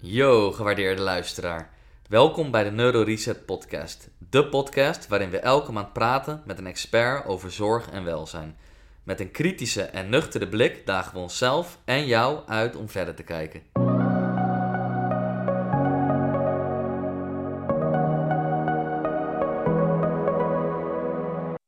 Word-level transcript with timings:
Yo, 0.00 0.52
gewaardeerde 0.52 1.02
luisteraar. 1.02 1.70
Welkom 2.08 2.50
bij 2.50 2.64
de 2.64 2.70
Neuro 2.70 3.02
Reset 3.02 3.46
Podcast. 3.46 4.10
De 4.30 4.46
podcast 4.48 5.08
waarin 5.08 5.30
we 5.30 5.38
elke 5.38 5.72
maand 5.72 5.92
praten 5.92 6.42
met 6.46 6.58
een 6.58 6.66
expert 6.66 7.26
over 7.26 7.50
zorg 7.50 7.90
en 7.90 8.04
welzijn. 8.04 8.56
Met 9.02 9.20
een 9.20 9.30
kritische 9.30 9.82
en 9.82 10.08
nuchtere 10.08 10.48
blik 10.48 10.86
dagen 10.86 11.14
we 11.14 11.18
onszelf 11.18 11.80
en 11.84 12.06
jou 12.06 12.46
uit 12.46 12.76
om 12.76 12.88
verder 12.88 13.14
te 13.14 13.22
kijken. 13.22 13.62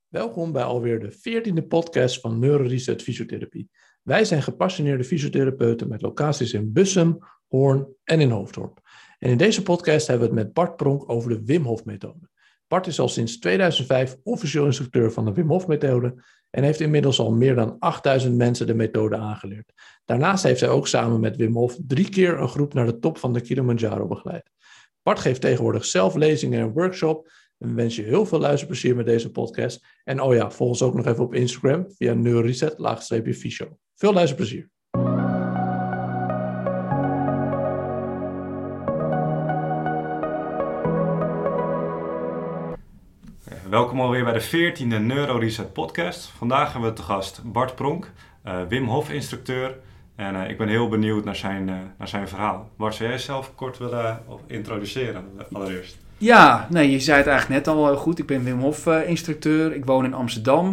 Welkom 0.09 0.53
bij 0.53 0.65
alweer 0.65 1.01
de 1.01 1.11
veertiende 1.11 1.67
podcast 1.67 2.21
van 2.21 2.39
Neuroreset 2.39 3.03
Fysiotherapie. 3.03 3.71
Wij 4.03 4.25
zijn 4.25 4.43
gepassioneerde 4.43 5.05
fysiotherapeuten 5.05 5.89
met 5.89 6.03
locaties 6.03 6.53
in 6.53 6.73
Bussum, 6.73 7.19
Hoorn 7.51 7.87
en 8.05 8.21
in 8.21 8.31
Hoofddorp. 8.31 8.81
En 9.19 9.31
in 9.31 9.37
deze 9.37 9.63
podcast 9.63 10.07
hebben 10.07 10.29
we 10.29 10.35
het 10.35 10.45
met 10.45 10.55
Bart 10.55 10.77
Pronk 10.77 11.11
over 11.11 11.31
de 11.31 11.45
Wim 11.45 11.65
Hof 11.65 11.85
methode. 11.85 12.29
Bart 12.69 12.87
is 12.87 13.01
al 13.01 13.09
sinds 13.09 13.39
2005 13.39 14.17
officieel 14.23 14.65
instructeur 14.65 15.13
van 15.13 15.25
de 15.25 15.33
Wim 15.33 15.49
Hof 15.49 15.67
methode 15.67 16.23
en 16.51 16.63
heeft 16.63 16.81
inmiddels 16.81 17.19
al 17.19 17.33
meer 17.33 17.55
dan 17.55 17.77
8000 17.79 18.37
mensen 18.37 18.67
de 18.67 18.75
methode 18.75 19.17
aangeleerd. 19.17 19.73
Daarnaast 20.05 20.43
heeft 20.43 20.61
hij 20.61 20.69
ook 20.69 20.89
samen 20.89 21.21
met 21.21 21.37
Wim 21.37 21.55
Hof 21.55 21.77
drie 21.87 22.09
keer 22.09 22.39
een 22.39 22.49
groep 22.49 22.75
naar 22.75 22.87
de 22.87 22.99
top 22.99 23.19
van 23.19 23.33
de 23.33 23.41
Kilimanjaro 23.41 24.07
begeleid. 24.07 24.51
Bart 25.03 25.19
geeft 25.19 25.41
tegenwoordig 25.41 25.85
zelf 25.85 26.15
lezingen 26.15 26.61
en 26.61 26.73
workshop 26.73 27.31
en 27.59 27.69
we 27.69 27.75
wensen 27.75 28.03
je 28.03 28.09
heel 28.09 28.27
veel 28.27 28.39
luisterplezier 28.39 28.97
met 28.97 29.07
deze 29.07 29.31
podcast. 29.31 29.87
En 30.05 30.21
oh 30.21 30.35
ja, 30.35 30.51
volg 30.51 30.69
ons 30.69 30.83
ook 30.83 30.95
nog 30.95 31.07
even 31.07 31.25
op 31.25 31.35
Instagram 31.35 31.87
via 31.97 32.15
neuroreset 32.15 32.75
fysio. 33.37 33.79
Veel 33.95 34.13
luisterplezier. 34.13 34.71
Welkom 43.71 44.01
alweer 44.01 44.25
bij 44.25 44.33
de 44.33 44.73
14e 44.73 45.03
Neuro 45.03 45.39
Reset 45.39 45.73
podcast. 45.73 46.33
Vandaag 46.37 46.73
hebben 46.73 46.91
we 46.91 46.97
te 46.97 47.03
gast 47.03 47.43
Bart 47.45 47.75
Pronk, 47.75 48.11
uh, 48.47 48.63
Wim 48.69 48.87
Hof 48.87 49.11
instructeur. 49.11 49.77
En 50.17 50.35
uh, 50.35 50.49
ik 50.49 50.59
ben 50.59 50.69
heel 50.69 50.89
benieuwd 50.89 51.25
naar 51.25 51.37
zijn, 51.37 51.69
uh, 51.69 51.75
naar 51.99 52.09
zijn 52.09 52.29
verhaal. 52.29 52.71
Bart, 52.77 52.95
zou 52.95 53.09
jij 53.09 53.19
jezelf 53.19 53.55
kort 53.55 53.79
willen 53.79 54.23
introduceren 54.47 55.25
allereerst? 55.53 55.99
Ja, 56.19 56.67
nee, 56.71 56.91
je 56.91 57.01
zei 57.01 57.19
het 57.19 57.27
eigenlijk 57.27 57.67
net 57.67 57.75
al 57.75 57.97
goed. 57.97 58.19
Ik 58.19 58.27
ben 58.27 58.45
Wim 58.45 58.61
Hof 58.61 58.87
instructeur. 58.87 59.75
Ik 59.75 59.85
woon 59.85 60.05
in 60.05 60.15
Amsterdam. 60.15 60.67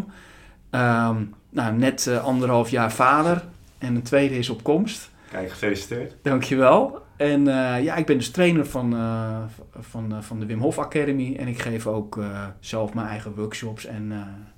Um, 0.71 1.33
nou, 1.49 1.73
net 1.73 2.19
anderhalf 2.23 2.69
jaar 2.69 2.91
vader. 2.91 3.43
En 3.77 3.95
een 3.95 4.03
tweede 4.03 4.37
is 4.37 4.49
op 4.49 4.63
komst. 4.63 5.09
Kijk, 5.31 5.49
gefeliciteerd. 5.49 6.15
Dankjewel. 6.21 7.05
En 7.17 7.39
uh, 7.47 7.83
ja, 7.83 7.95
ik 7.95 8.05
ben 8.05 8.17
dus 8.17 8.31
trainer 8.31 8.65
van, 8.65 8.93
uh, 8.93 9.43
van, 9.79 10.13
uh, 10.13 10.21
van 10.21 10.39
de 10.39 10.45
Wim 10.45 10.59
Hof 10.59 10.79
Academy. 10.79 11.35
En 11.35 11.47
ik 11.47 11.61
geef 11.61 11.87
ook 11.87 12.19
zelf 12.59 12.93
mijn 12.93 13.07
eigen 13.07 13.35
workshops 13.35 13.85
en, 13.85 14.11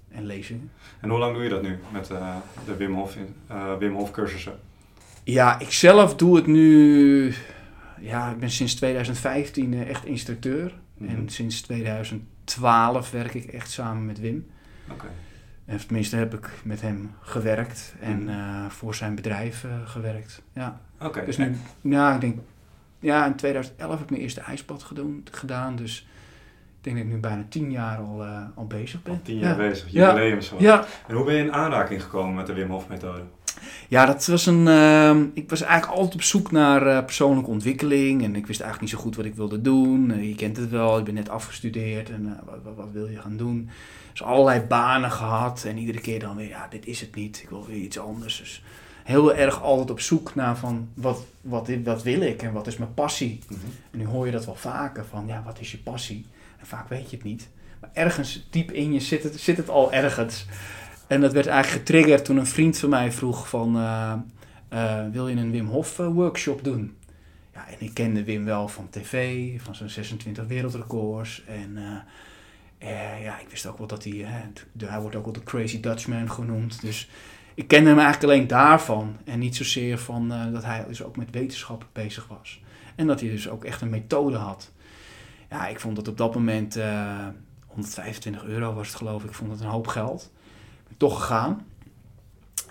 en 0.10 0.26
lezingen. 0.26 0.72
En 1.00 1.10
hoe 1.10 1.20
lang 1.20 1.34
doe 1.34 1.44
je 1.44 1.50
dat 1.50 1.62
nu 1.62 1.80
met 1.92 2.08
de 2.66 2.76
Wim 2.78 2.94
Hof, 2.94 3.18
Wim 3.80 3.96
Hof 3.96 4.12
cursussen? 4.12 4.54
Ja, 5.24 5.60
ik 5.60 5.72
zelf 5.72 6.16
doe 6.16 6.36
het 6.36 6.48
nu... 6.48 7.34
Ja, 8.00 8.32
ik 8.32 8.40
ben 8.40 8.50
sinds 8.50 8.76
2015 8.76 9.88
echt 9.88 10.06
instructeur. 10.06 10.74
Mm 10.98 11.08
-hmm. 11.08 11.18
En 11.18 11.30
sinds 11.30 11.62
2012 11.62 13.12
werk 13.12 13.34
ik 13.34 13.46
echt 13.46 13.72
samen 13.72 14.06
met 14.06 14.20
Wim. 14.20 14.48
Oké. 14.84 14.94
Okay. 14.94 15.12
En 15.70 15.78
tenminste 15.78 16.16
heb 16.16 16.34
ik 16.34 16.50
met 16.64 16.82
hem 16.82 17.12
gewerkt 17.22 17.94
en 18.00 18.22
uh, 18.22 18.66
voor 18.70 18.96
zijn 18.96 19.16
bedrijf 19.16 19.64
uh, 19.64 19.72
gewerkt. 19.86 20.42
Ja. 20.54 20.82
Oké. 21.00 21.08
Okay. 21.08 21.26
Dus 21.26 21.38
nu, 21.38 21.56
ja, 21.82 22.14
ik 22.14 22.22
denk, 22.22 22.38
ja, 23.00 23.26
in 23.26 23.36
2011 23.36 23.92
heb 23.92 24.02
ik 24.02 24.10
mijn 24.10 24.22
eerste 24.22 24.42
ijsbad 24.42 24.84
gedaan, 24.84 25.24
gedaan. 25.32 25.76
Dus 25.76 26.08
ik 26.78 26.84
denk 26.84 26.96
dat 26.96 27.06
ik 27.06 27.12
nu 27.12 27.20
bijna 27.20 27.46
tien 27.50 27.72
jaar 27.72 27.98
al, 27.98 28.26
uh, 28.26 28.42
al 28.56 28.68
bezig 28.68 29.04
ben. 29.04 29.14
Al 29.14 29.20
tien 29.24 29.38
jaar 29.38 29.50
ja. 29.50 29.70
bezig, 29.70 29.92
jubileum 29.92 30.42
zo. 30.42 30.56
Ja. 30.60 30.86
En 31.08 31.16
hoe 31.16 31.26
ben 31.26 31.36
je 31.36 31.44
in 31.44 31.54
aanraking 31.54 32.04
gekomen 32.04 32.36
met 32.36 32.48
de 32.48 32.54
Wim 32.54 32.70
Hof 32.70 32.88
methode? 32.88 33.24
Ja, 33.88 34.06
dat 34.06 34.26
was 34.26 34.46
een. 34.46 34.66
Uh, 34.68 35.16
ik 35.34 35.50
was 35.50 35.62
eigenlijk 35.62 35.98
altijd 35.98 36.16
op 36.16 36.22
zoek 36.22 36.52
naar 36.52 36.88
uh, 36.88 37.06
persoonlijke 37.06 37.50
ontwikkeling. 37.50 38.24
En 38.24 38.36
ik 38.36 38.48
wist 38.48 38.62
eigenlijk 38.62 38.82
niet 38.92 39.00
zo 39.00 39.06
goed 39.06 39.16
wat 39.16 39.26
ik 39.26 39.36
wilde 39.36 39.62
doen. 39.62 40.10
Uh, 40.10 40.28
je 40.28 40.36
kent 40.36 40.58
het 40.58 40.70
wel, 40.70 40.98
ik 40.98 41.04
ben 41.04 41.14
net 41.14 41.30
afgestudeerd 41.30 42.10
en 42.10 42.40
wat, 42.46 42.60
wat, 42.64 42.76
wat, 42.76 42.92
wil 42.92 43.08
je 43.08 43.22
gaan 43.22 43.38
doen? 43.38 43.70
Dus 44.12 44.24
allerlei 44.24 44.62
banen 44.62 45.12
gehad. 45.12 45.64
En 45.68 45.78
iedere 45.78 46.00
keer 46.00 46.20
dan 46.20 46.36
weer, 46.36 46.48
ja, 46.48 46.68
dit 46.70 46.86
is 46.86 47.02
het 47.02 47.16
niet. 47.16 47.40
Ik 47.44 47.50
wil 47.50 47.66
weer 47.66 47.78
iets 47.78 48.00
anders. 48.00 48.38
Dus 48.38 48.64
heel 49.10 49.36
erg 49.36 49.62
altijd 49.62 49.90
op 49.90 50.00
zoek 50.00 50.36
naar 50.36 50.58
van 50.58 50.90
wat, 50.94 51.26
wat, 51.42 51.70
wat 51.84 52.04
wil 52.04 52.22
ik 52.22 52.42
en 52.42 52.54
wat 52.54 52.68
is 52.68 52.78
mijn 52.78 52.94
passie. 52.94 53.40
Mhm. 53.48 53.60
En 53.92 53.98
nu 54.00 54.06
hoor 54.06 54.26
je 54.26 54.32
dat 54.32 54.46
wel 54.46 54.56
vaker 54.56 55.06
van, 55.06 55.28
ja, 55.28 55.44
wat 55.46 55.60
is 55.60 55.72
je 55.72 55.78
passie? 55.78 56.26
En 56.60 56.66
vaak 56.66 56.90
weet 56.90 57.10
je 57.10 57.16
het 57.16 57.26
niet. 57.26 57.50
Maar 57.80 57.90
ergens 57.94 58.48
diep 58.50 58.72
in 58.72 58.94
je 58.94 59.00
zit 59.00 59.24
het, 59.24 59.40
zit 59.40 59.58
het 59.58 59.70
al 59.70 59.94
ergens. 59.94 60.46
En 61.08 61.22
dat 61.22 61.34
werd 61.34 61.48
eigenlijk 61.48 61.80
getriggerd 61.80 62.26
toen 62.26 62.38
een 62.38 62.48
vriend 62.48 62.78
van 62.78 62.90
mij 62.90 63.12
vroeg 63.12 63.50
van... 63.50 63.78
Uh, 63.78 64.14
uh, 64.74 65.02
wil 65.12 65.28
je 65.28 65.36
een 65.36 65.52
Wim 65.52 65.68
Hof 65.68 65.98
workshop 65.98 66.64
doen? 66.64 66.98
Ja, 67.54 67.68
en 67.68 67.76
ik 67.80 67.94
kende 67.94 68.24
Wim 68.24 68.46
wel 68.46 68.68
van 68.68 68.88
tv, 68.90 69.50
van 69.62 69.76
zijn 69.76 69.90
26 69.90 70.48
wereldrecords. 70.48 71.44
En 71.46 71.78
uh, 72.80 73.24
ja, 73.24 73.40
ik 73.40 73.50
wist 73.50 73.66
ook 73.66 73.78
wel 73.78 73.88
dat 73.88 74.04
hij... 74.04 74.26
hij 74.78 75.00
wordt 75.00 75.16
ook 75.16 75.24
wel 75.24 75.34
de 75.34 75.44
Crazy 75.44 75.80
Dutchman 75.80 76.32
genoemd. 76.32 76.82
Dus 76.82 77.10
ik 77.60 77.68
kende 77.68 77.90
hem 77.90 78.00
eigenlijk 78.00 78.34
alleen 78.34 78.48
daarvan. 78.48 79.18
En 79.26 79.40
niet 79.40 79.56
zozeer 79.56 79.98
van 79.98 80.34
dat 80.54 80.64
hij 80.64 80.86
dus 80.88 81.04
ook 81.04 81.18
met 81.18 81.32
wetenschap 81.32 81.86
bezig 81.92 82.28
was. 82.28 82.62
En 82.96 83.08
dat 83.08 83.20
hij 83.20 83.30
dus 83.30 83.50
ook 83.50 83.64
echt 83.64 83.82
een 83.82 83.90
methode 83.90 84.38
had. 84.38 84.72
Ja, 85.50 85.68
ik 85.68 85.80
vond 85.80 85.96
dat 85.96 86.08
op 86.08 86.18
dat 86.18 86.36
moment... 86.36 86.80
125 87.66 88.44
euro 88.44 88.74
was 88.74 88.88
het 88.88 88.96
geloof 88.96 89.24
ik. 89.24 89.30
Ik 89.30 89.36
vond 89.36 89.52
het 89.52 89.60
een 89.60 89.68
hoop 89.68 89.88
geld 89.88 90.32
toch 91.00 91.20
gegaan. 91.20 91.66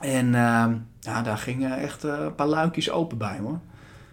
En 0.00 0.26
uh, 0.26 0.66
ja, 1.00 1.22
daar 1.22 1.38
gingen 1.38 1.78
echt 1.78 2.05
uh, 2.05 2.19
een 2.19 2.34
paar 2.34 2.47
luikjes 2.47 2.91
open 2.91 3.19
bij 3.19 3.38
hoor. 3.38 3.59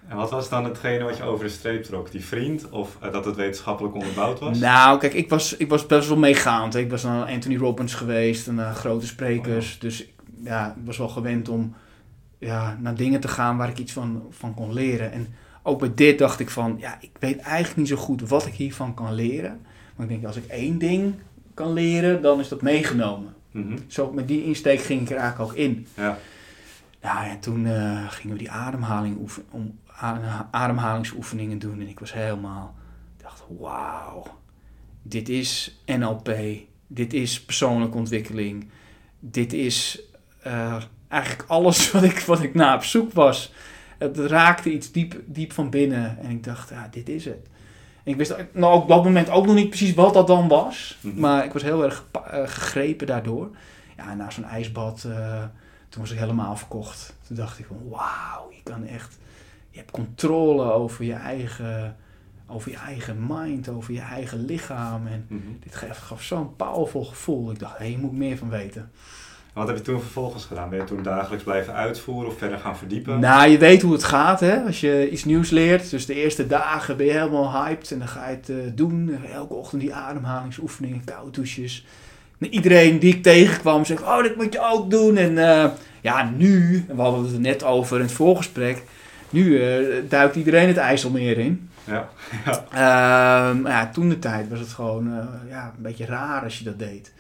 En 0.08 0.16
wat 0.16 0.32
was 0.32 0.50
dan 0.50 0.64
hetgene 0.64 1.04
wat 1.04 1.18
je 1.18 1.24
over 1.24 1.46
de 1.46 1.52
streep 1.52 1.84
trok? 1.84 2.12
Die 2.12 2.26
vriend 2.26 2.70
of 2.70 2.98
uh, 3.04 3.12
dat 3.12 3.26
het 3.26 3.36
wetenschappelijk 3.36 3.96
onderbouwd 3.96 4.40
was? 4.40 4.60
Nou, 4.60 5.00
kijk, 5.00 5.14
ik 5.14 5.30
was, 5.30 5.58
ik 5.58 5.70
was 5.70 5.86
best 5.86 6.08
wel 6.08 6.18
meegaand. 6.18 6.76
Ik 6.76 6.90
was 6.90 7.04
naar 7.04 7.28
Anthony 7.28 7.58
Robbins 7.58 7.94
geweest 7.94 8.48
en 8.48 8.76
grote 8.76 9.08
sprekers. 9.08 9.74
Oh. 9.76 9.82
Dus 9.82 10.08
ja, 10.46 10.76
ik 10.78 10.86
was 10.86 10.98
wel 10.98 11.10
gewend 11.10 11.50
om 11.50 11.74
ja, 12.40 12.78
naar 12.82 12.96
dingen 12.96 13.20
te 13.20 13.28
gaan 13.28 13.58
waar 13.58 13.70
ik 13.70 13.78
iets 13.78 13.92
van, 13.92 14.24
van 14.30 14.54
kon 14.54 14.74
leren. 14.74 15.12
En 15.12 15.28
ook 15.64 15.80
bij 15.80 15.92
dit 15.96 16.20
dacht 16.20 16.40
ik 16.40 16.50
van, 16.50 16.76
ja, 16.80 16.98
ik 17.02 17.12
weet 17.20 17.38
eigenlijk 17.38 17.78
niet 17.78 17.88
zo 17.88 17.96
goed 17.96 18.30
wat 18.30 18.46
ik 18.46 18.54
hiervan 18.54 18.94
kan 18.94 19.14
leren. 19.14 19.62
Maar 19.96 20.06
ik 20.06 20.12
denk, 20.12 20.26
als 20.26 20.36
ik 20.36 20.46
één 20.46 20.78
ding 20.78 21.14
kan 21.54 21.74
leren, 21.74 22.22
dan 22.22 22.40
is 22.40 22.48
dat 22.48 22.62
meegenomen. 22.62 23.34
Mm 23.52 23.64
-hmm. 23.68 23.78
Zo 23.88 24.12
met 24.12 24.28
die 24.28 24.44
insteek 24.44 24.80
ging 24.80 25.02
ik 25.02 25.10
er 25.10 25.18
eigenlijk 25.18 25.52
ook 25.52 25.58
in. 25.58 25.88
Ja. 25.96 26.18
Nou, 27.02 27.28
en 27.28 27.40
toen 27.40 27.66
uh, 27.66 28.10
gingen 28.10 28.36
we 28.36 28.42
die 28.42 28.52
ademhaling 28.52 29.18
oefen, 29.20 29.44
om, 29.50 29.80
ademhalingsoefeningen 30.52 31.60
doen. 31.60 31.82
En 31.82 31.88
ik 31.88 32.00
was 32.00 32.14
helemaal, 32.14 32.76
ik 33.18 33.24
dacht, 33.24 33.44
wauw, 33.60 34.24
dit 35.02 35.30
is 35.30 35.82
NLP, 35.86 36.36
dit 36.88 37.14
is 37.14 37.42
persoonlijke 37.42 37.98
ontwikkeling. 37.98 38.70
Dit 39.20 39.54
is 39.54 40.02
uh, 40.48 40.76
eigenlijk 41.08 41.50
alles 41.50 41.92
wat 41.92 42.04
ik, 42.04 42.20
wat 42.20 42.42
ik 42.42 42.54
naar 42.54 42.76
op 42.76 42.84
zoek 42.84 43.14
was. 43.14 43.54
Het 43.98 44.18
raakte 44.18 44.72
iets 44.72 44.92
diep, 44.92 45.22
diep 45.26 45.52
van 45.52 45.70
binnen. 45.70 46.18
En 46.20 46.30
ik 46.30 46.44
dacht, 46.44 46.70
ja, 46.70 46.88
dit 46.92 47.10
is 47.10 47.26
het. 47.26 47.48
En 48.04 48.12
ik 48.12 48.18
wist 48.18 48.36
nou, 48.52 48.82
op 48.82 48.88
dat 48.88 49.04
moment 49.04 49.30
ook 49.30 49.46
nog 49.46 49.56
niet 49.56 49.70
precies 49.70 49.94
wat 49.94 50.14
dat 50.14 50.28
dan 50.28 50.48
was. 50.48 50.98
Mhm. 51.02 51.20
Maar 51.20 51.46
ik 51.46 51.54
was 51.54 51.62
heel 51.62 51.84
erg 51.84 52.06
uh, 52.16 52.22
gegrepen 52.46 53.08
daardoor. 53.08 53.50
Ja, 53.98 54.14
na 54.14 54.30
zo'n 54.30 54.44
ijsbad, 54.44 55.04
uh, 55.08 55.44
toen 55.90 56.02
was 56.02 56.12
ik 56.12 56.20
helemaal 56.20 56.58
verkocht. 56.58 57.16
Toen 57.28 57.36
dacht 57.36 57.60
ik 57.60 57.66
van, 57.66 57.90
wauw, 57.90 58.52
je 58.52 58.64
kan 58.64 58.86
echt... 58.86 59.18
Je 59.70 59.82
hebt 59.82 59.92
controle 59.92 60.72
over 60.72 61.06
je 61.06 61.14
eigen, 61.14 61.96
over 62.48 62.72
je 62.72 62.78
eigen 62.78 63.26
mind, 63.28 63.70
over 63.70 63.94
je 63.94 64.02
eigen 64.02 64.46
lichaam. 64.46 65.08
En 65.08 65.26
mm 65.30 65.42
-hmm. 65.42 65.58
dit 65.64 65.76
gaf, 65.76 65.98
gaf 65.98 66.24
zo'n 66.24 66.56
powerful 66.56 67.04
gevoel. 67.04 67.52
Ik 67.52 67.60
dacht, 67.60 67.78
hé, 67.78 67.84
hey, 67.84 67.92
je 67.92 67.98
moet 67.98 68.12
meer 68.12 68.38
van 68.38 68.50
weten. 68.50 68.92
Wat 69.56 69.68
heb 69.68 69.78
je 69.78 69.84
toen 69.84 70.02
vervolgens 70.02 70.46
gedaan? 70.46 70.70
Ben 70.70 70.80
je 70.80 70.86
toen 70.86 71.04
dagelijks 71.04 71.44
blijven 71.44 71.74
uitvoeren 71.74 72.30
of 72.32 72.38
verder 72.38 72.58
gaan 72.58 72.78
verdiepen? 72.78 73.20
Nou, 73.20 73.50
je 73.50 73.58
weet 73.58 73.82
hoe 73.82 73.94
het 73.94 74.04
gaat 74.04 74.40
hè, 74.40 74.64
als 74.64 74.80
je 74.80 75.10
iets 75.10 75.26
nieuws 75.26 75.50
leert. 75.50 75.90
Dus 75.90 76.06
de 76.06 76.14
eerste 76.14 76.48
dagen 76.48 76.98
ben 76.98 77.06
je 77.06 77.12
helemaal 77.12 77.52
hyped 77.52 77.92
en 77.92 78.00
dan 78.00 78.08
ga 78.08 78.30
je 78.30 78.36
het 78.36 78.50
uh, 78.50 78.58
doen. 78.74 79.20
Elke 79.34 79.54
ochtend 79.54 79.82
die 79.82 79.94
ademhalingsoefeningen, 79.94 81.04
koude 81.06 81.32
douches. 81.32 81.86
En 82.40 82.54
iedereen 82.54 83.00
die 83.00 83.14
ik 83.14 83.24
tegenkwam 83.24 83.86
zegt, 83.86 84.02
oh, 84.02 84.22
dit 84.22 84.36
moet 84.36 84.54
je 84.54 84.72
ook 84.72 84.90
doen. 84.90 85.18
En 85.18 85.32
uh, 85.32 85.66
ja, 86.02 86.32
nu, 86.38 86.86
we 86.88 87.02
hadden 87.02 87.24
het 87.24 87.34
er 87.34 87.40
net 87.40 87.64
over 87.64 87.98
in 87.98 88.04
het 88.04 88.12
voorgesprek, 88.12 88.84
nu 89.30 89.44
uh, 89.44 89.96
duikt 90.10 90.36
iedereen 90.36 90.68
het 90.68 90.78
IJsselmeer 90.78 91.38
in. 91.38 91.70
Ja. 91.84 92.10
ja. 92.46 93.54
Maar 93.54 93.72
ja, 93.72 93.90
toen 93.90 94.10
de 94.10 94.20
tijd 94.20 94.50
was 94.50 94.60
het 94.60 94.70
gewoon 94.70 95.28
ja, 95.50 95.74
een 95.78 95.84
beetje 95.84 96.06
raar 96.06 96.44
als 96.44 96.58
je 96.58 96.64
dat 96.64 96.80
deed. 96.80 97.14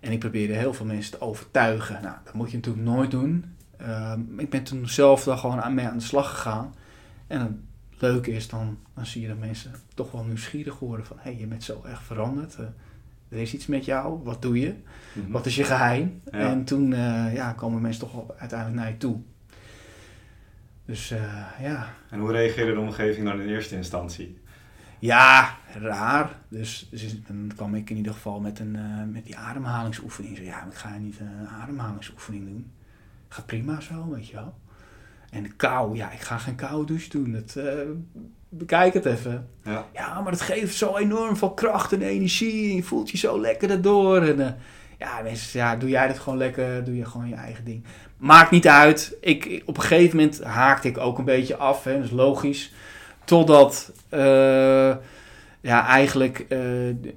En 0.00 0.12
ik 0.12 0.18
probeerde 0.18 0.54
heel 0.54 0.74
veel 0.74 0.86
mensen 0.86 1.18
te 1.18 1.24
overtuigen. 1.24 2.02
Nou, 2.02 2.16
dat 2.24 2.34
moet 2.34 2.50
je 2.50 2.56
natuurlijk 2.56 2.84
nooit 2.84 3.10
doen. 3.10 3.44
Uh, 3.80 4.12
ik 4.36 4.50
ben 4.50 4.62
toen 4.62 4.88
zelf 4.88 5.24
daar 5.24 5.38
gewoon 5.38 5.62
aan 5.62 5.74
mee 5.74 5.86
aan 5.86 5.98
de 5.98 6.04
slag 6.04 6.30
gegaan. 6.30 6.74
En 7.26 7.38
dan 7.38 7.60
leuk 7.98 8.26
is, 8.26 8.48
dan, 8.48 8.78
dan 8.94 9.06
zie 9.06 9.22
je 9.22 9.28
dat 9.28 9.38
mensen 9.38 9.72
toch 9.94 10.12
wel 10.12 10.24
nieuwsgierig 10.24 10.78
worden 10.78 11.06
van 11.06 11.16
hé, 11.20 11.30
hey, 11.30 11.40
je 11.40 11.46
bent 11.46 11.64
zo 11.64 11.82
erg 11.84 12.02
veranderd. 12.02 12.56
Uh, 12.60 12.66
er 13.28 13.38
is 13.38 13.54
iets 13.54 13.66
met 13.66 13.84
jou, 13.84 14.20
wat 14.22 14.42
doe 14.42 14.60
je? 14.60 14.74
Mhm. 15.12 15.30
Wat 15.30 15.46
is 15.46 15.56
je 15.56 15.64
geheim? 15.64 16.20
Ja. 16.24 16.38
En 16.38 16.64
toen 16.64 16.90
uh, 16.90 17.34
ja, 17.34 17.52
komen 17.52 17.82
mensen 17.82 18.00
toch 18.00 18.12
wel 18.12 18.34
uiteindelijk 18.38 18.80
naar 18.80 18.90
je 18.90 18.96
toe. 18.96 19.20
Dus 20.84 21.10
uh, 21.12 21.46
ja. 21.60 21.94
En 22.10 22.18
hoe 22.18 22.32
reageerde 22.32 22.72
de 22.72 22.80
omgeving 22.80 23.26
dan 23.26 23.40
in 23.40 23.48
eerste 23.48 23.76
instantie? 23.76 24.38
Ja, 24.98 25.56
raar. 25.80 26.38
Dus, 26.48 26.88
dus 26.90 27.22
dan 27.26 27.52
kwam 27.56 27.74
ik 27.74 27.90
in 27.90 27.96
ieder 27.96 28.12
geval 28.12 28.40
met, 28.40 28.58
een, 28.58 28.76
uh, 28.76 29.12
met 29.12 29.24
die 29.24 29.36
ademhalingsoefening. 29.36 30.36
Zo, 30.36 30.42
ja, 30.42 30.66
ik 30.70 30.74
ga 30.74 30.96
niet 30.96 31.20
een 31.20 31.48
ademhalingsoefening 31.48 32.44
doen. 32.44 32.70
Gaat 33.28 33.46
prima 33.46 33.80
zo, 33.80 34.08
weet 34.08 34.28
je 34.28 34.34
wel. 34.34 34.54
En 35.30 35.42
de 35.42 35.52
kou, 35.52 35.96
ja, 35.96 36.12
ik 36.12 36.20
ga 36.20 36.38
geen 36.38 36.54
koude 36.54 36.86
douche 36.86 37.10
doen. 37.10 37.32
Dat, 37.32 37.54
uh, 37.58 37.72
bekijk 38.48 38.94
het 38.94 39.04
even. 39.04 39.48
Ja. 39.64 39.86
ja, 39.92 40.20
maar 40.20 40.32
het 40.32 40.40
geeft 40.40 40.76
zo 40.76 40.96
enorm 40.96 41.36
veel 41.36 41.54
kracht 41.54 41.92
en 41.92 42.02
energie. 42.02 42.70
En 42.70 42.76
je 42.76 42.82
voelt 42.82 43.10
je 43.10 43.18
zo 43.18 43.40
lekker 43.40 43.68
daardoor. 43.68 44.22
En 44.22 44.38
uh, 44.38 44.48
ja, 44.98 45.22
mensen, 45.22 45.60
ja, 45.60 45.76
doe 45.76 45.88
jij 45.88 46.08
dat 46.08 46.18
gewoon 46.18 46.38
lekker. 46.38 46.84
Doe 46.84 46.96
je 46.96 47.04
gewoon 47.04 47.28
je 47.28 47.34
eigen 47.34 47.64
ding. 47.64 47.84
Maakt 48.16 48.50
niet 48.50 48.68
uit. 48.68 49.16
Ik, 49.20 49.44
ik 49.44 49.62
op 49.66 49.76
een 49.76 49.82
gegeven 49.82 50.16
moment 50.16 50.42
haakte 50.42 50.88
ik 50.88 50.98
ook 50.98 51.18
een 51.18 51.24
beetje 51.24 51.56
af. 51.56 51.84
Hè, 51.84 51.94
dat 51.94 52.04
is 52.04 52.10
logisch. 52.10 52.72
Totdat 53.24 53.92
uh, 54.10 54.96
ja, 55.66 55.86
eigenlijk 55.86 56.46
uh, 56.48 56.58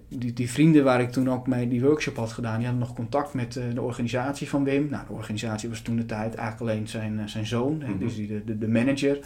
die, 0.08 0.34
die 0.34 0.52
vrienden 0.52 0.84
waar 0.84 1.02
ik 1.02 1.12
toen 1.12 1.30
ook 1.30 1.48
mee 1.48 1.68
die 1.68 1.82
workshop 1.82 2.16
had 2.16 2.32
gedaan, 2.32 2.58
die 2.58 2.68
hadden 2.68 2.86
nog 2.88 2.96
contact 2.96 3.34
met 3.34 3.56
uh, 3.56 3.64
de 3.74 3.82
organisatie 3.82 4.50
van 4.50 4.64
Wim. 4.64 4.88
Nou, 4.90 5.06
de 5.08 5.14
organisatie 5.14 5.70
was 5.70 5.82
toen 5.82 5.96
de 5.96 6.06
tijd 6.06 6.36
eigenlijk 6.36 6.72
alleen 6.72 6.88
zijn, 6.88 7.30
zijn 7.30 7.46
zoon, 7.46 7.74
mm 7.74 7.82
-hmm. 7.82 8.00
dus 8.00 8.16
die, 8.16 8.28
de, 8.28 8.44
de, 8.44 8.58
de, 8.58 8.68
manager. 8.68 9.20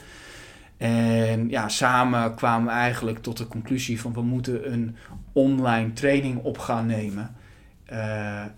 En 0.78 1.50
ja, 1.50 1.70
samen 1.70 2.36
kwamen 2.36 2.68
we 2.68 2.72
eigenlijk 2.72 3.20
tot 3.20 3.38
de 3.38 3.48
conclusie 3.48 4.02
van 4.02 4.14
we 4.14 4.22
moeten 4.22 4.74
een 4.74 4.96
online 5.31 5.94
training 5.94 6.44
op 6.44 6.58
gaan 6.58 6.86
nemen. 6.86 7.36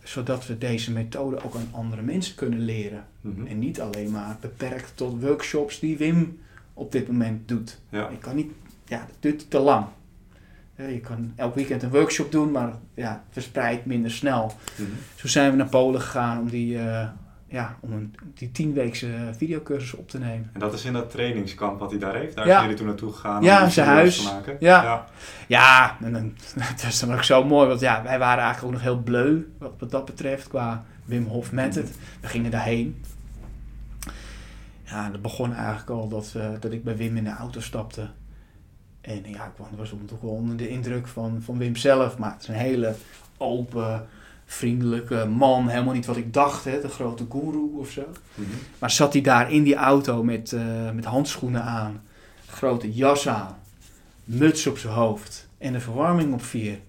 zodat 0.03 0.47
we 0.47 0.57
deze 0.57 0.91
methode 0.91 1.43
ook 1.43 1.55
aan 1.55 1.69
andere 1.71 2.01
mensen 2.01 2.35
kunnen 2.35 2.59
leren. 2.59 3.03
Mhm. 3.21 3.33
Mm 3.33 3.39
-hmm. 3.39 3.47
En 3.47 3.59
niet 3.59 3.81
alleen 3.81 4.11
maar 4.11 4.37
beperkt 4.41 4.91
tot 4.95 5.21
workshops 5.21 5.79
die 5.79 5.97
Wim 5.97 6.39
op 6.73 6.91
dit 6.91 7.07
moment 7.07 7.47
doet. 7.47 7.79
Ja. 7.89 8.09
Je 8.09 8.17
kan 8.17 8.35
niet, 8.35 8.51
ja, 8.85 8.97
dat 8.97 9.15
duurt 9.19 9.49
te 9.49 9.59
lang. 9.59 9.85
Je 10.77 10.99
kan 10.99 11.33
elk 11.35 11.55
weekend 11.55 11.83
een 11.83 11.89
workshop 11.89 12.31
doen, 12.31 12.51
maar 12.51 12.73
ja, 12.95 13.09
het 13.11 13.19
verspreidt 13.33 13.85
minder 13.85 14.11
snel. 14.11 14.51
Mhm. 14.77 14.89
Zo 15.15 15.27
zijn 15.27 15.51
we 15.51 15.57
naar 15.57 15.67
Polen 15.69 16.01
gegaan 16.01 16.39
om 16.39 16.49
die, 16.49 16.75
uh, 16.75 17.07
ja, 17.47 17.77
om 17.79 17.91
een, 17.91 18.15
die 18.33 18.51
tienweekse 18.51 19.07
videocursus 19.37 19.93
op 19.93 20.09
te 20.09 20.19
nemen. 20.19 20.49
En 20.53 20.59
dat 20.59 20.73
is 20.73 20.85
in 20.85 20.93
dat 20.93 21.11
trainingskamp 21.11 21.79
wat 21.79 21.89
hij 21.91 21.99
daar 21.99 22.15
heeft? 22.15 22.35
Daar 22.35 22.45
Ja. 22.45 22.51
zijn 22.51 22.61
jullie 22.63 22.77
toen 22.77 22.87
naartoe 22.87 23.11
gegaan 23.11 23.43
Ja, 23.43 23.63
om 23.63 23.69
zijn 23.69 23.87
huis. 23.87 24.17
te 24.17 24.23
maken? 24.33 24.57
Ja. 24.59 24.83
ja. 24.83 25.05
Ja, 25.47 25.97
en 26.03 26.13
dan, 26.13 26.33
dat 26.77 26.83
is 26.87 26.99
dan 26.99 27.13
ook 27.13 27.23
zo 27.23 27.43
mooi, 27.43 27.67
want 27.67 27.79
ja, 27.79 28.03
wij 28.03 28.19
waren 28.19 28.43
eigenlijk 28.43 28.65
ook 28.65 28.71
nog 28.71 28.81
heel 28.81 29.01
bleu 29.03 29.47
wat, 29.57 29.73
wat 29.79 29.91
dat 29.91 30.05
betreft 30.05 30.47
qua 30.47 30.83
Wim 31.05 31.25
Hof 31.25 31.51
Method. 31.51 31.89
We 32.21 32.27
gingen 32.27 32.51
daarheen. 32.51 33.03
Ja, 34.83 35.09
dat 35.09 35.21
begon 35.21 35.53
eigenlijk 35.53 35.89
al 35.89 36.07
dat, 36.07 36.33
uh, 36.37 36.47
dat 36.59 36.71
ik 36.71 36.83
bij 36.83 36.95
Wim 36.97 37.17
in 37.17 37.23
de 37.23 37.29
auto 37.35 37.59
stapte. 37.59 38.07
En 39.05 39.23
ja, 39.25 39.45
ik 39.45 39.77
was 39.77 39.93
toch 40.07 40.21
wel 40.21 40.31
onder 40.31 40.57
de 40.57 40.69
indruk 40.69 41.07
van, 41.07 41.41
van 41.41 41.57
Wim 41.57 41.75
zelf. 41.75 42.17
Maar 42.17 42.31
het 42.31 42.41
is 42.41 42.47
een 42.47 42.53
hele 42.53 42.95
open, 43.37 44.07
vriendelijke 44.45 45.25
man. 45.25 45.67
Helemaal 45.67 45.93
niet 45.93 46.05
wat 46.05 46.17
ik 46.17 46.33
dacht, 46.33 46.65
hè, 46.65 46.81
de 46.81 46.87
grote 46.87 47.25
guru 47.29 47.77
of 47.77 47.89
zo. 47.89 48.03
Mhm. 48.33 48.49
Maar 48.79 48.91
zat 48.91 49.13
hij 49.13 49.21
daar 49.21 49.51
in 49.51 49.63
die 49.63 49.75
auto 49.75 50.23
met, 50.23 50.51
uh, 50.51 50.61
met 50.93 51.05
handschoenen 51.05 51.63
aan, 51.63 52.01
grote 52.47 52.93
jas 52.93 53.27
aan, 53.27 53.57
muts 54.23 54.67
op 54.67 54.77
zijn 54.77 54.93
hoofd 54.93 55.47
en 55.57 55.73
de 55.73 55.79
verwarming 55.79 56.33
op 56.33 56.43
vier. 56.43 56.79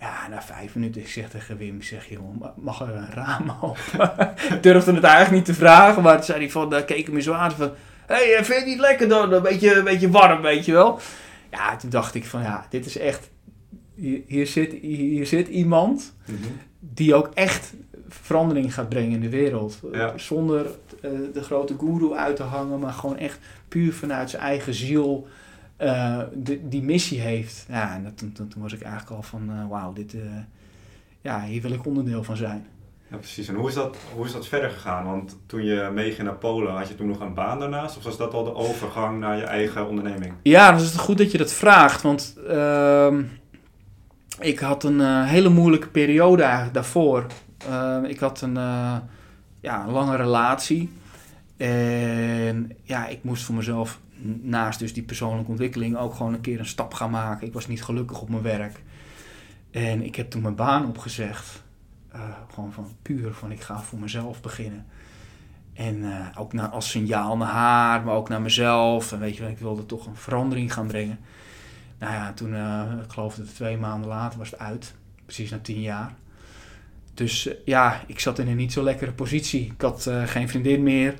Ja, 0.00 0.28
na 0.28 0.42
vijf 0.42 0.74
minuten, 0.74 1.00
ik 1.00 1.08
zeg 1.08 1.30
tegen 1.30 1.56
Wim, 1.56 1.76
ik 1.76 1.84
zeg, 1.84 2.08
joh, 2.08 2.42
mag 2.56 2.80
er 2.80 2.94
een 2.94 3.10
raam 3.10 3.52
open? 3.60 4.34
ik 4.54 4.62
durfde 4.72 4.92
het 4.94 5.04
eigenlijk 5.04 5.34
niet 5.34 5.44
te 5.44 5.60
vragen, 5.60 6.02
maar 6.02 6.14
toen 6.14 6.24
zei 6.24 6.38
hij 6.38 6.50
van, 6.50 6.74
uh, 6.74 6.84
keek 6.84 7.06
hij 7.06 7.14
me 7.14 7.20
zo 7.20 7.32
aan 7.32 7.52
van, 7.52 7.70
hé, 8.06 8.14
hey, 8.14 8.34
vind 8.34 8.46
je 8.46 8.54
het 8.54 8.66
niet 8.66 8.78
lekker 8.78 9.08
dan? 9.08 9.32
Een 9.32 9.42
beetje, 9.42 9.74
een 9.74 9.84
beetje 9.84 10.10
warm, 10.10 10.42
weet 10.42 10.64
je 10.64 10.72
wel? 10.72 11.00
Ja, 11.50 11.76
toen 11.76 11.90
dacht 11.90 12.14
ik 12.14 12.24
van, 12.24 12.42
ja, 12.42 12.66
dit 12.70 12.86
is 12.86 12.98
echt, 12.98 13.30
hier, 14.26 14.46
zit, 14.46 14.72
hier 14.72 15.26
zit 15.26 15.48
iemand 15.48 16.14
Mhm. 16.26 16.36
die 16.80 17.14
ook 17.14 17.30
echt 17.34 17.74
verandering 18.08 18.74
gaat 18.74 18.88
brengen 18.88 19.12
in 19.12 19.20
de 19.20 19.28
wereld. 19.28 19.80
Ja. 19.92 20.18
Zonder 20.18 20.66
uh, 20.66 21.10
de 21.32 21.42
grote 21.42 21.74
guru 21.78 22.12
uit 22.14 22.36
te 22.36 22.42
hangen, 22.42 22.78
maar 22.78 22.92
gewoon 22.92 23.16
echt 23.16 23.38
puur 23.68 23.92
vanuit 23.92 24.30
zijn 24.30 24.42
eigen 24.42 24.74
ziel 24.74 25.26
uh, 25.80 26.22
de, 26.34 26.68
die 26.68 26.82
missie 26.82 27.20
heeft. 27.20 27.66
Ja, 27.68 27.94
en 27.94 28.04
dat, 28.04 28.18
toen, 28.18 28.32
toen, 28.32 28.48
toen 28.48 28.62
was 28.62 28.72
ik 28.72 28.82
eigenlijk 28.82 29.16
al 29.16 29.22
van, 29.22 29.50
uh, 29.50 29.68
wauw, 29.68 29.92
dit, 29.92 30.14
ja, 31.20 31.44
hier 31.44 31.62
wil 31.62 31.72
ik 31.72 31.86
onderdeel 31.86 32.24
van 32.24 32.36
zijn. 32.36 32.66
Ja, 33.10 33.16
precies. 33.16 33.48
En 33.48 33.54
hoe 33.54 33.68
is, 33.68 33.74
dat, 33.74 33.96
hoe 34.14 34.26
is 34.26 34.32
dat 34.32 34.46
verder 34.46 34.70
gegaan? 34.70 35.04
Want 35.04 35.38
toen 35.46 35.64
je 35.64 35.90
meeging 35.94 36.26
naar 36.26 36.36
Polen, 36.36 36.74
had 36.74 36.88
je 36.88 36.94
toen 36.94 37.06
nog 37.06 37.20
een 37.20 37.34
baan 37.34 37.58
daarnaast? 37.58 37.96
Of 37.96 38.04
was 38.04 38.16
dat 38.16 38.34
al 38.34 38.44
de 38.44 38.54
overgang 38.54 39.20
naar 39.20 39.36
je 39.36 39.44
eigen 39.44 39.88
onderneming? 39.88 40.34
Ja, 40.42 40.70
dan 40.72 40.80
is 40.80 40.94
goed 40.94 41.18
dat 41.18 41.32
je 41.32 41.38
dat 41.38 41.52
vraagt. 41.52 42.02
Want 42.02 42.36
uh, 42.48 43.16
ik 44.38 44.58
had 44.58 44.84
een 44.84 44.98
uh, 44.98 45.26
hele 45.26 45.48
moeilijke 45.48 45.88
periode 45.88 46.42
eigenlijk 46.42 46.74
daarvoor. 46.74 47.26
Uh, 47.68 47.98
ik 48.06 48.18
had 48.18 48.40
een, 48.40 48.56
uh, 48.56 48.96
ja, 49.60 49.84
een 49.84 49.92
lange 49.92 50.16
relatie. 50.16 50.90
En 51.56 52.76
ja, 52.82 53.06
ik 53.06 53.18
moest 53.22 53.44
voor 53.44 53.54
mezelf 53.54 54.00
naast 54.42 54.78
dus 54.78 54.92
die 54.92 55.02
persoonlijke 55.02 55.50
ontwikkeling 55.50 55.96
ook 55.96 56.14
gewoon 56.14 56.34
een 56.34 56.40
keer 56.40 56.58
een 56.58 56.66
stap 56.66 56.94
gaan 56.94 57.10
maken. 57.10 57.46
Ik 57.46 57.52
was 57.52 57.66
niet 57.66 57.82
gelukkig 57.82 58.20
op 58.20 58.28
mijn 58.28 58.42
werk. 58.42 58.82
En 59.70 60.02
ik 60.02 60.16
heb 60.16 60.30
toen 60.30 60.42
mijn 60.42 60.54
baan 60.54 60.88
opgezegd. 60.88 61.62
Uh, 62.14 62.20
gewoon 62.54 62.72
van 62.72 62.86
puur 63.02 63.32
van 63.32 63.52
ik 63.52 63.60
ga 63.60 63.80
voor 63.80 63.98
mezelf 63.98 64.40
beginnen. 64.40 64.86
En 65.72 65.96
uh, 65.96 66.26
ook 66.38 66.52
naar, 66.52 66.68
als 66.68 66.90
signaal 66.90 67.36
naar 67.36 67.48
haar, 67.48 68.04
maar 68.04 68.14
ook 68.14 68.28
naar 68.28 68.42
mezelf. 68.42 69.12
En 69.12 69.18
weet 69.18 69.36
je, 69.36 69.48
ik 69.48 69.58
wilde 69.58 69.86
toch 69.86 70.06
een 70.06 70.16
verandering 70.16 70.72
gaan 70.72 70.86
brengen. 70.86 71.18
Nou 71.98 72.12
ja, 72.12 72.32
toen, 72.32 72.52
uh, 72.52 72.82
ik 73.04 73.12
geloof 73.12 73.34
dat 73.34 73.54
twee 73.54 73.76
maanden 73.76 74.08
later 74.08 74.38
was 74.38 74.50
het 74.50 74.60
uit. 74.60 74.94
Precies 75.24 75.50
na 75.50 75.58
tien 75.58 75.80
jaar. 75.80 76.14
Dus 77.14 77.48
ja, 77.64 78.02
ik 78.06 78.20
zat 78.20 78.38
in 78.38 78.48
een 78.48 78.56
niet 78.56 78.72
zo 78.72 78.82
lekkere 78.82 79.12
positie. 79.12 79.64
Ik 79.64 79.80
had 79.80 80.10
geen 80.24 80.48
vriendin 80.48 80.82
meer, 80.82 81.14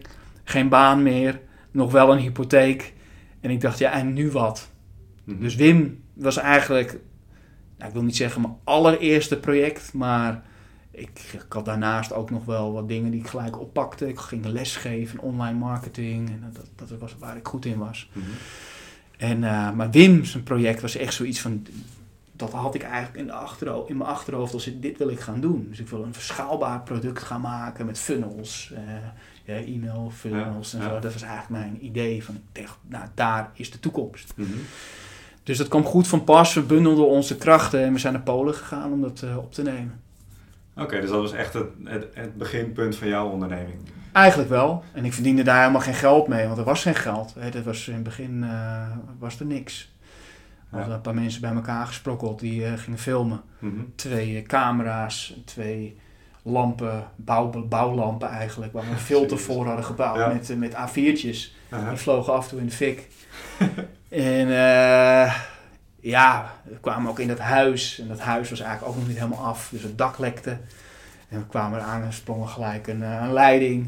geen 0.44 0.68
baan 0.68 1.02
meer, 1.02 1.40
nog 1.70 1.92
wel 1.92 2.12
een 2.12 2.18
hypotheek. 2.18 2.94
En 3.40 3.50
ik 3.50 3.60
dacht, 3.60 3.78
ja, 3.78 3.92
en 3.92 4.12
nu 4.12 4.30
wat? 4.30 4.70
Mhm. 5.24 5.40
Dus 5.40 5.54
Wim 5.54 6.02
was 6.14 6.36
eigenlijk, 6.36 6.98
nou, 7.76 7.88
ik 7.88 7.94
wil 7.94 8.02
niet 8.02 8.16
zeggen 8.16 8.40
mijn 8.40 8.56
allereerste 8.64 9.38
project, 9.38 9.92
maar 9.92 10.42
ik, 11.00 11.20
ik, 11.32 11.46
had 11.48 11.64
daarnaast 11.64 12.12
ook 12.12 12.30
nog 12.30 12.44
wel 12.44 12.72
wat 12.72 12.88
dingen 12.88 13.10
die 13.10 13.20
ik 13.20 13.26
gelijk 13.26 13.60
oppakte. 13.60 14.08
Ik 14.08 14.18
ging 14.18 14.44
lesgeven, 14.44 15.18
online 15.18 15.58
marketing. 15.58 16.28
En 16.28 16.52
dat, 16.52 16.88
dat 16.88 16.98
was 16.98 17.16
waar 17.18 17.36
ik 17.36 17.46
goed 17.46 17.64
in 17.64 17.78
was. 17.78 18.10
Mhm. 18.12 18.26
En, 19.16 19.42
uh, 19.42 19.72
maar 19.72 19.90
Wim, 19.90 20.24
zijn 20.24 20.42
project 20.42 20.80
was 20.80 20.96
echt 20.96 21.14
zoiets 21.14 21.40
van... 21.40 21.66
Dat 22.32 22.52
had 22.52 22.74
ik 22.74 22.82
eigenlijk 22.82 23.16
in, 23.16 23.26
de 23.26 23.32
achterhoofd, 23.32 23.90
in 23.90 23.96
mijn 23.96 24.10
achterhoofd 24.10 24.54
als 24.54 24.70
dit 24.80 24.98
wil 24.98 25.08
ik 25.08 25.20
gaan 25.20 25.40
doen. 25.40 25.66
Dus 25.68 25.80
ik 25.80 25.88
wil 25.88 26.02
een 26.02 26.14
verschaalbaar 26.14 26.80
product 26.80 27.22
gaan 27.22 27.40
maken 27.40 27.86
met 27.86 27.98
funnels. 27.98 28.72
Uh, 28.72 28.78
ja, 29.44 29.54
e-mail, 29.54 30.12
funnels 30.14 30.72
Ja, 30.72 30.78
en 30.78 30.84
ja. 30.84 30.94
zo. 30.94 31.00
Dat 31.00 31.12
was 31.12 31.22
eigenlijk 31.22 31.62
mijn 31.62 31.84
idee 31.84 32.24
van, 32.24 32.40
nou, 32.88 33.04
daar 33.14 33.50
is 33.54 33.70
de 33.70 33.80
toekomst. 33.80 34.32
Mhm. 34.36 34.48
Dus 35.42 35.58
dat 35.58 35.68
kwam 35.68 35.84
goed 35.84 36.08
van 36.08 36.24
pas. 36.24 36.54
We 36.54 36.62
bundelden 36.62 37.06
onze 37.06 37.36
krachten 37.36 37.84
en 37.84 37.92
we 37.92 37.98
zijn 37.98 38.12
naar 38.12 38.22
Polen 38.22 38.54
gegaan 38.54 38.92
om 38.92 39.00
dat 39.00 39.22
uh, 39.24 39.36
op 39.36 39.52
te 39.52 39.62
nemen. 39.62 40.00
Oké, 40.76 41.00
dus 41.00 41.10
dat 41.10 41.20
was 41.20 41.32
echt 41.32 41.52
het, 41.54 41.68
het, 41.84 42.06
het 42.14 42.36
beginpunt 42.36 42.96
van 42.96 43.08
jouw 43.08 43.28
onderneming. 43.28 43.78
Eigenlijk 44.12 44.48
wel. 44.50 44.84
En 44.92 45.04
ik 45.04 45.12
verdiende 45.12 45.42
daar 45.42 45.60
helemaal 45.60 45.80
geen 45.80 45.94
geld 45.94 46.28
mee, 46.28 46.46
want 46.46 46.58
er 46.58 46.64
was 46.64 46.82
geen 46.82 46.94
geld. 46.94 47.34
Hè. 47.38 47.50
Dat 47.50 47.64
was 47.64 47.88
in 47.88 47.94
het 47.94 48.02
begin 48.02 48.42
uh, 48.42 48.86
was 49.18 49.40
er 49.40 49.46
niks. 49.46 49.92
Er 50.00 50.66
hadden 50.70 50.88
Ja. 50.88 50.94
een 50.94 51.00
paar 51.00 51.14
mensen 51.14 51.40
bij 51.40 51.52
elkaar 51.52 51.86
gesprokkeld 51.86 52.40
die 52.40 52.60
uh, 52.62 52.72
gingen 52.76 52.98
filmen. 52.98 53.40
Mhm. 53.58 53.80
Twee 53.94 54.30
uh, 54.30 54.42
camera's, 54.46 55.34
twee 55.44 55.98
lampen, 56.42 57.04
bouw, 57.16 57.66
bouwlampen 57.68 58.28
eigenlijk, 58.28 58.72
waar 58.72 58.84
we 58.84 58.90
een 58.90 58.98
filter 58.98 59.38
voor 59.38 59.66
hadden 59.66 59.84
gebouwd 59.84 60.16
Ja. 60.18 60.28
met, 60.32 60.58
met 60.58 60.72
A4'tjes. 60.74 61.54
Aha. 61.70 61.88
Die 61.88 61.98
vlogen 61.98 62.32
af 62.32 62.42
en 62.44 62.48
toe 62.50 62.58
in 62.60 62.66
de 62.66 62.72
fik. 62.72 63.08
en 64.08 64.48
ja, 66.00 66.52
we 66.62 66.80
kwamen 66.80 67.10
ook 67.10 67.18
in 67.18 67.28
dat 67.28 67.38
huis. 67.38 67.98
En 67.98 68.08
dat 68.08 68.20
huis 68.20 68.50
was 68.50 68.60
eigenlijk 68.60 68.92
ook 68.92 68.98
nog 68.98 69.08
niet 69.08 69.18
helemaal 69.18 69.44
af. 69.44 69.68
Dus 69.72 69.82
het 69.82 69.98
dak 69.98 70.18
lekte. 70.18 70.58
En 71.28 71.38
we 71.38 71.46
kwamen 71.46 71.78
eraan 71.78 72.02
en 72.02 72.12
sprongen 72.12 72.48
gelijk 72.48 72.86
een, 72.86 73.00
uh, 73.00 73.20
een 73.22 73.32
leiding. 73.32 73.86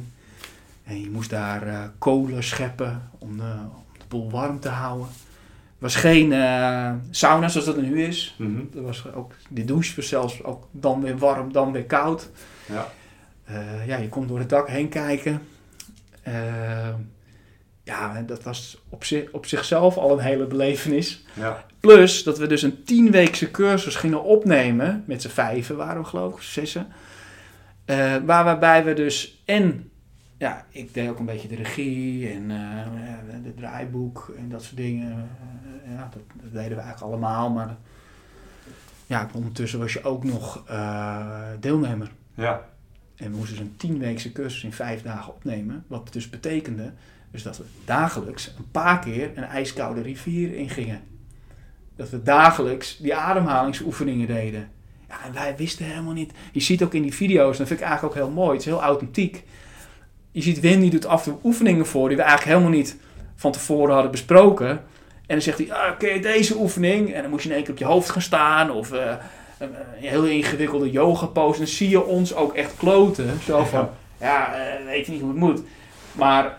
En 0.85 1.00
je 1.00 1.11
moest 1.11 1.31
daar 1.31 1.66
uh, 1.66 1.81
kolen 1.99 2.42
scheppen 2.42 3.11
om 3.19 3.37
de, 3.37 3.54
om 3.75 3.85
de 3.99 4.04
boel 4.09 4.31
warm 4.31 4.61
te 4.61 4.69
houden. 4.69 5.07
Er 5.07 5.88
was 5.88 5.95
geen 5.95 6.31
uh, 6.31 6.92
sauna 7.11 7.49
zoals 7.49 7.66
dat 7.66 7.76
nu 7.76 8.02
is. 8.02 8.37
Er 8.75 8.83
was 8.83 9.12
ook, 9.12 9.33
de 9.49 9.64
douche 9.64 9.97
was 9.97 10.09
zelfs 10.09 10.42
ook 10.42 10.69
dan 10.71 11.02
weer 11.02 11.19
warm, 11.19 11.52
dan 11.52 11.73
weer 11.73 11.85
koud. 11.85 12.31
Ja. 12.66 12.88
Uh, 13.50 13.87
ja, 13.87 13.97
je 13.97 14.09
kon 14.09 14.26
door 14.26 14.38
het 14.38 14.49
dak 14.49 14.69
heen 14.69 14.88
kijken. 14.88 15.42
Ja, 17.92 18.22
dat 18.26 18.42
was 18.42 18.82
op, 18.88 19.04
zich, 19.04 19.30
op 19.30 19.46
zichzelf 19.46 19.96
al 19.96 20.12
een 20.12 20.25
hele 20.25 20.46
belevenis. 20.46 21.25
Ja. 21.34 21.64
Plus 21.80 22.22
dat 22.22 22.38
we 22.38 22.46
dus 22.46 22.62
een 22.62 22.84
tienweekse 22.84 23.50
cursus 23.50 23.96
gingen 23.96 24.25
opnemen. 24.25 25.04
Met 25.06 25.22
z'n 25.22 25.28
vijven 25.28 25.76
waren 25.76 26.02
we 26.02 26.08
geloof 26.08 26.34
ik, 26.34 26.42
zessen. 26.42 26.87
Eh, 27.84 28.16
waar, 28.25 28.44
waarbij 28.44 28.84
we 28.84 28.92
dus 28.92 29.42
en... 29.44 29.90
Ja, 30.38 30.66
ik 30.70 30.94
deed 30.94 31.08
ook 31.08 31.18
een 31.18 31.26
beetje 31.26 31.49
de 31.49 31.54
regie 31.54 32.28
en 32.28 32.50
eh, 32.50 33.42
de 33.42 33.54
draaiboek 33.54 34.34
en 34.38 34.49
dat 34.49 34.62
soort 34.62 34.76
dingen. 34.76 35.11
Eh, 35.11 35.94
ja, 35.94 36.08
dat, 36.12 36.22
dat 36.42 36.52
deden 36.52 36.76
we 36.76 36.82
eigenlijk 36.82 37.12
allemaal. 37.12 37.50
Maar 37.50 37.76
ja, 39.06 39.28
ondertussen 39.32 39.78
was 39.78 39.92
je 39.92 40.04
ook 40.04 40.25
nog 40.25 40.64
eh, 40.68 41.46
deelnemer. 41.61 42.11
Ja. 42.34 42.64
En 43.16 43.30
we 43.30 43.37
moesten 43.37 43.56
dus 43.56 43.66
een 43.66 43.76
tienweekse 43.76 44.32
cursus 44.32 44.64
in 44.64 44.72
vijf 44.72 45.02
dagen 45.02 45.34
opnemen. 45.34 45.84
Wat 45.87 46.12
dus 46.12 46.30
betekende 46.30 46.92
dus 47.32 47.42
dat 47.42 47.58
we 47.58 47.64
dagelijks 47.84 48.54
een 48.58 48.70
paar 48.70 48.98
keer 48.98 49.30
een 49.34 49.44
ijskoude 49.44 50.02
rivier 50.02 50.54
ingingen. 50.54 51.00
Dat 51.96 52.10
we 52.10 52.22
dagelijks 52.22 52.96
die 52.96 53.14
ademhalingsoefeningen 53.14 54.26
deden. 54.26 54.70
Ja, 55.08 55.24
en 55.24 55.32
wij 55.32 55.56
wisten 55.56 55.84
helemaal 55.84 56.12
niet. 56.12 56.32
Je 56.52 56.60
ziet 56.60 56.82
ook 56.82 56.94
in 56.94 57.02
die 57.02 57.14
video's, 57.14 57.58
dat 57.58 57.66
vind 57.66 57.80
ik 57.80 57.86
eigenlijk 57.86 58.16
ook 58.16 58.24
heel 58.24 58.34
mooi. 58.34 58.50
Het 58.50 58.60
is 58.60 58.64
heel 58.64 58.82
authentiek. 58.82 59.44
Je 60.30 60.42
ziet 60.42 60.60
Wim 60.60 60.80
die 60.80 60.90
doet 60.90 61.06
af 61.06 61.26
en 61.26 61.32
toe 61.32 61.40
oefeningen 61.44 61.86
voor 61.86 62.08
die 62.08 62.16
we 62.16 62.22
eigenlijk 62.22 62.56
helemaal 62.56 62.78
niet 62.78 62.96
van 63.36 63.52
tevoren 63.52 63.92
hadden 63.92 64.10
besproken. 64.10 64.68
En 64.68 65.38
dan 65.38 65.40
zegt 65.42 65.58
hij, 65.58 65.72
ah, 65.72 66.00
je 66.00 66.20
deze 66.20 66.56
oefening? 66.56 67.12
En 67.12 67.22
dan 67.22 67.30
moet 67.30 67.42
je 67.42 67.48
in 67.48 67.54
één 67.54 67.64
keer 67.64 67.72
op 67.72 67.78
je 67.78 67.84
hoofd 67.84 68.10
gaan 68.10 68.22
staan. 68.22 68.70
Of 68.70 68.92
eh, 68.92 69.14
een, 69.58 69.68
een 69.68 70.08
heel 70.08 70.24
ingewikkelde 70.24 70.90
yoga 70.90 71.26
pose. 71.26 71.58
En 71.58 71.64
dan 71.64 71.74
zie 71.74 71.88
je 71.88 72.04
ons 72.04 72.34
ook 72.34 72.54
echt 72.54 72.76
kloten. 72.76 73.38
Zo 73.44 73.64
van, 73.64 73.88
ja, 74.20 74.54
eh, 74.54 74.84
weet 74.84 75.06
je 75.06 75.12
niet 75.12 75.20
hoe 75.20 75.30
het 75.30 75.38
moet. 75.38 75.62
Maar 76.12 76.59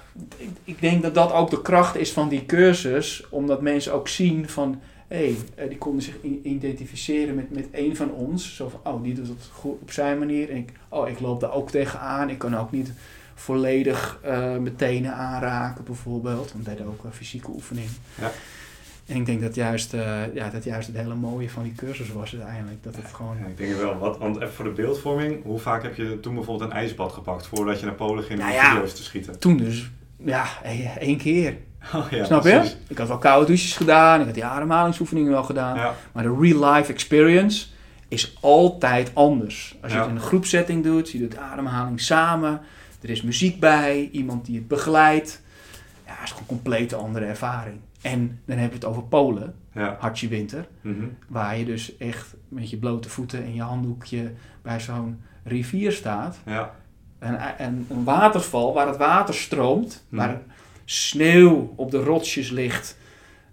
ik, 0.64 0.82
denk 0.82 1.02
dat 1.02 1.14
dat 1.14 1.32
ook 1.32 1.50
de 1.50 1.62
kracht 1.62 1.96
is 1.96 2.12
van 2.12 2.30
die 2.30 2.46
cursus. 2.46 3.26
Omdat 3.30 3.62
mensen 3.62 3.94
ook 3.94 4.08
zien 4.08 4.50
van... 4.50 4.82
Hé, 5.08 5.36
hey, 5.56 5.68
die 5.68 5.78
konden 5.78 6.02
zich 6.02 6.16
identificeren 6.44 7.36
met, 7.36 7.52
met 7.52 7.68
een 7.72 7.96
van 7.96 8.12
ons. 8.12 8.56
Zo 8.56 8.70
van, 8.70 8.94
oh, 8.94 9.04
die 9.04 9.14
doet 9.14 9.28
het 9.28 9.50
goed 9.52 9.82
op 9.82 9.92
zijn 9.92 10.20
manier. 10.20 10.50
En 10.50 10.56
ik, 10.56 10.72
oh, 10.90 11.10
ik 11.10 11.20
loop 11.20 11.40
daar 11.40 11.54
ook 11.54 11.70
tegenaan. 11.72 12.30
Ik 12.30 12.38
kan 12.38 12.58
ook 12.58 12.72
niet 12.72 12.92
volledig 13.36 14.20
eh 14.22 14.58
mijn 14.58 15.08
aanraken 15.08 15.84
bijvoorbeeld. 15.84 16.52
Want 16.52 16.66
deden 16.66 16.86
ook 16.86 17.04
een 17.04 17.14
fysieke 17.14 17.50
oefening. 17.50 17.88
Ja. 18.16 18.32
En 19.06 19.16
ik 19.16 19.26
denk 19.26 19.42
dat 19.42 19.56
juist, 19.56 19.94
eh, 19.94 20.34
ja, 20.34 20.50
dat 20.50 20.64
juist 20.64 20.88
het 20.88 20.98
hele 20.98 21.16
mooie 21.16 21.50
van 21.50 21.64
die 21.64 21.74
cursus 21.76 22.12
was 22.12 22.34
uiteindelijk. 22.36 22.84
Dat 22.84 22.96
het 22.96 23.14
gewoon... 23.14 23.38
Ja, 23.40 23.46
ik 23.46 23.58
denk 23.58 23.70
het 23.70 23.80
wel. 23.80 23.98
Wat, 23.98 24.18
want 24.18 24.36
even 24.36 24.54
voor 24.54 24.66
de 24.66 24.72
beeldvorming, 24.72 25.44
hoe 25.44 25.60
vaak 25.60 25.84
heb 25.84 25.96
je 25.96 26.20
toen 26.20 26.36
bijvoorbeeld 26.36 26.70
een 26.70 26.76
ijsbad 26.76 27.12
gepakt 27.12 27.48
voordat 27.48 27.80
je 27.80 27.86
naar 27.86 27.96
Polen 27.96 28.24
ging 28.24 28.40
om 28.40 28.46
Nou 28.46 28.58
ja. 28.58 28.72
video's 28.72 28.94
te 28.94 29.04
schieten? 29.04 29.40
Toen 29.40 29.58
dus, 29.58 29.90
ja, 30.18 30.46
één 30.64 30.98
één 31.00 31.18
keer. 31.18 31.58
Oh, 31.96 32.06
ja, 32.12 32.26
Snap 32.26 32.42
precies. 32.42 32.72
je? 32.72 32.78
Ik 32.88 32.98
had 32.98 33.08
wel 33.08 33.18
koude 33.18 33.46
douches 33.46 33.76
gedaan, 33.76 34.20
ik 34.20 34.26
had 34.26 34.34
die 34.34 34.46
ademhalingsoefeningen 34.46 35.32
wel 35.32 35.44
gedaan. 35.44 35.94
Maar 36.12 36.24
de 36.24 36.38
real 36.40 36.74
life 36.74 36.92
experience 36.92 37.66
is 38.08 38.38
altijd 38.42 39.12
anders. 39.14 39.78
Als 39.82 39.92
je 39.92 39.98
het 39.98 40.08
in 40.08 40.16
een 40.16 40.22
groepsetting 40.22 40.84
doet, 40.84 41.10
je 41.10 41.20
doet 41.20 41.32
de 41.32 41.40
ademhaling 41.40 42.02
samen, 42.02 42.62
er 43.02 43.10
is 43.10 43.22
muziek 43.22 43.60
bij, 43.60 44.10
iemand 44.12 44.46
die 44.46 44.56
het 44.56 44.68
begeleidt. 44.68 45.42
Ja, 46.06 46.12
het 46.12 46.24
is 46.24 46.30
gewoon 46.30 46.42
een 46.42 46.56
complete 46.56 46.96
andere 46.96 47.26
ervaring. 47.26 47.80
En 48.04 48.42
dan 48.46 48.58
heb 48.58 48.70
je 48.70 48.76
het 48.76 48.86
over 48.86 49.04
Polen, 49.04 49.56
ja. 49.74 49.96
hartje 50.00 50.28
winter, 50.28 50.68
Mhm. 50.82 51.04
waar 51.28 51.58
je 51.58 51.66
dus 51.66 51.98
echt 51.98 52.36
met 52.48 52.70
je 52.70 52.78
blote 52.78 53.10
voeten 53.10 53.44
en 53.44 53.54
je 53.54 53.62
handdoekje 53.62 54.32
bij 54.62 54.80
zo'n 54.80 55.22
rivier 55.44 55.92
staat. 55.92 56.38
ja. 56.46 56.76
En, 57.20 57.58
en 57.58 57.86
een 57.90 58.04
waterval 58.04 58.74
waar 58.74 58.88
het 58.88 58.98
water 58.98 59.34
stroomt, 59.34 60.06
Mhm. 60.10 60.22
waar 60.22 60.42
sneeuw 60.86 61.74
op 61.76 61.92
de 61.92 62.04
rotsjes 62.04 62.50
ligt. 62.50 62.98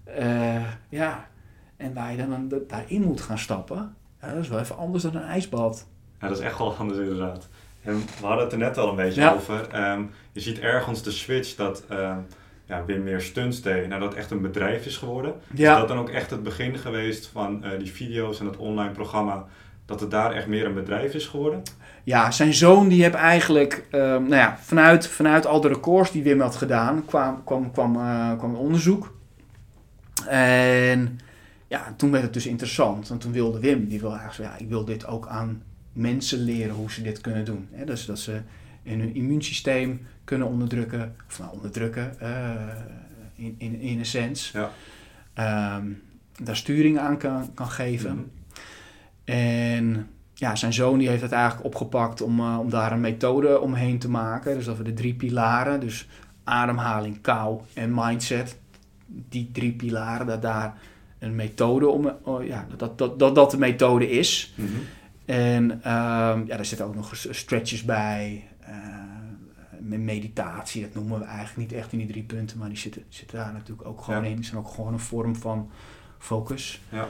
eh, 0.05 0.65
ja, 0.89 1.29
en 1.77 1.95
waar 1.95 2.11
je 2.11 2.17
dan 2.17 2.33
een- 2.33 2.65
daarin 2.69 3.03
moet 3.03 3.21
gaan 3.21 3.39
stappen. 3.39 3.95
Ja, 4.21 4.29
dat 4.35 4.43
is 4.43 4.49
wel 4.49 4.59
even 4.59 4.77
anders 4.77 5.03
dan 5.03 5.15
een 5.17 5.23
ijsbad. 5.23 5.87
Ja, 6.21 6.29
dat 6.29 6.39
is 6.39 6.45
echt 6.45 6.59
wel 6.59 6.75
anders 6.75 6.99
inderdaad. 6.99 7.49
En 7.83 7.95
we 8.21 8.27
hadden 8.27 8.45
het 8.45 8.53
er 8.53 8.59
net 8.59 8.79
al 8.79 8.89
een 8.89 8.97
beetje 8.97 9.21
Ja. 9.21 9.33
over. 9.33 9.69
Ehm, 9.69 10.03
je 10.33 10.41
ziet 10.41 10.59
ergens 10.59 11.03
de 11.03 11.11
switch 11.11 11.55
dat 11.55 11.85
ehm, 11.89 12.19
ja, 12.71 12.85
Wim 12.85 13.03
meer 13.03 13.21
stunts 13.21 13.63
deed, 13.63 13.89
nou 13.89 14.01
dat 14.01 14.15
echt 14.15 14.31
een 14.31 14.41
bedrijf 14.41 14.87
is 14.87 14.97
geworden. 14.97 15.35
Is 15.55 15.65
dat 15.65 15.89
dan 15.89 15.99
ook 15.99 16.09
echt 16.09 16.31
het 16.31 16.43
begin 16.43 16.79
geweest 16.79 17.27
van 17.27 17.65
eh, 17.65 17.79
die 17.79 17.93
video's 17.93 18.41
en 18.41 18.47
het 18.47 18.57
online 18.57 18.93
programma, 18.93 19.47
dat 19.87 20.01
het 20.01 20.11
daar 20.11 20.33
echt 20.33 20.47
meer 20.47 20.67
een 20.67 20.75
bedrijf 20.75 21.15
is 21.15 21.27
geworden? 21.27 21.63
Ja, 22.05 22.31
zijn 22.31 22.55
zoon 22.55 22.89
die 22.89 23.03
heeft 23.03 23.15
eigenlijk, 23.15 23.87
ehm, 23.91 24.23
nou 24.23 24.35
ja, 24.35 24.59
vanuit, 24.61 25.07
vanuit 25.07 25.47
al 25.47 25.61
de 25.61 25.69
records 25.69 26.11
die 26.11 26.23
Wim 26.23 26.41
had 26.41 26.57
gedaan, 26.57 27.05
kwam, 27.05 27.45
kwam, 27.45 27.73
kwam, 27.73 27.97
eh, 27.97 28.39
kwam 28.39 28.55
onderzoek. 28.55 29.15
En 30.29 31.21
ja, 31.69 31.95
toen 31.97 32.11
werd 32.11 32.25
het 32.25 32.33
dus 32.33 32.47
interessant. 32.47 33.09
Want 33.09 33.21
toen 33.21 33.33
wilde 33.33 33.61
Wim, 33.61 33.89
die 33.89 34.01
wil 34.01 34.17
eigenlijk 34.17 34.53
ja, 34.53 34.59
ik 34.59 34.69
wil 34.69 34.85
dit 34.85 35.07
ook 35.07 35.27
aan 35.27 35.63
mensen 35.93 36.39
leren 36.39 36.75
hoe 36.75 36.91
ze 36.91 37.03
dit 37.03 37.21
kunnen 37.21 37.45
doen. 37.45 37.69
Hè? 37.73 37.85
Dus 37.85 38.07
dat 38.07 38.19
ze 38.19 38.41
in 38.83 39.01
hun 39.01 39.15
immuunsysteem 39.15 40.07
kunnen 40.25 40.49
onderdrukken, 40.49 41.17
of 41.29 41.39
nou 41.39 41.53
onderdrukken, 41.53 42.21
eh, 42.21 42.53
in, 43.35 43.55
in, 43.59 43.81
in 43.81 43.99
een 43.99 44.07
sens. 44.07 44.51
Ja. 44.51 44.71
Ehm, 45.35 45.87
daar 46.43 46.57
sturing 46.57 46.99
aan 46.99 47.19
kan, 47.19 47.55
kan 47.55 47.69
geven. 47.69 48.15
Mhm. 48.15 48.25
En 49.25 50.09
ja, 50.35 50.57
zijn 50.57 50.73
zoon 50.73 50.99
die 50.99 51.09
heeft 51.09 51.23
het 51.23 51.33
eigenlijk 51.33 51.65
opgepakt 51.65 52.23
om, 52.23 52.41
eh, 52.41 52.59
om 52.59 52.71
daar 52.71 52.93
een 52.93 53.01
methode 53.01 53.61
omheen 53.61 53.99
te 53.99 54.11
maken. 54.11 54.55
Dus 54.55 54.65
dat 54.65 54.77
we 54.77 54.83
de 54.83 54.93
drie 54.93 55.15
pilaren, 55.15 55.81
dus 55.81 56.09
ademhaling, 56.45 57.21
kou 57.21 57.61
en 57.75 57.95
mindset, 57.95 58.59
die 59.07 59.51
drie 59.53 59.73
pilaren, 59.73 60.27
dat 60.27 60.43
daar 60.43 60.75
een 61.19 61.35
methode 61.35 61.89
om, 61.89 62.13
oh, 62.23 62.47
ja, 62.47 62.67
dat, 62.77 62.99
dat, 62.99 63.19
dat 63.19 63.35
dat 63.35 63.51
de 63.51 63.59
methode 63.59 64.11
is. 64.11 64.55
Mhm. 64.55 64.69
En 65.25 65.83
ehm, 65.83 66.47
ja, 66.47 66.57
daar 66.57 66.65
zitten 66.65 66.87
ook 66.87 66.95
nog 66.95 67.13
stretches 67.15 67.83
bij, 67.85 68.45
eh, 68.60 68.60
meditatie, 69.81 70.83
dat 70.83 70.95
noemen 70.95 71.19
we 71.19 71.25
eigenlijk 71.25 71.57
niet 71.71 71.79
echt 71.79 71.93
in 71.93 71.99
die 71.99 72.07
drie 72.07 72.23
punten, 72.23 72.59
maar 72.59 72.69
die 72.69 72.79
zitten, 72.79 73.05
zitten 73.09 73.39
daar 73.39 73.53
natuurlijk 73.53 73.89
ook 73.89 74.01
gewoon 74.03 74.23
Ja. 74.25 74.29
in. 74.31 74.37
Die 74.37 74.45
zijn 74.45 74.59
ook 74.61 74.69
gewoon 74.69 74.93
een 74.93 74.99
vorm 74.99 75.37
van 75.37 75.71
focus. 76.19 76.81
Ja. 76.89 77.09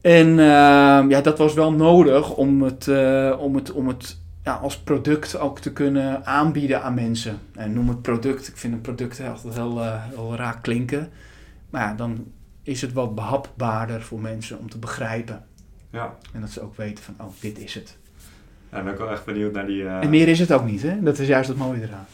En 0.00 0.28
ehm, 0.28 1.10
ja, 1.10 1.20
dat 1.20 1.38
was 1.38 1.54
wel 1.54 1.72
nodig 1.72 2.34
om 2.34 2.62
het, 2.62 2.88
eh, 2.88 3.36
om 3.40 3.54
het, 3.54 3.72
om 3.72 3.88
het 3.88 4.18
ja, 4.44 4.54
als 4.54 4.78
product 4.78 5.38
ook 5.38 5.58
te 5.58 5.72
kunnen 5.72 6.26
aanbieden 6.26 6.82
aan 6.82 6.94
mensen. 6.94 7.38
En 7.54 7.72
noem 7.72 7.88
het 7.88 8.02
product, 8.02 8.48
ik 8.48 8.56
vind 8.56 8.72
een 8.74 8.80
product 8.80 9.20
altijd 9.20 9.54
heel, 9.54 9.82
eh, 9.82 10.04
heel 10.04 10.36
raar 10.36 10.60
klinken. 10.60 11.10
Maar 11.70 11.82
ja, 11.82 11.94
dan 11.94 12.26
is 12.62 12.80
het 12.80 12.92
wat 12.92 13.14
behapbaarder 13.14 14.02
voor 14.02 14.20
mensen 14.20 14.58
om 14.58 14.70
te 14.70 14.78
begrijpen. 14.78 15.44
Ja. 15.90 16.16
En 16.32 16.40
dat 16.40 16.50
ze 16.50 16.60
ook 16.62 16.76
weten 16.76 17.04
van, 17.04 17.14
oh, 17.20 17.32
dit 17.40 17.58
is 17.58 17.74
het. 17.74 17.98
Ja, 18.72 18.82
ben 18.82 18.92
ik 18.92 18.98
wel 18.98 19.10
echt 19.10 19.24
benieuwd 19.24 19.52
naar 19.52 19.66
die... 19.66 19.84
eh, 19.84 20.02
En 20.02 20.10
meer 20.10 20.28
is 20.28 20.38
het 20.38 20.52
ook 20.52 20.64
niet, 20.64 20.82
hè? 20.82 21.02
Dat 21.02 21.18
is 21.18 21.26
juist 21.28 21.48
het 21.48 21.58
mooie 21.58 21.82
eraan. 21.82 22.06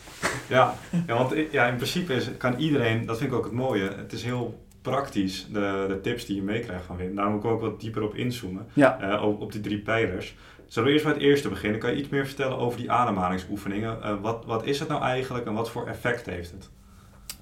Ja, 0.48 0.74
ja 1.06 1.14
want 1.14 1.34
ja, 1.50 1.66
in 1.66 1.76
principe 1.76 2.14
is, 2.14 2.30
kan 2.38 2.54
iedereen, 2.58 3.06
dat 3.06 3.18
vind 3.18 3.30
ik 3.30 3.36
ook 3.36 3.44
het 3.44 3.52
mooie, 3.52 3.90
het 3.96 4.12
is 4.12 4.22
heel 4.24 4.62
praktisch, 4.82 5.46
de, 5.52 5.84
de 5.88 6.00
tips 6.00 6.24
die 6.26 6.36
je 6.36 6.42
meekrijgt 6.42 6.84
van 6.84 6.96
Wim. 6.96 7.14
Daar 7.14 7.30
moet 7.30 7.44
ik 7.44 7.50
ook 7.50 7.60
wat 7.60 7.80
dieper 7.80 8.02
op 8.02 8.14
inzoomen, 8.14 8.66
Ja. 8.72 9.00
eh, 9.00 9.22
op, 9.22 9.40
op 9.40 9.52
die 9.52 9.60
drie 9.60 9.78
pijlers. 9.78 10.36
Zullen 10.66 10.88
we 10.88 10.92
eerst 10.94 11.04
bij 11.04 11.14
het 11.14 11.22
eerste 11.22 11.48
beginnen? 11.48 11.80
Kan 11.80 11.90
je 11.90 11.96
iets 11.96 12.08
meer 12.08 12.26
vertellen 12.26 12.58
over 12.58 12.78
die 12.78 12.90
ademhalingsoefeningen? 12.90 14.02
Eh, 14.02 14.14
wat, 14.20 14.44
wat 14.46 14.64
is 14.66 14.78
het 14.80 14.88
nou 14.88 15.02
eigenlijk 15.02 15.46
en 15.46 15.52
wat 15.54 15.70
voor 15.70 15.86
effect 15.86 16.26
heeft 16.26 16.50
het? 16.50 16.68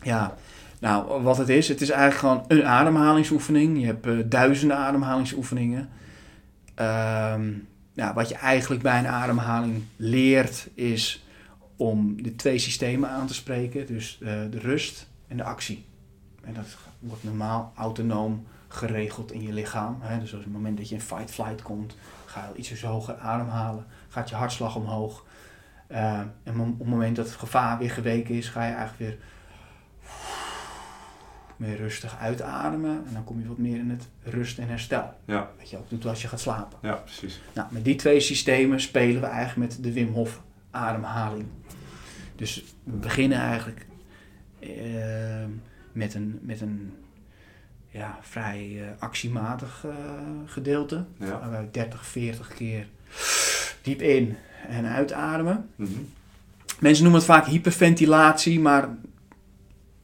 Ja, 0.02 0.35
nou, 0.81 1.23
wat 1.23 1.37
het 1.38 1.49
is, 1.49 1.69
het 1.69 1.81
is 1.81 1.90
eigenlijk 1.90 2.21
gewoon 2.21 2.45
een 2.61 2.66
ademhalingsoefening. 2.66 3.81
Je 3.81 3.87
hebt 3.87 4.31
duizenden 4.31 4.76
ademhalingsoefeningen. 4.76 5.88
Ehm, 6.75 7.42
ja, 7.92 8.14
wat 8.14 8.28
je 8.28 8.34
eigenlijk 8.34 8.82
bij 8.82 8.99
een 8.99 9.06
ademhaling 9.06 9.82
leert, 9.96 10.68
is 10.75 11.25
om 11.76 12.22
de 12.22 12.37
twee 12.37 12.58
systemen 12.58 13.11
aan 13.11 13.26
te 13.26 13.34
spreken. 13.34 13.87
Dus 13.87 14.18
eh, 14.20 14.28
de 14.50 14.58
rust 14.58 15.08
en 15.28 15.37
de 15.37 15.44
actie. 15.44 15.84
En 16.42 16.54
dat 16.54 16.66
wordt 16.99 17.25
normaal 17.25 17.72
autonoom 17.76 18.46
geregeld 18.68 19.32
in 19.32 19.42
je 19.42 19.52
lichaam. 19.52 19.99
Hè? 20.00 20.18
Dus 20.18 20.32
op 20.32 20.42
het 20.42 20.52
moment 20.52 20.76
dat 20.76 20.88
je 20.88 20.94
in 20.94 21.00
fight-flight 21.00 21.62
komt, 21.62 21.96
ga 22.26 22.50
je 22.52 22.58
iets 22.58 22.82
hoger 22.82 23.16
ademhalen. 23.16 23.87
Gaat 24.08 24.28
je 24.28 24.34
hartslag 24.34 24.76
omhoog. 24.76 25.25
Eh, 25.87 26.20
en 26.42 26.61
op 26.61 26.78
het 26.78 26.88
moment 26.88 27.16
dat 27.16 27.26
het 27.26 27.34
gevaar 27.34 27.78
weer 27.78 27.90
geweken 27.90 28.34
is, 28.34 28.49
ga 28.49 28.66
je 28.66 28.75
eigenlijk 28.75 28.99
weer 28.99 29.18
meer 31.62 31.76
rustig 31.76 32.19
uitademen. 32.19 33.04
En 33.07 33.12
dan 33.12 33.25
kom 33.25 33.40
je 33.40 33.49
wat 33.49 33.59
meer 33.59 33.78
in 33.78 33.90
het 33.90 34.09
rust 34.23 34.59
en 34.59 34.69
herstel. 34.69 35.14
Ja. 35.25 35.50
Wat 35.59 35.71
je 35.71 35.76
ook 35.76 35.90
doet 35.90 36.07
als 36.07 36.23
je 36.23 36.28
gaat 36.28 36.40
slapen. 36.40 36.78
Ja, 36.83 36.95
precies. 36.95 37.40
Nou, 37.54 37.69
met 37.71 37.85
die 37.85 37.95
twee 37.95 38.21
systemen 38.21 38.81
spelen 38.81 39.21
we 39.21 39.26
eigenlijk 39.26 39.71
met 39.71 39.83
de 39.83 39.92
Wim 39.92 40.12
Hof 40.12 40.42
ademhaling. 40.71 41.47
Dus 42.37 42.64
we 42.85 42.97
beginnen 42.97 43.38
eigenlijk 43.38 43.87
eh, 44.59 44.69
met 45.92 46.14
een, 46.14 46.38
met 46.42 46.61
een 46.61 46.92
ja, 47.90 48.19
vrij 48.21 48.81
eh, 48.81 48.87
actiematig 48.99 49.85
eh, 49.85 49.95
gedeelte. 50.47 51.04
Ja. 51.19 51.26
Waar 51.26 51.50
we 51.50 51.71
30, 51.71 52.07
40 52.07 52.54
keer 52.54 52.87
diep 53.83 54.00
in 54.00 54.37
en 54.69 54.87
uitademen. 54.87 55.69
Mhm. 55.76 55.90
Mensen 56.78 57.02
noemen 57.02 57.23
het 57.23 57.31
vaak 57.31 57.47
hyperventilatie, 57.47 58.61
maar 58.61 58.88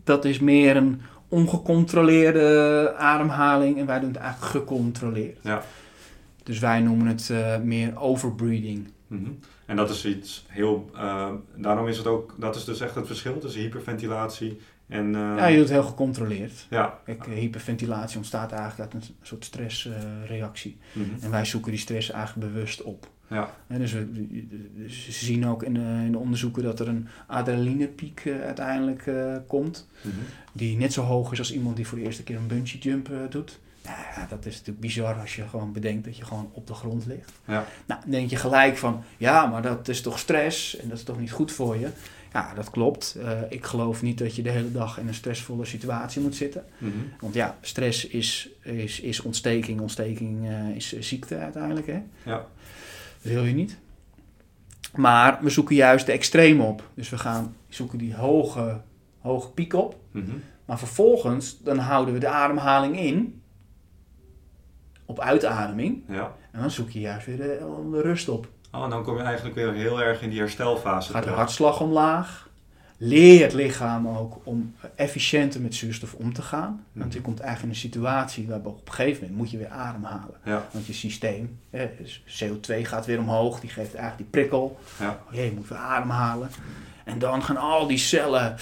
dat 0.05 0.25
is 0.25 0.38
meer 0.38 0.77
een 0.77 1.00
ongecontroleerde 1.28 2.94
ademhaling 2.97 3.78
en 3.78 3.87
wij 3.87 4.00
doen 4.00 4.08
het 4.08 4.18
eigenlijk 4.18 4.52
gecontroleerd. 4.52 5.38
Ja. 5.42 5.62
Dus 6.42 6.58
wij 6.58 6.80
noemen 6.80 7.06
het 7.06 7.30
eh, 7.30 7.58
meer 7.58 8.00
overbreathing. 8.00 8.88
Mhm. 9.06 9.30
En 9.66 9.76
dat 9.76 9.90
is 9.90 10.04
iets 10.04 10.44
heel. 10.49 10.90
eh, 10.94 11.30
daarom 11.56 11.88
is 11.88 11.97
het 11.99 12.06
ook. 12.06 12.35
Dat 12.38 12.56
is 12.56 12.64
dus 12.64 12.80
echt 12.80 12.94
het 12.94 13.06
verschil 13.06 13.38
tussen 13.38 13.61
hyperventilatie 13.61 14.61
en. 14.88 15.14
eh, 15.14 15.20
Ja, 15.20 15.47
je 15.47 15.56
doet 15.56 15.64
het 15.68 15.73
heel 15.78 15.88
gecontroleerd. 15.88 16.66
ja. 16.70 16.99
Kijk, 17.04 17.26
hyperventilatie 17.26 18.16
ontstaat 18.16 18.52
eigenlijk 18.52 18.80
uit 18.94 19.02
een 19.04 19.14
soort 19.23 19.44
stressreactie. 19.44 20.78
Mhm. 20.92 21.04
en 21.20 21.30
wij 21.30 21.44
zoeken 21.44 21.70
die 21.70 21.80
stress 21.80 22.11
eigenlijk 22.11 22.52
bewust 22.52 22.82
op. 22.82 23.06
Ja. 23.28 23.54
En 23.66 23.78
dus, 23.78 23.92
we, 23.92 24.06
dus 24.76 25.04
ze 25.04 25.25
zien 25.25 25.47
ook 25.47 25.62
in 25.62 25.75
de, 25.75 25.80
in 25.80 26.12
de 26.12 26.18
onderzoeken 26.18 26.62
dat 26.62 26.80
er 26.80 26.88
een 26.88 27.08
adrenalinepiek 27.26 28.23
eh, 28.25 28.40
uiteindelijk 28.40 29.06
eh, 29.06 29.37
komt. 29.47 29.88
Mhm. 30.02 30.14
Die 30.52 30.76
net 30.76 30.92
zo 30.92 31.02
hoog 31.02 31.32
is 31.32 31.38
als 31.38 31.52
iemand 31.52 31.76
die 31.76 31.87
voor 31.87 31.99
de 31.99 32.04
eerste 32.04 32.23
keer 32.23 32.37
een 32.37 32.47
bungee 32.47 32.80
jump 32.80 33.11
eh, 33.11 33.16
doet. 33.30 33.58
Nou 33.85 33.99
ja, 34.16 34.26
dat 34.28 34.47
is 34.47 34.52
natuurlijk 34.52 34.80
bizar 34.80 35.20
als 35.20 35.37
je 35.37 35.49
gewoon 35.49 35.73
bedenkt 35.73 36.04
dat 36.04 36.16
je 36.16 36.25
gewoon 36.25 36.50
op 36.52 36.66
de 36.66 36.75
grond 36.75 37.06
ligt. 37.06 37.32
Ja. 37.44 37.64
Nou, 37.87 38.00
dan 38.00 38.11
denk 38.11 38.30
je 38.30 38.37
gelijk 38.37 38.76
van, 38.76 39.02
ja, 39.16 39.47
maar 39.47 39.62
dat 39.62 39.88
is 39.88 40.00
toch 40.00 40.18
stress 40.18 40.76
en 40.76 40.88
dat 40.88 40.99
is 40.99 41.04
toch 41.04 41.20
niet 41.20 41.32
goed 41.32 41.52
voor 41.52 41.76
je. 41.76 41.88
Ja, 42.32 42.54
dat 42.54 42.70
klopt. 42.70 43.16
Ik 43.49 43.64
geloof 43.64 44.02
niet 44.02 44.18
dat 44.18 44.37
je 44.37 44.42
de 44.42 44.50
hele 44.50 44.73
dag 44.73 44.99
in 44.99 45.08
een 45.08 45.14
stressvolle 45.14 45.64
situatie 45.64 46.23
moet 46.23 46.37
zitten. 46.37 46.64
Mhm. 46.78 46.92
Want 47.20 47.35
ja, 47.35 47.58
stress 47.61 48.06
is, 48.06 48.49
is, 48.62 49.00
is 49.00 49.20
ontsteking. 49.20 49.80
Ontsteking 49.80 50.49
is 50.75 50.99
ziekte 50.99 51.37
uiteindelijk. 51.37 51.87
Hè? 51.87 52.02
Ja. 52.23 52.47
Dat 53.22 53.32
wil 53.32 53.44
je 53.44 53.54
niet. 53.54 53.78
Maar 54.94 55.38
we 55.42 55.50
zoeken 55.50 55.75
juist 55.75 56.06
de 56.06 56.12
extreem 56.12 56.60
op. 56.60 56.82
Dus 56.94 57.08
we 57.08 57.18
gaan 57.18 57.56
zoeken 57.68 57.98
die 57.98 58.14
hoge, 58.14 58.80
hoge 59.18 59.50
piek 59.50 59.75
op. 59.75 59.96
Mhm. 60.10 60.30
Maar 60.64 60.78
vervolgens 60.78 61.62
dan 61.62 61.78
houden 61.78 62.14
we 62.14 62.20
de 62.20 62.28
ademhaling 62.28 62.98
in. 62.98 63.42
Op 65.04 65.20
uitademing. 65.20 66.02
Ja. 66.08 66.34
En 66.52 66.60
dan 66.60 66.70
zoek 66.70 66.90
je 66.90 67.00
juist 67.00 67.26
weer 67.26 67.37
de, 67.37 67.87
de 67.90 68.00
rust 68.00 68.28
op. 68.28 68.48
Oh, 68.72 68.84
en 68.84 68.90
dan 68.90 69.02
kom 69.02 69.16
je 69.16 69.22
eigenlijk 69.22 69.54
weer 69.54 69.72
heel 69.72 70.02
erg 70.02 70.22
in 70.22 70.30
die 70.30 70.38
herstelfase. 70.38 71.12
Gaat 71.12 71.25
de 71.25 71.30
hartslag 71.30 71.80
omlaag. 71.80 72.48
Leer 73.00 73.43
het 73.43 73.52
lichaam 73.52 74.09
ook 74.09 74.40
om 74.45 74.75
efficiënter 74.95 75.61
met 75.61 75.75
zuurstof 75.75 76.14
om 76.14 76.33
te 76.33 76.43
gaan. 76.43 76.85
Want 76.93 77.12
je 77.12 77.21
komt 77.21 77.40
eigenlijk 77.40 77.62
in 77.75 77.83
een 77.83 77.90
situatie 77.90 78.47
waarbij 78.47 78.71
op 78.71 78.87
een 78.88 78.93
gegeven 78.93 79.21
moment 79.21 79.38
moet 79.38 79.50
je 79.50 79.59
weer 79.59 79.69
ademhalen. 79.69 80.35
Ja. 80.45 80.69
Want 80.73 80.87
je 80.87 80.93
systeem, 80.93 81.59
hè, 81.71 81.90
dus 81.99 82.23
CO2 82.26 82.75
gaat 82.83 83.07
weer 83.07 83.19
omhoog, 83.19 83.61
die 83.61 83.71
geeft 83.71 83.95
eigenlijk 83.95 84.17
die 84.17 84.40
prikkel. 84.40 84.78
Ja. 84.99 85.21
Oh 85.28 85.35
jee, 85.35 85.45
je 85.45 85.52
moet 85.52 85.69
weer 85.69 85.78
ademhalen. 85.78 86.50
En 87.05 87.19
dan 87.19 87.43
gaan 87.43 87.57
al 87.57 87.87
die 87.87 87.99
cellen, 87.99 88.57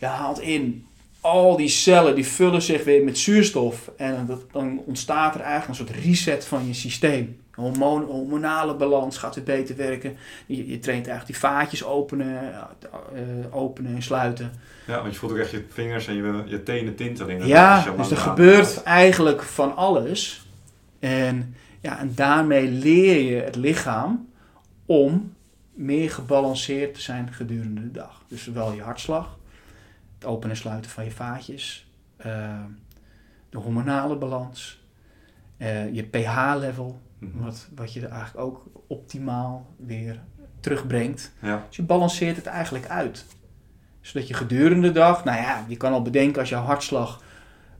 je 0.00 0.06
haalt 0.06 0.40
in, 0.40 0.86
al 1.20 1.56
die 1.56 1.68
cellen 1.68 2.14
die 2.14 2.26
vullen 2.26 2.62
zich 2.62 2.84
weer 2.84 3.04
met 3.04 3.18
zuurstof. 3.18 3.90
En 3.96 4.26
dat, 4.26 4.52
dan 4.52 4.82
ontstaat 4.86 5.34
er 5.34 5.40
eigenlijk 5.40 5.80
een 5.80 5.86
soort 5.86 6.04
reset 6.04 6.44
van 6.44 6.66
je 6.66 6.74
systeem. 6.74 7.41
Hormonale 7.54 8.74
balans 8.74 9.18
gaat 9.18 9.34
weer 9.34 9.44
beter 9.44 9.76
werken. 9.76 10.16
Je, 10.46 10.56
je 10.68 10.78
traint 10.78 11.06
eigenlijk 11.06 11.26
die 11.26 11.50
vaatjes 11.50 11.84
openen, 11.84 12.52
eh, 12.52 13.56
openen 13.56 13.94
en 13.94 14.02
sluiten. 14.02 14.52
ja, 14.86 15.00
want 15.00 15.12
je 15.12 15.18
voelt 15.18 15.32
ook 15.32 15.38
echt 15.38 15.50
je 15.50 15.64
vingers 15.68 16.06
en 16.06 16.14
je, 16.14 16.42
je 16.46 16.62
tenen 16.62 16.94
tintelen. 16.94 17.46
Ja, 17.46 17.84
dus 17.96 18.10
er 18.10 18.16
gebeurt 18.16 18.82
eigenlijk 18.82 19.42
van 19.42 19.76
alles. 19.76 20.46
En, 20.98 21.54
ja, 21.80 21.98
en 21.98 22.12
daarmee 22.14 22.68
leer 22.68 23.34
je 23.34 23.42
het 23.42 23.56
lichaam 23.56 24.28
om 24.86 25.34
meer 25.72 26.10
gebalanceerd 26.10 26.94
te 26.94 27.00
zijn 27.00 27.32
gedurende 27.32 27.80
de 27.80 27.90
dag. 27.90 28.22
Dus 28.28 28.44
zowel 28.44 28.72
je 28.72 28.82
hartslag, 28.82 29.38
het 30.14 30.24
openen 30.24 30.50
en 30.50 30.56
sluiten 30.56 30.90
van 30.90 31.04
je 31.04 31.10
vaatjes, 31.10 31.86
eh, 32.16 32.60
de 33.50 33.58
hormonale 33.58 34.16
balans, 34.16 34.84
eh, 35.56 35.94
je 35.94 36.02
pH-level, 36.02 37.00
Mhm. 37.22 37.44
wat, 37.44 37.68
wat 37.74 37.92
je 37.92 38.00
er 38.00 38.10
eigenlijk 38.10 38.46
ook 38.46 38.64
optimaal 38.86 39.66
weer 39.76 40.20
terugbrengt. 40.60 41.32
Ja. 41.42 41.64
Dus 41.66 41.76
je 41.76 41.82
balanceert 41.82 42.36
het 42.36 42.46
eigenlijk 42.46 42.88
uit. 42.88 43.26
Zodat 44.00 44.28
je 44.28 44.34
gedurende 44.34 44.86
de 44.86 44.92
dag, 44.92 45.24
nou 45.24 45.38
ja, 45.38 45.64
je 45.68 45.76
kan 45.76 45.92
al 45.92 46.02
bedenken 46.02 46.40
als 46.40 46.48
jouw 46.48 46.62
hartslag 46.62 47.22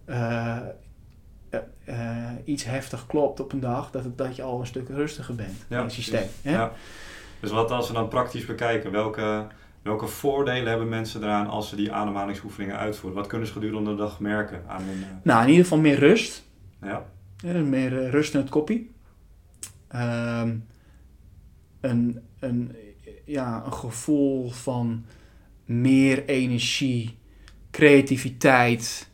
eh, 0.04 0.56
eh, 1.50 1.60
eh, 1.84 2.30
iets 2.44 2.64
heftig 2.64 3.06
klopt 3.06 3.40
op 3.40 3.52
een 3.52 3.60
dag, 3.60 3.90
dat, 3.90 4.04
het, 4.04 4.18
dat 4.18 4.36
je 4.36 4.42
al 4.42 4.60
een 4.60 4.66
stuk 4.66 4.88
rustiger 4.88 5.34
bent 5.34 5.64
Ja, 5.68 5.76
in 5.76 5.84
het 5.84 5.92
systeem. 5.92 6.26
Ja. 6.42 6.72
Dus 7.40 7.50
wat 7.50 7.70
als 7.70 7.88
we 7.88 7.94
dan 7.94 8.08
praktisch 8.08 8.46
bekijken, 8.46 8.90
welke, 8.90 9.46
welke 9.82 10.06
voordelen 10.06 10.68
hebben 10.68 10.88
mensen 10.88 11.22
eraan 11.22 11.46
als 11.46 11.68
ze 11.68 11.76
die 11.76 11.92
ademhalingsoefeningen 11.92 12.76
uitvoeren? 12.76 13.18
Wat 13.18 13.28
kunnen 13.28 13.46
ze 13.46 13.52
gedurende 13.52 13.90
de 13.90 13.96
dag 13.96 14.20
merken 14.20 14.62
aan 14.66 14.82
hun... 14.82 15.04
Nou, 15.22 15.42
in 15.42 15.48
ieder 15.48 15.62
geval 15.62 15.78
meer 15.78 15.98
rust. 15.98 16.44
ja? 16.82 17.04
Meer 17.42 18.10
rust 18.10 18.34
in 18.34 18.40
het 18.40 18.48
koppie. 18.48 18.90
Ehm, 19.92 20.56
een, 21.80 22.20
een, 22.38 22.76
ja, 23.24 23.62
een 23.66 23.72
gevoel 23.72 24.50
van 24.50 25.04
meer 25.64 26.24
energie, 26.24 27.18
creativiteit. 27.70 29.10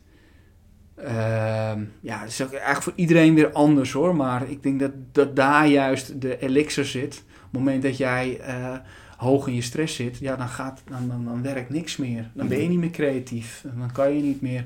Ehm, 0.95 1.83
ja, 2.01 2.19
dat 2.19 2.29
is 2.29 2.39
eigenlijk 2.39 2.81
voor 2.81 2.93
iedereen 2.95 3.35
weer 3.35 3.51
anders 3.51 3.91
hoor. 3.91 4.15
Maar 4.15 4.49
ik 4.49 4.63
denk 4.63 4.79
dat, 4.79 4.91
dat 5.11 5.35
daar 5.35 5.67
juist 5.67 6.21
de 6.21 6.39
elixir 6.39 6.85
zit. 6.85 7.23
Op 7.27 7.41
het 7.41 7.51
moment 7.51 7.83
dat 7.83 7.97
jij 7.97 8.39
eh, 8.39 8.77
hoog 9.17 9.47
in 9.47 9.55
je 9.55 9.61
stress 9.61 9.95
zit, 9.95 10.17
ja, 10.17 10.35
dan, 10.35 10.47
gaat, 10.47 10.81
dan, 10.89 11.07
dan, 11.07 11.25
dan 11.25 11.41
werkt 11.41 11.69
niks 11.69 11.97
meer. 11.97 12.29
Dan 12.33 12.47
ben 12.47 12.61
je 12.61 12.67
niet 12.67 12.79
meer 12.79 12.89
creatief. 12.89 13.65
Dan 13.77 13.91
kan 13.91 14.15
je 14.15 14.21
niet 14.21 14.41
meer 14.41 14.65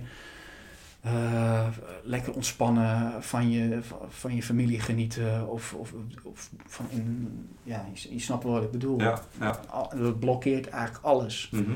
eh, 1.03 1.67
lekker 2.03 2.33
ontspannen 2.33 3.23
van 3.23 3.51
je, 3.51 3.79
van 4.09 4.35
je 4.35 4.43
familie 4.43 4.79
genieten. 4.79 5.47
Of, 5.47 5.73
of, 5.73 5.93
of 6.23 6.49
van 6.65 6.85
in, 6.89 7.29
ja, 7.63 7.85
je, 7.93 8.13
je 8.13 8.19
snapt 8.19 8.43
wel 8.43 8.53
wat 8.53 8.63
ik 8.63 8.71
bedoel. 8.71 8.99
Ja, 8.99 9.21
Dat 9.95 10.19
blokkeert 10.19 10.69
eigenlijk 10.69 11.05
alles. 11.05 11.49
Mhm. 11.51 11.71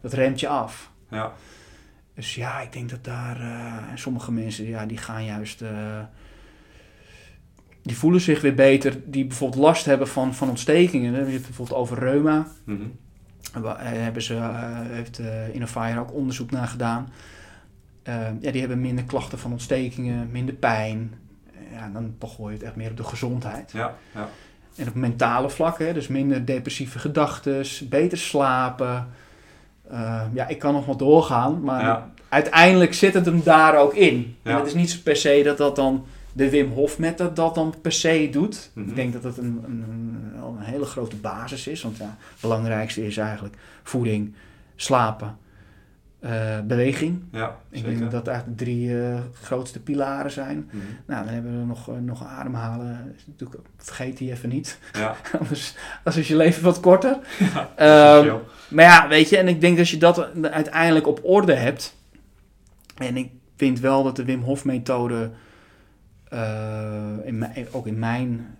Dat 0.00 0.12
remt 0.12 0.40
je 0.40 0.48
af. 0.48 0.90
ja. 1.08 1.32
Dus 2.14 2.34
ja, 2.34 2.60
ik 2.60 2.72
denk 2.72 2.90
dat 2.90 3.04
daar 3.04 3.40
eh, 3.40 3.82
sommige 3.94 4.32
mensen, 4.32 4.64
ja, 4.64 4.86
die 4.86 4.98
gaan 4.98 5.24
juist, 5.24 5.62
eh, 5.62 6.00
die 7.82 7.96
voelen 7.96 8.20
zich 8.20 8.40
weer 8.40 8.54
beter, 8.54 9.00
die 9.04 9.26
bijvoorbeeld 9.26 9.62
last 9.62 9.84
hebben 9.84 10.08
van, 10.08 10.34
van 10.34 10.48
ontstekingen. 10.48 11.10
Dan 11.10 11.20
heb 11.20 11.28
je 11.28 11.36
het 11.36 11.46
bijvoorbeeld 11.46 11.78
over 11.78 11.98
reuma. 11.98 12.46
Daar 13.62 13.84
hebben 13.84 14.22
ze, 14.22 14.38
heeft 14.88 15.20
Innofire 15.52 16.00
ook 16.00 16.12
onderzoek 16.12 16.50
naar 16.50 16.68
gedaan. 16.68 17.08
Eh, 18.04 18.14
ja, 18.40 18.50
die 18.50 18.60
hebben 18.60 18.80
minder 18.80 19.04
klachten 19.04 19.38
van 19.38 19.52
ontstekingen, 19.52 20.30
minder 20.30 20.54
pijn. 20.54 21.14
Ja, 21.72 21.90
dan 21.92 22.14
toch 22.18 22.34
gooi 22.34 22.52
je 22.52 22.58
het 22.58 22.66
echt 22.66 22.76
meer 22.76 22.90
op 22.90 22.96
de 22.96 23.04
gezondheid. 23.04 23.72
Ja, 23.72 23.94
ja. 24.14 24.28
En 24.76 24.88
op 24.88 24.94
mentale 24.94 25.50
vlak, 25.50 25.78
hè, 25.78 25.92
dus 25.92 26.08
minder 26.08 26.44
depressieve 26.44 26.98
gedachten, 26.98 27.64
beter 27.88 28.18
slapen. 28.18 29.08
Uh, 29.92 30.22
ja, 30.32 30.48
ik 30.48 30.58
kan 30.58 30.72
nog 30.72 30.86
wel 30.86 30.96
doorgaan, 30.96 31.62
maar 31.62 31.82
Ja. 31.82 32.10
uiteindelijk 32.28 32.94
zit 32.94 33.14
het 33.14 33.26
hem 33.26 33.40
daar 33.44 33.76
ook 33.78 33.94
in. 33.94 34.36
Ja. 34.42 34.50
En 34.50 34.56
het 34.56 34.66
is 34.66 34.74
niet 34.74 35.00
per 35.02 35.16
se 35.16 35.40
dat 35.44 35.56
dat 35.56 35.76
dan 35.76 36.04
de 36.32 36.50
Wim 36.50 36.70
Hof 36.72 36.98
method 36.98 37.36
dat 37.36 37.54
dan 37.54 37.74
per 37.82 37.92
se 37.92 38.28
doet. 38.32 38.70
Mhm. 38.72 38.88
Ik 38.88 38.94
denk 38.96 39.12
dat 39.12 39.22
dat 39.22 39.36
een, 39.38 39.62
een, 39.66 39.84
een, 39.88 40.42
een 40.42 40.58
hele 40.60 40.84
grote 40.84 41.16
basis 41.16 41.66
is. 41.66 41.82
Want 41.82 41.96
ja, 41.96 42.16
het 42.18 42.40
belangrijkste 42.40 43.06
is 43.06 43.16
eigenlijk 43.16 43.56
voeding, 43.82 44.34
slapen, 44.76 45.36
uh, 46.24 46.60
beweging. 46.60 47.22
Ja, 47.32 47.48
Ik 47.48 47.78
zeker. 47.78 47.88
denk 47.88 48.00
dat 48.00 48.10
dat 48.10 48.26
eigenlijk 48.26 48.58
de 48.58 48.64
drie 48.64 48.88
uh, 48.88 49.18
grootste 49.42 49.80
pilaren 49.80 50.30
zijn. 50.30 50.68
Mhm. 50.70 50.84
Nou, 51.06 51.24
dan 51.24 51.34
hebben 51.34 51.58
we 51.60 51.66
nog, 51.66 51.90
uh, 51.90 51.94
nog 51.98 52.24
ademhalen. 52.24 53.14
Natuurlijk, 53.26 53.60
vergeet 53.76 54.18
die 54.18 54.30
even 54.30 54.48
niet. 54.48 54.78
Ja, 54.92 55.16
Anders, 55.40 55.76
anders 55.96 56.16
is 56.16 56.28
je 56.28 56.36
leven 56.36 56.62
wat 56.62 56.80
korter. 56.80 57.18
ja. 57.54 57.70
Ehm, 57.76 58.36
maar 58.68 58.84
ja, 58.84 59.08
weet 59.08 59.28
je, 59.28 59.36
en 59.36 59.48
ik 59.48 59.60
denk 59.60 59.76
dat 59.76 59.88
je 59.88 59.96
dat 59.96 60.28
uiteindelijk 60.50 61.06
op 61.06 61.20
orde 61.22 61.54
hebt. 61.54 61.96
En 62.96 63.16
ik 63.16 63.30
vind 63.56 63.80
wel 63.80 64.02
dat 64.02 64.16
de 64.16 64.24
Wim 64.24 64.42
Hof 64.42 64.64
methode, 64.64 65.30
in 67.24 67.38
mijn, 67.38 67.66
ook 67.72 67.86
in 67.86 67.98
mijn 67.98 68.56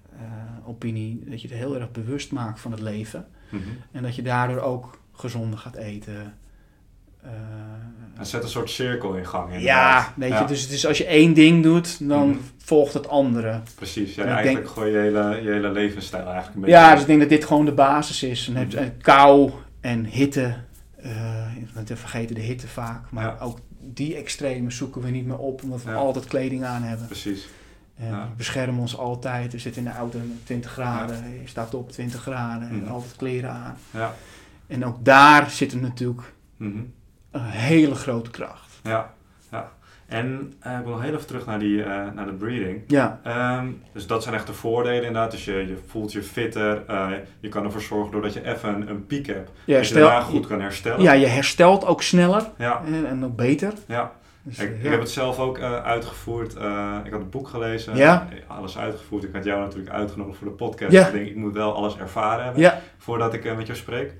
opinie, 0.66 1.24
dat 1.28 1.42
je 1.42 1.48
het 1.48 1.56
heel 1.56 1.74
erg 1.74 1.90
bewust 1.90 2.32
maakt 2.32 2.60
van 2.60 2.70
het 2.70 2.80
leven. 2.80 3.26
Mhm. 3.48 3.62
En 3.92 4.02
dat 4.02 4.16
je 4.16 4.22
daardoor 4.22 4.60
ook 4.60 4.98
gezonder 5.12 5.58
gaat 5.58 5.76
eten. 5.76 6.34
Het 8.14 8.28
zet 8.28 8.42
een 8.42 8.48
soort 8.48 8.70
cirkel 8.70 9.14
in 9.14 9.26
gang. 9.26 9.48
ja, 9.50 9.56
inderdaad. 9.56 10.12
weet 10.16 10.28
Ja, 10.28 10.40
je, 10.40 10.46
dus, 10.46 10.68
dus 10.68 10.86
als 10.86 10.98
je 10.98 11.06
één 11.06 11.32
ding 11.34 11.62
doet, 11.62 12.08
dan 12.08 12.28
Mhm. 12.28 12.38
volgt 12.58 12.94
het 12.94 13.08
andere. 13.08 13.60
Precies, 13.74 14.14
ja, 14.14 14.22
En 14.22 14.28
eigenlijk 14.28 14.64
denk- 14.66 14.76
gooi 14.76 14.90
je 14.92 14.98
hele, 14.98 15.40
je 15.42 15.50
hele 15.50 15.70
levensstijl 15.72 16.24
eigenlijk 16.24 16.54
een 16.54 16.60
beetje... 16.60 16.76
Ja, 16.76 16.90
dus 16.92 17.00
ik 17.00 17.06
denk 17.06 17.20
dat 17.20 17.28
dit 17.28 17.44
gewoon 17.44 17.64
de 17.64 17.72
basis 17.72 18.22
is. 18.22 18.44
Dan 18.46 18.56
heb 18.56 18.70
je 18.70 18.76
Mhm. 18.76 18.84
eh, 18.86 18.90
kou 19.00 19.50
en 19.80 20.04
hitte. 20.04 20.54
eh 20.96 21.12
want 21.74 21.88
we 21.88 21.96
vergeten 21.96 22.34
de 22.34 22.40
hitte 22.40 22.68
vaak. 22.68 23.10
Maar 23.10 23.24
Ja. 23.24 23.36
ook 23.40 23.58
die 23.80 24.14
extremen 24.16 24.72
zoeken 24.72 25.02
we 25.02 25.10
niet 25.10 25.26
meer 25.26 25.38
op, 25.38 25.62
omdat 25.62 25.82
we 25.82 25.90
Ja. 25.90 25.96
altijd 25.96 26.24
kleding 26.24 26.64
aan 26.64 26.82
hebben. 26.82 27.06
Precies, 27.06 27.48
En 27.96 28.08
Ja. 28.10 28.28
beschermen 28.36 28.80
ons 28.80 28.96
altijd. 28.98 29.52
We 29.52 29.58
zitten 29.58 29.82
in 29.84 29.88
de 29.90 29.94
auto 29.96 30.18
met 30.18 30.46
20 30.46 30.70
graden. 30.70 31.16
Je 31.42 31.48
staat 31.48 31.74
op 31.74 31.90
20 31.92 32.20
graden. 32.22 32.68
En 32.68 32.76
Mhm. 32.82 32.90
altijd 32.92 33.16
kleren 33.16 33.50
aan. 33.50 33.76
ja. 33.90 34.14
En 34.66 34.84
ook 34.84 35.04
daar 35.04 35.50
zit 35.50 35.72
het 35.72 35.80
natuurlijk 35.80 36.32
Mhm. 36.56 36.78
Een 37.34 37.42
hele 37.50 37.94
grote 37.94 38.30
kracht. 38.30 38.80
Ja, 38.82 39.12
ja. 39.50 39.72
En 40.06 40.52
eh, 40.60 40.72
ik 40.78 40.84
wil 40.84 40.92
nog 40.92 41.02
heel 41.02 41.14
even 41.14 41.26
terug 41.26 41.46
naar, 41.46 41.58
die, 41.58 41.82
eh, 41.82 41.88
naar 42.14 42.26
de 42.26 42.32
breathing. 42.32 42.82
Ja, 42.86 43.20
Ehm, 43.22 43.66
dus 43.92 44.06
dat 44.06 44.22
zijn 44.22 44.34
echt 44.34 44.46
de 44.46 44.52
voordelen 44.52 44.96
inderdaad. 45.04 45.30
Dus 45.30 45.44
je, 45.44 45.52
je 45.52 45.78
voelt 45.86 46.12
je 46.12 46.22
fitter. 46.22 46.82
eh, 46.86 47.08
je 47.40 47.48
kan 47.48 47.64
ervoor 47.64 47.80
zorgen 47.80 48.12
doordat 48.12 48.32
je 48.32 48.46
even 48.54 48.74
een, 48.74 48.88
een 48.88 49.06
piek 49.06 49.26
hebt. 49.26 49.50
je 49.64 49.74
dat 49.74 49.88
je 49.88 49.94
daarna 49.94 50.08
herstelt, 50.10 50.36
goed 50.36 50.46
kan 50.46 50.60
herstellen. 50.60 51.00
ja, 51.02 51.12
je 51.12 51.26
herstelt 51.26 51.86
ook 51.86 52.02
sneller 52.02 52.42
ja. 52.58 52.82
en, 52.86 53.06
en 53.06 53.24
ook 53.24 53.36
beter. 53.36 53.72
ja. 53.86 54.12
Dus, 54.46 54.58
Ik, 54.58 54.82
heb 54.82 55.00
het 55.00 55.10
zelf 55.10 55.38
ook 55.38 55.60
uitgevoerd. 55.60 56.52
Ik 57.04 57.10
had 57.10 57.20
het 57.20 57.30
boek 57.30 57.48
gelezen. 57.48 57.96
Ja. 57.96 58.28
Alles 58.46 58.78
uitgevoerd. 58.78 59.24
Ik 59.24 59.34
had 59.34 59.44
jou 59.44 59.60
natuurlijk 59.60 59.90
uitgenodigd 59.94 60.38
voor 60.38 60.46
de 60.48 60.52
podcast. 60.52 60.92
Ja. 60.92 61.06
Ik 61.06 61.12
denk, 61.12 61.26
ik 61.26 61.36
moet 61.36 61.52
wel 61.52 61.74
alles 61.74 61.96
ervaren 61.96 62.44
hebben 62.44 62.62
Ja, 62.62 62.80
voordat 62.98 63.34
ik 63.34 63.56
met 63.56 63.66
jou 63.66 63.78
spreek. 63.78 64.14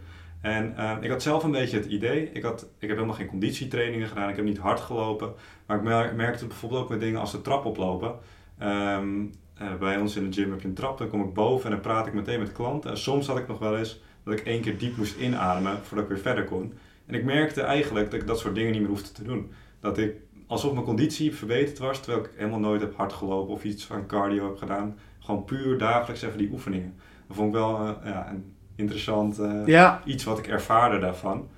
En 0.45 0.77
eh, 0.77 0.97
ik 1.01 1.11
had 1.11 1.23
zelf 1.23 1.45
een 1.45 1.51
beetje 1.51 1.77
het 1.77 1.87
idee. 1.87 2.31
Ik, 2.33 2.43
had, 2.43 2.63
ik 2.63 2.89
heb 2.89 2.97
helemaal 2.97 3.17
geen 3.17 3.27
conditietrainingen 3.27 4.09
gedaan. 4.09 4.29
Ik 4.29 4.37
heb 4.37 4.45
niet 4.45 4.59
hard 4.59 4.81
gelopen. 4.81 5.33
Maar 5.67 5.77
ik 5.77 5.83
mer- 5.83 6.15
merkte 6.15 6.47
bijvoorbeeld 6.47 6.83
ook 6.83 6.89
met 6.89 7.01
dingen 7.01 7.21
als 7.21 7.33
de 7.33 7.41
trap 7.41 7.65
oplopen. 7.65 8.15
Ehm, 8.59 9.25
eh, 9.55 9.75
bij 9.75 9.99
ons 9.99 10.17
in 10.17 10.31
de 10.31 10.33
gym 10.33 10.51
heb 10.51 10.61
je 10.61 10.69
een 10.69 10.75
trap. 10.75 10.99
Dan 10.99 11.09
kom 11.09 11.23
ik 11.23 11.35
boven 11.35 11.65
en 11.65 11.71
dan 11.71 11.81
praat 11.81 12.07
ik 12.07 12.13
meteen 12.13 12.39
met 12.39 12.53
klanten. 12.53 12.91
En 12.91 12.99
soms 12.99 13.27
had 13.27 13.39
ik 13.39 13.49
nog 13.49 13.59
wel 13.59 13.77
eens 13.79 14.01
dat 14.25 14.35
ik 14.35 14.47
één 14.47 14.61
keer 14.61 14.79
diep 14.79 14.97
moest 14.97 15.17
inademen 15.19 15.79
voordat 15.83 16.07
ik 16.07 16.13
weer 16.13 16.23
verder 16.23 16.45
kon. 16.45 16.73
En 17.07 17.15
ik 17.15 17.25
merkte 17.25 17.61
eigenlijk 17.61 18.11
dat 18.11 18.21
ik 18.21 18.27
dat 18.27 18.39
soort 18.39 18.55
dingen 18.55 18.73
niet 18.73 18.81
meer 18.81 18.91
hoefde 18.91 19.13
te 19.13 19.25
doen. 19.25 19.53
Dat 19.81 19.99
ik 19.99 20.15
alsof 20.47 20.73
mijn 20.73 20.85
conditie 20.85 21.35
verbeterd 21.35 21.79
was, 21.79 22.03
terwijl 22.03 22.25
ik 22.25 22.31
helemaal 22.37 22.59
nooit 22.59 22.81
heb 22.81 22.97
hard 22.97 23.13
gelopen 23.13 23.55
of 23.55 23.65
iets 23.65 23.85
van 23.85 24.07
cardio 24.07 24.47
heb 24.47 24.57
gedaan. 24.57 24.99
Gewoon 25.19 25.45
puur 25.45 25.79
dagelijks 25.79 26.23
even 26.23 26.39
die 26.39 26.51
oefeningen. 26.53 26.95
Dat 27.27 27.37
vond 27.37 27.49
ik 27.49 27.55
wel 27.55 27.79
eh, 27.79 27.93
ja, 28.05 28.35
interessant 28.77 29.39
eh, 29.39 29.67
ja. 29.67 30.01
iets 30.05 30.25
wat 30.25 30.39
ik 30.39 30.47
ervaarde 30.47 30.99
daarvan. 30.99 31.49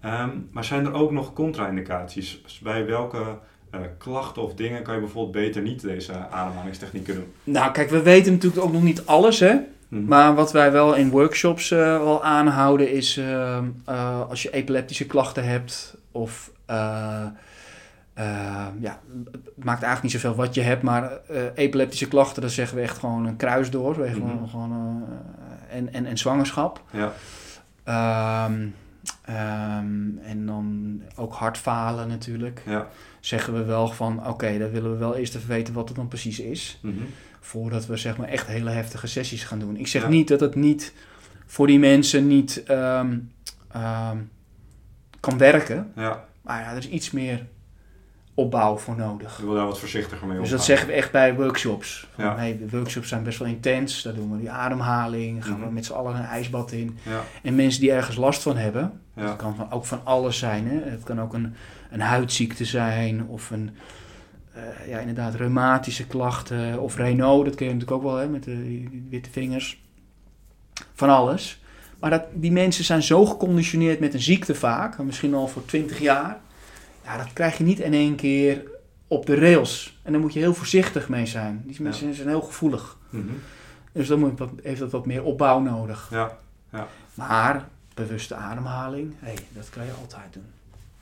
Ehm, 0.00 0.30
maar 0.50 0.64
zijn 0.64 0.86
er 0.86 0.92
ook 0.92 1.10
nog 1.10 1.32
contra-indicaties? 1.32 2.60
Bij 2.62 2.86
welke 2.86 3.38
eh, 3.70 3.80
klachten 3.98 4.42
of 4.42 4.54
dingen 4.54 4.82
kan 4.82 4.94
je 4.94 5.00
bijvoorbeeld 5.00 5.44
beter 5.44 5.62
niet 5.62 5.80
deze 5.80 6.12
ademhalingstechnieken 6.30 7.14
doen? 7.14 7.32
Nou, 7.44 7.72
kijk, 7.72 7.90
we 7.90 8.02
weten 8.02 8.32
natuurlijk 8.32 8.64
ook 8.64 8.72
nog 8.72 8.82
niet 8.82 9.06
alles, 9.06 9.40
hè. 9.40 9.56
Hm. 9.88 10.04
Maar 10.04 10.34
wat 10.34 10.52
wij 10.52 10.72
wel 10.72 10.94
in 10.94 11.10
workshops 11.10 11.70
eh, 11.70 11.78
wel 11.78 12.24
aanhouden 12.24 12.92
is 12.92 13.16
ehm, 13.16 13.64
eh, 13.84 14.28
als 14.28 14.42
je 14.42 14.50
epileptische 14.50 15.06
klachten 15.06 15.44
hebt 15.44 15.96
of 16.12 16.50
ja, 18.80 19.00
het 19.30 19.64
maakt 19.64 19.82
eigenlijk 19.82 20.02
niet 20.02 20.12
zoveel 20.12 20.34
wat 20.34 20.54
je 20.54 20.60
hebt, 20.60 20.82
maar 20.82 21.12
epileptische 21.54 22.08
klachten, 22.08 22.42
dan 22.42 22.50
zeggen 22.50 22.76
we 22.76 22.82
echt 22.82 22.98
gewoon 22.98 23.26
een 23.26 23.36
kruis 23.36 23.70
door, 23.70 23.96
we 23.96 24.08
Mhm. 24.08 24.12
gewoon, 24.14 24.48
gewoon, 24.48 25.04
en, 25.68 25.92
en, 25.92 26.06
en 26.06 26.18
zwangerschap. 26.18 26.82
Ja, 26.90 27.12
Ehm, 27.84 28.66
ehm, 29.24 30.18
en 30.22 30.46
dan 30.46 31.00
ook 31.16 31.32
hartfalen 31.34 32.08
natuurlijk. 32.08 32.62
ja. 32.66 32.86
Zeggen 33.20 33.54
we 33.54 33.64
wel 33.64 33.88
van, 33.88 34.26
oké, 34.26 34.58
dan 34.58 34.70
willen 34.70 34.90
we 34.92 34.96
wel 34.96 35.16
eerst 35.16 35.34
even 35.34 35.48
weten 35.48 35.74
wat 35.74 35.88
het 35.88 35.96
dan 35.96 36.08
precies 36.08 36.40
is 36.40 36.78
Mhm. 36.82 36.94
voordat 37.40 37.86
we 37.86 37.96
zeg 37.96 38.16
maar 38.16 38.28
echt 38.28 38.46
hele 38.46 38.70
heftige 38.70 39.06
sessies 39.06 39.44
gaan 39.44 39.58
doen. 39.58 39.76
Ik 39.76 39.86
zeg 39.86 40.02
Ja. 40.02 40.08
niet 40.08 40.28
dat 40.28 40.40
het 40.40 40.54
niet 40.54 40.92
voor 41.46 41.66
die 41.66 41.78
mensen 41.78 42.26
niet 42.26 42.62
ehm, 42.62 43.18
kan 45.20 45.38
werken, 45.38 45.92
ja. 45.96 46.24
maar 46.42 46.60
ja, 46.62 46.70
er 46.70 46.76
is 46.76 46.88
iets 46.88 47.10
meer 47.10 47.46
opbouw 48.38 48.76
voor 48.76 48.96
nodig. 48.96 49.38
Ik 49.38 49.44
wil 49.44 49.54
daar 49.54 49.66
wat 49.66 49.78
voorzichtiger 49.78 50.26
mee 50.26 50.38
Dus 50.38 50.50
dat 50.50 50.64
zeggen 50.64 50.86
we 50.86 50.92
echt 50.92 51.12
bij 51.12 51.34
workshops. 51.34 52.06
Van, 52.14 52.24
Ja. 52.24 52.36
hey, 52.36 52.58
de 52.58 52.76
workshops 52.76 53.08
zijn 53.08 53.22
best 53.22 53.38
wel 53.38 53.48
intens. 53.48 54.02
Daar 54.02 54.14
doen 54.14 54.32
we 54.32 54.38
die 54.38 54.50
ademhaling. 54.50 55.44
Gaan 55.44 55.58
we 55.58 55.64
Mhm. 55.64 55.74
met 55.74 55.84
z'n 55.86 55.92
allen 55.92 56.14
een 56.16 56.24
ijsbad 56.24 56.72
in. 56.72 56.98
Ja, 57.02 57.20
En 57.42 57.54
mensen 57.54 57.80
die 57.80 57.92
ergens 57.92 58.16
last 58.16 58.42
van 58.42 58.56
hebben. 58.56 59.00
ja. 59.14 59.24
Dat 59.26 59.36
kan 59.36 59.56
van, 59.56 59.70
ook 59.72 59.84
van 59.84 60.00
alles 60.04 60.38
zijn. 60.38 60.68
Hè? 60.68 60.90
Het 60.90 61.02
kan 61.02 61.20
ook 61.20 61.34
een, 61.34 61.54
een 61.90 62.00
huidziekte 62.00 62.64
zijn. 62.64 63.26
Of 63.26 63.50
een, 63.50 63.70
eh, 64.52 64.88
ja, 64.88 64.98
inderdaad, 64.98 65.34
reumatische 65.34 66.06
klachten. 66.06 66.80
Of 66.80 66.96
Renault, 66.96 67.44
dat 67.44 67.54
ken 67.54 67.66
je 67.66 67.72
natuurlijk 67.74 68.00
ook 68.00 68.06
wel 68.10 68.16
hè, 68.20 68.28
met 68.28 68.44
de 68.44 68.84
witte 69.10 69.30
vingers. 69.30 69.82
Van 70.94 71.08
alles. 71.08 71.60
Maar 72.00 72.10
dat, 72.10 72.22
die 72.34 72.52
mensen 72.52 72.84
zijn 72.84 73.02
zo 73.02 73.24
geconditioneerd 73.26 74.00
met 74.00 74.14
een 74.14 74.20
ziekte 74.22 74.54
vaak. 74.54 74.98
Misschien 74.98 75.34
al 75.34 75.48
voor 75.48 75.64
20 75.64 75.98
jaar. 76.00 76.38
Ja, 77.08 77.16
dat 77.16 77.32
krijg 77.32 77.58
je 77.58 77.64
niet 77.64 77.78
in 77.80 77.92
één 77.92 78.14
keer 78.14 78.62
op 79.06 79.26
de 79.26 79.34
rails. 79.34 79.98
En 80.02 80.12
daar 80.12 80.20
moet 80.20 80.32
je 80.32 80.38
heel 80.38 80.54
voorzichtig 80.54 81.08
mee 81.08 81.26
zijn. 81.26 81.62
Die 81.66 81.82
mensen 81.82 82.14
zijn 82.14 82.28
heel 82.28 82.40
gevoelig. 82.40 82.96
Mhm. 83.10 83.24
Dus 83.92 84.08
dan 84.08 84.18
moet, 84.18 84.40
heeft 84.62 84.80
dat 84.80 84.90
wat 84.90 85.06
meer 85.06 85.22
opbouw 85.22 85.60
nodig. 85.60 86.08
ja. 86.10 86.38
Maar 87.14 87.68
bewuste 87.94 88.34
ademhaling, 88.34 89.14
hey, 89.18 89.36
dat 89.52 89.70
kan 89.70 89.84
je 89.84 89.92
altijd 90.00 90.32
doen. 90.32 90.44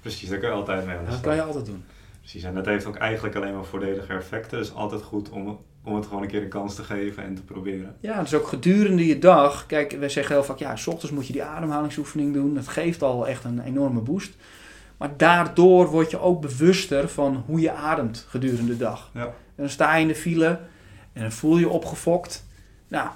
Precies, 0.01 0.29
daar 0.29 0.39
kan 0.39 0.49
je 0.49 0.55
altijd 0.55 0.87
mee 0.87 0.97
aan 0.97 1.05
de 1.05 1.11
Dat 1.11 1.21
kan 1.21 1.35
je 1.35 1.43
altijd 1.43 1.67
doen. 1.67 1.85
Precies, 2.21 2.43
en 2.43 2.55
dat 2.55 2.67
heeft 2.67 2.87
ook 2.87 2.97
eigenlijk 2.97 3.37
alleen 3.37 3.55
maar 3.55 3.65
voordelige 3.65 4.13
effecten. 4.13 4.59
Dus 4.59 4.75
altijd 4.75 5.03
goed 5.03 5.31
om, 5.31 5.59
om 5.83 5.95
het 5.95 6.07
gewoon 6.07 6.23
een 6.23 6.29
keer 6.29 6.43
een 6.43 6.49
kans 6.49 6.75
te 6.75 6.83
geven 6.83 7.23
en 7.23 7.35
te 7.35 7.43
proberen. 7.43 7.97
Ja, 8.01 8.21
dus 8.21 8.35
ook 8.35 8.49
gedurende 8.49 9.07
je 9.07 9.19
dag. 9.19 9.67
Kijk, 9.67 9.93
we 9.93 10.09
zeggen 10.09 10.35
heel 10.35 10.45
vaak, 10.45 10.59
ja, 10.59 10.77
s 10.77 10.87
ochtends 10.87 11.15
moet 11.15 11.27
je 11.27 11.33
die 11.33 11.45
ademhalingsoefening 11.45 12.33
doen. 12.33 12.55
Dat 12.55 12.69
geeft 12.69 13.03
al 13.03 13.29
echt 13.29 13.45
een 13.45 13.61
enorme 13.61 14.01
boost. 14.01 14.35
Maar 14.97 15.17
daardoor 15.17 15.87
word 15.87 16.11
je 16.11 16.19
ook 16.21 16.41
bewuster 16.41 17.09
van 17.09 17.43
hoe 17.47 17.61
je 17.61 17.73
ademt 17.73 18.27
gedurende 18.29 18.67
de 18.67 18.77
dag. 18.77 19.11
Ja. 19.15 19.25
En 19.25 19.33
dan 19.57 19.69
sta 19.69 19.95
je 19.95 20.03
in 20.03 20.09
de 20.09 20.15
file 20.15 20.61
en 21.13 21.23
dan 21.23 21.33
voel 21.33 21.55
je 21.55 21.61
je 21.61 21.69
opgefokt. 21.71 22.45
Nou, 22.89 23.09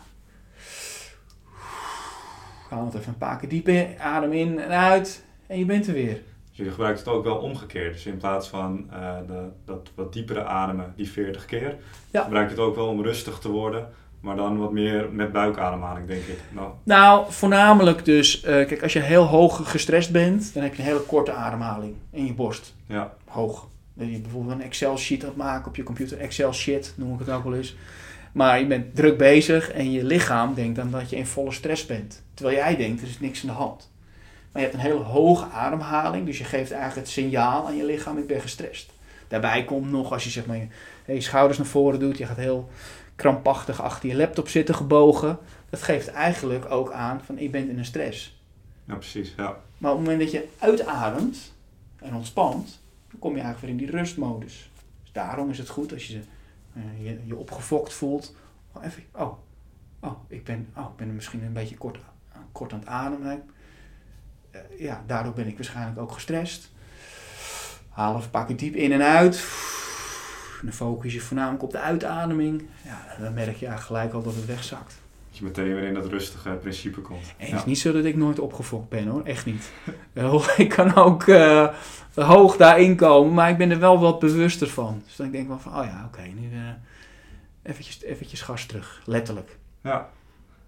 haal 2.71 2.85
het 2.85 2.95
even 2.95 3.09
een 3.09 3.19
paar 3.19 3.39
keer 3.39 3.49
diep 3.49 3.69
in, 3.69 3.87
adem 3.99 4.33
in 4.33 4.59
en 4.61 4.71
uit 4.71 5.25
en 5.47 5.59
je 5.59 5.65
bent 5.65 5.87
er 5.87 5.93
weer. 5.93 6.21
Dus 6.49 6.67
je 6.67 6.71
gebruikt 6.71 6.99
het 6.99 7.09
ook 7.09 7.25
wel 7.25 7.37
omgekeerd. 7.37 7.93
Dus 7.93 8.07
in 8.07 8.17
plaats 8.17 8.49
van 8.49 8.87
eh, 8.91 9.17
de, 9.27 9.49
dat 9.65 9.91
wat 9.95 10.13
diepere 10.13 10.45
ademen, 10.45 10.93
die 10.97 11.11
40 11.11 11.45
keer, 11.45 11.77
Ja. 12.11 12.23
gebruik 12.23 12.51
je 12.51 12.55
het 12.55 12.65
ook 12.65 12.75
wel 12.75 12.87
om 12.89 13.03
rustig 13.03 13.39
te 13.39 13.49
worden. 13.49 13.89
Maar 14.21 14.37
dan 14.37 14.59
wat 14.59 14.73
meer 14.73 15.09
met 15.13 15.33
buikademhaling, 15.33 16.07
denk 16.07 16.23
ik. 16.23 16.39
Nou, 16.51 16.71
Nou, 16.83 17.33
voornamelijk 17.33 18.05
dus, 18.05 18.43
eh, 18.43 18.67
kijk, 18.67 18.83
als 18.83 18.93
je 18.93 19.01
heel 19.01 19.25
hoog 19.25 19.71
gestrest 19.71 20.13
bent, 20.13 20.55
dan 20.55 20.63
heb 20.63 20.75
je 20.75 20.83
een 20.83 20.89
hele 20.89 21.01
korte 21.01 21.33
ademhaling 21.33 21.95
in 22.11 22.27
je 22.27 22.35
borst. 22.35 22.75
ja, 22.87 23.13
Hoog. 23.25 23.69
Dat 23.95 24.11
je 24.11 24.21
bijvoorbeeld 24.21 24.55
een 24.55 24.63
Excel-sheet 24.63 25.23
aan 25.23 25.29
het 25.29 25.37
maken 25.37 25.69
op 25.69 25.77
je 25.77 25.83
computer. 25.83 26.19
Excel-shit 26.19 26.93
noem 26.97 27.13
ik 27.13 27.19
het 27.19 27.31
ook 27.31 27.45
wel 27.45 27.55
eens. 27.55 27.77
Maar 28.33 28.61
je 28.61 28.67
bent 28.67 28.97
druk 28.97 29.19
bezig 29.19 29.71
en 29.73 29.93
je 29.93 30.05
lichaam 30.05 30.55
denkt 30.55 30.77
dan 30.77 30.91
dat 30.91 31.11
je 31.11 31.17
in 31.17 31.27
volle 31.27 31.53
stress 31.53 31.87
bent. 31.87 32.23
Terwijl 32.35 32.57
jij 32.57 32.77
denkt, 32.77 33.03
er 33.03 33.09
is 33.09 33.21
niks 33.21 33.41
aan 33.41 33.49
de 33.49 33.55
hand. 33.55 33.91
Maar 34.53 34.63
je 34.63 34.69
hebt 34.69 34.75
een 34.75 34.91
hele 34.91 35.03
hoge 35.03 35.47
ademhaling, 35.47 36.27
dus 36.27 36.39
je 36.39 36.45
geeft 36.45 36.73
eigenlijk 36.73 37.01
het 37.01 37.09
signaal 37.09 37.67
aan 37.67 37.77
je 37.77 37.85
lichaam, 37.85 38.19
ik 38.19 38.27
ben 38.27 38.41
gestrest. 38.41 38.91
Daarbij 39.29 39.65
komt 39.65 39.91
nog, 39.91 40.13
als 40.13 40.25
je 40.25 40.31
zeg 40.31 40.47
maar 40.47 40.57
je, 40.57 40.67
je 41.15 41.21
schouders 41.21 41.59
naar 41.59 41.67
voren 41.67 42.01
doet, 42.01 42.19
je 42.19 42.27
gaat 42.27 42.37
heel 42.37 42.69
krampachtig 43.21 43.83
achter 43.83 44.09
je 44.09 44.17
laptop 44.17 44.49
zitten 44.49 44.75
gebogen. 44.75 45.39
Dat 45.71 45.83
geeft 45.83 46.09
eigenlijk 46.09 46.71
ook 46.71 46.93
aan 46.93 47.21
van, 47.25 47.39
ik 47.39 47.51
ben 47.51 47.71
in 47.71 47.79
een 47.79 47.85
stress. 47.85 48.41
ja, 48.85 48.95
precies. 48.95 49.35
Ja. 49.37 49.57
Maar 49.79 49.91
op 49.91 49.99
het 49.99 50.07
moment 50.07 50.21
dat 50.21 50.31
je 50.31 50.49
uitademt 50.59 51.53
en 51.97 52.15
ontspant, 52.15 52.81
dan 53.11 53.19
kom 53.19 53.37
je 53.37 53.41
eigenlijk 53.41 53.61
weer 53.61 53.81
in 53.81 53.91
die 53.91 53.99
rustmodus. 53.99 54.71
Dus 55.03 55.13
daarom 55.13 55.51
is 55.51 55.59
het 55.59 55.69
goed 55.69 55.93
als 55.93 56.07
je 56.07 56.21
eh, 56.75 57.05
je, 57.05 57.19
je 57.25 57.37
opgefokt 57.37 57.93
voelt. 57.93 58.35
Oh, 58.73 58.85
even, 58.85 59.03
oh, 59.13 59.33
oh, 60.01 60.19
ik 60.29 60.45
ben, 60.45 60.69
oh, 60.77 60.87
ik 60.91 60.97
ben 60.97 61.15
misschien 61.15 61.43
een 61.43 61.53
beetje 61.53 61.77
kort, 61.77 61.99
kort 62.53 62.73
aan 62.73 62.79
het 62.79 62.89
ademen. 62.89 63.43
Eh, 64.51 64.61
ja, 64.79 65.05
daardoor 65.07 65.33
ben 65.33 65.47
ik 65.47 65.57
waarschijnlijk 65.57 65.99
ook 65.99 66.13
gestrest. 66.13 66.71
Haal 67.89 68.13
even 68.13 68.25
een 68.25 68.31
paar 68.31 68.47
keer 68.47 68.57
diep 68.57 68.75
in 68.75 68.93
en 68.93 69.03
uit. 69.03 69.45
En 70.61 70.67
dan 70.67 70.75
focus 70.75 71.13
je 71.15 71.21
voornamelijk 71.21 71.63
op 71.63 71.71
de 71.71 71.79
uitademing. 71.81 72.63
Ja, 72.85 73.23
dan 73.23 73.35
merk 73.35 73.57
je 73.57 73.67
eigenlijk 73.67 73.81
gelijk 73.81 74.13
al 74.13 74.23
dat 74.23 74.35
het 74.35 74.47
wegzakt. 74.47 74.99
Dat 75.29 75.39
je 75.39 75.45
meteen 75.45 75.75
weer 75.75 75.83
in 75.83 75.95
dat 75.95 76.07
rustige 76.07 76.51
principe 76.51 77.01
komt. 77.01 77.23
En 77.37 77.45
het 77.45 77.49
Ja. 77.49 77.57
is 77.57 77.65
niet 77.65 77.79
zo 77.79 77.93
dat 77.93 78.05
ik 78.05 78.17
nooit 78.17 78.39
opgefokt 78.39 78.89
ben 78.89 79.07
hoor, 79.07 79.23
echt 79.25 79.47
niet. 79.47 79.71
Wel, 80.13 80.43
ik 80.57 80.69
kan 80.69 80.95
ook 80.95 81.27
eh, 81.27 81.69
hoog 82.15 82.57
daarin 82.57 82.97
komen, 82.97 83.35
maar 83.35 83.51
ik 83.51 83.57
ben 83.57 83.71
er 83.71 83.79
wel 83.79 83.99
wat 83.99 84.19
bewuster 84.19 84.69
van. 84.69 85.03
Dus 85.07 85.17
dan 85.17 85.31
denk 85.31 85.43
ik 85.43 85.49
wel 85.49 85.59
van, 85.59 85.79
oh 85.79 85.85
ja, 85.85 86.05
oké, 86.07 86.21
nu 86.23 86.49
eh 86.53 86.59
eventjes, 87.63 88.03
eventjes 88.03 88.41
gas 88.43 88.67
terug, 88.67 89.03
letterlijk. 89.05 89.59
Ja, 89.83 90.09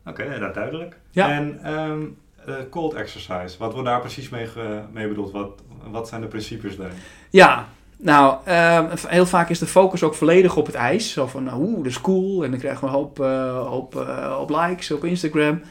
oké, 0.06 0.22
ja, 0.22 0.38
dat 0.38 0.54
duidelijk. 0.54 0.98
Ja. 1.10 1.30
En 1.30 1.58
ehm, 1.62 2.02
eh, 2.46 2.54
cold 2.70 2.94
exercise, 2.94 3.58
wat 3.58 3.72
wordt 3.72 3.88
daar 3.88 4.00
precies 4.00 4.28
mee, 4.28 4.48
mee 4.92 5.08
bedoeld? 5.08 5.30
Wat, 5.32 5.62
wat 5.90 6.08
zijn 6.08 6.20
de 6.20 6.26
principes 6.26 6.76
daarin? 6.76 6.96
Ja, 7.30 7.68
nou, 8.02 8.38
eh, 8.44 8.92
heel 8.94 9.26
vaak 9.26 9.50
is 9.50 9.58
de 9.58 9.66
focus 9.66 10.02
ook 10.02 10.14
volledig 10.14 10.56
op 10.56 10.66
het 10.66 10.74
ijs. 10.74 11.12
Zo 11.12 11.26
van, 11.26 11.54
oeh, 11.54 11.76
dat 11.76 11.86
is 11.86 12.00
cool. 12.00 12.44
En 12.44 12.50
dan 12.50 12.60
krijgen 12.60 12.80
we 12.80 12.86
een 12.86 12.92
hoop, 12.92 13.20
eh, 13.20 13.66
hoop, 13.66 13.96
eh, 13.96 14.38
op 14.40 14.50
likes 14.50 14.90
op 14.90 15.04
Instagram. 15.04 15.62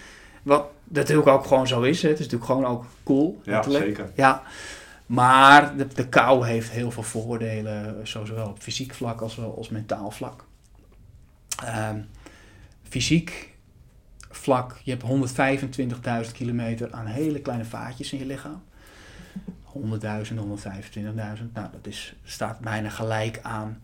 Wat 0.44 0.66
natuurlijk 0.84 1.28
ook 1.28 1.46
gewoon 1.46 1.68
zo 1.68 1.82
is. 1.82 2.02
Hè. 2.02 2.10
Het 2.10 2.20
is 2.20 2.26
natuurlijk 2.26 2.52
gewoon 2.52 2.72
ook 2.72 2.86
cool. 3.04 3.42
Ja, 3.44 3.62
zeker. 3.62 4.12
Ja, 4.16 4.44
maar 5.06 5.78
de, 5.78 5.88
de 5.88 6.08
kou 6.08 6.48
heeft 6.48 6.70
heel 6.70 6.92
veel 6.92 7.04
voordelen, 7.04 8.08
zo 8.08 8.26
zowel 8.26 8.48
op 8.48 8.60
fysiek 8.60 8.94
vlak 8.94 9.22
als 9.22 9.36
wel 9.36 9.58
als 9.58 9.70
mentaal 9.70 10.12
vlak. 10.12 10.46
Ehm, 11.66 12.00
fysiek 12.90 13.50
vlak, 14.30 14.80
je 14.84 14.92
hebt 14.92 15.04
125.000 15.04 16.32
kilometer 16.34 16.92
aan 16.92 17.06
hele 17.06 17.40
kleine 17.40 17.66
vaatjes 17.66 18.14
in 18.14 18.20
je 18.20 18.26
lichaam. 18.26 18.64
100.000, 19.78 20.36
125.000. 20.36 21.52
Nou, 21.54 21.68
dat 21.72 21.88
is, 21.88 22.16
staat 22.24 22.60
bijna 22.60 22.90
gelijk 22.90 23.40
aan 23.42 23.82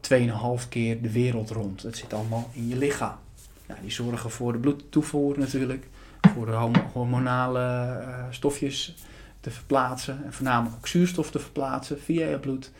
2,5 0.00 0.68
keer 0.68 1.02
de 1.02 1.12
wereld 1.12 1.50
rond. 1.50 1.82
Het 1.82 1.96
zit 1.96 2.12
allemaal 2.12 2.50
in 2.52 2.68
je 2.68 2.76
lichaam. 2.76 3.18
Nou, 3.66 3.80
die 3.80 3.90
zorgen 3.90 4.30
voor 4.30 4.52
de 4.52 4.58
bloedtoevoer 4.58 5.38
natuurlijk, 5.38 5.88
voor 6.34 6.46
de 6.46 6.80
hormonale 6.92 7.60
eh, 7.60 8.24
stofjes 8.30 8.94
te 9.40 9.50
verplaatsen 9.50 10.24
en 10.24 10.32
voornamelijk 10.32 10.76
ook 10.76 10.86
zuurstof 10.86 11.30
te 11.30 11.38
verplaatsen 11.38 12.00
via 12.00 12.28
je 12.28 12.38
bloed. 12.38 12.72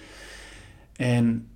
En 0.96 1.48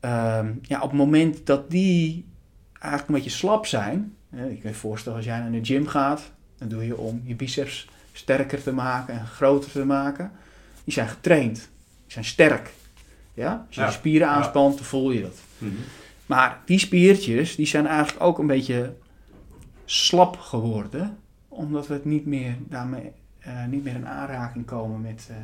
ehm, 0.00 0.52
ja, 0.62 0.80
op 0.80 0.90
het 0.90 0.98
moment 0.98 1.46
dat 1.46 1.70
die 1.70 2.26
eigenlijk 2.72 3.08
een 3.08 3.14
beetje 3.14 3.38
slap 3.38 3.66
zijn, 3.66 4.16
je 4.30 4.38
kan 4.38 4.70
je 4.70 4.74
voorstellen 4.74 5.18
als 5.18 5.26
jij 5.26 5.38
naar 5.38 5.50
de 5.50 5.64
gym 5.64 5.86
gaat, 5.86 6.30
dan 6.58 6.68
doe 6.68 6.86
je 6.86 6.96
om 6.96 7.22
je 7.24 7.34
biceps 7.34 7.88
sterker 8.18 8.62
te 8.62 8.72
maken 8.72 9.14
en 9.18 9.26
groter 9.26 9.70
te 9.70 9.84
maken. 9.84 10.30
Die 10.84 10.92
zijn 10.92 11.08
getraind, 11.08 11.54
die 11.56 12.12
zijn 12.12 12.24
sterk. 12.24 12.70
Ja? 13.34 13.64
Als 13.66 13.74
je 13.74 13.80
Ja. 13.80 13.86
je 13.86 13.92
spieren 13.92 14.26
Ja. 14.28 14.32
aanspant, 14.34 14.76
dan 14.76 14.84
voel 14.84 15.10
je 15.10 15.22
dat. 15.22 15.36
Mhm. 15.58 15.72
Maar 16.26 16.58
die 16.64 16.78
spiertjes, 16.78 17.56
die 17.56 17.66
zijn 17.66 17.86
eigenlijk 17.86 18.22
ook 18.24 18.38
een 18.38 18.46
beetje 18.46 18.92
slap 19.84 20.36
geworden. 20.38 21.18
Omdat 21.48 21.86
we 21.86 21.94
het 21.94 22.04
niet 22.04 22.26
meer, 22.26 22.54
daarmee, 22.58 23.12
eh, 23.38 23.64
niet 23.68 23.84
meer 23.84 23.94
in 23.94 24.06
aanraking 24.08 24.66
komen 24.66 25.00
met, 25.00 25.26
eh, 25.30 25.36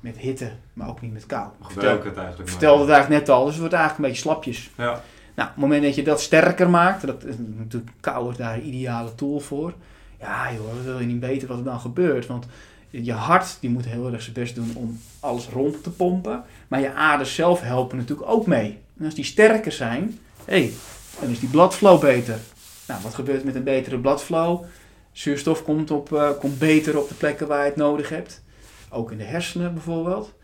met 0.00 0.16
hitte, 0.16 0.50
maar 0.72 0.88
ook 0.88 1.00
niet 1.00 1.12
met 1.12 1.26
kou. 1.26 1.48
Gebruiken 1.60 1.92
het 1.94 2.02
vertel- 2.02 2.22
eigenlijk 2.22 2.50
vertelde 2.50 2.80
het 2.82 2.90
eigenlijk 2.90 3.20
net 3.26 3.34
al, 3.36 3.40
dus 3.42 3.50
het 3.52 3.60
wordt 3.60 3.74
eigenlijk 3.74 4.04
een 4.04 4.10
beetje 4.10 4.28
slapjes. 4.28 4.70
Ja, 4.76 5.00
Nou, 5.36 5.48
op 5.48 5.54
het 5.54 5.64
moment 5.64 5.82
dat 5.82 5.94
je 5.94 6.02
dat 6.02 6.20
sterker 6.20 6.70
maakt, 6.70 7.06
dat 7.06 7.24
is 7.24 7.34
natuurlijk 7.38 7.92
kou 8.00 8.30
is 8.30 8.36
daar 8.36 8.54
een 8.54 8.66
ideale 8.66 9.14
tool 9.14 9.40
voor. 9.40 9.74
Ja 10.20 10.52
joh, 10.52 10.84
wil 10.84 10.98
je 11.00 11.06
niet 11.06 11.20
weten 11.20 11.48
wat 11.48 11.58
er 11.58 11.64
dan 11.64 11.80
gebeurt. 11.80 12.26
Want 12.26 12.46
je 12.90 13.12
hart 13.12 13.56
die 13.60 13.70
moet 13.70 13.84
heel 13.84 14.12
erg 14.12 14.22
zijn 14.22 14.34
best 14.34 14.54
doen 14.54 14.72
om 14.74 15.00
alles 15.20 15.48
rond 15.48 15.82
te 15.82 15.90
pompen. 15.90 16.44
Maar 16.68 16.80
je 16.80 16.92
aders 16.92 17.34
zelf 17.34 17.60
helpen 17.60 17.96
natuurlijk 17.96 18.30
ook 18.30 18.46
mee. 18.46 18.78
En 18.98 19.04
als 19.04 19.14
die 19.14 19.24
sterker 19.24 19.72
zijn, 19.72 20.18
hé, 20.44 20.72
dan 21.20 21.30
is 21.30 21.40
die 21.40 21.48
bloodflow 21.48 22.00
beter. 22.00 22.38
Nou, 22.86 23.02
wat 23.02 23.14
gebeurt 23.14 23.44
met 23.44 23.54
een 23.54 23.64
betere 23.64 23.98
bloodflow? 23.98 24.64
Zuurstof 25.12 25.64
komt, 25.64 25.90
op, 25.90 26.12
eh, 26.12 26.30
komt 26.38 26.58
beter 26.58 26.98
op 26.98 27.08
de 27.08 27.14
plekken 27.14 27.46
waar 27.46 27.62
je 27.62 27.68
het 27.68 27.76
nodig 27.76 28.08
hebt. 28.08 28.42
Ook 28.90 29.10
in 29.10 29.18
de 29.18 29.24
hersenen 29.24 29.74
bijvoorbeeld. 29.74 30.34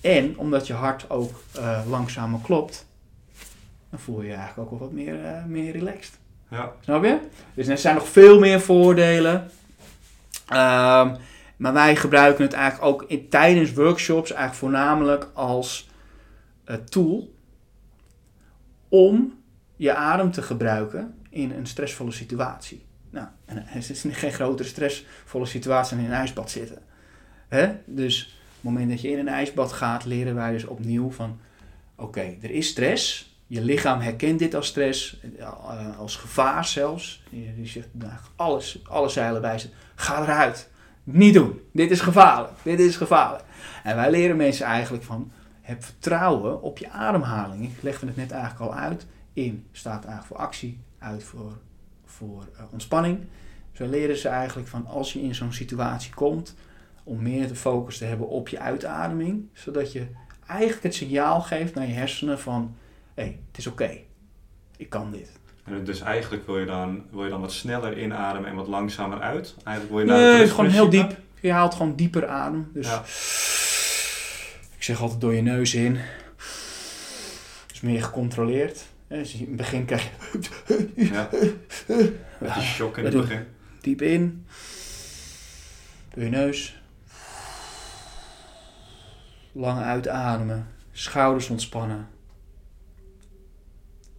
En 0.00 0.38
omdat 0.38 0.66
je 0.66 0.72
hart 0.72 1.10
ook 1.10 1.42
eh, 1.54 1.80
langzamer 1.88 2.40
klopt, 2.40 2.86
dan 3.90 3.98
voel 3.98 4.22
je 4.22 4.28
je 4.28 4.34
eigenlijk 4.34 4.72
ook 4.72 4.78
wel 4.78 4.88
wat 4.88 4.96
meer, 4.96 5.24
eh, 5.24 5.44
meer 5.44 5.72
relaxed. 5.72 6.18
Ja. 6.48 6.72
Snap 6.80 7.04
je? 7.04 7.18
Dus 7.54 7.68
er 7.68 7.78
zijn 7.78 7.94
nog 7.94 8.08
veel 8.08 8.38
meer 8.38 8.60
voordelen. 8.60 9.50
Ehm, 10.46 11.14
maar 11.56 11.72
wij 11.72 11.96
gebruiken 11.96 12.44
het 12.44 12.52
eigenlijk 12.52 12.92
ook 12.92 13.10
tijdens 13.30 13.72
workshops 13.72 14.30
eigenlijk 14.32 14.58
voornamelijk 14.58 15.28
als 15.34 15.88
eh, 16.64 16.76
tool 16.76 17.34
om 18.88 19.38
je 19.76 19.94
adem 19.94 20.30
te 20.30 20.42
gebruiken 20.42 21.14
in 21.30 21.50
een 21.50 21.66
stressvolle 21.66 22.10
situatie. 22.10 22.84
Nou, 23.10 23.26
het 23.44 23.90
is 23.90 24.04
geen 24.08 24.32
grotere 24.32 24.68
stressvolle 24.68 25.46
situatie 25.46 25.96
dan 25.96 26.04
in 26.04 26.10
een 26.10 26.18
ijsbad 26.18 26.50
zitten. 26.50 26.82
Hè? 27.48 27.72
Dus 27.84 28.24
op 28.24 28.52
het 28.54 28.62
moment 28.62 28.90
dat 28.90 29.00
je 29.00 29.10
in 29.10 29.18
een 29.18 29.28
ijsbad 29.28 29.72
gaat, 29.72 30.04
leren 30.04 30.34
wij 30.34 30.52
dus 30.52 30.64
opnieuw 30.64 31.10
van... 31.10 31.40
Oké, 31.96 32.36
er 32.40 32.50
is 32.50 32.68
stress. 32.68 33.35
Je 33.46 33.60
lichaam 33.60 34.00
herkent 34.00 34.38
dit 34.38 34.54
als 34.54 34.66
stress, 34.66 35.20
eh, 35.38 35.98
als 35.98 36.16
gevaar 36.16 36.64
zelfs. 36.64 37.22
Je, 37.30 37.66
zegt, 37.66 37.88
nou, 37.92 38.12
alles, 38.36 38.80
alle 38.84 39.08
zeilen 39.08 39.40
wijzen, 39.40 39.70
ga 39.94 40.22
eruit. 40.22 40.70
Niet 41.04 41.34
doen. 41.34 41.60
Dit 41.72 41.90
is 41.90 42.00
gevaarlijk. 42.00 42.52
Dit 42.62 42.80
is 42.80 42.96
gevaarlijk. 42.96 43.44
En 43.82 43.96
wij 43.96 44.10
leren 44.10 44.36
mensen 44.36 44.66
eigenlijk 44.66 45.04
van, 45.04 45.30
heb 45.60 45.84
vertrouwen 45.84 46.62
op 46.62 46.78
je 46.78 46.90
ademhaling. 46.90 47.64
Ik 47.64 47.82
legde 47.82 48.06
het 48.06 48.16
net 48.16 48.30
eigenlijk 48.30 48.70
al 48.70 48.78
uit. 48.78 49.06
In 49.32 49.66
staat 49.72 50.04
eigenlijk 50.04 50.26
voor 50.26 50.36
actie, 50.36 50.80
uit 50.98 51.24
voor, 51.24 51.58
voor 52.04 52.48
eh, 52.56 52.62
ontspanning. 52.70 53.18
Wij 53.76 53.88
leren 53.88 54.16
ze 54.16 54.28
eigenlijk 54.28 54.68
van, 54.68 54.86
als 54.86 55.12
je 55.12 55.22
in 55.22 55.34
zo'n 55.34 55.52
situatie 55.52 56.14
komt, 56.14 56.54
om 57.04 57.22
meer 57.22 57.48
de 57.48 57.56
focus 57.56 57.98
te 57.98 58.04
hebben 58.04 58.28
op 58.28 58.48
je 58.48 58.58
uitademing. 58.58 59.48
Zodat 59.52 59.92
je 59.92 60.06
eigenlijk 60.46 60.82
het 60.82 60.94
signaal 60.94 61.40
geeft 61.40 61.74
naar 61.74 61.86
je 61.86 61.92
hersenen 61.92 62.38
van, 62.38 62.76
hé, 63.16 63.22
hey, 63.22 63.38
het 63.48 63.58
is 63.58 63.66
oké. 63.66 63.90
Ik 64.76 64.88
kan 64.90 65.10
dit. 65.10 65.30
En 65.64 65.84
dus 65.84 66.00
eigenlijk 66.00 66.46
wil 66.46 66.58
je, 66.58 66.66
dan, 66.66 67.04
wil 67.10 67.24
je 67.24 67.30
dan 67.30 67.40
wat 67.40 67.52
sneller 67.52 67.98
inademen 67.98 68.48
en 68.50 68.56
wat 68.56 68.66
langzamer 68.68 69.20
uit? 69.20 69.54
Eigenlijk 69.64 69.96
wil 69.96 70.04
je 70.04 70.20
Nee, 70.22 70.32
het 70.38 70.46
is 70.48 70.50
gewoon 70.54 70.70
heel 70.70 70.88
diep. 70.90 71.16
Je 71.40 71.52
haalt 71.52 71.74
gewoon 71.74 71.96
dieper 71.96 72.26
adem. 72.26 72.70
Dus 72.72 72.86
Ja. 72.86 72.98
ik 74.76 74.82
zeg 74.82 75.00
altijd 75.00 75.20
door 75.20 75.34
je 75.34 75.42
neus 75.42 75.74
in. 75.74 75.98
Dus 77.66 77.80
meer 77.80 78.02
gecontroleerd. 78.02 78.84
Dus 79.08 79.34
in 79.34 79.46
het 79.46 79.56
begin 79.56 79.84
krijg 79.84 80.10
je 80.68 80.88
Ja. 80.94 81.28
Met 82.38 82.54
die 82.54 82.62
shock 82.62 82.98
in 82.98 83.04
het 83.04 83.16
begin. 83.16 83.46
diep 83.80 84.02
in. 84.02 84.46
Door 86.14 86.24
je 86.24 86.30
neus. 86.30 86.80
Lang 89.52 89.80
uitademen. 89.82 90.68
Schouders 90.92 91.48
ontspannen. 91.48 92.08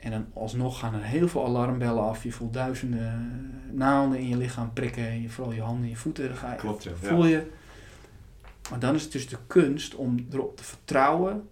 En 0.07 0.13
dan 0.13 0.25
alsnog 0.33 0.79
gaan 0.79 0.93
er 0.93 1.03
heel 1.03 1.27
veel 1.27 1.45
alarmbellen 1.45 2.03
af. 2.03 2.23
Je 2.23 2.31
voelt 2.31 2.53
duizenden 2.53 3.51
naalden 3.71 4.19
in 4.19 4.27
je 4.27 4.37
lichaam 4.37 4.73
prikken. 4.73 5.21
Je, 5.21 5.29
vooral 5.29 5.53
je 5.53 5.61
handen 5.61 5.83
en 5.83 5.89
je 5.89 5.95
voeten. 5.95 6.35
Ga 6.35 6.51
je 6.51 6.57
Klopt, 6.57 6.83
ja. 6.83 6.91
voel 6.95 7.25
je. 7.25 7.51
Maar 8.69 8.79
dan 8.79 8.95
is 8.95 9.03
het 9.03 9.11
dus 9.11 9.27
de 9.27 9.37
kunst 9.47 9.95
om 9.95 10.27
erop 10.31 10.57
te 10.57 10.63
vertrouwen. 10.63 11.47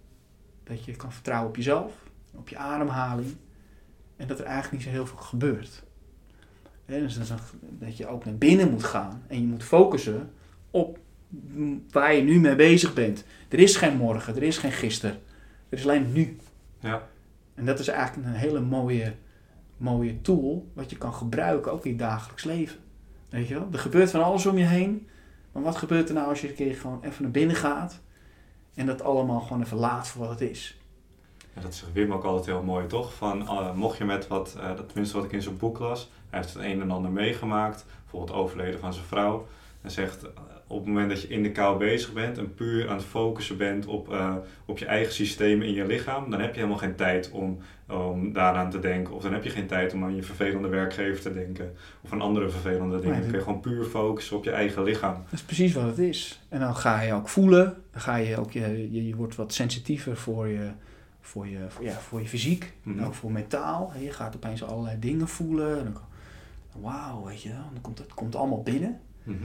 Dat 0.64 0.84
je 0.84 0.96
kan 0.96 1.12
vertrouwen 1.12 1.48
op 1.48 1.56
jezelf, 1.56 1.92
op 2.34 2.48
je 2.48 2.56
ademhaling. 2.56 3.36
En 4.16 4.26
dat 4.26 4.38
er 4.38 4.44
eigenlijk 4.44 4.74
niet 4.74 4.82
zo 4.82 4.90
heel 4.90 5.06
veel 5.06 5.18
gebeurt. 5.18 5.82
Hè, 6.84 7.00
dus 7.00 7.18
dat 7.18 7.40
dat 7.60 7.96
je 7.96 8.06
ook 8.06 8.24
naar 8.24 8.36
binnen 8.36 8.70
moet 8.70 8.84
gaan. 8.84 9.22
En 9.26 9.40
je 9.40 9.46
moet 9.46 9.64
focussen 9.64 10.30
op 10.70 10.98
waar 11.90 12.14
je 12.14 12.22
nu 12.22 12.40
mee 12.40 12.56
bezig 12.56 12.94
bent. 12.94 13.24
Er 13.48 13.58
is 13.58 13.76
geen 13.76 13.96
morgen, 13.96 14.36
er 14.36 14.42
is 14.42 14.58
geen 14.58 14.72
gisteren. 14.72 15.18
Er 15.68 15.78
is 15.78 15.84
alleen 15.84 16.12
nu. 16.12 16.36
Ja. 16.80 17.08
En 17.56 17.64
dat 17.64 17.78
is 17.78 17.88
eigenlijk 17.88 18.28
een 18.28 18.34
hele 18.34 18.60
mooie, 18.60 19.14
mooie 19.76 20.20
tool 20.20 20.70
wat 20.72 20.90
je 20.90 20.96
kan 20.96 21.14
gebruiken 21.14 21.72
ook 21.72 21.84
in 21.84 21.90
je 21.90 21.96
dagelijks 21.96 22.44
leven. 22.44 22.78
Weet 23.28 23.48
je 23.48 23.54
wel? 23.54 23.68
Er 23.72 23.78
gebeurt 23.78 24.10
van 24.10 24.22
alles 24.22 24.46
om 24.46 24.58
je 24.58 24.64
heen. 24.64 25.08
Maar 25.52 25.62
wat 25.62 25.76
gebeurt 25.76 26.08
er 26.08 26.14
nou 26.14 26.28
als 26.28 26.40
je 26.40 26.48
een 26.48 26.54
keer 26.54 26.74
gewoon 26.74 27.02
even 27.02 27.22
naar 27.22 27.30
binnen 27.30 27.56
gaat 27.56 28.00
en 28.74 28.86
dat 28.86 29.02
allemaal 29.02 29.40
gewoon 29.40 29.62
even 29.62 29.76
laat 29.76 30.08
voor 30.08 30.20
wat 30.20 30.40
het 30.40 30.50
is? 30.50 30.80
Ja, 31.54 31.60
dat 31.60 31.74
zegt 31.74 31.92
Wim 31.92 32.12
ook 32.12 32.24
altijd 32.24 32.46
heel 32.46 32.62
mooi, 32.62 32.86
toch? 32.86 33.14
Van, 33.14 33.48
eh, 33.48 33.72
mocht 33.72 33.98
je 33.98 34.04
met 34.04 34.26
wat, 34.26 34.56
eh, 34.58 34.70
tenminste 34.70 35.16
wat 35.16 35.24
ik 35.24 35.32
in 35.32 35.42
zijn 35.42 35.56
boek 35.56 35.78
las, 35.78 36.10
hij 36.30 36.38
heeft 36.40 36.54
het 36.54 36.62
een 36.62 36.80
en 36.80 36.90
ander 36.90 37.10
meegemaakt, 37.10 37.84
bijvoorbeeld 38.02 38.38
overleden 38.38 38.80
van 38.80 38.92
zijn 38.92 39.06
vrouw. 39.06 39.46
En 39.82 39.90
zegt, 39.90 40.26
op 40.68 40.78
het 40.78 40.86
moment 40.86 41.10
dat 41.10 41.22
je 41.22 41.28
in 41.28 41.42
de 41.42 41.52
kou 41.52 41.78
bezig 41.78 42.12
bent 42.12 42.38
en 42.38 42.54
puur 42.54 42.88
aan 42.88 42.96
het 42.96 43.04
focussen 43.04 43.56
bent 43.56 43.86
op, 43.86 44.12
eh, 44.12 44.34
op 44.64 44.78
je 44.78 44.86
eigen 44.86 45.12
systemen 45.12 45.66
in 45.66 45.74
je 45.74 45.86
lichaam, 45.86 46.30
dan 46.30 46.40
heb 46.40 46.50
je 46.50 46.56
helemaal 46.56 46.78
geen 46.78 46.94
tijd 46.94 47.30
om, 47.30 47.58
om 47.88 48.32
daaraan 48.32 48.70
te 48.70 48.78
denken. 48.78 49.14
Of 49.14 49.22
dan 49.22 49.32
heb 49.32 49.44
je 49.44 49.50
geen 49.50 49.66
tijd 49.66 49.92
om 49.92 50.04
aan 50.04 50.16
je 50.16 50.22
vervelende 50.22 50.68
werkgever 50.68 51.20
te 51.20 51.32
denken. 51.32 51.72
Of 52.00 52.12
aan 52.12 52.20
andere 52.20 52.50
vervelende 52.50 52.96
dingen. 52.96 53.10
Nee, 53.10 53.20
Dan 53.20 53.30
kun 53.30 53.38
je 53.38 53.44
gewoon 53.44 53.60
puur 53.60 53.84
focussen 53.84 54.36
op 54.36 54.44
je 54.44 54.50
eigen 54.50 54.82
lichaam. 54.82 55.14
Dat 55.14 55.32
is 55.32 55.42
precies 55.42 55.72
wat 55.74 55.84
het 55.84 55.98
is. 55.98 56.42
En 56.48 56.60
dan 56.60 56.76
ga 56.76 57.00
je 57.00 57.12
ook 57.12 57.28
voelen. 57.28 57.82
Dan 57.90 58.00
ga 58.00 58.16
je 58.16 58.38
ook, 58.38 58.52
je, 58.52 58.92
je, 58.92 59.06
je 59.06 59.16
wordt 59.16 59.36
wat 59.36 59.52
sensitiever 59.52 60.16
voor 60.16 60.48
je, 60.48 60.70
voor 61.20 61.46
je, 61.46 61.58
voor, 61.68 61.84
ja, 61.84 61.92
voor 61.92 62.20
je 62.20 62.28
fysiek. 62.28 62.72
Mhm. 62.82 62.98
En 62.98 63.04
ook 63.04 63.14
voor 63.14 63.32
mentaal. 63.32 63.92
Je 64.00 64.10
gaat 64.10 64.36
opeens 64.36 64.64
allerlei 64.64 64.98
dingen 64.98 65.28
voelen. 65.28 65.96
Wauw, 66.80 67.24
weet 67.24 67.42
je 67.42 67.48
wel. 67.48 67.68
Dan 67.72 67.80
komt 67.80 67.98
het 67.98 68.14
komt 68.14 68.36
allemaal 68.36 68.62
binnen. 68.62 69.00
Mhm. 69.22 69.44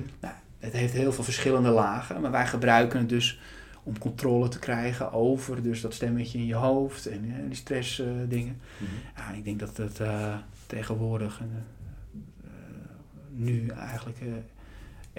Het 0.62 0.74
heeft 0.74 0.94
heel 0.94 1.12
veel 1.14 1.24
verschillende 1.24 1.70
lagen, 1.70 2.22
maar 2.22 2.32
wij 2.32 2.48
gebruiken 2.48 3.00
het 3.00 3.10
dus 3.10 3.40
om 3.84 3.98
controle 3.98 4.48
te 4.48 4.60
krijgen 4.60 5.12
over 5.14 5.64
dus 5.64 5.82
dat 5.82 5.94
stemmetje 5.94 6.38
in 6.38 6.46
je 6.46 6.56
hoofd 6.56 7.06
en 7.06 7.24
eh, 7.30 7.46
die 7.48 7.56
stressdingen. 7.56 8.30
dingen. 8.30 8.62
Mhm. 8.78 8.92
ja, 9.16 9.38
ik 9.38 9.44
denk 9.44 9.60
dat 9.60 9.78
het 9.78 10.00
eh, 10.00 10.36
tegenwoordig 10.68 11.40
eh, 11.40 11.46
eh, 12.44 12.52
nu 13.30 13.68
eigenlijk 13.68 14.18
eh, 14.22 14.28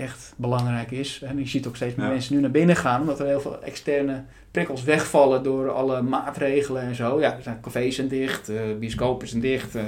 echt 0.04 0.34
belangrijk 0.36 0.90
is. 0.90 1.22
En 1.22 1.38
je 1.38 1.46
ziet 1.46 1.66
ook 1.66 1.76
steeds 1.76 1.94
meer 1.94 2.06
Ja. 2.06 2.12
mensen 2.12 2.34
nu 2.34 2.40
naar 2.40 2.50
binnen 2.50 2.76
gaan, 2.76 3.00
omdat 3.00 3.20
er 3.20 3.26
heel 3.26 3.40
veel 3.40 3.62
externe 3.62 4.24
prikkels 4.50 4.82
wegvallen 4.82 5.42
door 5.42 5.70
alle 5.70 6.02
maatregelen 6.02 6.82
en 6.82 6.94
zo. 6.94 7.20
Ja, 7.20 7.36
er 7.36 7.42
zijn 7.42 7.60
cafés 7.60 7.94
zijn 7.94 8.08
dicht, 8.08 8.48
eh 8.48 8.60
bioscopen 8.78 9.28
zijn 9.28 9.40
dicht. 9.40 9.74
eh, 9.74 9.84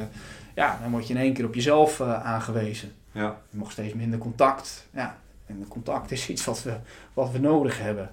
ja, 0.55 0.79
dan 0.83 0.90
word 0.90 1.07
je 1.09 1.14
in 1.14 1.21
één 1.21 1.33
keer 1.33 1.45
op 1.45 1.55
jezelf 1.55 2.01
eh, 2.01 2.25
aangewezen. 2.25 2.93
Ja, 3.12 3.37
Je 3.51 3.57
mag 3.59 3.71
steeds 3.73 3.95
minder 3.95 4.19
contact. 4.19 4.87
Ja, 4.95 5.19
en 5.46 5.68
contact 5.68 6.11
is 6.11 6.28
iets 6.28 6.44
wat 6.44 6.62
we, 6.62 6.76
wat 7.12 7.30
we 7.30 7.38
nodig 7.38 7.78
hebben. 7.78 8.11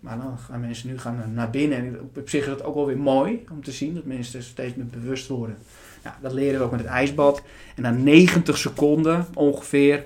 Maar 0.00 0.18
dan 0.18 0.38
gaan 0.38 0.60
mensen 0.60 0.88
nu 0.88 0.98
gaan 0.98 1.32
naar 1.34 1.50
binnen. 1.50 1.78
En 1.78 2.00
op 2.16 2.28
zich 2.28 2.40
is 2.40 2.46
dat 2.46 2.62
ook 2.62 2.74
wel 2.74 2.86
weer 2.86 2.98
mooi 2.98 3.44
om 3.50 3.62
te 3.62 3.72
zien 3.72 3.94
dat 3.94 4.04
mensen 4.04 4.42
steeds 4.42 4.74
meer 4.74 4.86
bewust 4.86 5.28
worden. 5.28 5.56
Nou, 6.04 6.16
dat 6.22 6.32
leren 6.32 6.58
we 6.58 6.64
ook 6.64 6.70
met 6.70 6.80
het 6.80 6.88
ijsbad. 6.88 7.42
En 7.76 7.82
na 7.82 7.90
90 7.90 8.58
seconden 8.58 9.26
ongeveer 9.34 10.04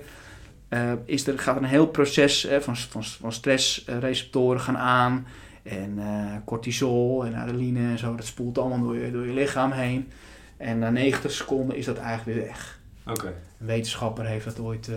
eh, 0.69 0.91
is 1.05 1.27
er, 1.27 1.39
gaat 1.39 1.55
er 1.55 1.63
een 1.63 1.69
heel 1.69 1.87
proces 1.87 2.45
eh, 2.45 2.59
van, 2.59 2.77
van, 2.77 3.03
van 3.03 3.31
stressreceptoren 3.31 4.61
gaan 4.61 4.77
aan. 4.77 5.27
En 5.63 5.99
eh, 5.99 6.35
cortisol 6.45 7.25
en 7.25 7.33
adrenaline 7.33 7.91
en 7.91 7.97
zo, 7.97 8.15
dat 8.15 8.25
spoelt 8.25 8.57
allemaal 8.57 8.79
door 8.79 8.97
je, 8.97 9.11
door 9.11 9.25
je 9.25 9.33
lichaam 9.33 9.71
heen. 9.71 10.11
En 10.57 10.79
na 10.79 10.89
90 10.89 11.31
seconden 11.31 11.77
is 11.77 11.85
dat 11.85 11.97
eigenlijk 11.97 12.37
weer 12.37 12.47
weg. 12.47 12.79
Oké. 13.05 13.27
Een 13.59 13.65
wetenschapper 13.65 14.25
heeft 14.25 14.45
dat 14.45 14.59
ooit 14.59 14.89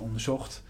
onderzocht. 0.00 0.62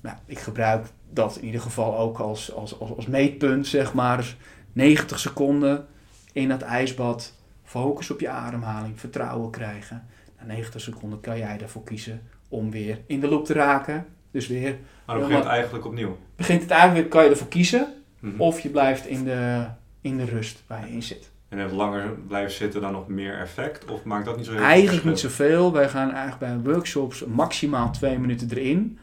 Nou, 0.00 0.16
ik 0.26 0.38
gebruik 0.38 0.86
dat 1.10 1.36
in 1.36 1.44
ieder 1.44 1.60
geval 1.60 1.98
ook 1.98 2.18
als, 2.18 2.54
als, 2.54 2.80
als, 2.80 2.96
als 2.96 3.06
meetpunt, 3.06 3.66
zeg 3.66 3.94
maar. 3.94 4.16
Dus 4.16 4.36
90 4.72 5.18
seconden 5.18 5.86
in 6.32 6.48
dat 6.48 6.62
ijsbad, 6.62 7.34
focus 7.64 8.10
op 8.10 8.20
je 8.20 8.28
ademhaling, 8.28 9.00
vertrouwen 9.00 9.50
krijgen. 9.50 10.06
Na 10.38 10.46
90 10.46 10.80
seconden 10.80 11.20
kan 11.20 11.38
jij 11.38 11.60
ervoor 11.60 11.84
kiezen 11.84 12.22
om 12.48 12.70
weer 12.70 12.98
in 13.06 13.20
de 13.20 13.28
loop 13.28 13.44
te 13.44 13.52
raken. 13.52 14.06
Dus 14.30 14.46
weer 14.46 14.76
Maar 15.04 15.16
dan 15.16 15.24
begint 15.24 15.44
het 15.44 15.52
eigenlijk 15.52 15.84
opnieuw. 15.86 16.18
begint 16.36 16.62
het 16.62 16.70
eigenlijk 16.70 17.10
kan 17.10 17.24
je 17.24 17.30
ervoor 17.30 17.48
kiezen. 17.48 17.94
Mhm. 18.18 18.40
Of 18.40 18.60
je 18.60 18.68
blijft 18.68 19.06
in 19.06 19.24
de, 19.24 19.66
in 20.00 20.16
de 20.16 20.24
rust 20.24 20.62
waar 20.66 20.86
je 20.86 20.92
in 20.92 21.02
zit. 21.02 21.30
En 21.48 21.58
het 21.58 21.72
langer 21.72 22.10
blijven 22.28 22.52
zitten 22.52 22.80
dan 22.80 22.92
nog 22.92 23.08
meer 23.08 23.38
effect? 23.38 23.84
Of 23.84 24.04
maakt 24.04 24.24
dat 24.24 24.36
niet 24.36 24.44
zo 24.44 24.50
heel 24.50 24.60
veel 24.60 24.70
Eigenlijk 24.70 25.04
niet 25.04 25.18
zoveel. 25.18 25.72
Wij 25.72 25.88
gaan 25.88 26.12
eigenlijk 26.12 26.62
bij 26.62 26.72
workshops 26.72 27.24
maximaal 27.24 27.90
twee 27.90 28.18
minuten 28.18 28.48
erin. 28.50 28.98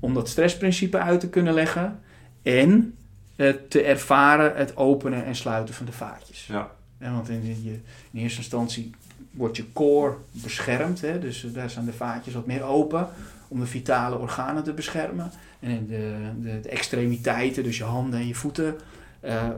Om 0.00 0.14
dat 0.14 0.28
stressprincipe 0.28 0.98
uit 0.98 1.20
te 1.20 1.28
kunnen 1.28 1.54
leggen. 1.54 2.00
En 2.42 2.94
eh, 3.36 3.54
te 3.68 3.82
ervaren 3.82 4.56
het 4.56 4.76
openen 4.76 5.24
en 5.24 5.34
sluiten 5.34 5.74
van 5.74 5.86
de 5.86 5.92
vaatjes. 5.92 6.46
Ja. 6.46 6.70
Ja, 7.00 7.12
want 7.12 7.28
in, 7.28 7.42
in, 7.42 7.62
je, 7.62 7.78
in 8.10 8.20
eerste 8.20 8.38
instantie 8.38 8.90
wordt 9.30 9.56
je 9.56 9.72
core 9.72 10.14
beschermd. 10.30 11.00
Hè? 11.00 11.18
Dus 11.18 11.44
eh, 11.44 11.52
daar 11.52 11.70
zijn 11.70 11.84
de 11.84 11.92
vaatjes 11.92 12.34
wat 12.34 12.46
meer 12.46 12.62
open. 12.62 13.08
Om 13.48 13.60
de 13.60 13.66
vitale 13.66 14.18
organen 14.18 14.62
te 14.64 14.72
beschermen. 14.72 15.30
En 15.60 15.86
de, 15.86 16.16
de, 16.40 16.60
de 16.60 16.68
extremiteiten, 16.68 17.62
dus 17.62 17.78
je 17.78 17.84
handen 17.84 18.20
en 18.20 18.26
je 18.26 18.34
voeten, 18.34 18.76
eh, 19.20 19.48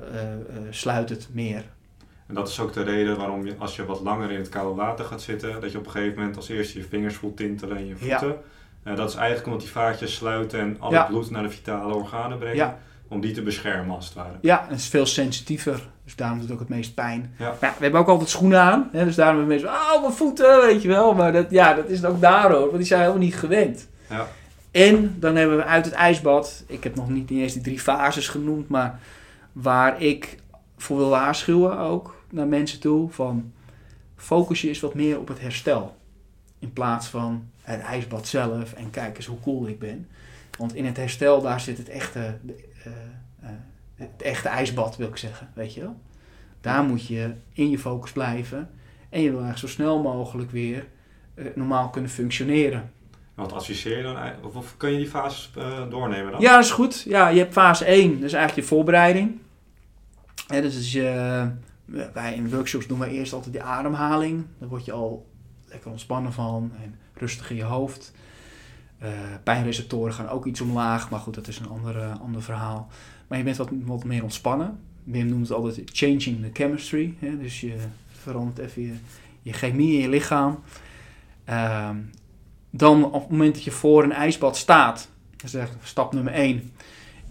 sluit 0.70 1.08
het 1.08 1.28
meer. 1.32 1.64
En 2.26 2.34
dat 2.34 2.48
is 2.48 2.60
ook 2.60 2.72
de 2.72 2.82
reden 2.82 3.16
waarom 3.16 3.46
je, 3.46 3.54
als 3.58 3.76
je 3.76 3.84
wat 3.84 4.00
langer 4.00 4.30
in 4.30 4.38
het 4.38 4.48
koude 4.48 4.80
water 4.80 5.04
gaat 5.04 5.22
zitten, 5.22 5.60
dat 5.60 5.72
je 5.72 5.78
op 5.78 5.86
een 5.86 5.90
gegeven 5.90 6.18
moment 6.18 6.36
als 6.36 6.48
eerste 6.48 6.78
je 6.78 6.84
vingers 6.84 7.14
voelt 7.14 7.36
tintelen 7.36 7.76
en 7.76 7.86
je 7.86 7.94
Ja. 8.00 8.36
Eh, 8.84 8.96
dat 8.96 9.08
is 9.08 9.14
eigenlijk 9.14 9.46
omdat 9.46 9.62
die 9.62 9.70
vaatjes 9.70 10.14
sluiten 10.14 10.60
en 10.60 10.76
al 10.80 10.92
het 10.92 11.06
bloed 11.06 11.30
naar 11.30 11.42
de 11.42 11.50
vitale 11.50 11.94
organen 11.94 12.38
brengen. 12.38 12.76
Om 13.08 13.20
die 13.20 13.34
te 13.34 13.42
beschermen 13.42 13.94
als 13.94 14.04
het 14.04 14.14
ware. 14.14 14.34
Ja, 14.40 14.64
het 14.68 14.78
is 14.78 14.88
veel 14.88 15.06
sensitiever. 15.06 15.88
Dus 16.04 16.16
daarom 16.16 16.38
doet 16.38 16.48
het 16.48 16.56
ook 16.56 16.62
het 16.68 16.76
meest 16.76 16.94
pijn. 16.94 17.34
Ja. 17.38 17.44
Maar 17.44 17.56
ja, 17.60 17.74
we 17.76 17.82
hebben 17.82 18.00
ook 18.00 18.08
altijd 18.08 18.28
schoenen 18.28 18.60
aan. 18.60 18.88
Hè, 18.92 19.04
dus 19.04 19.14
daarom 19.14 19.36
hebben 19.36 19.56
mensen, 19.56 19.68
oh, 19.68 20.00
mijn 20.00 20.12
voeten, 20.12 20.60
weet 20.60 20.82
je 20.82 20.88
wel. 20.88 21.14
Maar 21.14 21.32
dat, 21.32 21.50
ja, 21.50 21.74
dat 21.74 21.88
is 21.88 22.04
ook 22.04 22.20
daardoor, 22.20 22.60
want 22.60 22.76
die 22.76 22.86
zijn 22.86 23.00
helemaal 23.00 23.22
niet 23.22 23.36
gewend. 23.36 23.88
Ja. 24.10 24.26
En 24.70 25.16
dan 25.18 25.36
hebben 25.36 25.56
we 25.56 25.64
uit 25.64 25.84
het 25.84 25.94
ijsbad, 25.94 26.64
ik 26.66 26.84
heb 26.84 26.94
nog 26.94 27.08
niet 27.08 27.30
eens 27.30 27.52
die 27.52 27.62
drie 27.62 27.80
fases 27.80 28.28
genoemd, 28.28 28.68
maar 28.68 29.00
waar 29.52 30.02
ik 30.02 30.36
voor 30.76 30.96
wil 30.96 31.08
waarschuwen 31.08 31.78
ook 31.78 32.16
naar 32.30 32.46
mensen 32.46 32.80
toe, 32.80 33.10
van 33.10 33.52
focus 34.16 34.60
je 34.60 34.68
eens 34.68 34.80
wat 34.80 34.94
meer 34.94 35.18
op 35.18 35.28
het 35.28 35.40
herstel. 35.40 35.96
In 36.58 36.72
plaats 36.72 37.06
van 37.06 37.48
het 37.64 37.80
ijsbad 37.80 38.26
zelf 38.26 38.72
en 38.72 38.90
kijk 38.90 39.16
eens 39.16 39.26
hoe 39.26 39.40
cool 39.40 39.68
ik 39.68 39.78
ben. 39.78 40.08
Want 40.58 40.74
in 40.74 40.86
het 40.86 40.96
herstel, 40.96 41.42
daar 41.42 41.60
zit 41.60 41.78
het 41.78 41.88
echte, 41.88 42.38
eh, 42.84 42.92
eh, 43.40 43.50
het 43.94 44.22
echte 44.22 44.48
ijsbad, 44.48 44.96
wil 44.96 45.08
ik 45.08 45.16
zeggen, 45.16 45.50
weet 45.54 45.74
je 45.74 45.80
wel. 45.80 45.96
Daar 46.60 46.84
moet 46.84 47.06
je 47.06 47.32
in 47.52 47.70
je 47.70 47.78
focus 47.78 48.12
blijven 48.12 48.70
en 49.08 49.20
je 49.20 49.30
wil 49.30 49.40
eigenlijk 49.42 49.68
zo 49.68 49.82
snel 49.82 50.02
mogelijk 50.02 50.50
weer 50.50 50.86
eh, 51.34 51.44
normaal 51.54 51.90
kunnen 51.90 52.10
functioneren. 52.10 52.92
Wat 53.34 53.52
adviseer 53.52 53.96
je 53.96 54.02
dan? 54.02 54.16
Of, 54.42 54.54
of 54.54 54.76
kun 54.76 54.90
je 54.90 54.98
die 54.98 55.08
fases 55.08 55.50
doornemen 55.90 56.32
dan? 56.32 56.40
Ja, 56.40 56.54
dat 56.54 56.64
is 56.64 56.70
goed. 56.70 57.02
Ja, 57.02 57.28
je 57.28 57.38
hebt 57.38 57.52
fase 57.52 57.84
1, 57.84 58.14
dat 58.14 58.22
is 58.22 58.32
eigenlijk 58.32 58.68
je 58.68 58.74
voorbereiding. 58.74 59.38
Dus 60.46 60.92
je, 60.92 61.50
wij 62.12 62.34
in 62.34 62.50
workshops 62.50 62.86
doen 62.86 62.98
we 62.98 63.10
eerst 63.10 63.32
altijd 63.32 63.52
die 63.52 63.62
ademhaling. 63.62 64.46
Daar 64.58 64.68
word 64.68 64.84
je 64.84 64.92
al 64.92 65.26
lekker 65.68 65.90
ontspannen 65.90 66.32
van 66.32 66.72
en 66.82 66.98
rustig 67.14 67.50
in 67.50 67.56
je 67.56 67.62
hoofd. 67.62 68.12
Eh, 68.98 69.10
pijnreceptoren 69.42 70.14
gaan 70.14 70.28
ook 70.28 70.46
iets 70.46 70.60
omlaag, 70.60 71.10
maar 71.10 71.20
goed, 71.20 71.34
dat 71.34 71.48
is 71.48 71.58
een 71.58 71.68
ander, 71.68 71.98
eh, 71.98 72.20
ander 72.20 72.42
verhaal. 72.42 72.88
Maar 73.26 73.38
je 73.38 73.44
bent 73.44 73.56
wat, 73.56 73.68
wat 73.84 74.04
meer 74.04 74.22
ontspannen. 74.22 74.78
Wim 75.04 75.26
noemt 75.26 75.48
het 75.48 75.56
altijd 75.56 75.90
changing 75.92 76.42
the 76.42 76.50
chemistry. 76.52 77.14
Hè? 77.18 77.38
Dus 77.38 77.60
je 77.60 77.76
verandert 78.08 78.58
even 78.58 78.82
je, 78.82 78.94
je 79.42 79.52
chemie 79.52 79.94
in 79.94 80.00
je 80.00 80.08
lichaam. 80.08 80.58
Ehm, 81.44 81.96
dan 82.70 83.04
op 83.04 83.20
het 83.20 83.30
moment 83.30 83.54
dat 83.54 83.64
je 83.64 83.70
voor 83.70 84.02
een 84.02 84.12
ijsbad 84.12 84.56
staat, 84.56 85.08
dat 85.36 85.54
is 85.54 85.68
stap 85.82 86.12
nummer 86.12 86.32
1, 86.32 86.72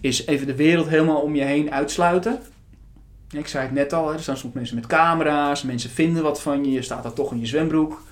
is 0.00 0.26
even 0.26 0.46
de 0.46 0.54
wereld 0.54 0.88
helemaal 0.88 1.20
om 1.20 1.34
je 1.34 1.42
heen 1.42 1.72
uitsluiten. 1.72 2.40
Ik 3.30 3.46
zei 3.46 3.64
het 3.64 3.74
net 3.74 3.92
al, 3.92 4.08
hè, 4.08 4.14
er 4.14 4.22
staan 4.22 4.36
soms 4.36 4.54
mensen 4.54 4.76
met 4.76 4.86
camera's, 4.86 5.62
mensen 5.62 5.90
vinden 5.90 6.22
wat 6.22 6.42
van 6.42 6.64
je, 6.64 6.70
je 6.70 6.82
staat 6.82 7.02
daar 7.02 7.12
toch 7.12 7.32
in 7.32 7.40
je 7.40 7.46
zwembroek. 7.46 8.02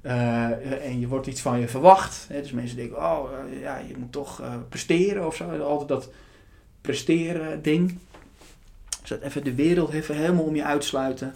Eh, 0.00 0.86
en 0.86 1.00
je 1.00 1.08
wordt 1.08 1.26
iets 1.26 1.40
van 1.40 1.60
je 1.60 1.68
verwacht. 1.68 2.26
Hè, 2.28 2.40
dus 2.40 2.52
mensen 2.52 2.76
denken, 2.76 2.96
oh 2.96 3.30
eh, 3.32 3.60
ja, 3.60 3.78
je 3.78 3.96
moet 3.96 4.12
toch 4.12 4.40
eh, 4.40 4.54
presteren 4.68 5.26
of 5.26 5.36
zo. 5.36 5.58
Altijd 5.58 5.88
dat 5.88 6.10
presteren 6.80 7.62
ding. 7.62 7.98
Dus 9.02 9.20
even 9.20 9.44
de 9.44 9.54
wereld 9.54 9.92
even 9.92 10.16
helemaal 10.16 10.44
om 10.44 10.56
je 10.56 10.64
uitsluiten. 10.64 11.34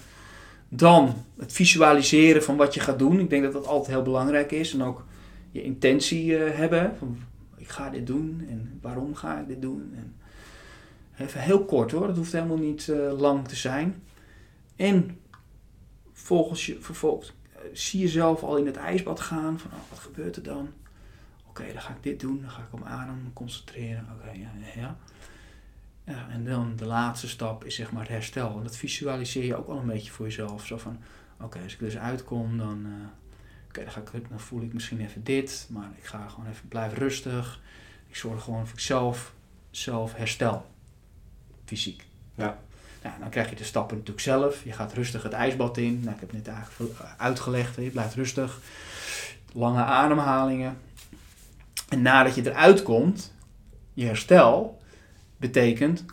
Dan 0.69 1.25
het 1.37 1.53
visualiseren 1.53 2.43
van 2.43 2.57
wat 2.57 2.75
je 2.75 2.81
gaat 2.81 2.99
doen. 2.99 3.21
Ik 3.21 3.31
denk 3.31 3.43
dat 3.43 3.53
dat 3.53 3.67
altijd 3.67 3.91
heel 3.91 4.03
belangrijk 4.03 4.53
is. 4.53 4.73
En 4.73 4.83
ook 4.83 5.05
je 5.51 5.63
intentie 5.63 6.33
hebben. 6.35 6.97
Van, 6.99 7.19
ik 7.57 7.69
ga 7.69 7.91
dit 7.91 8.07
doen 8.07 8.47
en 8.49 8.79
waarom 8.83 9.15
ga 9.15 9.41
ik 9.41 9.49
dit 9.49 9.63
doen. 9.63 9.93
En 9.97 10.15
even 11.27 11.41
heel 11.41 11.65
kort 11.65 11.91
hoor, 11.91 12.07
dat 12.07 12.17
hoeft 12.17 12.33
helemaal 12.33 12.57
niet 12.57 12.93
lang 13.19 13.49
te 13.49 13.57
zijn. 13.57 14.03
En 14.77 15.19
volgens 16.13 16.67
je, 16.67 16.77
vervolgens 16.81 17.33
zie 17.73 18.01
jezelf 18.01 18.43
al 18.43 18.57
in 18.57 18.67
het 18.67 18.77
ijsbad 18.77 19.21
gaan. 19.21 19.59
Van, 19.59 19.71
oh, 19.71 19.91
wat 19.91 19.99
gebeurt 19.99 20.37
er 20.37 20.43
dan? 20.43 20.73
Oké, 21.49 21.73
dan 21.73 21.83
ga 21.83 21.93
ik 21.93 22.03
dit 22.03 22.21
doen. 22.21 22.41
Dan 22.41 22.51
ga 22.51 22.63
ik 22.63 22.73
op 22.73 22.85
adem 22.85 23.31
concentreren. 23.33 24.07
Oké, 24.19 24.31
ja, 24.31 24.97
ja, 26.05 26.29
en 26.31 26.45
dan 26.45 26.77
de 26.77 26.87
laatste 26.87 27.29
stap 27.29 27.65
is 27.65 27.75
zeg 27.75 27.93
maar 27.93 28.03
het 28.03 28.11
herstel. 28.11 28.57
En 28.57 28.63
dat 28.63 28.77
visualiseer 28.77 29.45
je 29.45 29.57
ook 29.57 29.69
al 29.69 29.79
een 29.79 29.87
beetje 29.87 30.11
voor 30.11 30.27
jezelf. 30.27 30.67
Zo 30.67 30.79
van, 30.79 30.99
oké, 31.41 31.59
als 31.63 31.73
ik 31.73 31.79
dus 31.79 31.99
uitkom, 31.99 32.59
dan, 32.59 32.87
eh, 32.87 33.09
oké, 33.69 33.83
dan, 33.83 33.93
ga 33.93 34.01
ik, 34.13 34.29
dan 34.29 34.41
voel 34.41 34.63
ik 34.63 34.73
misschien 34.73 35.01
even 35.01 35.25
dit. 35.25 35.67
Maar 35.71 35.91
ik 35.97 36.05
ga 36.05 36.29
gewoon 36.29 36.51
even 36.51 36.69
blijven 36.69 36.99
rustig. 36.99 37.61
Ik 38.07 38.17
zorg 38.17 38.43
gewoon 38.43 38.67
voor 38.67 38.81
zelf, 38.81 39.35
zelf 39.71 40.15
herstel. 40.15 40.67
Fysiek. 41.65 42.07
Ja. 42.35 42.59
Nou, 43.05 43.17
dan 43.21 43.31
krijg 43.31 43.51
je 43.51 43.57
de 43.57 43.65
stappen 43.65 43.97
natuurlijk 43.97 44.25
zelf. 44.25 44.65
Je 44.65 44.73
gaat 44.73 44.93
rustig 44.93 45.23
het 45.23 45.33
ijsbad 45.33 45.77
in. 45.77 46.01
Nou, 46.01 46.15
ik 46.15 46.21
heb 46.21 46.33
net 46.33 46.49
eigenlijk 46.49 46.93
uitgelegd. 47.17 47.77
hè. 47.77 47.83
Je 47.83 47.91
blijft 47.91 48.15
rustig. 48.15 48.61
Lange 49.53 49.83
ademhalingen. 49.83 50.77
En 51.89 52.03
nadat 52.03 52.35
je 52.35 52.51
eruit 52.51 52.83
komt, 52.83 53.35
je 53.95 54.05
herstel, 54.05 54.83
betekent 55.37 56.05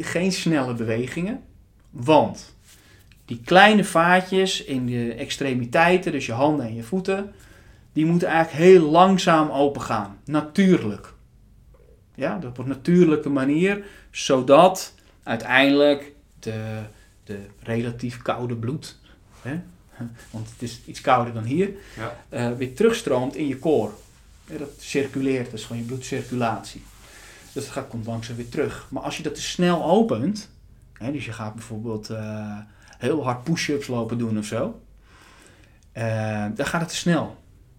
geen 0.00 0.32
snelle 0.32 0.74
bewegingen. 0.74 1.42
Want 1.90 2.56
die 3.24 3.40
kleine 3.44 3.84
vaatjes 3.84 4.64
in 4.64 4.86
de 4.86 5.14
extremiteiten, 5.14 6.12
dus 6.12 6.26
je 6.26 6.32
handen 6.32 6.66
en 6.66 6.74
je 6.74 6.82
voeten, 6.82 7.32
die 7.92 8.06
moeten 8.06 8.28
eigenlijk 8.28 8.64
heel 8.64 8.90
langzaam 8.90 9.50
open 9.50 9.80
gaan. 9.80 10.18
Natuurlijk. 10.24 11.12
Ja, 12.14 12.40
op 12.44 12.58
een 12.58 12.68
natuurlijke 12.68 13.28
manier, 13.28 13.84
zodat 14.10 14.94
uiteindelijk 15.22 16.12
de, 16.38 16.80
de 17.24 17.38
relatief 17.62 18.22
koude 18.22 18.54
bloed, 18.56 18.98
hè, 19.42 19.60
want 20.30 20.50
het 20.50 20.62
is 20.62 20.80
iets 20.86 21.00
kouder 21.00 21.34
dan 21.34 21.44
hier, 21.44 21.70
Ja. 21.96 22.16
eh, 22.28 22.50
weer 22.56 22.74
terugstroomt 22.74 23.36
in 23.36 23.46
je 23.48 23.58
koor. 23.58 23.92
Ja, 24.46 24.58
dat 24.58 24.70
circuleert, 24.78 25.44
dat 25.50 25.54
is 25.60 25.64
gewoon 25.64 25.82
je 25.82 25.88
bloedcirculatie. 25.88 26.82
Dus 27.52 27.64
dat 27.64 27.72
gaat, 27.72 27.88
komt 27.88 28.06
langzaam 28.06 28.36
weer 28.36 28.48
terug. 28.48 28.86
Maar 28.90 29.02
als 29.02 29.16
je 29.16 29.22
dat 29.22 29.34
te 29.34 29.42
snel 29.42 29.84
opent, 29.84 30.50
hè, 30.92 31.12
dus 31.12 31.24
je 31.24 31.32
gaat 31.32 31.54
bijvoorbeeld 31.54 32.10
eh, 32.10 32.58
heel 32.98 33.24
hard 33.24 33.42
push-ups 33.44 33.86
lopen 33.86 34.18
doen 34.18 34.38
of 34.38 34.44
zo, 34.44 34.80
eh, 35.92 36.46
dan 36.54 36.66
gaat 36.66 36.80
het 36.80 36.90
te 36.90 36.96
snel. 36.96 37.36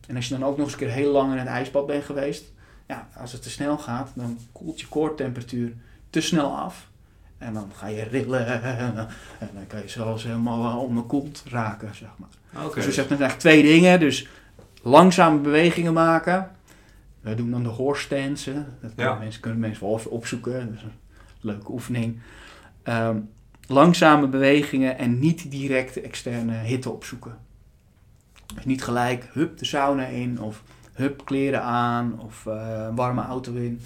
En 0.07 0.15
als 0.15 0.27
je 0.27 0.37
dan 0.37 0.45
ook 0.47 0.57
nog 0.57 0.65
eens 0.65 0.73
een 0.73 0.79
keer 0.79 0.89
heel 0.91 1.11
lang 1.11 1.31
in 1.33 1.37
een 1.39 1.47
ijsbad 1.47 1.85
bent 1.87 2.03
geweest, 2.05 2.43
ja, 2.87 3.07
als 3.17 3.31
het 3.31 3.41
te 3.41 3.49
snel 3.49 3.77
gaat, 3.77 4.11
dan 4.15 4.39
koelt 4.51 4.79
je 4.79 4.87
koortemperatuur 4.87 5.73
te 6.09 6.21
snel 6.21 6.57
af. 6.57 6.87
En 7.43 7.53
dan 7.53 7.71
ga 7.75 7.87
je 7.87 8.03
rillen 8.03 8.61
en 8.63 9.49
dan 9.53 9.67
kan 9.67 9.79
je 9.81 9.87
zelfs 9.87 10.23
helemaal 10.23 10.69
eh, 10.69 10.77
onderkoeld 10.77 11.43
raken, 11.49 11.95
zeg 11.95 12.09
maar. 12.17 12.63
Oké. 12.65 12.75
Dus 12.75 12.85
we 12.85 12.91
zetten 12.91 13.19
eigenlijk 13.19 13.39
twee 13.39 13.63
dingen. 13.63 13.99
Dus 13.99 14.27
langzame 14.81 15.39
bewegingen 15.39 15.93
maken. 15.93 16.51
Wij 17.21 17.35
doen 17.35 17.51
dan 17.51 17.63
de 17.63 17.69
hè. 17.69 18.53
Dat 18.53 18.65
Ja. 18.81 18.91
kunnen 18.95 19.19
mensen, 19.19 19.41
kunnen 19.41 19.59
mensen 19.59 19.83
wel 19.83 20.01
opzoeken. 20.09 20.65
Dat 20.67 20.75
is 20.77 20.81
een 20.83 20.91
leuke 21.41 21.71
oefening. 21.71 22.19
Ehm, 22.83 23.17
langzame 23.67 24.27
bewegingen 24.27 24.97
en 24.97 25.19
niet 25.19 25.51
direct 25.51 26.01
externe 26.01 26.53
hitte 26.57 26.89
opzoeken. 26.89 27.37
Dus 28.55 28.65
niet 28.65 28.83
gelijk, 28.83 29.29
hup, 29.31 29.57
de 29.57 29.65
sauna 29.65 30.05
in 30.05 30.41
of 30.41 30.63
hup, 30.93 31.25
kleren 31.25 31.61
aan 31.61 32.19
of 32.19 32.45
eh, 32.45 32.83
een 32.87 32.95
warme 32.95 33.21
auto 33.21 33.53
in. 33.53 33.81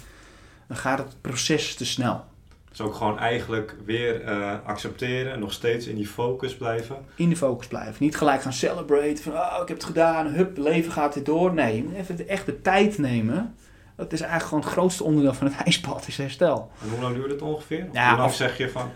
Dan 0.66 0.76
gaat 0.76 0.98
het 0.98 1.16
proces 1.20 1.74
te 1.74 1.84
snel. 1.86 2.24
Dus 2.78 2.86
ook 2.86 2.94
gewoon 2.94 3.18
eigenlijk 3.18 3.74
weer 3.84 4.24
eh, 4.24 4.52
accepteren 4.64 5.32
en 5.32 5.40
nog 5.40 5.52
steeds 5.52 5.86
in 5.86 5.96
die 5.96 6.06
focus 6.06 6.56
blijven. 6.56 6.96
In 7.14 7.28
de 7.28 7.36
focus 7.36 7.66
blijven. 7.66 7.94
Niet 7.98 8.16
gelijk 8.16 8.42
gaan 8.42 8.52
celebrate 8.52 9.22
van 9.22 9.32
oh, 9.32 9.58
ik 9.62 9.68
heb 9.68 9.76
het 9.76 9.84
gedaan, 9.86 10.26
hup, 10.26 10.56
leven 10.56 10.92
gaat 10.92 11.14
weer 11.14 11.24
door. 11.24 11.54
Nee, 11.54 11.76
je 11.76 11.82
moet 11.84 11.94
even 11.96 12.28
echt 12.28 12.46
de 12.46 12.60
tijd 12.62 12.98
nemen. 12.98 13.54
Dat 13.96 14.12
is 14.12 14.20
eigenlijk 14.20 14.48
gewoon 14.48 14.64
het 14.64 14.72
grootste 14.72 15.04
onderdeel 15.04 15.34
van 15.34 15.46
het 15.46 15.56
ijsbad, 15.64 16.04
is 16.06 16.16
herstel. 16.16 16.70
En 16.82 16.88
hoe 16.88 17.00
lang 17.00 17.14
duurt 17.14 17.30
het 17.30 17.42
ongeveer? 17.42 17.88
Ja, 17.92 18.24
of- 18.24 18.34
zeg 18.34 18.58
je 18.58 18.70
van, 18.70 18.90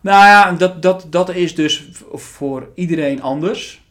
Nou 0.00 0.24
ja, 0.26 0.52
dat, 0.52 0.82
dat, 0.82 1.06
dat 1.10 1.30
is 1.30 1.54
dus 1.54 1.88
voor 2.12 2.68
iedereen 2.74 3.22
anders. 3.22 3.83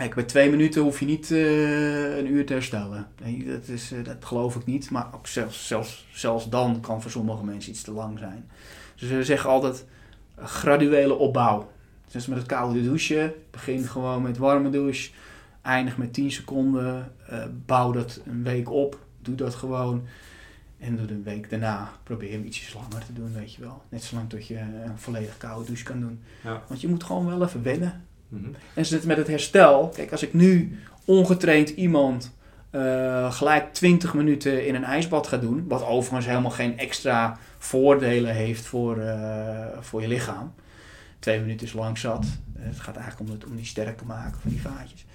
Kijk, 0.00 0.14
bij 0.14 0.24
twee 0.24 0.50
minuten 0.50 0.82
hoef 0.82 1.00
je 1.00 1.06
niet 1.06 1.30
eh, 1.30 2.16
een 2.16 2.32
uur 2.32 2.46
te 2.46 2.52
herstellen. 2.52 3.06
Nee, 3.22 3.44
dat, 3.44 3.68
is, 3.68 3.92
eh, 3.92 4.04
dat 4.04 4.24
geloof 4.24 4.56
ik 4.56 4.66
niet. 4.66 4.90
Maar 4.90 5.06
ook 5.14 5.26
zelfs, 5.26 5.66
zelfs, 5.66 6.06
zelfs 6.12 6.48
dan 6.48 6.80
kan 6.80 7.02
voor 7.02 7.10
sommige 7.10 7.44
mensen 7.44 7.72
iets 7.72 7.82
te 7.82 7.92
lang 7.92 8.18
zijn. 8.18 8.50
Dus 8.96 9.08
we 9.08 9.24
zeggen 9.24 9.50
altijd 9.50 9.84
eh, 10.34 10.44
graduele 10.44 11.14
opbouw. 11.14 11.72
Dus 12.10 12.26
met 12.26 12.38
het 12.38 12.46
koude 12.46 12.82
douchen. 12.82 13.32
Begin 13.50 13.84
gewoon 13.84 14.22
met 14.22 14.38
warme 14.38 14.70
douche. 14.70 15.10
Eindig 15.62 15.96
met 15.96 16.12
10 16.12 16.30
seconden. 16.30 17.12
bouw 17.66 17.92
dat 17.92 18.20
een 18.26 18.42
week 18.42 18.70
op. 18.70 18.98
Doe 19.22 19.34
dat 19.34 19.54
gewoon. 19.54 20.06
En 20.78 20.96
doe 20.96 21.06
de 21.06 21.22
week 21.22 21.50
daarna 21.50 21.92
probeer 22.02 22.30
hem 22.30 22.44
ietsjes 22.44 22.74
langer 22.74 23.04
te 23.06 23.12
doen, 23.12 23.32
weet 23.32 23.54
je 23.54 23.60
wel. 23.60 23.82
Net 23.88 24.02
zolang 24.02 24.28
tot 24.28 24.46
je 24.46 24.58
een 24.58 24.98
volledig 24.98 25.36
koude 25.36 25.66
douche 25.66 25.84
kan 25.84 26.00
doen. 26.00 26.22
Ja. 26.44 26.62
Want 26.68 26.80
je 26.80 26.88
moet 26.88 27.04
gewoon 27.04 27.26
wel 27.26 27.42
even 27.42 27.62
wennen. 27.62 28.04
Mhm. 28.30 28.50
En 28.74 28.86
zit 28.86 29.04
met 29.04 29.16
het 29.16 29.26
herstel. 29.26 29.88
Kijk, 29.88 30.12
als 30.12 30.22
ik 30.22 30.34
nu 30.34 30.78
ongetraind 31.04 31.68
iemand 31.68 32.32
eh, 32.70 33.32
gelijk 33.32 33.72
20 33.74 34.14
minuten 34.14 34.66
in 34.66 34.74
een 34.74 34.84
ijsbad 34.84 35.26
ga 35.26 35.36
doen, 35.36 35.64
wat 35.68 35.84
overigens 35.84 36.26
helemaal 36.26 36.50
geen 36.50 36.78
extra 36.78 37.38
voordelen 37.58 38.34
heeft 38.34 38.66
voor, 38.66 38.98
eh, 38.98 39.66
voor 39.80 40.00
je 40.00 40.08
lichaam. 40.08 40.54
Twee 41.18 41.40
minuten 41.40 41.66
is 41.66 41.72
lang 41.72 41.98
zat. 41.98 42.26
Het 42.58 42.80
gaat 42.80 42.96
eigenlijk 42.96 43.30
om, 43.30 43.36
het, 43.36 43.46
om 43.46 43.56
die 43.56 43.64
sterker 43.64 44.06
maken 44.06 44.40
van 44.40 44.50
die 44.50 44.60
vaatjes. 44.60 45.06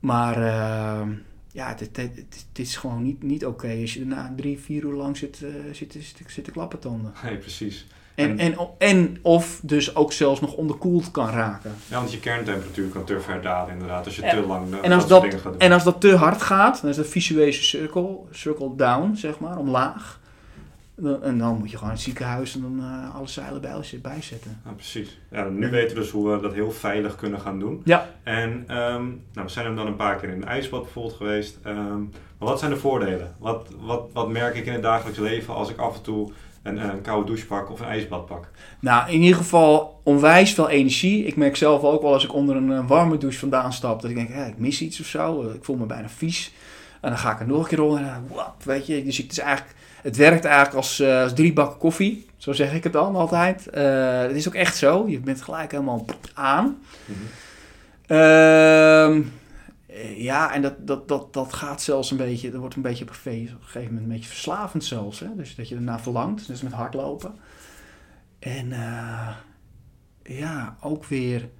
Maar 0.00 0.36
eh, 0.36 1.08
ja, 1.52 1.68
het, 1.68 1.80
het, 1.80 1.96
het, 1.96 2.58
is 2.58 2.76
gewoon 2.76 3.02
niet, 3.02 3.22
niet 3.22 3.46
oké 3.46 3.78
als 3.80 3.94
je 3.94 3.98
daarna 3.98 4.32
drie, 4.36 4.58
vier 4.58 4.84
uur 4.84 4.94
lang 4.94 5.16
zit, 5.16 5.42
eh, 5.42 5.50
zit, 5.72 5.92
zit, 5.92 6.22
zit 6.26 6.44
te 6.44 6.50
klappertanden. 6.50 7.12
Nee, 7.22 7.36
precies. 7.36 7.86
En, 8.14 8.38
en, 8.38 8.56
en 8.78 9.18
of 9.22 9.60
dus 9.62 9.96
ook 9.96 10.12
zelfs 10.12 10.40
nog 10.40 10.54
onderkoeld 10.54 11.10
kan 11.10 11.28
raken. 11.28 11.72
Ja, 11.88 11.96
want 11.98 12.12
je 12.12 12.20
kerntemperatuur 12.20 12.88
kan 12.88 13.04
te 13.04 13.20
ver 13.20 13.42
dalen 13.42 13.72
inderdaad 13.72 14.04
als 14.04 14.16
je 14.16 14.22
En- 14.22 14.36
te 14.42 14.46
lang 14.46 14.72
eh, 14.72 14.78
En 14.82 14.92
als, 14.92 15.06
dat, 15.08 15.22
dingen 15.22 15.38
gaat 15.38 15.52
doen. 15.52 15.60
en 15.60 15.72
als 15.72 15.84
dat 15.84 16.00
te 16.00 16.16
hard 16.16 16.42
gaat, 16.42 16.80
dan 16.80 16.90
is 16.90 16.96
dat 16.96 17.06
visuele 17.06 17.52
cirkel, 17.52 18.28
circle 18.30 18.76
down, 18.76 19.14
zeg 19.14 19.38
maar, 19.38 19.58
omlaag. 19.58 20.20
Dan- 20.96 21.22
En 21.22 21.38
dan 21.38 21.58
moet 21.58 21.70
je 21.70 21.76
gewoon 21.76 21.90
in 21.90 21.96
het 21.96 22.04
ziekenhuis 22.04 22.54
en 22.54 22.60
dan 22.60 22.80
eh, 22.80 23.14
alle 23.14 23.26
zeilen 23.26 23.60
bij 23.60 24.00
bijzetten. 24.02 24.60
Ja, 24.64 24.70
precies. 24.70 25.18
Ja, 25.30 25.44
nu 25.48 25.70
weten 25.70 25.96
we 25.96 26.02
dus 26.02 26.10
hoe 26.10 26.30
we 26.34 26.40
dat 26.40 26.52
heel 26.52 26.70
veilig 26.70 27.16
kunnen 27.16 27.40
gaan 27.40 27.58
doen. 27.58 27.80
Ja. 27.84 28.08
En 28.22 28.64
ehm, 28.66 29.02
nou, 29.32 29.46
we 29.46 29.48
zijn 29.48 29.66
hem 29.66 29.76
dan 29.76 29.86
een 29.86 29.96
paar 29.96 30.16
keer 30.16 30.28
in 30.28 30.42
een 30.42 30.48
ijsbad 30.48 30.82
bijvoorbeeld 30.82 31.16
geweest. 31.16 31.58
Ehm, 31.62 31.98
maar 32.38 32.48
wat 32.48 32.58
zijn 32.58 32.70
de 32.70 32.76
voordelen? 32.76 33.34
Wat, 33.38 33.68
wat, 33.80 34.02
wat 34.12 34.28
merk 34.28 34.54
ik 34.56 34.66
in 34.66 34.72
het 34.72 34.82
dagelijks 34.82 35.18
leven 35.18 35.54
als 35.54 35.70
ik 35.70 35.76
af 35.78 35.96
en 35.96 36.02
toe 36.02 36.30
een, 36.64 36.78
een 36.90 37.00
koude 37.02 37.26
douche 37.26 37.46
pak 37.46 37.70
of 37.70 37.80
een 37.80 37.86
ijsbad 37.86 38.26
pak? 38.26 38.48
Nou, 38.80 39.10
in 39.10 39.20
ieder 39.20 39.36
geval 39.36 40.00
onwijs 40.02 40.54
veel 40.54 40.68
energie. 40.68 41.24
Ik 41.24 41.36
merk 41.36 41.56
zelf 41.56 41.82
ook 41.82 42.02
wel 42.02 42.12
als 42.12 42.24
ik 42.24 42.34
onder 42.34 42.56
een 42.56 42.86
warme 42.86 43.18
douche 43.18 43.38
vandaan 43.38 43.72
stap, 43.72 44.00
dat 44.00 44.10
ik 44.10 44.16
denk, 44.16 44.28
hé, 44.28 44.46
ik 44.46 44.58
mis 44.58 44.80
iets 44.80 45.00
of 45.00 45.06
zo. 45.06 45.42
Eh, 45.42 45.54
Ik 45.54 45.64
voel 45.64 45.76
me 45.76 45.86
bijna 45.86 46.08
vies. 46.08 46.52
En 47.00 47.10
dan 47.10 47.18
ga 47.18 47.32
ik 47.32 47.40
er 47.40 47.46
nog 47.46 47.62
een 47.62 47.68
keer 47.68 47.82
onder 47.82 47.98
en 47.98 48.04
dan, 48.06 48.36
wap, 48.36 48.62
weet 48.62 48.86
je. 48.86 49.04
Dus 49.04 49.16
het, 49.16 49.32
is 49.32 49.38
eigenlijk, 49.38 49.74
het 50.02 50.16
werkt 50.16 50.44
eigenlijk 50.44 50.76
als, 50.76 51.00
eh, 51.00 51.22
als 51.22 51.34
drie 51.34 51.52
bakken 51.52 51.78
koffie. 51.78 52.26
Zo 52.36 52.52
zeg 52.52 52.72
ik 52.74 52.84
het 52.84 52.92
dan 52.92 53.16
altijd. 53.16 53.68
Eh, 53.68 54.18
het 54.20 54.36
is 54.36 54.48
ook 54.48 54.54
echt 54.54 54.76
zo. 54.76 55.04
Je 55.08 55.20
bent 55.20 55.42
gelijk 55.42 55.70
helemaal 55.70 56.04
aan. 56.34 56.78
Eh, 58.06 59.16
ja, 60.16 60.54
en 60.54 60.62
dat, 60.62 60.86
dat, 60.86 61.08
dat, 61.08 61.32
dat 61.32 61.52
gaat 61.52 61.82
zelfs 61.82 62.10
een 62.10 62.16
beetje, 62.16 62.50
dat 62.50 62.60
wordt 62.60 62.74
een 62.74 62.82
beetje 62.82 63.04
op 63.04 63.10
een 63.10 63.14
gegeven 63.14 63.82
moment 63.82 64.02
een 64.02 64.08
beetje 64.08 64.28
verslavend 64.28 64.84
zelfs. 64.84 65.20
Hè? 65.20 65.34
Dus 65.36 65.54
dat 65.54 65.68
je 65.68 65.74
ernaar 65.74 66.00
verlangt, 66.00 66.46
dus 66.46 66.62
met 66.62 66.72
hardlopen. 66.72 67.34
En 68.38 68.72
eh, 68.72 69.36
ja, 70.22 70.76
ook 70.80 71.04
weer, 71.04 71.50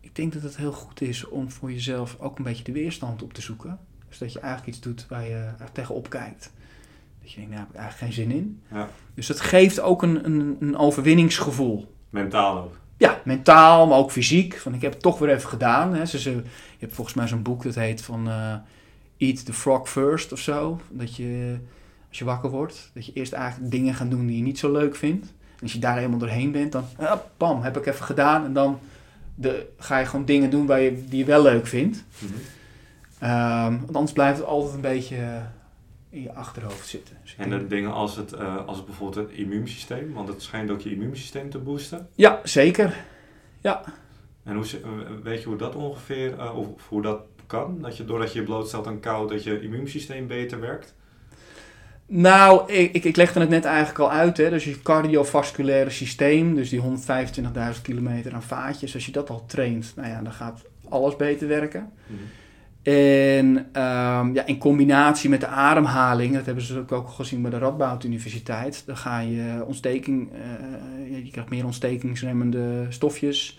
ik 0.00 0.14
denk 0.14 0.32
dat 0.32 0.42
het 0.42 0.56
heel 0.56 0.72
goed 0.72 1.00
is 1.00 1.28
om 1.28 1.50
voor 1.50 1.72
jezelf 1.72 2.16
ook 2.20 2.38
een 2.38 2.44
beetje 2.44 2.64
de 2.64 2.72
weerstand 2.72 3.22
op 3.22 3.32
te 3.32 3.40
zoeken. 3.40 3.78
Dus 4.08 4.18
dat 4.18 4.32
je 4.32 4.40
eigenlijk 4.40 4.76
iets 4.76 4.86
doet 4.86 5.06
waar 5.08 5.28
je 5.28 5.50
tegenop 5.72 6.10
kijkt. 6.10 6.52
Dat 7.20 7.32
je 7.32 7.36
denkt, 7.36 7.54
nou, 7.54 7.66
daar 7.66 7.66
heb 7.66 7.74
ik 7.74 7.80
eigenlijk 7.80 8.14
geen 8.14 8.24
zin 8.24 8.36
in. 8.36 8.62
Ja. 8.72 8.88
Dus 9.14 9.26
dat 9.26 9.40
geeft 9.40 9.80
ook 9.80 10.02
een, 10.02 10.24
een, 10.24 10.56
een 10.60 10.76
overwinningsgevoel. 10.76 11.94
Mentaal 12.10 12.58
ook. 12.58 12.78
Ja, 12.96 13.20
mentaal, 13.24 13.86
maar 13.86 13.98
ook 13.98 14.12
fysiek. 14.12 14.56
Van 14.56 14.74
ik 14.74 14.82
heb 14.82 14.92
het 14.92 15.02
toch 15.02 15.18
weer 15.18 15.34
even 15.34 15.48
gedaan. 15.48 15.94
Hè. 15.94 16.06
Ze, 16.06 16.18
ze, 16.18 16.30
je 16.30 16.42
hebt 16.78 16.94
volgens 16.94 17.16
mij 17.16 17.26
zo'n 17.26 17.42
boek 17.42 17.62
dat 17.62 17.74
heet 17.74 18.02
van 18.02 18.28
eh, 18.28 18.54
Eat 19.16 19.44
the 19.44 19.52
Frog 19.52 19.88
First 19.88 20.32
of 20.32 20.38
zo. 20.38 20.80
Dat 20.90 21.16
je, 21.16 21.56
als 22.08 22.18
je 22.18 22.24
wakker 22.24 22.50
wordt, 22.50 22.90
dat 22.94 23.06
je 23.06 23.12
eerst 23.12 23.32
eigenlijk 23.32 23.70
dingen 23.70 23.94
gaat 23.94 24.10
doen 24.10 24.26
die 24.26 24.36
je 24.36 24.42
niet 24.42 24.58
zo 24.58 24.72
leuk 24.72 24.96
vindt. 24.96 25.26
En 25.26 25.62
als 25.62 25.72
je 25.72 25.78
daar 25.78 25.96
helemaal 25.96 26.18
doorheen 26.18 26.52
bent, 26.52 26.72
dan 26.72 26.84
ah, 26.96 27.18
bam, 27.36 27.62
heb 27.62 27.76
ik 27.76 27.86
even 27.86 28.04
gedaan. 28.04 28.44
En 28.44 28.52
dan 28.52 28.78
de, 29.34 29.66
ga 29.78 29.98
je 29.98 30.06
gewoon 30.06 30.24
dingen 30.24 30.50
doen 30.50 30.66
waar 30.66 30.80
je, 30.80 31.04
die 31.04 31.18
je 31.18 31.24
wel 31.24 31.42
leuk 31.42 31.66
vindt. 31.66 32.04
Ehm, 33.18 33.78
want 33.78 33.94
anders 33.94 34.12
blijft 34.12 34.38
het 34.38 34.46
altijd 34.46 34.74
een 34.74 34.80
beetje 34.80 35.16
eh, 35.16 35.42
in 36.16 36.22
je 36.22 36.32
achterhoofd 36.32 36.86
zitten. 36.86 37.16
Dus 37.22 37.34
En 37.38 37.50
de 37.50 37.66
dingen 37.66 37.92
als 37.92 38.16
het, 38.16 38.32
eh, 38.32 38.66
als 38.66 38.76
het 38.76 38.86
bijvoorbeeld 38.86 39.28
het 39.28 39.38
immuunsysteem, 39.38 40.12
want 40.12 40.28
het 40.28 40.42
schijnt 40.42 40.70
ook 40.70 40.80
je 40.80 40.90
immuunsysteem 40.90 41.50
te 41.50 41.58
boosten. 41.58 42.08
Ja, 42.14 42.40
zeker. 42.44 42.94
En 44.44 44.54
hoe, 44.54 44.64
weet 45.22 45.42
je 45.42 45.48
hoe 45.48 45.56
dat 45.56 45.74
ongeveer, 45.74 46.38
eh, 46.38 46.58
of 46.58 46.88
hoe 46.88 47.02
dat 47.02 47.20
kan? 47.46 47.78
Dat 47.80 47.96
je 47.96 48.04
doordat 48.04 48.32
je 48.32 48.42
blootstelt 48.42 48.86
aan 48.86 49.00
kou, 49.00 49.28
dat 49.28 49.44
je 49.44 49.60
immuunsysteem 49.60 50.26
beter 50.26 50.60
werkt? 50.60 50.94
Nou, 52.06 52.72
ik, 52.72 52.92
ik, 52.92 53.04
ik 53.04 53.16
legde 53.16 53.40
het 53.40 53.48
net 53.48 53.64
eigenlijk 53.64 53.98
al 53.98 54.10
uit. 54.10 54.36
Hè? 54.36 54.50
Dus 54.50 54.64
je 54.64 54.82
cardiovasculaire 54.82 55.90
systeem, 55.90 56.54
dus 56.54 56.68
die 56.68 56.80
125.000 56.80 57.82
kilometer 57.82 58.34
aan 58.34 58.42
vaatjes, 58.42 58.94
als 58.94 59.06
je 59.06 59.12
dat 59.12 59.30
al 59.30 59.46
traint, 59.46 59.92
nou 59.96 60.08
ja, 60.08 60.22
dan 60.22 60.32
gaat 60.32 60.62
alles 60.88 61.16
beter 61.16 61.48
werken. 61.48 61.92
Mhm. 62.06 62.22
En 62.86 63.66
ehm, 63.72 64.34
ja, 64.34 64.46
in 64.46 64.58
combinatie 64.58 65.30
met 65.30 65.40
de 65.40 65.46
ademhaling, 65.46 66.34
dat 66.34 66.46
hebben 66.46 66.64
ze 66.64 66.78
ook 66.78 66.92
ook 66.92 67.08
gezien 67.08 67.42
bij 67.42 67.50
de 67.50 67.58
Radboud 67.58 68.04
Universiteit, 68.04 68.82
dan 68.86 68.96
ga 68.96 69.18
je 69.18 69.64
ontsteking, 69.66 70.30
eh, 70.32 71.24
je 71.24 71.30
krijgt 71.30 71.50
meer 71.50 71.64
ontstekingsremmende 71.64 72.86
stofjes. 72.88 73.58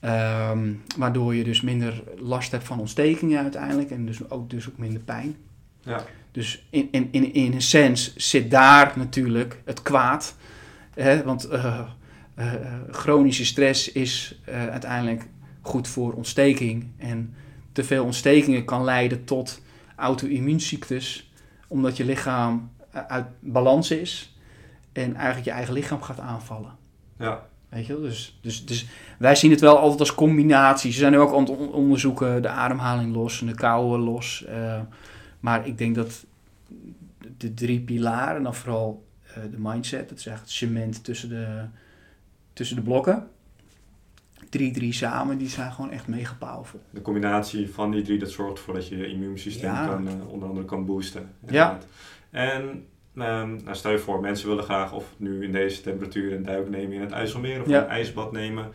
Ehm, 0.00 0.72
waardoor 0.96 1.34
je 1.34 1.44
dus 1.44 1.60
minder 1.60 2.02
last 2.16 2.50
hebt 2.50 2.64
van 2.64 2.80
ontstekingen 2.80 3.42
uiteindelijk 3.42 3.90
en 3.90 4.06
dus 4.06 4.30
ook, 4.30 4.50
dus 4.50 4.68
ook 4.68 4.78
minder 4.78 5.00
pijn. 5.00 5.36
Ja. 5.82 6.04
Dus 6.32 6.66
in, 6.70 6.88
in, 6.90 7.08
in, 7.10 7.34
in 7.34 7.52
een 7.52 7.62
sens 7.62 8.16
zit 8.16 8.50
daar 8.50 8.92
natuurlijk 8.96 9.60
het 9.64 9.82
kwaad. 9.82 10.36
Hè? 10.94 11.22
Want 11.22 11.44
eh, 11.44 11.80
eh, 12.34 12.52
chronische 12.90 13.44
stress 13.44 13.92
is 13.92 14.40
uiteindelijk 14.46 15.26
goed 15.60 15.88
voor 15.88 16.12
ontsteking. 16.12 16.86
En 16.96 17.34
te 17.78 17.84
veel 17.84 18.04
ontstekingen 18.04 18.64
kan 18.64 18.84
leiden 18.84 19.24
tot 19.24 19.60
auto-immuunziektes. 19.96 21.30
Omdat 21.68 21.96
je 21.96 22.04
lichaam 22.04 22.70
eh, 22.90 23.02
uit 23.06 23.26
balans 23.40 23.90
is. 23.90 24.36
En 24.92 25.14
eigenlijk 25.14 25.44
je 25.44 25.50
eigen 25.52 25.74
lichaam 25.74 26.02
gaat 26.02 26.20
aanvallen. 26.20 26.72
Ja. 27.18 27.46
Weet 27.68 27.86
je 27.86 27.92
wel? 27.92 28.02
Dus, 28.02 28.38
dus, 28.42 28.66
dus 28.66 28.86
wij 29.18 29.34
zien 29.34 29.50
het 29.50 29.60
wel 29.60 29.78
altijd 29.78 30.00
als 30.00 30.14
combinatie. 30.14 30.92
Ze 30.92 30.98
zijn 30.98 31.12
nu 31.12 31.18
ook 31.18 31.32
aan 31.34 31.40
het 31.40 31.50
on- 31.50 31.72
onderzoeken 31.72 32.42
de 32.42 32.48
ademhaling 32.48 33.14
los 33.14 33.40
en 33.40 33.46
de 33.46 33.54
kou 33.54 33.98
los. 33.98 34.44
eh, 34.44 34.80
maar 35.40 35.66
ik 35.66 35.78
denk 35.78 35.94
dat 35.94 36.24
de 37.36 37.54
drie 37.54 37.80
pilaren, 37.80 38.36
en 38.36 38.42
dan 38.42 38.54
vooral 38.54 39.04
eh, 39.26 39.42
de 39.50 39.56
mindset, 39.58 40.08
dat 40.08 40.18
is 40.18 40.26
eigenlijk 40.26 40.40
het 40.40 40.50
cement 40.50 41.04
tussen 41.04 41.28
de, 41.28 41.64
tussen 42.52 42.76
de 42.76 42.82
blokken. 42.82 43.28
Drie, 44.48 44.72
drie 44.72 44.92
samen, 44.92 45.38
die 45.38 45.48
zijn 45.48 45.72
gewoon 45.72 45.90
echt 45.90 46.06
mega 46.06 46.34
powerful. 46.38 46.80
De 46.90 47.02
combinatie 47.02 47.70
van 47.70 47.90
die 47.90 48.02
drie, 48.02 48.18
dat 48.18 48.30
zorgt 48.30 48.58
ervoor 48.58 48.74
dat 48.74 48.88
je 48.88 48.96
je 48.96 49.08
immuunsysteem 49.08 49.70
Ja. 49.70 49.86
kan, 49.86 50.08
eh, 50.08 50.28
onder 50.28 50.48
andere 50.48 50.66
kan 50.66 50.84
boosten. 50.86 51.30
inderdaad. 51.40 51.86
En 52.30 52.84
ehm, 53.16 53.56
nou, 53.64 53.76
stel 53.76 53.90
je 53.90 53.98
voor, 53.98 54.20
mensen 54.20 54.48
willen 54.48 54.64
graag 54.64 54.92
of 54.92 55.14
nu 55.16 55.44
in 55.44 55.52
deze 55.52 55.80
temperatuur 55.80 56.32
een 56.32 56.42
duik 56.42 56.68
nemen 56.70 56.92
in 56.92 57.00
het 57.00 57.10
IJsselmeer 57.12 57.60
of 57.60 57.68
Ja. 57.68 57.82
een 57.82 57.88
ijsbad 57.88 58.32
nemen. 58.32 58.68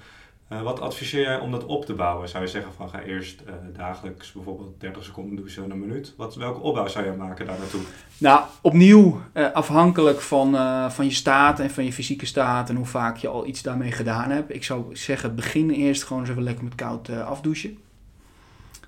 Eh, 0.53 0.61
wat 0.61 0.79
adviseer 0.79 1.21
jij 1.21 1.39
om 1.39 1.51
dat 1.51 1.65
op 1.65 1.85
te 1.85 1.93
bouwen? 1.93 2.29
Zou 2.29 2.43
je 2.43 2.49
zeggen 2.49 2.73
van 2.73 2.89
ga 2.89 3.01
eerst 3.01 3.41
eh, 3.41 3.53
dagelijks 3.73 4.31
bijvoorbeeld 4.31 4.79
30 4.79 5.03
seconden 5.03 5.35
douchen 5.35 5.63
in 5.63 5.71
een 5.71 5.79
minuut? 5.79 6.13
Wat, 6.17 6.35
welke 6.35 6.59
opbouw 6.59 6.87
zou 6.87 7.05
je 7.05 7.11
maken 7.11 7.45
daar 7.45 7.57
naartoe? 7.59 7.81
Nou, 8.17 8.43
opnieuw 8.61 9.21
eh, 9.33 9.51
afhankelijk 9.51 10.21
van, 10.21 10.51
van 10.91 11.05
je 11.05 11.11
staat 11.11 11.59
en 11.59 11.69
van 11.69 11.85
je 11.85 11.93
fysieke 11.93 12.25
staat 12.25 12.69
en 12.69 12.75
hoe 12.75 12.85
vaak 12.85 13.17
je 13.17 13.27
al 13.27 13.47
iets 13.47 13.61
daarmee 13.61 13.91
gedaan 13.91 14.29
hebt. 14.29 14.55
Ik 14.55 14.63
zou 14.63 14.95
zeggen, 14.95 15.35
begin 15.35 15.69
eerst 15.69 16.03
gewoon 16.03 16.25
eens 16.25 16.37
lekker 16.37 16.63
met 16.63 16.75
koud 16.75 17.09
afdouchen. 17.09 17.77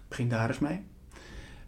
Begin 0.08 0.30
daar 0.30 0.48
eens 0.48 0.60
mee. 0.60 0.82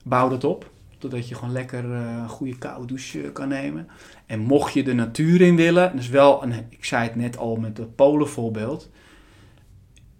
Bouw 0.04 0.30
dat 0.30 0.44
op, 0.44 0.70
totdat 0.98 1.30
je 1.30 1.36
gewoon 1.36 1.52
lekker 1.52 1.84
een 1.86 2.30
goede 2.30 2.58
koude 2.58 2.88
douche 2.88 3.20
kan 3.20 3.48
nemen. 3.48 3.88
En 4.26 4.40
mocht 4.40 4.74
je 4.74 4.84
de 4.84 4.94
natuur 4.94 5.42
in 5.42 5.56
willen, 5.56 5.96
dus 5.96 6.10
wel, 6.10 6.44
een, 6.44 6.54
ik 6.70 6.86
zei 6.86 7.04
het 7.04 7.16
net 7.16 7.38
al 7.38 7.56
met 7.56 7.78
het 7.78 7.96
Polen 7.96 8.30
voorbeeld, 8.30 8.90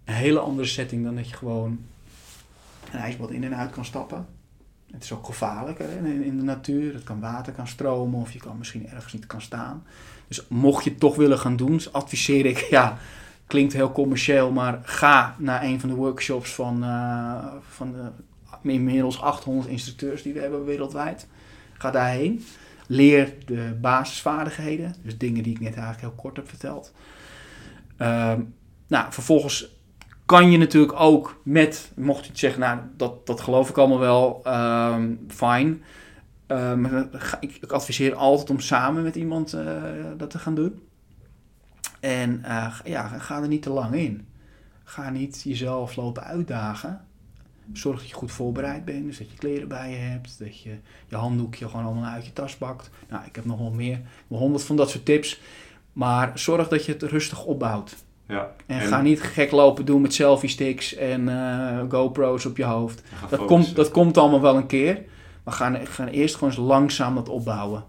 een 0.08 0.14
hele 0.14 0.38
andere 0.38 0.68
setting 0.68 1.04
dan 1.04 1.14
dat 1.14 1.28
je 1.28 1.36
gewoon 1.36 1.78
een 2.92 2.98
ijsbad 2.98 3.30
in 3.30 3.44
en 3.44 3.56
uit 3.56 3.70
kan 3.70 3.84
stappen. 3.84 4.26
Het 4.90 5.02
is 5.04 5.12
ook 5.12 5.26
gevaarlijk 5.26 5.78
hè, 5.78 6.08
in, 6.08 6.36
de 6.36 6.42
natuur. 6.42 6.94
Het 6.94 7.04
kan 7.04 7.20
water 7.20 7.52
kan 7.52 7.68
stromen 7.68 8.20
of 8.20 8.32
je 8.32 8.38
kan 8.38 8.58
misschien 8.58 8.88
ergens 8.88 9.12
niet 9.12 9.26
kan 9.26 9.40
staan. 9.40 9.84
Dus 10.28 10.46
mocht 10.48 10.84
je 10.84 10.90
het 10.90 11.00
toch 11.00 11.16
willen 11.16 11.38
gaan 11.38 11.56
doen, 11.56 11.80
adviseer 11.92 12.46
ik, 12.46 12.58
ja, 12.70 12.98
klinkt 13.46 13.72
heel 13.72 13.92
commercieel, 13.92 14.50
maar 14.50 14.80
ga 14.82 15.34
naar 15.38 15.62
een 15.62 15.80
van 15.80 15.88
de 15.88 15.94
workshops 15.94 16.54
van, 16.54 16.84
uh, 16.84 17.44
van 17.68 17.92
de 17.92 18.10
inmiddels 18.62 19.20
800 19.20 19.68
instructeurs 19.68 20.22
die 20.22 20.32
we 20.32 20.40
hebben 20.40 20.64
wereldwijd. 20.64 21.26
Ga 21.72 21.90
daarheen. 21.90 22.44
Leer 22.86 23.34
de 23.46 23.78
basisvaardigheden, 23.80 24.94
dus 25.02 25.18
dingen 25.18 25.42
die 25.42 25.52
ik 25.52 25.60
net 25.60 25.74
eigenlijk 25.74 26.00
heel 26.00 26.22
kort 26.22 26.36
heb 26.36 26.48
verteld. 26.48 26.92
Uh, 27.98 28.32
nou, 28.86 29.12
vervolgens 29.12 29.77
kan 30.28 30.50
je 30.50 30.58
natuurlijk 30.58 31.00
ook 31.00 31.40
met, 31.42 31.92
mocht 31.96 32.26
je 32.26 32.32
zeggen, 32.34 32.60
nou, 32.60 32.80
dat, 32.96 33.26
dat 33.26 33.40
geloof 33.40 33.68
ik 33.68 33.78
allemaal 33.78 33.98
wel, 33.98 34.42
um, 34.94 35.24
fijn. 35.28 35.82
Um, 36.46 37.08
ik, 37.40 37.72
adviseer 37.72 38.14
altijd 38.14 38.50
om 38.50 38.60
samen 38.60 39.02
met 39.02 39.16
iemand 39.16 39.54
uh, 39.54 39.82
dat 40.16 40.30
te 40.30 40.38
gaan 40.38 40.54
doen. 40.54 40.82
En 42.00 42.42
uh, 42.44 42.78
ja, 42.84 43.08
ga 43.08 43.42
er 43.42 43.48
niet 43.48 43.62
te 43.62 43.70
lang 43.70 43.94
in. 43.94 44.28
Ga 44.84 45.10
niet 45.10 45.42
jezelf 45.42 45.96
lopen 45.96 46.24
uitdagen. 46.24 47.00
Zorg 47.72 47.98
dat 47.98 48.08
je 48.08 48.14
goed 48.14 48.32
voorbereid 48.32 48.84
bent. 48.84 49.04
Dus 49.04 49.18
dat 49.18 49.30
je 49.30 49.36
kleren 49.36 49.68
bij 49.68 49.90
je 49.90 49.96
hebt. 49.96 50.38
Dat 50.38 50.60
je 50.60 50.76
je 51.06 51.16
handdoekje 51.16 51.68
gewoon 51.68 51.84
allemaal 51.84 52.12
uit 52.12 52.26
je 52.26 52.32
tas 52.32 52.56
pakt. 52.56 52.90
Nou, 53.08 53.24
ik 53.26 53.34
heb 53.34 53.44
nog 53.44 53.58
wel 53.58 53.72
meer. 53.72 54.00
honderd 54.26 54.64
van 54.64 54.76
dat 54.76 54.90
soort 54.90 55.04
tips. 55.04 55.40
Maar 55.92 56.38
zorg 56.38 56.68
dat 56.68 56.84
je 56.84 56.92
het 56.92 57.02
rustig 57.02 57.44
opbouwt. 57.44 57.96
Ja, 58.28 58.54
en, 58.66 58.80
en, 58.80 58.86
ga 58.86 59.02
niet 59.02 59.22
gek 59.22 59.50
lopen 59.50 59.84
doen 59.84 60.00
met 60.00 60.14
selfie 60.14 60.48
sticks 60.48 60.94
en 60.94 61.28
uh, 61.28 61.80
GoPro's 61.88 62.44
op 62.44 62.56
je 62.56 62.64
hoofd. 62.64 63.02
Dat 63.28 63.44
komt, 63.44 63.76
dat 63.76 63.90
komt 63.90 64.16
allemaal 64.16 64.40
wel 64.40 64.56
een 64.56 64.66
keer. 64.66 65.02
Maar 65.44 65.54
ga, 65.54 65.84
ga 65.84 66.08
eerst 66.08 66.34
gewoon 66.34 66.50
eens 66.50 66.58
langzaam 66.58 67.14
dat 67.14 67.28
opbouwen. 67.28 67.84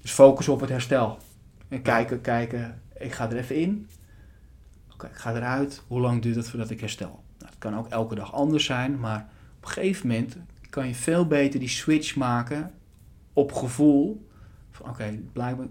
Dus 0.00 0.10
focus 0.10 0.48
op 0.48 0.60
het 0.60 0.70
herstel. 0.70 1.18
En 1.68 1.82
kijken, 1.82 2.20
kijken. 2.20 2.82
Ik 2.98 3.12
ga 3.12 3.30
er 3.30 3.36
even 3.36 3.56
in. 3.56 3.88
Oké, 4.92 5.06
ik 5.06 5.16
ga 5.16 5.34
eruit. 5.34 5.82
Hoe 5.86 6.00
lang 6.00 6.22
duurt 6.22 6.36
het 6.36 6.48
voordat 6.48 6.70
ik 6.70 6.80
herstel? 6.80 7.22
Nou, 7.38 7.50
het 7.50 7.58
kan 7.58 7.78
ook 7.78 7.88
elke 7.88 8.14
dag 8.14 8.32
anders 8.32 8.64
zijn. 8.64 9.00
Maar 9.00 9.28
op 9.56 9.64
een 9.64 9.70
gegeven 9.70 10.08
moment 10.08 10.36
kan 10.70 10.86
je 10.86 10.94
veel 10.94 11.26
beter 11.26 11.60
die 11.60 11.68
switch 11.68 12.16
maken 12.16 12.72
op 13.32 13.52
gevoel. 13.52 14.28
Van 14.70 14.90
oké, 14.90 15.18
blijkbaar... 15.32 15.66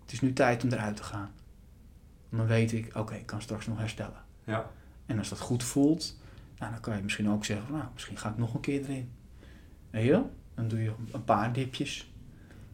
Het 0.00 0.12
is 0.12 0.20
nu 0.20 0.32
tijd 0.32 0.64
om 0.64 0.72
eruit 0.72 0.96
te 0.96 1.02
gaan 1.02 1.30
dan 2.36 2.46
weet 2.46 2.72
ik, 2.72 2.96
oké, 2.96 3.14
ik 3.14 3.26
kan 3.26 3.42
straks 3.42 3.66
nog 3.66 3.78
herstellen. 3.78 4.22
Ja. 4.44 4.70
En 5.06 5.18
als 5.18 5.28
dat 5.28 5.40
goed 5.40 5.62
voelt, 5.62 6.16
nou, 6.58 6.72
dan 6.72 6.80
kan 6.80 6.96
je 6.96 7.02
misschien 7.02 7.30
ook 7.30 7.44
zeggen, 7.44 7.72
nou, 7.72 7.84
misschien 7.92 8.16
ga 8.16 8.28
ik 8.28 8.36
nog 8.36 8.54
een 8.54 8.60
keer 8.60 8.80
erin. 8.80 9.10
Weet 9.90 10.04
je 10.04 10.22
Dan 10.54 10.68
doe 10.68 10.82
je 10.82 10.92
een 11.12 11.24
paar 11.24 11.52
dipjes. 11.52 12.12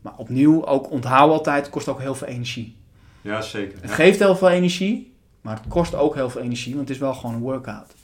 Maar 0.02 0.16
opnieuw, 0.16 0.64
ook 0.66 0.90
onthoud 0.90 1.30
altijd, 1.30 1.70
kost 1.70 1.88
ook 1.88 2.00
heel 2.00 2.14
veel 2.14 2.26
energie. 2.26 2.76
Ja, 3.20 3.40
zeker. 3.40 3.82
Het 3.82 3.90
geeft 3.90 4.18
heel 4.18 4.36
veel 4.36 4.48
energie, 4.48 5.14
maar 5.40 5.56
het 5.56 5.68
kost 5.68 5.94
ook 5.94 6.14
heel 6.14 6.30
veel 6.30 6.40
energie, 6.40 6.74
want 6.74 6.88
het 6.88 6.96
is 6.96 7.02
wel 7.02 7.14
gewoon 7.14 7.34
een 7.34 7.40
workout. 7.40 7.94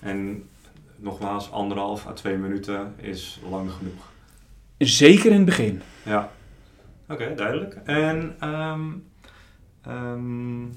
En 0.00 0.48
nogmaals, 0.96 1.50
anderhalf 1.50 2.06
à 2.06 2.12
twee 2.12 2.36
minuten 2.36 2.94
is 2.96 3.40
lang 3.50 3.70
genoeg. 3.70 4.12
Zeker 4.78 5.30
in 5.30 5.36
het 5.36 5.44
begin. 5.44 5.82
Ja. 6.04 6.30
Oké, 7.08 7.34
duidelijk. 7.34 7.74
En 7.84 8.48
um, 8.48 9.04
Um, 9.88 10.72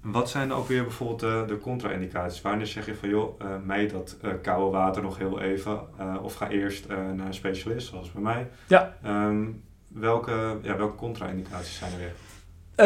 wat 0.00 0.30
zijn 0.30 0.52
ook 0.52 0.68
weer 0.68 0.82
bijvoorbeeld 0.82 1.20
de, 1.20 1.44
de 1.46 1.58
contra-indicaties? 1.58 2.40
Wanneer 2.40 2.66
zeg 2.66 2.86
je 2.86 2.94
van 2.94 3.08
joh, 3.08 3.40
uh, 3.42 3.48
mij 3.64 3.88
dat 3.88 4.16
uh, 4.24 4.32
koude 4.42 4.76
water 4.76 5.02
nog 5.02 5.18
heel 5.18 5.40
even, 5.40 5.80
of 6.22 6.34
ga 6.34 6.48
eerst 6.48 6.88
naar 6.88 7.26
een 7.26 7.34
specialist, 7.34 7.88
zoals 7.88 8.12
bij 8.12 8.22
mij. 8.22 8.50
Ja. 8.66 8.96
Um, 9.06 9.62
welke, 9.88 10.58
ja, 10.62 10.76
welke 10.76 10.96
contra-indicaties 10.96 11.76
zijn 11.76 11.92
er 11.92 11.98
weer? 11.98 12.14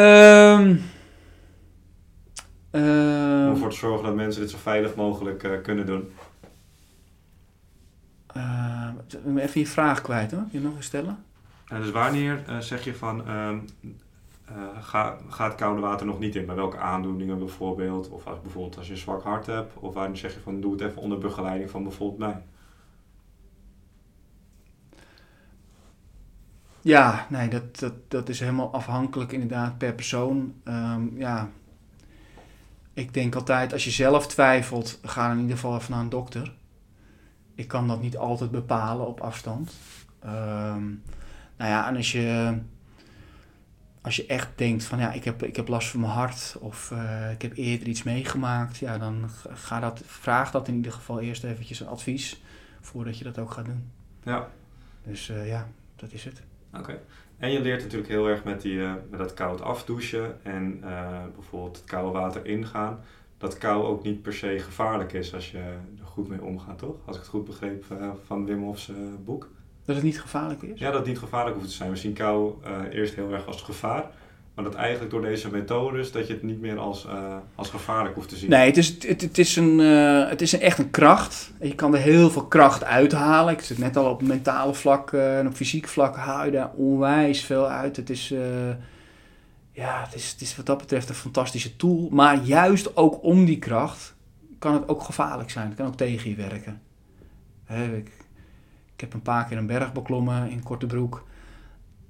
Um, 0.00 0.82
Om 2.70 3.50
ervoor 3.50 3.70
te 3.70 3.76
zorgen 3.76 4.04
dat 4.04 4.14
mensen 4.14 4.40
dit 4.40 4.50
zo 4.50 4.58
veilig 4.58 4.94
mogelijk 4.94 5.60
kunnen 5.62 5.86
doen. 5.86 6.12
even 9.36 9.60
je 9.60 9.66
vraag 9.66 10.00
kwijt 10.00 10.30
hoor, 10.30 10.44
je 10.50 10.60
nog 10.60 10.76
eens 10.76 10.86
stellen? 10.86 11.24
En 11.66 11.80
dus 11.82 11.90
wanneer 11.90 12.44
uh, 12.48 12.58
zeg 12.58 12.84
je 12.84 12.94
van 12.94 13.28
uh, 13.28 13.52
uh, 14.50 14.56
ga, 14.80 15.18
ga 15.28 15.44
het 15.44 15.54
koude 15.54 15.80
water 15.80 16.06
nog 16.06 16.18
niet 16.18 16.34
in? 16.34 16.46
Bij 16.46 16.54
welke 16.54 16.78
aandoeningen 16.78 17.38
bijvoorbeeld? 17.38 18.08
Of 18.08 18.26
als, 18.26 18.40
bijvoorbeeld 18.40 18.76
als 18.76 18.86
je 18.86 18.92
een 18.92 18.98
zwak 18.98 19.22
hart 19.22 19.46
hebt? 19.46 19.74
Of 19.74 19.94
wanneer 19.94 20.16
zeg 20.16 20.34
je 20.34 20.40
van 20.40 20.60
doe 20.60 20.72
het 20.72 20.80
even 20.80 21.02
onder 21.02 21.18
begeleiding 21.18 21.70
van 21.70 21.82
bijvoorbeeld 21.82 22.18
mij? 22.18 22.42
Ja, 26.80 27.26
nee, 27.30 27.48
dat, 27.48 27.78
dat, 27.78 27.92
dat 28.08 28.28
is 28.28 28.40
helemaal 28.40 28.72
afhankelijk 28.72 29.32
inderdaad 29.32 29.78
per 29.78 29.94
persoon. 29.94 30.54
Um, 30.64 31.12
ja, 31.18 31.50
ik 32.92 33.14
denk 33.14 33.34
altijd 33.34 33.72
als 33.72 33.84
je 33.84 33.90
zelf 33.90 34.26
twijfelt, 34.26 34.98
ga 35.02 35.30
in 35.30 35.38
ieder 35.38 35.54
geval 35.54 35.76
even 35.76 35.92
naar 35.92 36.00
een 36.00 36.08
dokter. 36.08 36.54
Ik 37.54 37.68
kan 37.68 37.88
dat 37.88 38.00
niet 38.00 38.16
altijd 38.16 38.50
bepalen 38.50 39.06
op 39.06 39.20
afstand. 39.20 39.74
Um, 40.24 41.02
nou 41.56 41.70
ja, 41.70 41.88
en 41.88 41.96
als 41.96 42.12
je, 42.12 42.58
als 44.00 44.16
je 44.16 44.26
echt 44.26 44.48
denkt 44.54 44.84
van 44.84 44.98
ja, 44.98 45.12
ik 45.12 45.24
heb, 45.24 45.42
ik 45.42 45.56
heb 45.56 45.68
last 45.68 45.88
van 45.88 46.00
mijn 46.00 46.12
hart 46.12 46.56
of 46.60 46.90
uh, 46.90 47.30
ik 47.30 47.42
heb 47.42 47.56
eerder 47.56 47.88
iets 47.88 48.02
meegemaakt, 48.02 48.76
ja, 48.76 48.98
dan 48.98 49.28
ga 49.48 49.80
dat, 49.80 50.02
vraag 50.06 50.50
dat 50.50 50.68
in 50.68 50.74
ieder 50.74 50.92
geval 50.92 51.20
eerst 51.20 51.44
eventjes 51.44 51.80
een 51.80 51.86
advies 51.86 52.42
voordat 52.80 53.18
je 53.18 53.24
dat 53.24 53.38
ook 53.38 53.50
gaat 53.50 53.64
doen. 53.64 53.90
Ja. 54.22 54.48
Dus 55.02 55.28
uh, 55.28 55.48
ja, 55.48 55.68
dat 55.96 56.12
is 56.12 56.24
het. 56.24 56.42
Oké. 56.72 57.00
En 57.38 57.50
je 57.50 57.60
leert 57.60 57.82
natuurlijk 57.82 58.10
heel 58.10 58.28
erg 58.28 58.44
met, 58.44 58.60
die, 58.60 58.74
uh, 58.74 58.92
met 59.10 59.18
dat 59.18 59.34
koud 59.34 59.60
afdouchen 59.60 60.44
en 60.44 60.80
bijvoorbeeld 61.34 61.76
het 61.76 61.84
koude 61.84 62.18
water 62.18 62.46
ingaan. 62.46 63.00
Dat 63.38 63.58
kou 63.58 63.84
ook 63.84 64.02
niet 64.02 64.22
per 64.22 64.32
se 64.32 64.58
gevaarlijk 64.58 65.12
is 65.12 65.34
als 65.34 65.50
je 65.50 65.58
er 65.58 66.04
goed 66.04 66.28
mee 66.28 66.42
omgaat, 66.42 66.78
toch? 66.78 66.96
Als 67.04 67.16
ik 67.16 67.22
het 67.22 67.30
goed 67.30 67.44
begreep 67.44 67.84
van 68.26 68.44
Wim 68.44 68.62
Hof's 68.62 68.92
boek. 69.24 69.50
Dat 69.86 69.94
het 69.94 70.04
niet 70.04 70.20
gevaarlijk 70.20 70.62
is? 70.62 70.78
Ja, 70.78 70.90
dat 70.90 70.98
het 70.98 71.08
niet 71.08 71.18
gevaarlijk 71.18 71.56
hoeft 71.56 71.68
te 71.68 71.74
zijn. 71.74 71.90
We 71.90 71.96
zien 71.96 72.12
kou 72.12 72.54
uh, 72.66 72.98
eerst 72.98 73.14
heel 73.14 73.32
erg 73.32 73.46
als 73.46 73.62
gevaar. 73.62 74.10
Maar 74.54 74.64
dat 74.64 74.74
eigenlijk 74.74 75.10
door 75.10 75.22
deze 75.22 75.50
methodes 75.50 76.12
dat 76.12 76.26
je 76.26 76.32
het 76.32 76.42
niet 76.42 76.60
meer 76.60 76.78
als, 76.78 77.06
uh, 77.06 77.36
als 77.54 77.70
gevaarlijk 77.70 78.14
hoeft 78.14 78.28
te 78.28 78.36
zien. 78.36 78.50
Nee, 78.50 78.66
het 78.66 78.76
is, 78.76 78.88
het, 78.88 79.20
het 79.20 79.38
is, 79.38 79.56
een, 79.56 79.78
uh, 79.78 80.28
het 80.28 80.40
is 80.40 80.52
een, 80.52 80.60
echt 80.60 80.78
een 80.78 80.90
kracht. 80.90 81.52
Je 81.60 81.74
kan 81.74 81.94
er 81.94 82.00
heel 82.00 82.30
veel 82.30 82.46
kracht 82.46 82.84
uithalen. 82.84 83.52
Ik 83.52 83.60
zit 83.60 83.78
net 83.78 83.96
al 83.96 84.10
op 84.10 84.22
mentale 84.22 84.74
vlak 84.74 85.12
en 85.12 85.46
op 85.46 85.54
fysiek 85.54 85.88
vlak 85.88 86.16
haal 86.16 86.44
je 86.44 86.50
daar 86.50 86.70
onwijs 86.74 87.44
veel 87.44 87.68
uit. 87.68 87.96
Het 87.96 88.10
is, 88.10 88.34
ja, 89.72 90.02
het 90.04 90.14
is, 90.14 90.30
het 90.30 90.40
is 90.40 90.56
wat 90.56 90.66
dat 90.66 90.78
betreft 90.78 91.08
een 91.08 91.14
fantastische 91.14 91.76
tool. 91.76 92.08
Maar 92.10 92.42
juist 92.42 92.96
ook 92.96 93.22
om 93.22 93.44
die 93.44 93.58
kracht 93.58 94.14
kan 94.58 94.74
het 94.74 94.88
ook 94.88 95.02
gevaarlijk 95.02 95.50
zijn. 95.50 95.66
Het 95.66 95.76
kan 95.76 95.86
ook 95.86 95.96
tegen 95.96 96.30
je 96.30 96.36
werken. 96.36 96.80
Hè, 97.64 97.96
ik, 97.96 98.10
ik 98.96 99.02
heb 99.02 99.14
een 99.14 99.22
paar 99.22 99.44
keer 99.44 99.56
een 99.56 99.66
berg 99.66 99.92
beklommen 99.92 100.50
in 100.50 100.62
korte 100.62 100.86
broek. 100.86 101.26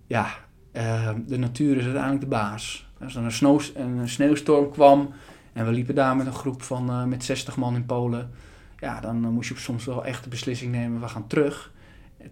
Ja, 0.06 0.26
uh, 0.72 1.10
de 1.26 1.38
natuur 1.38 1.76
is 1.76 1.84
uiteindelijk 1.84 2.22
de 2.22 2.28
baas. 2.28 2.88
Als 3.00 3.16
er 3.16 3.44
een, 3.74 3.98
een 3.98 4.08
sneeuwstorm 4.08 4.70
kwam 4.70 5.12
en 5.52 5.66
we 5.66 5.72
liepen 5.72 5.94
daar 5.94 6.16
met 6.16 6.26
een 6.26 6.32
groep 6.32 6.62
van 6.62 6.90
uh, 6.90 7.04
met 7.04 7.24
60 7.24 7.56
man 7.56 7.74
in 7.74 7.86
Polen. 7.86 8.30
Ja, 8.78 9.00
dan 9.00 9.16
moest 9.16 9.48
je 9.48 9.58
soms 9.58 9.84
wel 9.84 10.04
echt 10.04 10.24
de 10.24 10.28
beslissing 10.28 10.72
nemen, 10.72 11.00
we 11.00 11.08
gaan 11.08 11.26
terug. 11.26 11.72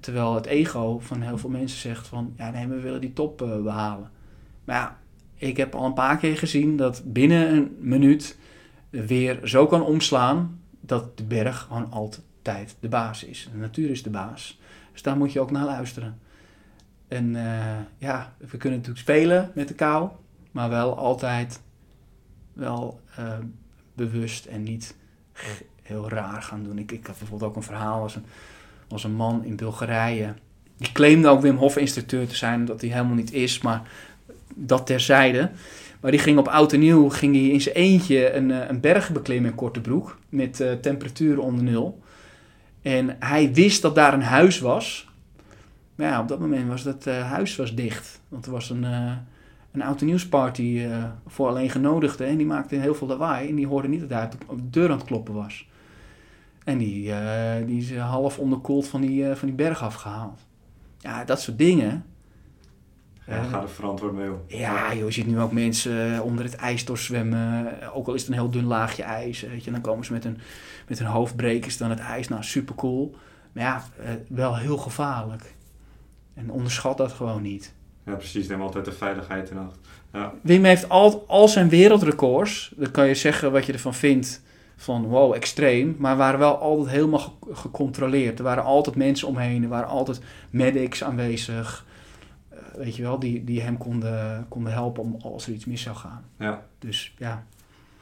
Terwijl 0.00 0.34
het 0.34 0.46
ego 0.46 0.98
van 0.98 1.20
heel 1.20 1.38
veel 1.38 1.50
mensen 1.50 1.78
zegt 1.78 2.07
van, 2.07 2.34
ja 2.36 2.50
nee, 2.50 2.66
we 2.66 2.80
willen 2.80 3.00
die 3.00 3.12
top 3.12 3.38
behalen. 3.38 4.11
Maar 4.64 4.76
ja, 4.76 4.98
ik 5.34 5.57
heb 5.57 5.74
al 5.74 5.84
een 5.84 5.94
paar 5.94 6.16
keer 6.16 6.38
gezien 6.38 6.76
dat 6.76 7.02
binnen 7.05 7.52
een 7.52 7.76
minuut 7.80 8.38
weer 8.90 9.40
zo 9.42 9.66
kan 9.66 9.82
omslaan 9.82 10.61
dat 10.80 11.16
de 11.16 11.24
berg 11.24 11.61
gewoon 11.61 11.90
altijd 11.90 12.22
tijd 12.45 12.76
de 12.80 12.88
baas 12.88 13.24
is. 13.24 13.49
De 13.53 13.59
natuur 13.59 13.90
is 13.90 14.03
de 14.03 14.11
baas. 14.11 14.61
Dus 14.92 15.03
daar 15.03 15.16
moet 15.16 15.32
je 15.32 15.40
ook 15.40 15.51
naar 15.51 15.64
luisteren. 15.64 16.18
En 17.09 17.34
uh, 17.34 17.76
ja, 17.99 18.34
we 18.38 18.57
kunnen 18.57 18.78
natuurlijk 18.78 19.07
spelen 19.07 19.51
met 19.55 19.68
de 19.68 19.74
kou, 19.74 20.09
maar 20.51 20.68
wel 20.68 20.97
altijd 20.97 21.61
wel 22.53 23.01
uh, 23.18 23.32
bewust 23.95 24.45
en 24.45 24.62
niet 24.62 24.97
heel 25.82 26.09
raar 26.09 26.42
gaan 26.42 26.62
doen. 26.62 26.78
Ik, 26.78 26.92
ik 26.92 27.07
had 27.07 27.18
bijvoorbeeld 27.18 27.51
ook 27.51 27.57
een 27.57 27.62
verhaal 27.62 28.03
als 28.03 28.14
een, 28.14 28.24
als 28.88 29.05
een 29.05 29.14
man 29.14 29.45
in 29.45 29.57
Bulgarije. 29.57 30.34
Die 30.76 30.92
claimde 30.92 31.28
ook 31.28 31.40
Wim 31.40 31.57
Hof 31.57 31.76
instructeur 31.76 32.26
te 32.26 32.36
zijn, 32.36 32.64
dat 32.64 32.80
hij 32.80 32.90
helemaal 32.90 33.14
niet 33.14 33.32
is. 33.32 33.61
Maar 33.61 33.82
dat 34.55 34.86
terzijde. 34.86 35.51
Maar 36.01 36.11
die 36.11 36.20
ging 36.20 36.38
op 36.38 36.49
oud 36.49 36.72
en 36.72 36.80
nieuw 36.80 37.09
ging 37.09 37.34
hij 37.34 37.49
in 37.49 37.61
zijn 37.61 37.74
eentje 37.74 38.32
een, 38.32 38.51
eh, 38.51 38.68
een 38.68 38.80
berg 38.80 39.12
beklimmen 39.12 39.51
in 39.51 39.57
korte 39.57 39.80
broek. 39.80 40.18
Met 40.28 40.64
temperaturen 40.80 41.42
onder 41.42 41.64
nul. 41.64 42.03
En 42.85 43.16
hij 43.18 43.53
wist 43.53 43.82
dat 43.82 43.95
daar 43.95 44.14
een 44.14 44.22
huis 44.22 44.61
was. 44.61 45.09
Maar 45.95 46.07
ja, 46.07 46.20
op 46.20 46.28
dat 46.28 46.39
moment 46.39 46.68
was 46.68 46.82
dat 46.82 47.07
uh, 47.07 47.30
huis 47.30 47.57
was 47.57 47.74
dicht. 47.74 48.20
Want 48.28 48.47
er 48.47 48.53
was 48.53 48.70
een, 48.70 48.82
uh, 48.82 49.12
een 49.72 49.82
oud 49.82 50.01
nieuwsparty 50.01 50.62
uh, 50.62 51.05
voor 51.26 51.49
alleen 51.49 51.70
genodigden. 51.70 52.26
En 52.26 52.37
die 52.37 52.47
maakte 52.47 52.74
heel 52.74 52.95
veel 52.95 53.07
lawaai. 53.07 53.49
En 53.49 53.55
die 53.55 53.66
hoorde 53.66 53.89
niet 53.89 54.01
dat 54.01 54.11
hij 54.11 54.28
op 54.47 54.57
de 54.57 54.70
deur 54.70 54.91
aan 54.91 54.97
het 54.99 55.07
kloppen 55.07 55.35
was. 55.35 55.68
En 56.64 56.78
die, 56.78 57.12
die 57.66 57.78
is 57.78 57.97
half 57.97 58.39
onderkoeld 58.39 58.87
van 58.87 59.01
die, 59.01 59.35
van 59.35 59.49
die 59.49 59.57
berg 59.57 59.82
afgehaald. 59.82 60.41
Ja, 60.99 61.24
dat 61.24 61.41
soort 61.41 61.59
dingen. 61.59 62.05
Ja, 63.26 63.43
ga 63.43 63.62
er 63.62 63.68
verantwoord 63.68 64.12
mee 64.12 64.30
om. 64.30 64.41
Ja, 64.47 64.95
joh, 64.95 65.05
je 65.05 65.11
ziet 65.11 65.26
nu 65.26 65.41
ook 65.41 65.53
mensen 65.53 66.22
onder 66.22 66.45
het 66.45 66.55
ijs 66.55 66.85
doorzwemmen. 66.85 67.93
Ook 67.93 68.07
al 68.07 68.14
is 68.14 68.20
het 68.20 68.30
een 68.30 68.37
heel 68.37 68.51
dun 68.51 68.64
laagje 68.64 69.03
ijs. 69.03 69.41
Weet 69.41 69.64
je, 69.64 69.70
dan 69.70 69.80
komen 69.80 70.05
ze 70.05 70.12
met 70.12 70.24
hun, 70.24 70.39
met 70.89 70.99
hun 70.99 71.09
hoofdbrekers 71.09 71.76
dan 71.76 71.91
het 71.91 71.99
ijs. 71.99 72.28
Nou, 72.28 72.43
super 72.43 72.74
cool. 72.74 73.16
Maar 73.53 73.64
ja, 73.64 73.85
wel 74.28 74.57
heel 74.57 74.76
gevaarlijk. 74.76 75.55
En 76.35 76.51
onderschat 76.51 76.97
dat 76.97 77.12
gewoon 77.12 77.43
niet. 77.43 77.74
Ja, 78.07 78.14
precies. 78.14 78.49
Neem 78.49 78.62
altijd 78.62 78.85
de 78.85 78.93
veiligheid 78.93 79.51
in 79.51 79.59
acht. 79.59 79.78
Ja. 80.12 80.32
Wim 80.43 80.64
heeft 80.64 80.89
al, 80.89 81.24
al 81.26 81.49
zijn 81.49 81.68
wereldrecords. 81.68 82.72
Dan 82.76 82.91
kan 82.91 83.07
je 83.07 83.14
zeggen 83.14 83.53
wat 83.53 83.66
je 83.66 83.72
ervan 83.72 83.95
vindt. 83.95 84.43
Van 84.76 85.07
wow, 85.07 85.35
extreem. 85.35 85.97
Maar 85.99 86.16
waren 86.16 86.39
wel 86.39 86.59
altijd 86.59 86.95
helemaal 86.95 87.18
ge 87.18 87.30
gecontroleerd. 87.53 88.39
Er 88.39 88.45
waren 88.45 88.64
altijd 88.64 88.97
mensen 88.97 89.28
omheen. 89.28 89.62
Er 89.62 89.68
waren 89.68 89.89
altijd 89.89 90.20
medics 90.51 91.05
aanwezig. 91.05 91.87
Uh, 92.53 92.59
weet 92.76 92.97
je 92.97 93.03
wel, 93.03 93.18
die, 93.18 93.45
die 93.45 93.61
hem 93.61 93.76
konden, 93.76 94.47
konden 94.49 94.72
helpen 94.72 95.03
om 95.03 95.16
als 95.22 95.47
er 95.47 95.53
iets 95.53 95.64
mis 95.64 95.82
zou 95.82 95.97
gaan. 95.97 96.24
Ja. 96.39 96.62
Dus 96.78 97.14
ja. 97.18 97.45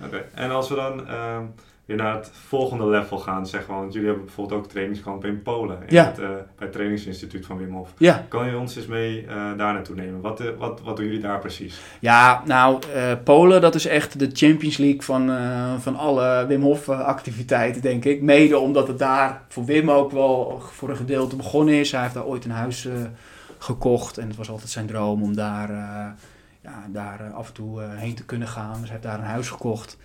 Oké. 0.01 0.07
Okay. 0.07 0.25
En 0.35 0.51
als 0.51 0.69
we 0.69 0.75
dan... 0.75 1.01
Uh 1.01 1.39
weer 1.85 1.97
naar 1.97 2.15
het 2.15 2.31
volgende 2.33 2.87
level 2.87 3.19
gaan, 3.19 3.47
zeg 3.47 3.67
maar. 3.67 3.79
Want 3.79 3.93
jullie 3.93 4.09
hebben 4.09 4.27
bijvoorbeeld 4.27 4.61
ook 4.61 4.69
trainingskampen 4.69 5.29
in 5.29 5.43
Polen. 5.43 5.79
In 5.87 5.95
ja. 5.95 6.05
het, 6.05 6.19
uh, 6.19 6.27
bij 6.29 6.45
het 6.57 6.73
trainingsinstituut 6.73 7.47
van 7.47 7.57
Wim 7.57 7.73
Hof. 7.73 7.93
Ja. 7.99 8.27
Kan 8.29 8.47
je 8.47 8.57
ons 8.57 8.77
eens 8.77 8.87
mee 8.87 9.23
uh, 9.23 9.29
daar 9.31 9.57
naartoe 9.57 9.97
nemen? 9.97 10.21
Wat, 10.21 10.41
uh, 10.41 10.49
wat, 10.59 10.81
wat 10.81 10.97
doen 10.97 11.05
jullie 11.05 11.21
daar 11.21 11.39
precies? 11.39 11.81
Ja, 12.01 12.43
nou, 12.45 12.79
Polen, 13.25 13.61
dat 13.61 13.75
is 13.75 13.87
echt 13.87 14.19
de 14.19 14.31
Champions 14.33 14.77
League 14.77 15.03
van, 15.03 15.31
van 15.81 15.97
alle 15.97 16.47
Wim 16.47 16.63
Hof 16.63 16.89
activiteiten, 16.89 17.83
denk 17.83 18.05
ik. 18.05 18.23
Mede 18.23 18.59
omdat 18.59 18.89
het 18.89 18.99
daar 18.99 19.43
voor 19.49 19.65
Wim 19.65 19.91
ook 19.91 20.11
wel 20.11 20.63
voor 20.73 20.91
een 20.91 20.97
gedeelte 20.97 21.37
begonnen 21.37 21.75
is. 21.75 21.93
Hij 21.93 22.03
heeft 22.03 22.15
daar 22.15 22.25
ooit 22.25 22.45
een 22.45 22.51
huis 22.51 22.89
gekocht 23.59 24.19
en 24.19 24.29
het 24.29 24.37
was 24.37 24.51
altijd 24.51 24.71
zijn 24.71 24.87
droom 24.87 25.23
om 25.23 25.35
daar, 25.35 25.71
ja, 26.63 26.85
daar 26.89 27.33
af 27.35 27.49
en 27.49 27.55
toe 27.55 27.83
heen 27.83 28.15
te 28.15 28.25
kunnen 28.25 28.49
gaan. 28.49 28.71
Dus 28.71 28.81
hij 28.81 28.91
heeft 28.91 29.03
daar 29.03 29.19
een 29.19 29.25
huis 29.25 29.49
gekocht. 29.49 29.97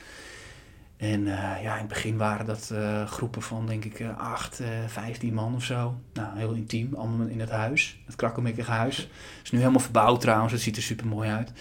En 0.98 1.22
uh, 1.22 1.62
ja, 1.62 1.74
in 1.74 1.80
het 1.80 1.88
begin 1.88 2.18
waren 2.18 2.46
dat 2.46 2.70
uh, 2.74 3.08
groepen 3.08 3.42
van 3.42 3.66
denk 3.66 3.86
ik 3.86 4.00
uh, 4.00 4.18
8, 4.18 4.62
15 4.88 5.34
man 5.34 5.56
of 5.56 5.64
zo. 5.64 6.00
Nou, 6.14 6.38
heel 6.38 6.54
intiem, 6.54 6.94
allemaal 6.96 7.28
in 7.28 7.40
het 7.40 7.50
huis. 7.50 8.00
Het 8.06 8.16
krakkemikkige 8.16 8.72
huis. 8.72 8.98
Het 8.98 9.44
is 9.44 9.52
nu 9.52 9.60
helemaal 9.60 9.80
verbouwd 9.80 10.22
trouwens, 10.22 10.54
het 10.54 10.62
ziet 10.62 10.76
er 10.76 10.82
super 10.82 11.08
mooi 11.08 11.30
uit. 11.30 11.52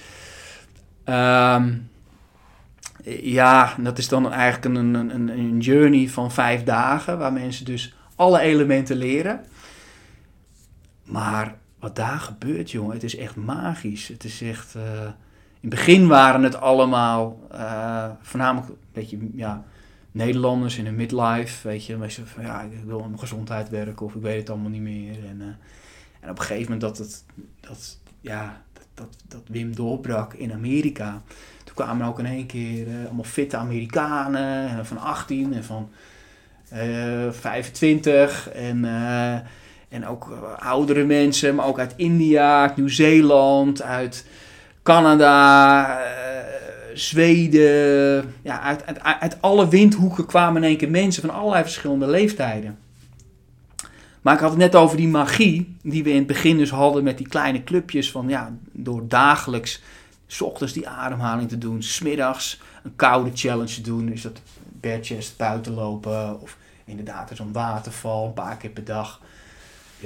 Um, 1.08 1.90
ja, 3.04 3.74
dat 3.78 3.98
is 3.98 4.08
dan 4.08 4.32
eigenlijk 4.32 4.74
een, 4.74 4.94
een, 4.94 5.28
een 5.28 5.58
journey 5.58 6.08
van 6.08 6.32
vijf 6.32 6.62
dagen, 6.62 7.18
waar 7.18 7.32
mensen 7.32 7.64
dus 7.64 7.94
alle 8.14 8.40
elementen 8.40 8.96
leren. 8.96 9.44
Maar 11.04 11.54
wat 11.78 11.96
daar 11.96 12.18
gebeurt, 12.18 12.70
jongen, 12.70 12.94
het 12.94 13.04
is 13.04 13.16
echt 13.16 13.36
magisch. 13.36 14.08
Het 14.08 14.24
is 14.24 14.42
echt... 14.42 14.74
In 15.66 15.72
het 15.72 15.80
begin 15.80 16.06
waren 16.06 16.42
het 16.42 16.60
allemaal 16.60 17.40
uh, 17.52 18.04
voornamelijk 18.20 18.72
beetje 18.92 19.18
ja, 19.34 19.64
Nederlanders 20.12 20.78
in 20.78 20.86
een 20.86 20.94
midlife. 20.94 21.68
Weet 21.68 21.86
je, 21.86 21.96
mensen 21.96 22.26
van 22.26 22.42
ja, 22.42 22.62
ik 22.62 22.84
wil 22.84 23.02
aan 23.02 23.08
mijn 23.08 23.18
gezondheid 23.18 23.68
werken 23.68 24.06
of 24.06 24.14
ik 24.14 24.22
weet 24.22 24.38
het 24.38 24.50
allemaal 24.50 24.70
niet 24.70 24.80
meer. 24.80 25.14
En, 25.28 25.36
uh, 25.40 25.46
en 26.20 26.30
op 26.30 26.38
een 26.38 26.44
gegeven 26.44 26.72
moment 26.72 26.80
dat 26.80 26.98
het, 26.98 27.24
dat, 27.60 27.98
ja, 28.20 28.62
dat, 28.94 29.16
dat, 29.28 29.42
Wim 29.46 29.74
doorbrak 29.74 30.34
in 30.34 30.52
Amerika. 30.52 31.22
Toen 31.64 31.74
kwamen 31.74 32.06
ook 32.06 32.18
in 32.18 32.26
één 32.26 32.46
keer 32.46 32.86
uh, 32.86 33.04
allemaal 33.04 33.24
fitte 33.24 33.56
Amerikanen 33.56 34.86
van 34.86 34.98
18 34.98 35.54
en 35.54 35.64
van 35.64 35.88
25 37.30 38.50
en, 38.50 38.84
en 39.88 40.06
ook 40.06 40.56
oudere 40.58 41.04
mensen, 41.04 41.54
maar 41.54 41.66
ook 41.66 41.78
uit 41.78 41.94
India, 41.96 42.62
uit 42.62 42.76
Nieuw-Zeeland, 42.76 43.82
uit 43.82 44.26
Canada, 44.86 45.98
uh, 45.98 46.06
Zweden. 46.94 48.34
Ja, 48.42 48.78
uit, 49.20 49.36
alle 49.40 49.68
windhoeken 49.68 50.26
kwamen 50.26 50.62
in 50.62 50.68
één 50.68 50.76
keer 50.76 50.90
mensen 50.90 51.22
van 51.22 51.34
allerlei 51.34 51.62
verschillende 51.62 52.06
leeftijden. 52.06 52.78
Maar 54.22 54.34
ik 54.34 54.40
had 54.40 54.50
het 54.50 54.58
net 54.58 54.74
over 54.74 54.96
die 54.96 55.08
magie 55.08 55.76
die 55.82 56.02
we 56.02 56.10
in 56.10 56.16
het 56.16 56.26
begin 56.26 56.58
dus 56.58 56.70
hadden 56.70 57.04
met 57.04 57.18
die 57.18 57.28
kleine 57.28 57.64
clubjes 57.64 58.10
van 58.10 58.28
ja, 58.28 58.52
door 58.72 59.08
dagelijks, 59.08 59.82
s 60.26 60.40
ochtends 60.40 60.72
die 60.72 60.88
ademhaling 60.88 61.48
te 61.48 61.58
doen, 61.58 61.82
smiddags 61.82 62.60
een 62.82 62.96
koude 62.96 63.30
challenge 63.34 63.74
te 63.74 63.80
doen, 63.80 64.12
is 64.12 64.22
dat 64.22 64.40
chest 65.00 65.36
buiten 65.36 65.74
lopen 65.74 66.40
of 66.40 66.56
inderdaad 66.84 67.30
zo'n 67.34 67.52
waterval 67.52 68.26
een 68.26 68.32
paar 68.32 68.56
keer 68.56 68.70
per 68.70 68.84
dag. 68.84 69.20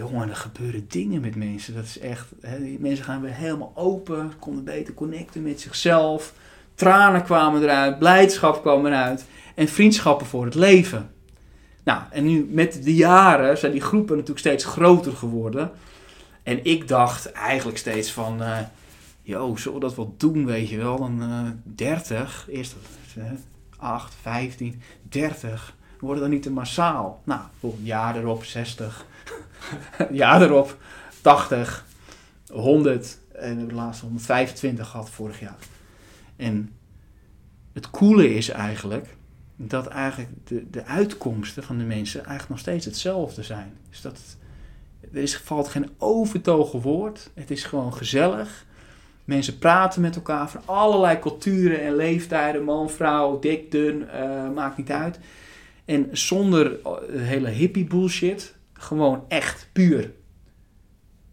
Jongen, 0.00 0.28
er 0.28 0.36
gebeuren 0.36 0.84
dingen 0.88 1.20
met 1.20 1.36
mensen. 1.36 1.74
Dat 1.74 1.84
is 1.84 1.98
echt. 1.98 2.26
Hè, 2.40 2.76
mensen 2.78 3.04
gaan 3.04 3.20
weer 3.20 3.34
helemaal 3.34 3.72
open, 3.74 4.32
konden 4.38 4.64
beter 4.64 4.94
connecten 4.94 5.42
met 5.42 5.60
zichzelf. 5.60 6.32
Tranen 6.74 7.24
kwamen 7.24 7.62
eruit, 7.62 7.98
blijdschap 7.98 8.60
kwam 8.60 8.86
eruit. 8.86 9.24
En 9.54 9.68
vriendschappen 9.68 10.26
voor 10.26 10.44
het 10.44 10.54
leven. 10.54 11.10
Nou, 11.84 12.02
en 12.10 12.24
nu 12.24 12.46
met 12.50 12.84
de 12.84 12.94
jaren 12.94 13.58
zijn 13.58 13.72
die 13.72 13.80
groepen 13.80 14.12
natuurlijk 14.12 14.38
steeds 14.38 14.64
groter 14.64 15.12
geworden. 15.12 15.70
En 16.42 16.64
ik 16.64 16.88
dacht 16.88 17.32
eigenlijk 17.32 17.78
steeds 17.78 18.12
van. 18.12 18.42
Uh, 18.42 18.58
yo, 19.22 19.56
zullen 19.56 19.78
we 19.78 19.84
dat 19.84 19.96
wel 19.96 20.14
doen, 20.16 20.46
weet 20.46 20.68
je 20.68 20.76
wel? 20.76 20.98
Dan 20.98 21.22
uh, 21.22 21.50
30, 21.62 22.46
eerst 22.50 22.76
uh, 23.18 23.24
8, 23.76 24.14
15, 24.20 24.82
30. 25.02 25.76
Worden 25.98 26.22
dan 26.22 26.30
niet 26.30 26.42
te 26.42 26.50
massaal? 26.50 27.22
Nou, 27.24 27.40
volgend 27.58 27.86
jaar 27.86 28.16
erop 28.16 28.44
60 28.44 29.08
jaar 30.10 30.42
erop 30.42 30.78
80, 31.20 31.84
100 32.50 33.18
en 33.32 33.68
de 33.68 33.74
laatste 33.74 34.04
125 34.04 34.88
gehad 34.88 35.10
vorig 35.10 35.40
jaar. 35.40 35.58
En 36.36 36.72
het 37.72 37.90
coole 37.90 38.34
is 38.34 38.48
eigenlijk 38.48 39.06
dat 39.56 39.86
eigenlijk 39.86 40.30
de, 40.44 40.70
de 40.70 40.84
uitkomsten 40.84 41.62
van 41.62 41.78
de 41.78 41.84
mensen 41.84 42.20
eigenlijk 42.20 42.48
nog 42.48 42.58
steeds 42.58 42.84
hetzelfde 42.84 43.42
zijn. 43.42 43.72
Dus 43.88 44.00
dat 44.00 44.18
er 45.12 45.22
is, 45.22 45.36
valt 45.36 45.68
geen 45.68 45.90
overtogen 45.98 46.80
woord. 46.80 47.30
Het 47.34 47.50
is 47.50 47.64
gewoon 47.64 47.94
gezellig. 47.94 48.66
Mensen 49.24 49.58
praten 49.58 50.00
met 50.00 50.16
elkaar 50.16 50.50
van 50.50 50.62
allerlei 50.64 51.18
culturen 51.18 51.80
en 51.80 51.96
leeftijden. 51.96 52.64
Man, 52.64 52.90
vrouw, 52.90 53.38
dik, 53.38 53.70
dun, 53.70 54.06
uh, 54.14 54.50
maakt 54.54 54.76
niet 54.76 54.90
uit. 54.90 55.18
En 55.84 56.08
zonder 56.12 56.78
hele 57.10 57.48
hippie 57.48 57.84
bullshit 57.84 58.54
gewoon 58.80 59.24
echt, 59.28 59.68
puur. 59.72 60.12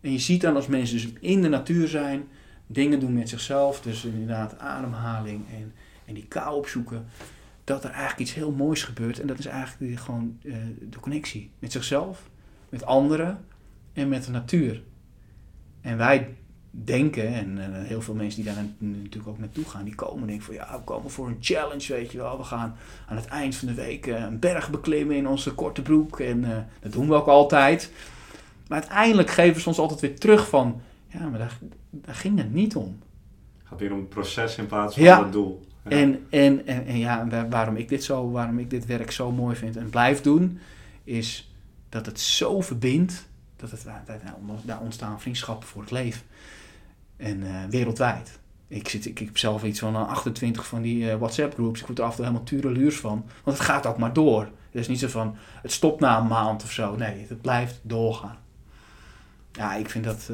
En 0.02 0.12
je 0.12 0.20
ziet 0.20 0.41
dan 0.41 0.56
als 0.56 0.68
mensen 0.68 0.95
dus 0.95 1.14
in 1.20 1.41
de 1.41 1.48
natuur 1.48 1.88
zijn, 1.88 2.28
dingen 2.68 3.00
doen 3.00 3.14
met 3.14 3.30
zichzelf, 3.30 3.82
dus 3.82 4.06
inderdaad 4.06 4.60
ademhaling 4.60 5.45
en, 5.52 5.74
en 6.06 6.14
die 6.14 6.26
kou 6.28 6.56
opzoeken, 6.56 7.06
dat 7.64 7.84
er 7.84 7.89
eigenlijk 7.89 8.20
iets 8.20 8.34
heel 8.34 8.52
moois 8.52 8.84
gebeurt. 8.84 9.20
En 9.20 9.28
dat 9.28 9.39
is 9.39 9.45
eigenlijk 9.45 10.00
gewoon 10.00 10.39
uh, 10.43 10.56
de 10.89 11.00
connectie 11.00 11.52
met 11.60 11.72
zichzelf, 11.72 12.30
met 12.70 12.86
anderen 12.86 13.45
en 13.93 14.10
met 14.10 14.26
de 14.26 14.32
natuur. 14.32 14.84
En 15.82 15.98
wij 15.98 16.36
denken, 16.84 17.34
en 17.34 17.58
uh, 17.58 17.64
heel 17.70 18.02
veel 18.02 18.14
mensen 18.14 18.44
die 18.44 18.54
daar 18.54 18.64
natuurlijk 18.78 19.28
ook 19.28 19.40
naartoe 19.40 19.66
gaan, 19.66 19.84
die 19.84 19.96
komen 19.96 20.22
en 20.22 20.28
denken 20.28 20.46
van 20.46 20.56
ja, 20.56 20.72
we 20.72 20.84
komen 20.84 21.12
voor 21.12 21.28
een 21.28 21.38
challenge, 21.40 21.94
weet 21.94 22.12
je 22.12 22.18
wel. 22.18 22.38
We 22.38 22.44
gaan 22.44 22.76
aan 23.08 23.16
het 23.16 23.26
eind 23.26 23.56
van 23.56 23.68
de 23.68 23.74
week 23.74 24.08
uh, 24.08 24.20
een 24.20 24.40
berg 24.40 24.70
beklimmen 24.70 25.16
in 25.16 25.28
onze 25.28 25.54
korte 25.54 25.82
broek 25.82 26.20
en 26.20 26.44
uh, 26.44 26.58
dat 26.80 26.92
doen 26.92 27.08
we 27.08 27.14
ook 27.14 27.28
altijd. 27.28 27.92
Maar 28.68 28.80
uiteindelijk 28.80 29.30
geven 29.30 29.62
ze 29.62 29.68
ons 29.68 29.80
altijd 29.80 30.00
weer 30.00 30.20
terug 30.20 30.50
van, 30.50 30.82
ja, 31.08 31.28
maar 31.28 31.40
daar, 31.40 31.58
daar 31.90 32.16
ging 32.16 32.38
het 32.38 32.54
niet 32.54 32.76
om. 32.76 33.00
Het 33.58 33.68
gaat 33.68 33.80
weer 33.80 33.92
om 33.92 34.00
het 34.00 34.10
proces 34.10 34.58
in 34.58 34.68
plaats 34.68 34.94
van 34.94 35.04
ja. 35.04 35.24
het 35.24 35.32
doel. 35.32 35.66
Ja. 35.84 35.90
En, 35.90 36.26
en, 36.30 36.68
en, 36.68 36.86
en 36.86 36.98
ja, 36.98 37.48
waarom 37.50 37.76
ik 37.76 37.90
dit 37.90 38.04
zo, 38.04 38.32
waarom 38.32 38.60
ik 38.60 38.70
dit 38.70 38.86
werk 38.86 39.12
zo 39.12 39.32
mooi 39.32 39.56
vind 39.56 39.78
en 39.78 39.90
blijf 39.90 40.22
doen, 40.22 40.60
is 41.04 41.52
dat 41.90 42.06
het 42.06 42.20
zo 42.20 42.62
verbindt, 42.62 43.28
dat 43.56 43.72
het, 43.72 43.86
daar 44.64 44.80
ontstaan 44.80 45.22
vriendschappen 45.22 45.68
voor 45.68 45.82
het 45.82 45.92
leven. 45.92 46.22
En 47.18 47.41
uh, 47.41 47.63
wereldwijd. 47.70 48.39
Ik, 48.68 48.89
zit, 48.89 49.05
ik, 49.05 49.20
ik 49.20 49.26
heb 49.26 49.38
zelf 49.38 49.63
iets 49.63 49.80
van 49.80 49.95
uh, 49.95 50.07
28 50.07 50.68
van 50.68 50.82
die 50.82 51.03
uh, 51.03 51.15
WhatsApp-groups. 51.15 51.80
Ik 51.80 51.86
word 51.86 51.99
er 51.99 52.05
af 52.05 52.09
en 52.09 52.15
toe 52.15 52.26
helemaal 52.26 52.47
tureluurs 52.47 52.97
van. 52.97 53.26
Want 53.43 53.57
het 53.57 53.65
gaat 53.65 53.86
ook 53.86 53.97
maar 53.97 54.13
door. 54.13 54.41
Het 54.41 54.82
is 54.82 54.88
niet 54.88 54.99
zo 54.99 55.07
van, 55.07 55.36
het 55.61 55.72
stopt 55.72 55.99
na 55.99 56.20
een 56.20 56.28
maand 56.28 56.63
of 56.63 56.72
zo. 56.72 56.95
Nee, 56.95 57.26
het 57.28 57.41
blijft 57.41 57.80
doorgaan. 57.82 58.38
Ja, 59.51 59.76
ik 59.76 59.89
vind 59.89 60.03
dat, 60.03 60.30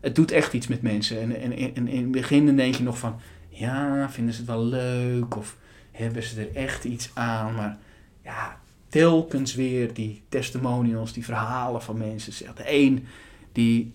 het 0.00 0.14
doet 0.14 0.30
echt 0.30 0.52
iets 0.52 0.66
met 0.66 0.82
mensen. 0.82 1.20
En, 1.20 1.52
en, 1.74 1.88
in 1.88 2.02
het 2.02 2.10
begin 2.10 2.56
denk 2.56 2.74
je 2.74 2.82
nog 2.82 2.98
van, 2.98 3.20
ja, 3.48 4.10
vinden 4.10 4.34
ze 4.34 4.40
het 4.40 4.50
wel 4.50 4.64
leuk? 4.64 5.36
Of 5.36 5.56
hebben 5.92 6.22
ze 6.22 6.40
er 6.40 6.56
echt 6.56 6.84
iets 6.84 7.10
aan? 7.14 7.54
Maar 7.54 7.78
ja, 8.24 8.60
telkens 8.88 9.54
weer 9.54 9.94
die 9.94 10.22
testimonials, 10.28 11.12
die 11.12 11.24
verhalen 11.24 11.82
van 11.82 11.98
mensen. 11.98 12.54
De 12.54 12.72
een 12.72 13.06
die, 13.52 13.92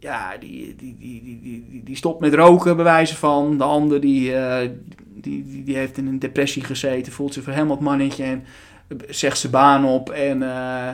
ja, 0.00 0.36
die, 0.40 0.74
die, 0.76 0.96
die, 0.98 1.22
die, 1.22 1.40
die, 1.42 1.82
die 1.84 1.96
stopt 1.96 2.20
met 2.20 2.34
roken, 2.34 2.76
bij 2.76 2.84
wijze 2.84 3.16
van. 3.16 3.58
De 3.58 3.64
ander 3.64 4.00
die, 4.00 4.34
eh, 4.34 4.68
die, 4.98 5.44
die, 5.44 5.64
die 5.64 5.76
heeft 5.76 5.96
in 5.96 6.06
een 6.06 6.18
depressie 6.18 6.64
gezeten, 6.64 7.12
voelt 7.12 7.32
zich 7.32 7.44
helemaal 7.44 7.76
het 7.76 7.84
mannetje 7.84 8.24
en 8.24 8.44
zegt 9.08 9.38
zijn 9.38 9.52
baan 9.52 9.84
op 9.84 10.10
en, 10.10 10.42
eh, 10.42 10.88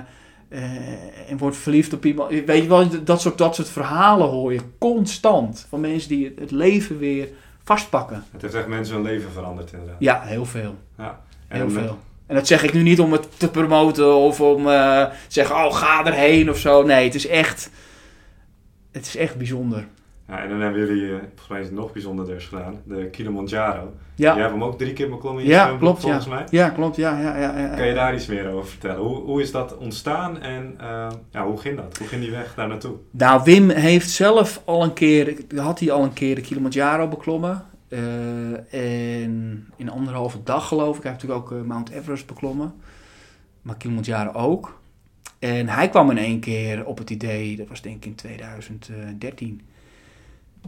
eh, 0.49 1.31
en 1.31 1.39
wordt 1.39 1.57
verliefd 1.57 1.93
op 1.93 2.05
iemand. 2.05 2.31
Weet 2.31 2.63
je 2.63 2.69
wel, 2.69 3.05
dat 3.05 3.21
soort, 3.21 3.39
dat 3.39 3.55
soort 3.55 3.69
verhalen 3.69 4.29
hoor 4.29 4.53
je 4.53 4.61
constant. 4.79 5.67
Van 5.69 5.81
mensen 5.81 6.09
die 6.09 6.35
het 6.39 6.51
leven 6.51 6.99
weer 6.99 7.29
vastpakken. 7.65 8.25
Het 8.33 8.43
heeft 8.43 8.55
echt 8.55 8.67
mensen 8.67 8.95
hun 8.95 9.05
leven 9.05 9.31
veranderd 9.31 9.73
inderdaad. 9.73 9.97
Ja, 9.99 10.23
heel 10.23 10.45
veel. 10.45 10.75
Ja. 10.99 11.21
Heel 11.49 11.63
En, 11.63 11.71
veel. 11.71 11.99
En 12.27 12.35
dat 12.35 12.47
zeg 12.47 12.63
ik 12.63 12.73
nu 12.73 12.83
niet 12.83 13.01
om 13.01 13.13
het 13.13 13.39
te 13.39 13.51
promoten 13.51 14.15
of 14.15 14.41
om 14.41 14.65
te 14.65 15.11
zeggen, 15.29 15.57
oh 15.57 15.75
ga 15.75 16.07
erheen 16.07 16.51
of 16.51 16.59
zo. 16.59 16.83
Nee, 16.83 17.05
het 17.05 17.15
is 17.15 17.27
echt, 17.27 17.71
het 18.97 19.07
is 19.07 19.17
echt 19.17 19.37
bijzonder. 19.37 19.87
Ja, 20.29 20.43
en 20.43 20.49
dan 20.49 20.61
hebben 20.61 20.87
jullie, 20.87 21.05
eh, 21.13 21.19
volgens 21.19 21.49
mij 21.49 21.61
is 21.61 21.67
het 21.67 21.75
nog 21.75 21.93
bijzonderder 21.93 22.41
gedaan, 22.41 22.81
de 22.85 23.09
Kilimanjaro. 23.11 23.93
Ja, 24.15 24.33
Jij 24.33 24.41
hebt 24.43 24.53
hem 24.53 24.65
ook 24.65 24.79
drie 24.79 24.93
keer 24.93 25.09
beklommen 25.11 25.43
in 25.43 25.49
je 25.49 25.55
ja 25.55 25.77
klopt. 25.79 26.01
volgens 26.01 26.25
Ja. 26.25 26.31
mij. 26.35 26.45
ja, 26.51 26.69
klopt. 26.71 26.97
Ja, 26.97 27.21
ja, 27.21 27.37
ja, 27.39 27.59
ja. 27.59 27.75
Kan 27.77 27.87
je 27.87 27.95
daar 27.95 28.15
iets 28.15 28.27
meer 28.27 28.49
over 28.49 28.69
vertellen? 28.69 29.01
Hoe, 29.01 29.17
hoe 29.17 29.41
is 29.43 29.51
dat 29.51 29.77
ontstaan 29.77 30.41
en 30.41 30.75
eh, 30.81 31.09
ja, 31.31 31.47
hoe 31.47 31.59
ging 31.59 31.77
dat? 31.77 31.97
Hoe 31.99 32.07
ging 32.07 32.23
die 32.23 32.31
weg 32.31 32.55
daar 32.55 32.69
naartoe? 32.69 32.95
Nou, 33.11 33.41
Wim 33.45 33.71
heeft 33.71 34.11
zelf 34.11 34.63
al 34.65 34.83
een 34.83 34.93
keer, 34.93 35.37
had 35.57 35.79
hij 35.81 35.91
al 35.91 36.03
een 36.03 36.13
keer 36.13 36.35
de 36.35 36.41
Kilimanjaro 36.41 37.09
beklommen. 37.09 37.65
Eh, 37.89 38.01
en 39.23 39.67
in 39.77 39.91
anderhalve 39.91 40.39
dag 40.45 40.69
geloof 40.69 40.97
ik. 40.97 41.03
Hij 41.03 41.11
heeft 41.13 41.23
natuurlijk 41.25 41.53
ook 41.53 41.67
Mount 41.67 41.91
Everest 41.91 42.27
beklommen. 42.27 42.75
Maar 43.63 43.77
Kilimanjaro 43.77 44.33
ook. 44.33 44.79
En 45.39 45.69
hij 45.69 45.89
kwam 45.89 46.11
in 46.11 46.19
één 46.19 46.41
keer 46.41 46.87
op 46.87 46.99
het 46.99 47.11
idee, 47.11 47.57
dat 47.57 47.69
was 47.69 47.83
denk 47.83 47.97
ik 47.97 48.05
in 48.05 48.15
2013. 48.15 49.61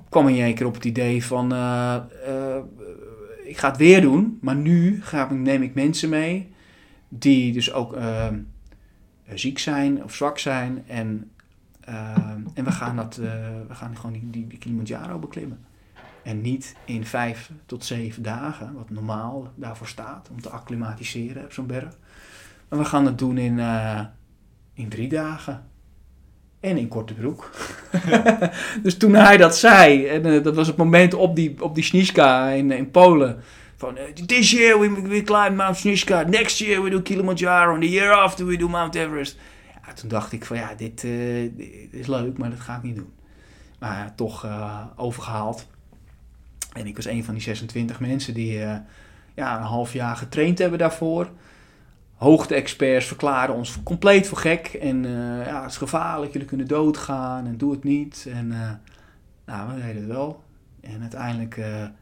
Kwam 0.08 0.28
in 0.28 0.42
één 0.42 0.54
keer 0.54 0.66
op 0.66 0.74
het 0.74 0.84
idee 0.84 1.24
van, 1.24 1.52
eh, 1.52 1.94
eh, 2.26 2.62
ik 3.44 3.58
ga 3.58 3.68
het 3.68 3.76
weer 3.76 4.00
doen. 4.00 4.38
Maar 4.40 4.56
nu 4.56 5.02
ga 5.02 5.32
neem 5.32 5.62
ik 5.62 5.74
mensen 5.74 6.08
mee 6.08 6.52
die 7.08 7.52
dus 7.52 7.72
ook 7.72 7.94
eh, 7.96 8.26
ziek 9.34 9.58
zijn 9.58 10.04
of 10.04 10.14
zwak 10.14 10.38
zijn. 10.38 10.84
En 10.86 11.30
en 12.54 12.64
we 12.64 12.72
gaan, 12.72 12.96
dat, 12.96 13.16
we 13.16 13.74
gaan 13.74 13.96
gewoon 13.96 14.12
die, 14.30 14.46
die, 14.46 14.58
Kilimanjaro 14.58 15.18
beklimmen. 15.18 15.58
En 16.22 16.40
niet 16.40 16.76
in 16.84 17.04
vijf 17.06 17.50
tot 17.66 17.84
zeven 17.84 18.22
dagen, 18.22 18.74
wat 18.74 18.90
normaal 18.90 19.52
daarvoor 19.54 19.86
staat, 19.86 20.28
om 20.30 20.40
te 20.40 20.48
acclimatiseren 20.48 21.44
op 21.44 21.52
zo'n 21.52 21.66
berg. 21.66 21.96
Maar 22.68 22.78
we 22.78 22.84
gaan 22.84 23.06
het 23.06 23.18
doen 23.18 23.38
in, 23.38 23.58
in 24.78 24.88
drie 24.88 25.08
dagen. 25.08 25.66
En 26.60 26.76
in 26.76 26.88
korte 26.88 27.14
broek. 27.14 27.50
dus 28.82 28.96
toen 28.96 29.14
hij 29.14 29.36
dat 29.36 29.56
zei, 29.56 30.06
en 30.06 30.26
uh, 30.26 30.42
dat 30.42 30.54
was 30.54 30.66
het 30.66 30.76
moment 30.76 31.14
op 31.14 31.36
die, 31.36 31.62
op 31.62 31.74
die 31.74 32.12
in, 32.56 32.70
in 32.70 32.90
Polen. 32.90 33.42
Van, 33.76 33.98
this 34.26 34.50
year 34.50 34.80
we, 34.80 35.02
we 35.02 35.22
climb 35.22 35.56
Mount 35.56 35.76
Snizka, 35.76 36.22
next 36.22 36.58
year 36.58 36.82
we 36.82 36.90
do 36.90 37.00
Kilimanjaro, 37.00 37.72
and 37.72 37.82
the 37.82 37.90
year 37.90 38.12
after 38.12 38.46
we 38.46 38.56
do 38.56 38.68
Mount 38.68 38.94
Everest. 38.94 39.36
Ja, 39.86 39.92
toen 39.92 40.08
dacht 40.08 40.32
ik 40.32 40.44
van 40.44 40.56
ja, 40.56 40.74
dit, 40.76 41.00
dit, 41.00 41.52
is 41.90 42.06
leuk, 42.06 42.38
maar 42.38 42.50
dat 42.50 42.60
ga 42.60 42.76
ik 42.76 42.82
niet 42.82 42.96
doen. 42.96 43.12
Maar 43.78 44.12
toch 44.14 44.46
overgehaald. 44.96 45.66
En 46.72 46.86
ik 46.86 46.96
was 46.96 47.06
een 47.06 47.24
van 47.24 47.34
die 47.34 47.42
26 47.42 48.00
mensen 48.00 48.34
die 48.34 48.58
ja, 49.34 49.56
een 49.56 49.62
half 49.62 49.92
jaar 49.92 50.16
getraind 50.16 50.58
hebben 50.58 50.78
daarvoor. 50.78 51.30
Hoogte-experts 52.18 53.06
verklaren 53.06 53.54
ons 53.54 53.82
compleet 53.82 54.28
voor 54.28 54.38
gek. 54.38 54.66
En 54.66 55.02
ja, 55.46 55.62
het 55.62 55.70
is 55.70 55.76
gevaarlijk, 55.76 56.32
jullie 56.32 56.46
kunnen 56.46 56.66
doodgaan 56.66 57.46
en 57.46 57.56
doe 57.56 57.72
het 57.72 57.84
niet. 57.84 58.28
En 58.32 58.48
nou, 59.46 59.74
we 59.74 59.80
deden 59.80 59.96
het 59.96 60.06
wel. 60.06 60.42
En 60.80 61.00
uiteindelijk 61.00 61.56
hebben 61.56 61.96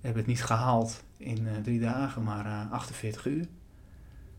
we 0.00 0.18
het 0.18 0.26
niet 0.26 0.44
gehaald 0.44 1.04
in 1.16 1.46
drie 1.62 1.80
dagen, 1.80 2.22
maar 2.22 2.66
48 2.70 3.26
uur. 3.26 3.44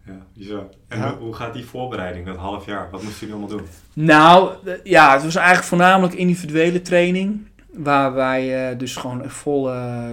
Ja, 0.05 0.17
bizar. 0.33 0.65
En 0.87 0.99
ja. 0.99 1.17
hoe 1.17 1.33
gaat 1.33 1.53
die 1.53 1.65
voorbereiding, 1.65 2.25
dat 2.25 2.37
half 2.37 2.65
jaar? 2.65 2.89
Wat 2.91 3.03
moesten 3.03 3.27
jullie 3.27 3.41
allemaal 3.41 3.57
doen? 3.57 3.67
Nou, 3.93 4.55
ja, 4.83 5.13
het 5.13 5.23
was 5.23 5.35
eigenlijk 5.35 5.67
voornamelijk 5.67 6.13
individuele 6.13 6.81
training. 6.81 7.47
Waar 7.73 8.13
wij 8.13 8.77
dus 8.77 8.95
gewoon 8.95 9.29
vol 9.29 9.63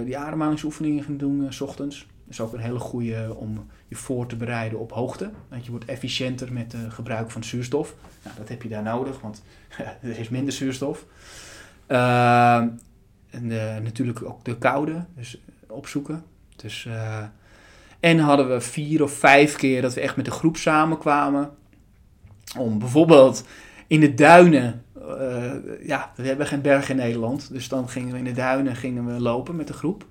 die 0.05 0.17
ademhalingsoefeningen 0.17 1.03
gaan 1.03 1.17
doen 1.17 1.45
s 1.49 1.61
ochtends. 1.61 2.07
Is 2.31 2.41
ook 2.41 2.53
een 2.53 2.59
hele 2.59 2.79
goede 2.79 3.35
om 3.35 3.67
je 3.87 3.95
voor 3.95 4.27
te 4.27 4.35
bereiden 4.35 4.79
op 4.79 4.91
hoogte. 4.91 5.31
Want 5.49 5.65
je 5.65 5.71
wordt 5.71 5.85
efficiënter 5.85 6.53
met 6.53 6.71
het 6.71 6.93
gebruik 6.93 7.31
van 7.31 7.43
zuurstof. 7.43 7.95
Nou, 8.23 8.35
dat 8.37 8.49
heb 8.49 8.63
je 8.63 8.69
daar 8.69 8.83
nodig, 8.83 9.21
want 9.21 9.43
er 10.01 10.19
is 10.19 10.29
minder 10.29 10.53
zuurstof. 10.53 11.05
Ehm, 11.87 12.67
en 13.29 13.47
natuurlijk 13.83 14.23
ook 14.23 14.45
de 14.45 14.57
koude, 14.57 15.05
dus 15.15 15.41
opzoeken. 15.67 16.23
Dus... 16.55 16.87
En 18.01 18.19
hadden 18.19 18.49
we 18.49 18.61
vier 18.61 19.03
of 19.03 19.11
vijf 19.11 19.55
keer 19.55 19.81
dat 19.81 19.93
we 19.93 20.01
echt 20.01 20.15
met 20.15 20.25
de 20.25 20.31
groep 20.31 20.57
samenkwamen. 20.57 21.49
Om 22.57 22.79
bijvoorbeeld 22.79 23.45
in 23.87 23.99
de 23.99 24.13
duinen. 24.13 24.83
Ja, 25.83 26.11
we 26.15 26.27
hebben 26.27 26.47
geen 26.47 26.61
berg 26.61 26.89
in 26.89 26.95
Nederland. 26.95 27.51
Dus 27.51 27.67
dan 27.67 27.89
gingen 27.89 28.11
we 28.11 28.17
in 28.17 28.23
de 28.23 28.31
duinen 28.31 28.75
gingen 28.75 29.05
we 29.05 29.21
lopen 29.21 29.55
met 29.55 29.67
de 29.67 29.73
groep. 29.73 30.05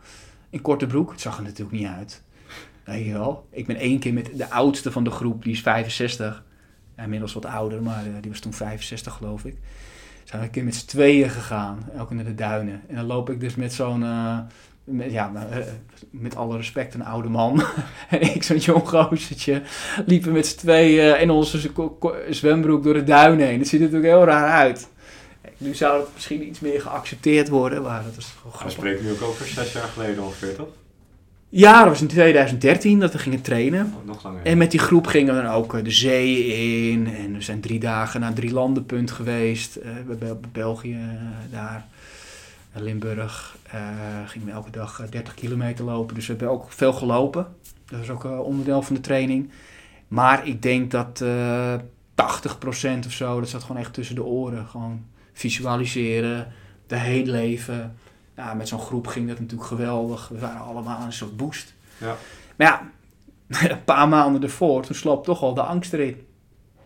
In 0.50 0.60
korte 0.60 0.86
broek. 0.86 1.10
Het 1.10 1.20
zag 1.20 1.36
er 1.36 1.42
natuurlijk 1.42 1.78
niet 1.78 1.86
uit. 1.86 2.22
Weet 2.84 3.04
je 3.04 3.12
wel. 3.12 3.46
Ik 3.50 3.66
ben 3.66 3.76
één 3.76 3.98
keer 3.98 4.12
met 4.12 4.30
de 4.34 4.50
oudste 4.50 4.92
van 4.92 5.04
de 5.04 5.10
groep. 5.10 5.42
Die 5.42 5.52
is 5.52 5.60
65. 5.60 6.44
Ja, 6.96 7.02
inmiddels 7.02 7.32
wat 7.32 7.44
ouder. 7.44 7.82
Maar 7.82 8.06
uh, 8.06 8.12
die 8.20 8.30
was 8.30 8.40
toen 8.40 8.52
65 8.52 9.14
geloof 9.14 9.44
ik. 9.44 9.56
Zijn 10.24 10.40
we 10.40 10.46
een 10.46 10.52
keer 10.52 10.64
met 10.64 10.74
z'n 10.74 10.86
tweeën 10.86 11.30
gegaan. 11.30 11.88
Elke 11.96 12.14
naar 12.14 12.24
de 12.24 12.34
duinen. 12.34 12.82
En 12.88 12.94
dan 12.94 13.06
loop 13.06 13.30
ik 13.30 13.40
dus 13.40 13.54
met 13.54 13.72
zo'n... 13.72 14.02
Uh, 14.02 14.38
met, 14.84 15.12
ja, 15.12 15.32
met 16.10 16.36
alle 16.36 16.56
respect 16.56 16.94
een 16.94 17.04
oude 17.04 17.28
man 17.28 17.62
en 18.10 18.20
ik 18.20 18.42
zo'n 18.42 18.56
jong 18.56 18.88
gozertje 18.88 19.62
liepen 20.06 20.32
met 20.32 20.46
z'n 20.46 20.58
tweeën 20.58 21.20
in 21.20 21.30
onze 21.30 21.70
zwembroek 22.30 22.82
door 22.82 22.94
de 22.94 23.04
duinen 23.04 23.46
heen. 23.46 23.58
Dat 23.58 23.66
ziet 23.66 23.80
er 23.80 23.86
natuurlijk 23.86 24.12
heel 24.12 24.24
raar 24.24 24.50
uit. 24.50 24.88
Nu 25.60 25.74
zou 25.74 26.00
het 26.00 26.08
misschien 26.14 26.46
iets 26.46 26.60
meer 26.60 26.80
geaccepteerd 26.80 27.48
worden, 27.48 27.82
maar 27.82 28.04
dat 28.04 28.16
is 28.16 28.34
gewoon 28.40 28.66
We 28.66 28.70
spreken 28.70 29.04
nu 29.04 29.10
ook 29.10 29.22
over 29.22 29.46
zes 29.46 29.72
jaar 29.72 29.88
geleden 29.88 30.22
ongeveer, 30.22 30.56
toch? 30.56 30.68
Ja, 31.48 31.78
dat 31.78 31.88
was 31.88 32.00
in 32.00 32.06
2013 32.06 33.00
dat 33.00 33.12
we 33.12 33.18
gingen 33.18 33.40
trainen. 33.40 33.94
Oh, 34.00 34.06
nog 34.06 34.24
langer. 34.24 34.42
En 34.42 34.58
met 34.58 34.70
die 34.70 34.80
groep 34.80 35.06
gingen 35.06 35.36
we 35.36 35.42
dan 35.42 35.52
ook 35.52 35.84
de 35.84 35.90
zee 35.90 36.46
in. 36.90 37.14
En 37.14 37.32
we 37.32 37.42
zijn 37.42 37.60
drie 37.60 37.80
dagen 37.80 38.20
naar 38.20 38.32
drie 38.32 38.52
landenpunt 38.52 39.10
geweest. 39.10 39.76
Uh, 39.76 40.16
bij 40.18 40.36
België 40.52 40.92
uh, 40.92 41.52
daar. 41.52 41.86
Limburg 42.72 43.56
uh, 43.74 43.80
gingen 44.26 44.46
we 44.46 44.52
elke 44.52 44.70
dag 44.70 45.02
30 45.10 45.34
kilometer 45.34 45.84
lopen. 45.84 46.14
Dus 46.14 46.26
we 46.26 46.32
hebben 46.32 46.50
ook 46.50 46.72
veel 46.72 46.92
gelopen. 46.92 47.46
Dat 47.90 48.00
is 48.00 48.10
ook 48.10 48.24
onderdeel 48.24 48.82
van 48.82 48.94
de 48.94 49.00
training. 49.00 49.50
Maar 50.08 50.46
ik 50.46 50.62
denk 50.62 50.90
dat 50.90 51.20
uh, 51.22 51.74
80% 51.74 53.06
of 53.06 53.12
zo, 53.12 53.40
dat 53.40 53.48
zat 53.48 53.62
gewoon 53.62 53.82
echt 53.82 53.92
tussen 53.92 54.14
de 54.14 54.24
oren. 54.24 54.66
Gewoon 54.66 55.04
visualiseren, 55.32 56.52
de 56.86 56.96
hele 56.96 57.30
leven. 57.30 57.96
Ja, 58.36 58.54
met 58.54 58.68
zo'n 58.68 58.80
groep 58.80 59.06
ging 59.06 59.28
dat 59.28 59.40
natuurlijk 59.40 59.68
geweldig. 59.68 60.28
We 60.28 60.38
waren 60.38 60.60
allemaal 60.60 61.04
een 61.04 61.12
soort 61.12 61.36
boost. 61.36 61.74
Ja. 61.98 62.16
Maar 62.56 62.66
ja, 62.66 62.90
een 63.70 63.84
paar 63.84 64.08
maanden 64.08 64.42
ervoor, 64.42 64.82
toen 64.82 64.94
sloop 64.94 65.24
toch 65.24 65.42
al 65.42 65.54
de 65.54 65.62
angst 65.62 65.92
erin. 65.92 66.26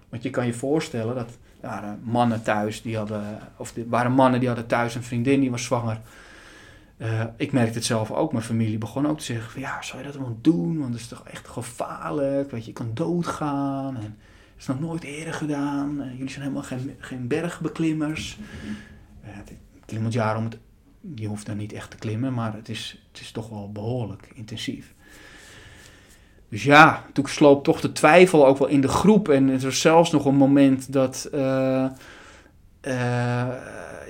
Want 0.09 0.23
je 0.23 0.31
kan 0.31 0.47
je 0.47 0.55
voorstellen 0.55 1.15
dat 1.15 1.29
er 1.61 1.69
waren 1.69 2.01
mannen 2.03 2.43
thuis 2.43 2.83
die 2.83 2.97
hadden, 2.97 3.39
of 3.57 3.77
er 3.77 3.89
waren 3.89 4.13
mannen 4.13 4.39
die 4.41 4.49
hadden 4.49 4.67
thuis 4.67 4.95
een 4.95 5.03
vriendin 5.03 5.41
die 5.41 5.51
was 5.51 5.65
zwanger. 5.65 6.01
Uh, 6.97 7.23
ik 7.37 7.53
merkte 7.53 7.75
het 7.75 7.85
zelf 7.85 8.11
ook. 8.11 8.33
Mijn 8.33 8.45
familie 8.45 8.79
begon 8.79 9.07
ook 9.07 9.19
te 9.19 9.25
zeggen 9.25 9.51
van 9.51 9.61
ja, 9.61 9.83
zou 9.83 9.99
je 9.99 10.05
dat 10.05 10.17
wel 10.17 10.39
doen? 10.41 10.79
Want 10.79 10.93
het 10.93 11.01
is 11.01 11.09
toch 11.09 11.23
echt 11.25 11.49
gevaarlijk. 11.49 12.51
Weet 12.51 12.61
je, 12.61 12.67
je 12.67 12.73
kan 12.73 12.91
doodgaan. 12.95 13.97
En 13.97 14.19
is 14.59 14.67
nog 14.67 14.81
nooit 14.81 15.03
eerder 15.03 15.35
gedaan. 15.35 16.01
Uh, 16.01 16.13
jullie 16.13 16.31
zijn 16.31 16.43
helemaal 16.43 16.63
geen, 16.63 16.95
geen 16.99 17.29
bergbeklimmers. 17.29 18.39
Uh, 19.25 19.31
Kilimanjaro, 19.87 20.41
met, 20.41 20.59
je 21.15 21.27
hoeft 21.27 21.47
daar 21.47 21.57
niet 21.57 21.73
echt 21.73 21.91
te 21.91 21.97
klimmen, 21.97 22.35
maar 22.35 22.55
het 22.55 22.69
is, 22.69 23.05
het 23.13 23.21
is 23.21 23.31
toch 23.31 23.49
wel 23.49 23.73
behoorlijk 23.73 24.31
intensief. 24.35 24.95
Dus 26.49 26.65
ja, 26.65 27.05
toen 27.13 27.27
sloop 27.27 27.65
toch 27.65 27.81
de 27.81 27.93
twijfel 27.93 28.47
ook 28.47 28.59
wel 28.59 28.69
in 28.69 28.81
de 28.81 28.89
groep. 28.89 29.29
En 29.29 29.49
er 29.49 29.61
was 29.61 29.81
zelfs 29.81 30.11
nog 30.11 30.25
een 30.25 30.37
moment 30.37 30.93
dat 30.93 31.29
uh, 31.35 31.41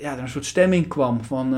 ja, 0.01 0.13
er 0.13 0.19
een 0.19 0.29
soort 0.29 0.45
stemming 0.45 0.89
kwam 0.89 1.25
van 1.25 1.55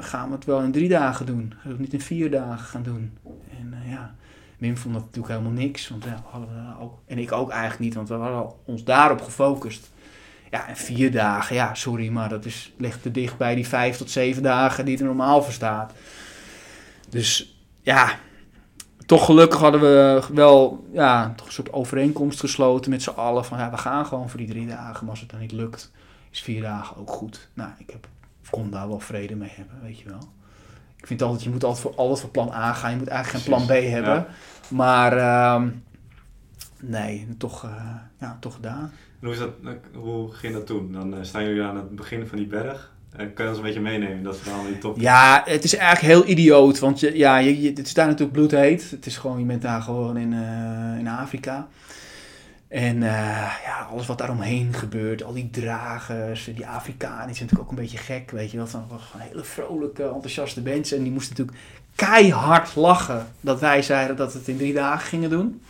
gaan 0.00 0.28
we 0.28 0.34
het 0.34 0.44
wel 0.44 0.60
in 0.60 0.72
drie 0.72 0.88
dagen 0.88 1.26
doen? 1.26 1.52
Gaan 1.52 1.62
we 1.62 1.68
het 1.68 1.78
niet 1.78 1.92
in 1.92 2.00
vier 2.00 2.30
dagen 2.30 2.66
gaan 2.66 2.82
doen? 2.82 3.18
En 3.58 3.74
ja, 3.86 4.14
Wim 4.60 4.76
vond 4.76 4.94
dat 4.94 5.04
natuurlijk 5.04 5.32
helemaal 5.32 5.58
niks. 5.58 5.88
Want 5.88 6.04
ja, 6.04 6.22
hadden 6.24 6.48
we 6.48 6.82
ook, 6.82 6.98
en 7.06 7.18
ik 7.18 7.32
ook 7.32 7.50
eigenlijk 7.50 7.80
niet, 7.80 7.94
want 7.94 8.08
we 8.08 8.14
hadden 8.14 8.52
ons 8.64 8.84
daarop 8.84 9.22
gefocust. 9.22 9.90
Ja, 10.50 10.68
en 10.68 10.76
vier 10.76 11.12
dagen, 11.12 11.54
ja, 11.54 11.74
sorry, 11.74 12.08
maar 12.08 12.28
dat 12.28 12.44
is, 12.44 12.72
ligt 12.76 13.02
te 13.02 13.10
dicht 13.10 13.36
bij 13.36 13.54
die 13.54 13.66
vijf 13.66 13.96
tot 13.96 14.10
zeven 14.10 14.42
dagen 14.42 14.84
die 14.84 14.98
er 14.98 15.04
normaal 15.04 15.42
voor 15.42 15.52
staat. 15.52 15.92
Dus 17.08 17.60
ja, 17.82 18.18
toch 19.06 19.24
gelukkig 19.24 19.60
hadden 19.60 19.80
we 19.80 20.22
wel 20.32 20.84
ja, 20.92 21.32
toch 21.36 21.46
een 21.46 21.52
soort 21.52 21.72
overeenkomst 21.72 22.40
gesloten 22.40 22.90
met 22.90 23.02
z'n 23.02 23.10
allen. 23.10 23.44
Van 23.44 23.58
ja, 23.58 23.70
we 23.70 23.76
gaan 23.76 24.06
gewoon 24.06 24.28
voor 24.28 24.38
die 24.38 24.48
drie 24.48 24.66
dagen. 24.66 25.00
Maar 25.00 25.10
als 25.10 25.20
het 25.20 25.30
dan 25.30 25.40
niet 25.40 25.52
lukt, 25.52 25.92
is 26.30 26.42
vier 26.42 26.62
dagen 26.62 26.96
ook 26.96 27.10
goed. 27.10 27.48
Nou, 27.54 27.70
ik 27.78 27.90
heb, 27.90 28.08
kon 28.50 28.70
daar 28.70 28.88
wel 28.88 29.00
vrede 29.00 29.36
mee 29.36 29.52
hebben, 29.52 29.80
weet 29.82 29.98
je 29.98 30.08
wel. 30.08 30.28
Ik 31.00 31.06
vind 31.06 31.22
altijd, 31.22 31.42
je 31.42 31.50
moet 31.50 31.64
altijd 31.64 31.82
voor 31.82 31.94
alles 31.94 32.20
voor 32.20 32.30
plan 32.30 32.52
A 32.52 32.72
gaan. 32.72 32.90
Je 32.90 32.96
moet 32.96 33.08
eigenlijk 33.08 33.44
geen 33.44 33.54
plan 33.54 33.66
B 33.66 33.82
hebben. 33.92 34.14
ja. 34.14 34.26
Maar 34.68 35.16
ehm, 35.16 35.68
nee, 36.80 37.28
toch, 37.38 37.64
eh, 37.64 37.94
ja, 38.20 38.36
toch 38.40 38.54
gedaan. 38.54 38.92
En 39.20 39.26
hoe, 39.26 39.32
is 39.32 39.38
dat, 39.38 39.50
hoe 39.94 40.32
ging 40.32 40.54
dat 40.54 40.66
toen? 40.66 40.92
Dan 40.92 41.14
eh, 41.14 41.22
staan 41.22 41.44
jullie 41.44 41.62
aan 41.62 41.76
het 41.76 41.96
begin 41.96 42.26
van 42.26 42.38
die 42.38 42.46
berg. 42.46 42.92
En 43.16 43.32
kan 43.32 43.44
je 43.44 43.50
ons 43.50 43.60
een 43.60 43.66
beetje 43.66 43.80
meenemen 43.80 44.16
in 44.16 44.22
dat 44.22 44.38
verhaal 44.38 44.64
die 44.64 44.78
top? 44.78 44.98
Ja, 44.98 45.42
het 45.44 45.64
is 45.64 45.76
eigenlijk 45.76 46.14
heel 46.14 46.28
idioot. 46.28 46.78
Want 46.78 47.00
je, 47.00 47.16
ja, 47.16 47.36
je, 47.36 47.62
je, 47.62 47.68
het 47.68 47.86
is 47.86 47.94
daar 47.94 48.06
natuurlijk 48.06 48.32
bloedheet. 48.32 48.90
Het 48.90 49.06
is 49.06 49.16
gewoon, 49.16 49.38
je 49.38 49.44
bent 49.44 49.62
daar 49.62 49.82
gewoon 49.82 50.16
in, 50.16 50.32
eh, 50.32 50.98
in 50.98 51.08
Afrika. 51.08 51.68
En 52.70 53.02
eh, 53.02 53.52
ja, 53.64 53.88
alles 53.90 54.06
wat 54.06 54.18
daaromheen 54.18 54.72
gebeurt, 54.72 55.22
al 55.22 55.32
die 55.32 55.50
dragers, 55.50 56.50
die 56.54 56.66
Afrikanen, 56.66 57.26
die 57.26 57.36
zijn 57.36 57.48
natuurlijk 57.48 57.60
ook 57.60 57.70
een 57.70 57.82
beetje 57.84 57.98
gek, 57.98 58.30
weet 58.30 58.50
je 58.50 58.56
wel. 58.56 58.66
Van 58.66 58.88
hele 59.18 59.44
vrolijke, 59.44 60.02
enthousiaste 60.02 60.60
mensen. 60.60 60.96
En 60.96 61.02
die 61.02 61.12
moesten 61.12 61.36
natuurlijk 61.36 61.66
keihard 61.94 62.76
lachen 62.76 63.26
dat 63.40 63.60
wij 63.60 63.82
zeiden 63.82 64.16
dat 64.16 64.32
we 64.32 64.38
het 64.38 64.48
in 64.48 64.56
drie 64.56 64.72
dagen 64.72 65.08
gingen 65.08 65.30
doen. 65.30 65.62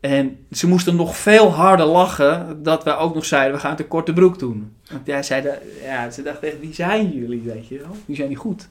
En 0.00 0.46
ze 0.50 0.68
moesten 0.68 0.96
nog 0.96 1.16
veel 1.16 1.52
harder 1.52 1.86
lachen 1.86 2.62
dat 2.62 2.84
wij 2.84 2.96
ook 2.96 3.14
nog 3.14 3.24
zeiden, 3.24 3.54
we 3.54 3.60
gaan 3.60 3.70
het 3.70 3.80
in 3.80 3.88
korte 3.88 4.12
broek 4.12 4.38
doen. 4.38 4.76
Want 4.90 5.06
jij 5.06 5.22
zeiden, 5.22 5.58
ja, 5.82 6.10
ze 6.10 6.22
dachten 6.22 6.48
echt, 6.48 6.60
wie 6.60 6.74
zijn 6.74 7.10
jullie, 7.10 7.40
weet 7.40 7.68
je 7.68 7.78
wel? 7.78 7.96
Die 8.06 8.16
zijn 8.16 8.28
niet 8.28 8.38
goed. 8.38 8.68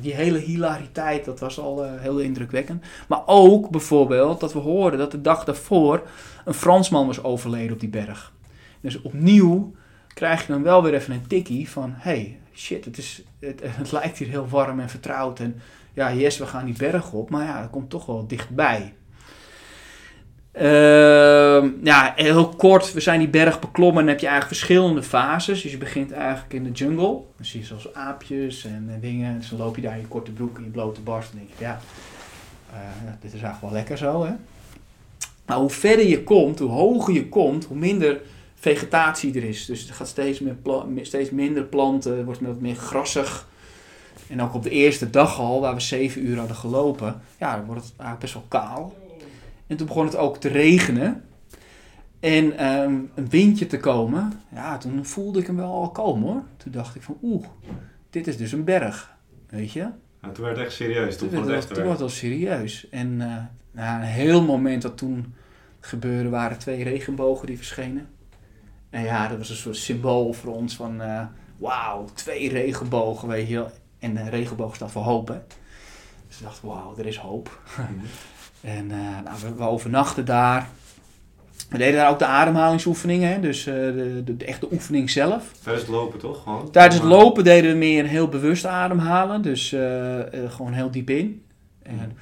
Die 0.00 0.14
hele 0.14 0.38
hilariteit, 0.38 1.24
dat 1.24 1.40
was 1.40 1.58
al 1.58 1.84
eh, 1.84 1.90
heel 2.00 2.18
indrukwekkend. 2.18 2.84
Maar 3.08 3.22
ook 3.26 3.70
bijvoorbeeld 3.70 4.40
dat 4.40 4.52
we 4.52 4.58
hoorden 4.58 4.98
dat 4.98 5.10
de 5.10 5.20
dag 5.20 5.44
daarvoor 5.44 6.02
een 6.44 6.54
Fransman 6.54 7.06
was 7.06 7.22
overleden 7.22 7.72
op 7.72 7.80
die 7.80 7.88
berg. 7.88 8.32
Dus 8.80 9.02
opnieuw 9.02 9.74
krijg 10.14 10.46
je 10.46 10.52
dan 10.52 10.62
wel 10.62 10.82
weer 10.82 10.94
even 10.94 11.14
een 11.14 11.26
tikkie 11.26 11.70
van... 11.70 11.92
hey, 11.96 12.38
shit, 12.54 12.84
het, 12.84 12.98
is, 12.98 13.22
het, 13.38 13.60
het 13.80 13.92
lijkt 13.92 14.18
hier 14.18 14.28
heel 14.28 14.48
warm 14.48 14.80
en 14.80 14.88
vertrouwd. 14.88 15.40
En 15.40 15.60
ja, 15.92 16.14
yes, 16.14 16.38
we 16.38 16.46
gaan 16.46 16.64
die 16.64 16.76
berg 16.78 17.12
op. 17.12 17.30
Maar 17.30 17.44
ja, 17.44 17.60
dat 17.60 17.70
komt 17.70 17.90
toch 17.90 18.06
wel 18.06 18.26
dichtbij. 18.26 18.94
Ehm, 20.52 21.68
ja, 21.82 22.12
heel 22.16 22.48
kort, 22.48 22.92
we 22.92 23.00
zijn 23.00 23.18
die 23.18 23.28
berg 23.28 23.60
beklommen 23.60 24.02
en 24.02 24.08
heb 24.08 24.20
je 24.20 24.26
eigenlijk 24.26 24.56
verschillende 24.56 25.02
fases. 25.02 25.62
Dus 25.62 25.72
je 25.72 25.78
begint 25.78 26.12
eigenlijk 26.12 26.52
in 26.52 26.64
de 26.64 26.70
jungle. 26.70 27.06
Dan 27.06 27.24
zie 27.44 27.60
je 27.60 27.66
zoals 27.66 27.94
aapjes 27.94 28.64
en, 28.64 28.98
dingen. 29.00 29.38
Dus 29.38 29.48
dan 29.48 29.58
loop 29.58 29.76
je 29.76 29.82
daar 29.82 29.94
in 29.94 30.00
je 30.00 30.06
korte 30.06 30.30
broek 30.30 30.56
en 30.56 30.64
je 30.64 30.70
blote 30.70 31.00
borst. 31.00 31.30
En 31.32 31.38
denk 31.38 31.50
je, 31.58 31.64
ja, 31.64 31.80
eh, 32.72 32.78
dit 33.20 33.32
is 33.34 33.42
eigenlijk 33.42 33.60
wel 33.60 33.72
lekker 33.72 33.98
zo, 33.98 34.24
hè. 34.24 34.32
Maar 35.46 35.58
hoe 35.58 35.70
verder 35.70 36.06
je 36.06 36.22
komt, 36.22 36.58
hoe 36.58 36.70
hoger 36.70 37.14
je 37.14 37.28
komt, 37.28 37.64
hoe 37.64 37.76
minder 37.76 38.20
vegetatie 38.54 39.34
er 39.34 39.44
is. 39.44 39.66
Dus 39.66 39.88
er 39.88 39.94
gaat 39.94 40.08
steeds, 40.08 40.40
meer 40.40 41.06
steeds 41.06 41.30
minder 41.30 41.62
planten, 41.62 42.16
het 42.16 42.24
wordt 42.24 42.40
wat 42.40 42.60
meer 42.60 42.74
grassig. 42.74 43.48
En 44.28 44.42
ook 44.42 44.54
op 44.54 44.62
de 44.62 44.70
eerste 44.70 45.10
dag 45.10 45.38
al, 45.38 45.60
waar 45.60 45.74
we 45.74 45.80
zeven 45.80 46.26
uur 46.26 46.38
hadden 46.38 46.56
gelopen, 46.56 47.20
ja, 47.38 47.56
dan 47.56 47.64
wordt 47.64 47.82
het 47.82 47.92
eigenlijk 47.96 48.20
best 48.20 48.34
wel 48.34 48.44
kaal. 48.48 48.94
En 49.70 49.76
toen 49.76 49.86
begon 49.86 50.04
het 50.04 50.16
ook 50.16 50.36
te 50.36 50.48
regenen. 50.48 51.24
En 52.20 52.58
ehm, 52.58 52.98
een 53.14 53.28
windje 53.28 53.66
te 53.66 53.78
komen. 53.78 54.32
Ja, 54.54 54.78
toen 54.78 55.04
voelde 55.04 55.38
ik 55.38 55.46
hem 55.46 55.56
wel 55.56 55.72
al 55.72 55.90
komen 55.90 56.22
hoor. 56.22 56.42
Toen 56.56 56.72
dacht 56.72 56.94
ik 56.94 57.02
van 57.02 57.18
oeh, 57.22 57.46
dit 58.10 58.26
is 58.26 58.36
dus 58.36 58.52
een 58.52 58.64
berg. 58.64 59.16
Weet 59.48 59.72
je? 59.72 59.88
Nou, 60.20 60.34
toen 60.34 60.44
werd 60.44 60.56
het 60.56 60.66
echt 60.66 60.74
serieus. 60.74 61.16
Toen 61.16 61.28
Toen 61.28 61.36
werd 61.36 61.48
het 61.48 61.56
echt 61.56 61.66
toen 61.66 61.76
werd 61.76 61.88
het 61.88 61.98
wel 61.98 62.08
serieus. 62.08 62.88
En 62.88 63.20
eh, 63.20 63.36
na 63.70 63.96
een 63.96 64.06
heel 64.06 64.42
moment 64.42 64.82
dat 64.82 64.96
toen 64.96 65.34
gebeurde, 65.80 66.28
waren 66.28 66.58
twee 66.58 66.84
regenbogen 66.84 67.46
die 67.46 67.56
verschenen. 67.56 68.08
En 68.90 69.02
ja, 69.02 69.28
dat 69.28 69.38
was 69.38 69.50
een 69.50 69.56
soort 69.56 69.76
symbool 69.76 70.32
voor 70.32 70.54
ons 70.54 70.76
van, 70.76 71.00
eh, 71.00 71.26
wauw, 71.56 72.04
twee 72.14 72.48
regenbogen, 72.48 73.28
weet 73.28 73.48
je 73.48 73.54
wel. 73.54 73.70
En 73.98 74.14
de 74.14 74.28
regenboog 74.28 74.74
staat 74.74 74.90
voor 74.90 75.02
hoop, 75.02 75.28
hè. 75.28 75.38
Dus 76.28 76.38
ik 76.38 76.44
dacht, 76.44 76.60
wauw, 76.60 76.94
er 76.98 77.06
is 77.06 77.16
hoop. 77.16 77.60
en 78.60 78.90
eh, 78.90 78.98
nou, 79.24 79.40
we, 79.42 79.54
we 79.54 79.64
overnachten 79.64 80.24
daar. 80.24 80.68
We 81.68 81.78
deden 81.78 81.94
daar 82.00 82.10
ook 82.10 82.18
de 82.18 82.26
ademhalingsoefeningen, 82.26 83.32
hè. 83.32 83.40
Dus 83.40 83.66
eh, 83.66 83.74
de, 83.74 84.22
de, 84.24 84.36
de 84.36 84.44
echte 84.44 84.72
oefening 84.72 85.10
zelf. 85.10 85.52
Tijdens 85.62 85.86
het 85.86 85.94
lopen 85.94 86.18
toch? 86.18 86.42
Gewoon? 86.42 86.70
Tijdens 86.70 86.94
het 86.94 87.04
lopen 87.04 87.44
deden 87.44 87.70
we 87.70 87.76
meer 87.76 88.04
heel 88.06 88.28
bewust 88.28 88.66
ademhalen. 88.66 89.42
Dus 89.42 89.72
eh, 89.72 90.18
gewoon 90.48 90.72
heel 90.72 90.90
diep 90.90 91.10
in. 91.10 91.44
En, 91.82 92.16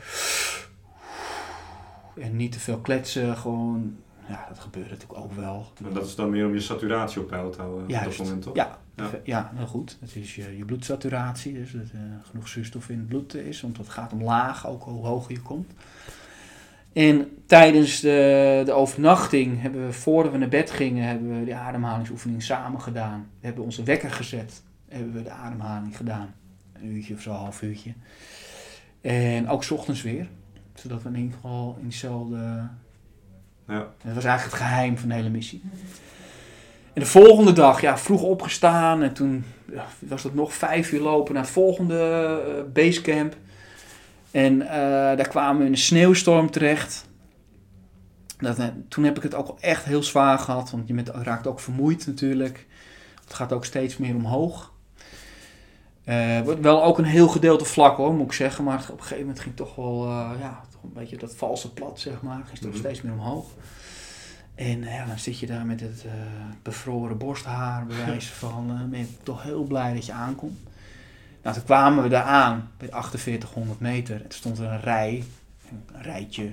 en 2.20 2.36
niet 2.36 2.52
te 2.52 2.60
veel 2.60 2.78
kletsen. 2.78 3.36
Gewoon, 3.36 3.96
ja, 4.28 4.46
dat 4.48 4.58
gebeurde 4.58 4.90
natuurlijk 4.90 5.20
ook 5.20 5.32
wel. 5.32 5.72
Maar 5.82 5.92
dat 5.92 6.06
is 6.06 6.14
dan 6.14 6.30
meer 6.30 6.46
om 6.46 6.54
je 6.54 6.60
saturatie 6.60 7.20
op 7.20 7.28
peil 7.28 7.50
te 7.50 7.60
houden 7.60 7.82
op 7.82 8.04
dat 8.04 8.18
moment 8.18 8.42
toch? 8.42 8.56
Ja, 8.56 8.78
Ja. 8.96 9.10
ja. 9.24 9.52
heel 9.54 9.66
goed. 9.66 9.96
Het 10.00 10.16
is 10.16 10.34
je, 10.34 10.56
je 10.56 10.64
bloedsaturatie. 10.64 11.52
Dus 11.52 11.72
dat 11.72 11.82
er 11.82 12.20
genoeg 12.30 12.48
zuurstof 12.48 12.88
in 12.88 12.98
het 12.98 13.08
bloed 13.08 13.34
is. 13.34 13.60
Want 13.60 13.76
het 13.76 13.88
gaat 13.88 14.12
omlaag, 14.12 14.66
ook 14.66 14.82
hoe 14.82 15.06
hoger 15.06 15.32
je 15.32 15.42
komt. 15.42 15.72
En 16.98 17.42
tijdens 17.46 18.00
de, 18.00 18.62
de 18.64 18.72
overnachting 18.72 19.60
hebben 19.60 19.86
we, 19.86 19.92
voordat 19.92 20.32
we 20.32 20.38
naar 20.38 20.48
bed 20.48 20.70
gingen, 20.70 21.04
hebben 21.04 21.38
we 21.38 21.44
de 21.44 21.54
ademhalingsoefening 21.54 22.42
samen 22.42 22.80
gedaan. 22.80 23.30
We 23.40 23.46
hebben 23.46 23.64
onze 23.64 23.82
wekker 23.82 24.10
gezet. 24.10 24.62
Hebben 24.88 25.12
we 25.12 25.22
de 25.22 25.30
ademhaling 25.30 25.96
gedaan. 25.96 26.34
Een 26.72 26.86
uurtje 26.86 27.14
of 27.14 27.20
zo, 27.20 27.30
een 27.30 27.36
half 27.36 27.62
uurtje. 27.62 27.92
En 29.00 29.48
ook 29.48 29.64
's 29.64 29.70
ochtends 29.70 30.02
weer. 30.02 30.28
Zodat 30.74 31.02
we 31.02 31.08
in 31.08 31.16
ieder 31.16 31.34
geval 31.34 31.76
in 31.80 31.88
dezelfde 31.88 32.68
Ja. 33.66 33.86
dat 34.04 34.14
was 34.14 34.24
eigenlijk 34.24 34.42
het 34.42 34.68
geheim 34.68 34.98
van 34.98 35.08
de 35.08 35.14
hele 35.14 35.30
missie. 35.30 35.62
En 36.92 37.00
de 37.02 37.06
volgende 37.06 37.52
dag, 37.52 37.80
ja, 37.80 37.98
vroeg 37.98 38.22
opgestaan 38.22 39.02
en 39.02 39.12
toen 39.12 39.44
was 39.98 40.22
het 40.22 40.34
nog 40.34 40.54
vijf 40.54 40.92
uur 40.92 41.00
lopen 41.00 41.34
naar 41.34 41.42
het 41.42 41.52
volgende 41.52 42.00
eh, 42.46 42.72
basecamp. 42.72 43.36
En 44.30 44.62
eh, 44.62 44.68
daar 45.16 45.28
kwamen 45.28 45.58
we 45.58 45.64
in 45.66 45.72
een 45.72 45.78
sneeuwstorm 45.78 46.50
terecht. 46.50 47.06
Dat, 48.38 48.58
eh, 48.58 48.66
toen 48.88 49.04
heb 49.04 49.16
ik 49.16 49.22
het 49.22 49.34
ook 49.34 49.60
echt 49.60 49.84
heel 49.84 50.02
zwaar 50.02 50.38
gehad, 50.38 50.70
want 50.70 50.88
je 50.88 50.94
bent, 50.94 51.08
raakt 51.08 51.46
ook 51.46 51.60
vermoeid 51.60 52.06
natuurlijk. 52.06 52.66
Het 53.24 53.34
gaat 53.34 53.52
ook 53.52 53.64
steeds 53.64 53.96
meer 53.96 54.14
omhoog. 54.14 54.72
Wordt 56.44 56.60
wel 56.60 56.84
ook 56.84 56.98
een 56.98 57.04
heel 57.04 57.28
gedeelte 57.28 57.64
vlak 57.64 57.96
hoor, 57.96 58.14
moet 58.14 58.26
ik 58.26 58.32
zeggen. 58.32 58.64
Maar 58.64 58.78
op 58.90 58.96
een 58.96 59.00
gegeven 59.02 59.18
moment 59.24 59.40
ging 59.40 59.56
toch 59.56 59.74
wel, 59.74 60.06
ja, 60.40 60.60
toch 60.72 60.82
een 60.82 60.92
beetje 60.92 61.16
dat 61.16 61.34
valse 61.36 61.72
plat, 61.72 62.00
zeg 62.00 62.22
maar. 62.22 62.42
Ging 62.46 62.58
toch 62.58 62.70
Mhm. 62.70 62.78
steeds 62.78 63.02
meer 63.02 63.12
omhoog. 63.12 63.46
En 64.54 64.82
ja, 64.82 65.06
dan 65.06 65.18
zit 65.18 65.38
je 65.38 65.46
daar 65.46 65.66
met 65.66 65.80
het 65.80 66.04
bevroren 66.62 67.18
borsthaar, 67.18 67.86
bij 67.86 67.96
wijze 68.06 68.32
van, 68.44 68.86
ben 68.90 68.98
je 68.98 69.06
toch 69.22 69.42
heel 69.42 69.62
blij 69.62 69.94
dat 69.94 70.06
je 70.06 70.12
aankomt. 70.12 70.58
Nou, 71.48 71.60
toen 71.60 71.68
kwamen 71.68 72.02
we 72.02 72.08
daar 72.08 72.22
aan, 72.24 72.70
bij 72.76 72.88
4800 72.88 73.80
meter. 73.80 74.14
En 74.14 74.22
toen 74.22 74.30
stond 74.30 74.58
er 74.58 74.64
een 74.64 74.80
rij, 74.80 75.24
een 75.70 76.02
rijtje. 76.02 76.52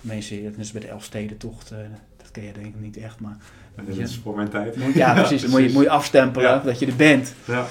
Mensen, 0.00 0.44
dat 0.44 0.56
is 0.56 0.72
bij 0.72 0.80
de 0.80 0.88
Elfstedentocht, 0.88 1.70
eh 1.70 1.78
dat 2.16 2.30
ken 2.30 2.42
je 2.44 2.52
denk 2.52 2.66
ik 2.66 2.80
niet 2.80 2.96
echt, 2.96 3.20
maar... 3.20 3.36
Dit 3.86 3.96
is 3.96 4.20
voor 4.22 4.36
mijn 4.36 4.48
tijd. 4.48 4.76
Moet, 4.76 4.94
ja, 4.94 5.14
precies, 5.22 5.46
moet 5.46 5.60
je, 5.62 5.70
moet 5.72 5.82
je 5.82 5.90
afstempelen 5.90 6.48
Ja. 6.50 6.58
dat 6.58 6.78
je 6.78 6.86
er 6.86 6.96
bent. 6.96 7.34
Ja. 7.44 7.66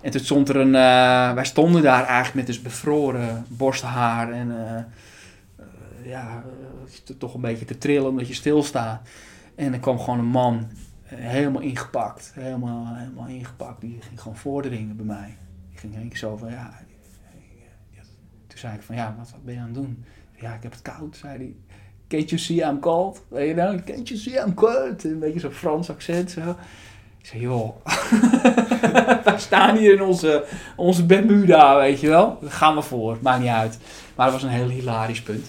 En 0.00 0.10
toen 0.10 0.20
stond 0.20 0.48
er 0.48 0.56
een. 0.56 0.74
eh, 0.74 1.32
wij 1.34 1.44
stonden 1.44 1.82
daar 1.82 2.04
eigenlijk 2.04 2.34
met 2.34 2.46
dus 2.46 2.62
bevroren 2.62 3.44
borsthaar 3.48 4.32
en. 4.32 4.76
eh, 4.76 4.82
ja, 6.10 6.42
toch 7.18 7.34
een 7.34 7.40
beetje 7.40 7.64
te 7.64 7.78
trillen 7.78 8.08
omdat 8.10 8.28
je 8.28 8.34
stilstaat. 8.34 9.08
En 9.54 9.72
er 9.72 9.78
kwam 9.80 9.98
gewoon 9.98 10.18
een 10.18 10.24
man, 10.24 10.68
helemaal 11.04 11.62
ingepakt. 11.62 12.32
Helemaal, 12.34 12.86
helemaal 12.96 13.26
ingepakt. 13.26 13.80
Die 13.80 13.98
ging 14.08 14.20
gewoon 14.20 14.36
voordringen 14.36 14.96
bij 14.96 15.06
mij. 15.06 15.36
Ging 15.80 16.16
zo 16.18 16.36
van 16.36 16.50
ja. 16.50 16.70
eh, 17.94 18.00
Toen 18.46 18.58
zei 18.58 18.74
ik 18.74 18.82
van 18.82 18.94
ja, 18.94 19.14
wat, 19.18 19.30
wat 19.30 19.44
ben 19.44 19.54
je 19.54 19.60
aan 19.60 19.66
het 19.66 19.74
doen? 19.74 20.04
Ja, 20.40 20.54
ik 20.54 20.62
heb 20.62 20.72
het 20.72 20.82
koud, 20.82 21.16
zei 21.16 21.36
hij. 21.36 21.54
Can't 22.08 22.30
you 22.30 22.40
see 22.40 22.62
I'm 22.64 22.80
cold? 22.80 23.22
Weet 23.28 23.48
je 23.48 23.54
nou? 23.54 23.80
Can't 23.82 24.08
you 24.08 24.20
see 24.20 24.40
I'm 24.46 24.54
cold? 24.54 25.04
Een 25.04 25.18
beetje 25.18 25.40
zo'n 25.40 25.50
Frans 25.50 25.90
accent 25.90 26.30
zo. 26.30 26.40
Ik 27.18 27.26
zei, 27.26 27.40
joh, 27.42 27.76
wij 29.24 29.38
staan 29.38 29.76
hier 29.76 29.92
in 29.94 30.02
onze, 30.02 30.44
onze 30.76 31.06
Bermuda, 31.06 31.76
weet 31.76 32.00
je 32.00 32.08
wel. 32.08 32.38
Daar 32.40 32.50
gaan 32.50 32.74
we 32.74 32.82
voor, 32.82 33.18
maakt 33.22 33.40
niet 33.40 33.48
uit. 33.48 33.78
Maar 34.14 34.24
dat 34.30 34.34
was 34.34 34.42
een 34.44 34.56
heel 34.56 34.68
hilarisch 34.68 35.22
punt. 35.22 35.46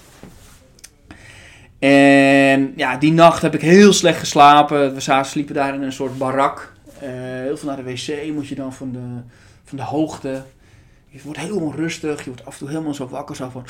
En 1.80 2.74
ja, 2.76 2.98
die 2.98 3.12
nacht 3.12 3.42
heb 3.42 3.54
ik 3.54 3.62
heel 3.62 3.94
slecht 3.94 4.20
geslapen. 4.20 4.94
We 4.94 5.00
zaten, 5.00 5.32
sliepen 5.32 5.56
daar 5.56 5.74
in 5.74 5.82
een 5.82 5.92
soort 5.94 6.18
barak. 6.18 6.74
Eh, 7.00 7.10
heel 7.12 7.58
veel 7.58 7.68
naar 7.68 7.84
de 7.84 7.94
wc 7.94 8.34
moet 8.34 8.48
je 8.48 8.56
dan 8.56 8.74
van 8.74 8.92
de, 8.92 9.00
van 9.72 9.86
de 9.86 9.92
hoogte. 9.98 10.46
Je 11.08 11.22
wordt 11.24 11.40
heel 11.40 11.58
onrustig. 11.58 12.20
Je 12.20 12.30
wordt 12.30 12.46
af 12.46 12.54
en 12.54 12.60
toe 12.60 12.68
helemaal 12.68 12.94
zo 12.94 13.08
wakker. 13.08 13.36
Zo 13.36 13.50
van... 13.50 13.66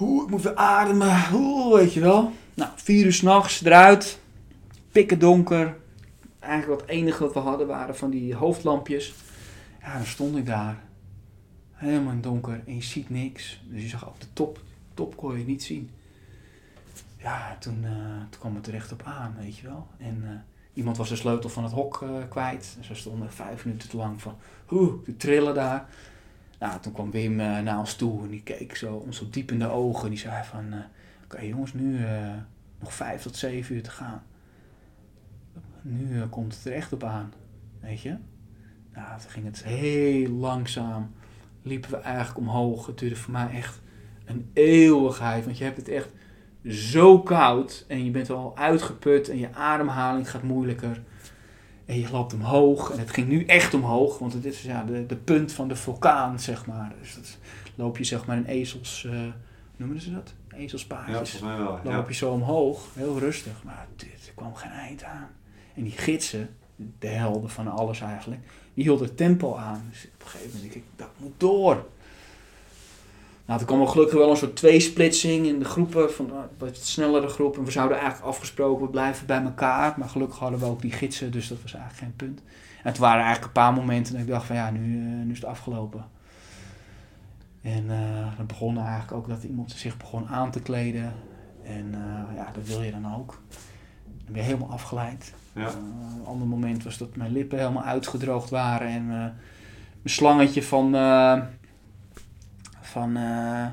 Oeh, 0.00 0.24
ik 0.24 0.30
moet 0.30 0.42
weer 0.42 0.54
ademen. 0.54 1.22
Oeh, 1.32 1.74
weet 1.74 1.92
je 1.92 2.00
wel. 2.00 2.32
Nou, 2.54 2.70
vier 2.74 3.04
uur 3.04 3.12
s'nachts 3.12 3.64
eruit. 3.64 4.18
Pikken 4.92 5.18
donker. 5.18 5.76
eigenlijk 6.40 6.80
wat 6.80 6.90
enige 6.90 7.24
wat 7.24 7.34
we 7.34 7.40
hadden 7.40 7.66
waren 7.66 7.96
van 7.96 8.10
die 8.10 8.34
hoofdlampjes. 8.34 9.14
Ja, 9.80 9.96
dan 9.96 10.06
stond 10.06 10.36
ik 10.36 10.46
daar. 10.46 10.82
Helemaal 11.72 12.08
in 12.08 12.14
het 12.14 12.22
donker 12.22 12.62
en 12.66 12.74
je 12.74 12.82
ziet 12.82 13.10
niks. 13.10 13.62
Dus 13.68 13.82
je 13.82 13.88
zag 13.88 14.06
op 14.06 14.20
de 14.20 14.26
top, 14.32 14.60
top 14.94 15.16
kon 15.16 15.38
je 15.38 15.44
niet 15.44 15.62
zien. 15.62 15.90
Ja, 17.18 17.56
toen, 17.60 17.84
eh, 17.84 18.38
kwam 18.38 18.54
het 18.54 18.66
er 18.66 18.74
echt 18.74 18.92
op 18.92 19.02
aan, 19.04 19.36
weet 19.40 19.56
je 19.56 19.66
wel. 19.66 19.86
En 19.98 20.22
eh, 20.24 20.51
iemand 20.72 20.96
was 20.96 21.08
de 21.08 21.16
sleutel 21.16 21.50
van 21.50 21.62
het 21.62 21.72
hok 21.72 22.02
eh, 22.02 22.10
kwijt. 22.28 22.74
En 22.78 22.84
ze 22.84 22.94
stonden 22.94 23.32
vijf 23.32 23.64
minuten 23.64 23.88
te 23.88 23.96
lang 23.96 24.22
van, 24.22 24.36
oeh, 24.70 25.04
te 25.04 25.16
trillen 25.16 25.54
daar. 25.54 25.88
Nou, 26.58 26.80
toen 26.80 26.92
kwam 26.92 27.10
Wim 27.10 27.40
eh, 27.40 27.58
naar 27.58 27.78
ons 27.78 27.94
toe 27.94 28.22
en 28.22 28.28
die 28.28 28.42
keek 28.42 28.76
zo, 28.76 28.94
ons 28.94 29.16
zo 29.16 29.26
diep 29.30 29.50
in 29.50 29.58
de 29.58 29.68
ogen. 29.68 30.04
En 30.04 30.10
die 30.10 30.18
zei 30.18 30.44
van, 30.44 30.72
eh, 30.72 30.78
oké 31.24 31.40
jongens, 31.40 31.72
nu 31.72 32.00
nog 32.78 32.94
vijf 32.94 33.22
tot 33.22 33.36
zeven 33.36 33.74
uur 33.74 33.82
te 33.82 33.90
gaan. 33.90 34.22
Nu 35.82 36.26
komt 36.26 36.54
het 36.54 36.64
er 36.64 36.72
echt 36.72 36.92
op 36.92 37.04
aan, 37.04 37.32
weet 37.80 38.00
je. 38.00 38.16
Nou, 38.94 39.20
toen 39.20 39.30
ging 39.30 39.44
het 39.44 39.64
heel 39.64 40.28
langzaam. 40.28 41.10
Liepen 41.62 41.90
we 41.90 41.96
eigenlijk 41.96 42.38
omhoog. 42.38 42.86
Het 42.86 42.98
duurde 42.98 43.16
voor 43.16 43.32
mij 43.32 43.50
echt 43.50 43.80
een 44.24 44.50
eeuwigheid. 44.52 45.44
Want 45.44 45.58
je 45.58 45.64
hebt 45.64 45.76
het 45.76 45.88
echt 45.88 46.12
zo 46.68 47.18
koud. 47.20 47.84
En 47.88 48.04
je 48.04 48.10
bent 48.10 48.30
al 48.30 48.56
uitgeput. 48.56 49.28
En 49.28 49.38
je 49.38 49.54
ademhaling 49.54 50.30
gaat 50.30 50.42
moeilijker. 50.42 51.02
En 51.86 51.98
je 52.00 52.10
loopt 52.10 52.34
omhoog. 52.34 52.90
En 52.90 52.98
het 52.98 53.10
ging 53.10 53.28
nu 53.28 53.44
echt 53.44 53.74
omhoog. 53.74 54.18
Want 54.18 54.32
het 54.32 54.44
is 54.44 54.62
ja, 54.62 54.84
de, 54.84 55.06
de 55.06 55.16
punt 55.16 55.52
van 55.52 55.68
de 55.68 55.76
vulkaan, 55.76 56.40
zeg 56.40 56.66
maar. 56.66 56.92
Dus 57.00 57.14
dat 57.14 57.38
loop 57.74 57.98
je 57.98 58.04
zeg 58.04 58.26
maar 58.26 58.36
in 58.36 58.44
ezels... 58.44 59.04
eh, 59.04 59.20
noemen 59.76 60.00
ze 60.00 60.12
dat? 60.12 60.34
Ja, 60.50 60.56
Ezelspaadjes 60.56 61.14
volgens 61.16 61.40
mij 61.40 61.56
wel. 61.56 61.80
loop 61.84 61.84
Ja. 61.84 62.04
je 62.08 62.14
zo 62.14 62.32
omhoog, 62.32 62.88
heel 62.94 63.18
rustig. 63.18 63.62
Maar 63.64 63.86
dit, 63.96 64.26
er 64.26 64.32
kwam 64.34 64.54
geen 64.54 64.70
eind 64.70 65.04
aan. 65.04 65.28
En 65.74 65.82
die 65.82 65.92
gidsen, 65.92 66.56
de 66.98 67.06
helden 67.08 67.50
van 67.50 67.68
alles 67.68 68.00
eigenlijk, 68.00 68.40
die 68.74 68.84
hielden 68.84 69.06
het 69.06 69.16
tempo 69.16 69.56
aan. 69.56 69.82
Dus 69.90 70.04
op 70.14 70.22
een 70.22 70.26
gegeven 70.28 70.50
moment 70.54 70.72
denk 70.72 70.84
ik, 70.84 70.90
dat 70.96 71.10
moet 71.16 71.32
door. 71.36 71.86
Nou, 73.46 73.58
toen 73.58 73.66
kwam 73.66 73.80
er 73.80 73.88
gelukkig 73.88 74.18
wel 74.18 74.30
een 74.30 74.36
soort 74.36 74.56
tweesplitsing 74.56 75.46
in 75.46 75.58
de 75.58 75.64
groepen, 75.64 76.12
van 76.12 76.26
uh, 76.26 76.32
wat 76.58 76.76
snellere 76.76 77.28
groep. 77.28 77.56
En 77.56 77.64
we 77.64 77.70
zouden 77.70 77.98
eigenlijk 77.98 78.26
afgesproken, 78.26 78.84
we 78.84 78.90
blijven 78.90 79.26
bij 79.26 79.42
elkaar. 79.42 79.94
Maar 79.96 80.08
gelukkig 80.08 80.38
hadden 80.38 80.58
we 80.58 80.66
ook 80.66 80.82
die 80.82 80.92
gidsen, 80.92 81.32
dus 81.32 81.48
dat 81.48 81.62
was 81.62 81.74
eigenlijk 81.74 82.04
geen 82.04 82.16
punt. 82.16 82.42
En 82.82 82.88
het 82.88 82.98
waren 82.98 83.24
eigenlijk 83.24 83.46
een 83.46 83.62
paar 83.62 83.72
momenten 83.72 84.12
dat 84.12 84.22
ik 84.22 84.28
dacht 84.28 84.46
van 84.46 84.56
ja, 84.56 84.70
nu, 84.70 84.98
eh, 84.98 85.24
nu 85.24 85.30
is 85.30 85.38
het 85.38 85.48
afgelopen. 85.48 86.04
En 87.62 87.90
eh, 87.90 88.36
dan 88.36 88.46
begon 88.46 88.78
eigenlijk 88.78 89.12
ook 89.12 89.28
dat 89.28 89.42
iemand 89.42 89.72
zich 89.72 89.96
begon 89.96 90.28
aan 90.28 90.50
te 90.50 90.60
kleden. 90.60 91.12
En 91.62 91.94
eh, 91.94 92.36
ja, 92.36 92.50
dat 92.52 92.66
wil 92.66 92.82
je 92.82 92.90
dan 92.90 93.14
ook. 93.14 93.40
Dan 94.06 94.32
ben 94.32 94.36
je 94.36 94.48
helemaal 94.48 94.70
afgeleid. 94.70 95.34
Ja. 95.52 95.66
Eh, 95.66 95.74
een 96.18 96.26
ander 96.26 96.46
moment 96.46 96.84
was 96.84 96.98
dat 96.98 97.16
mijn 97.16 97.32
lippen 97.32 97.58
helemaal 97.58 97.82
uitgedroogd 97.82 98.50
waren. 98.50 98.88
En 98.88 99.02
eh, 99.02 99.08
mijn 99.08 99.34
slangetje 100.14 100.62
van, 100.62 100.94
eh, 100.94 101.40
van, 102.92 103.16
eh, 103.16 103.66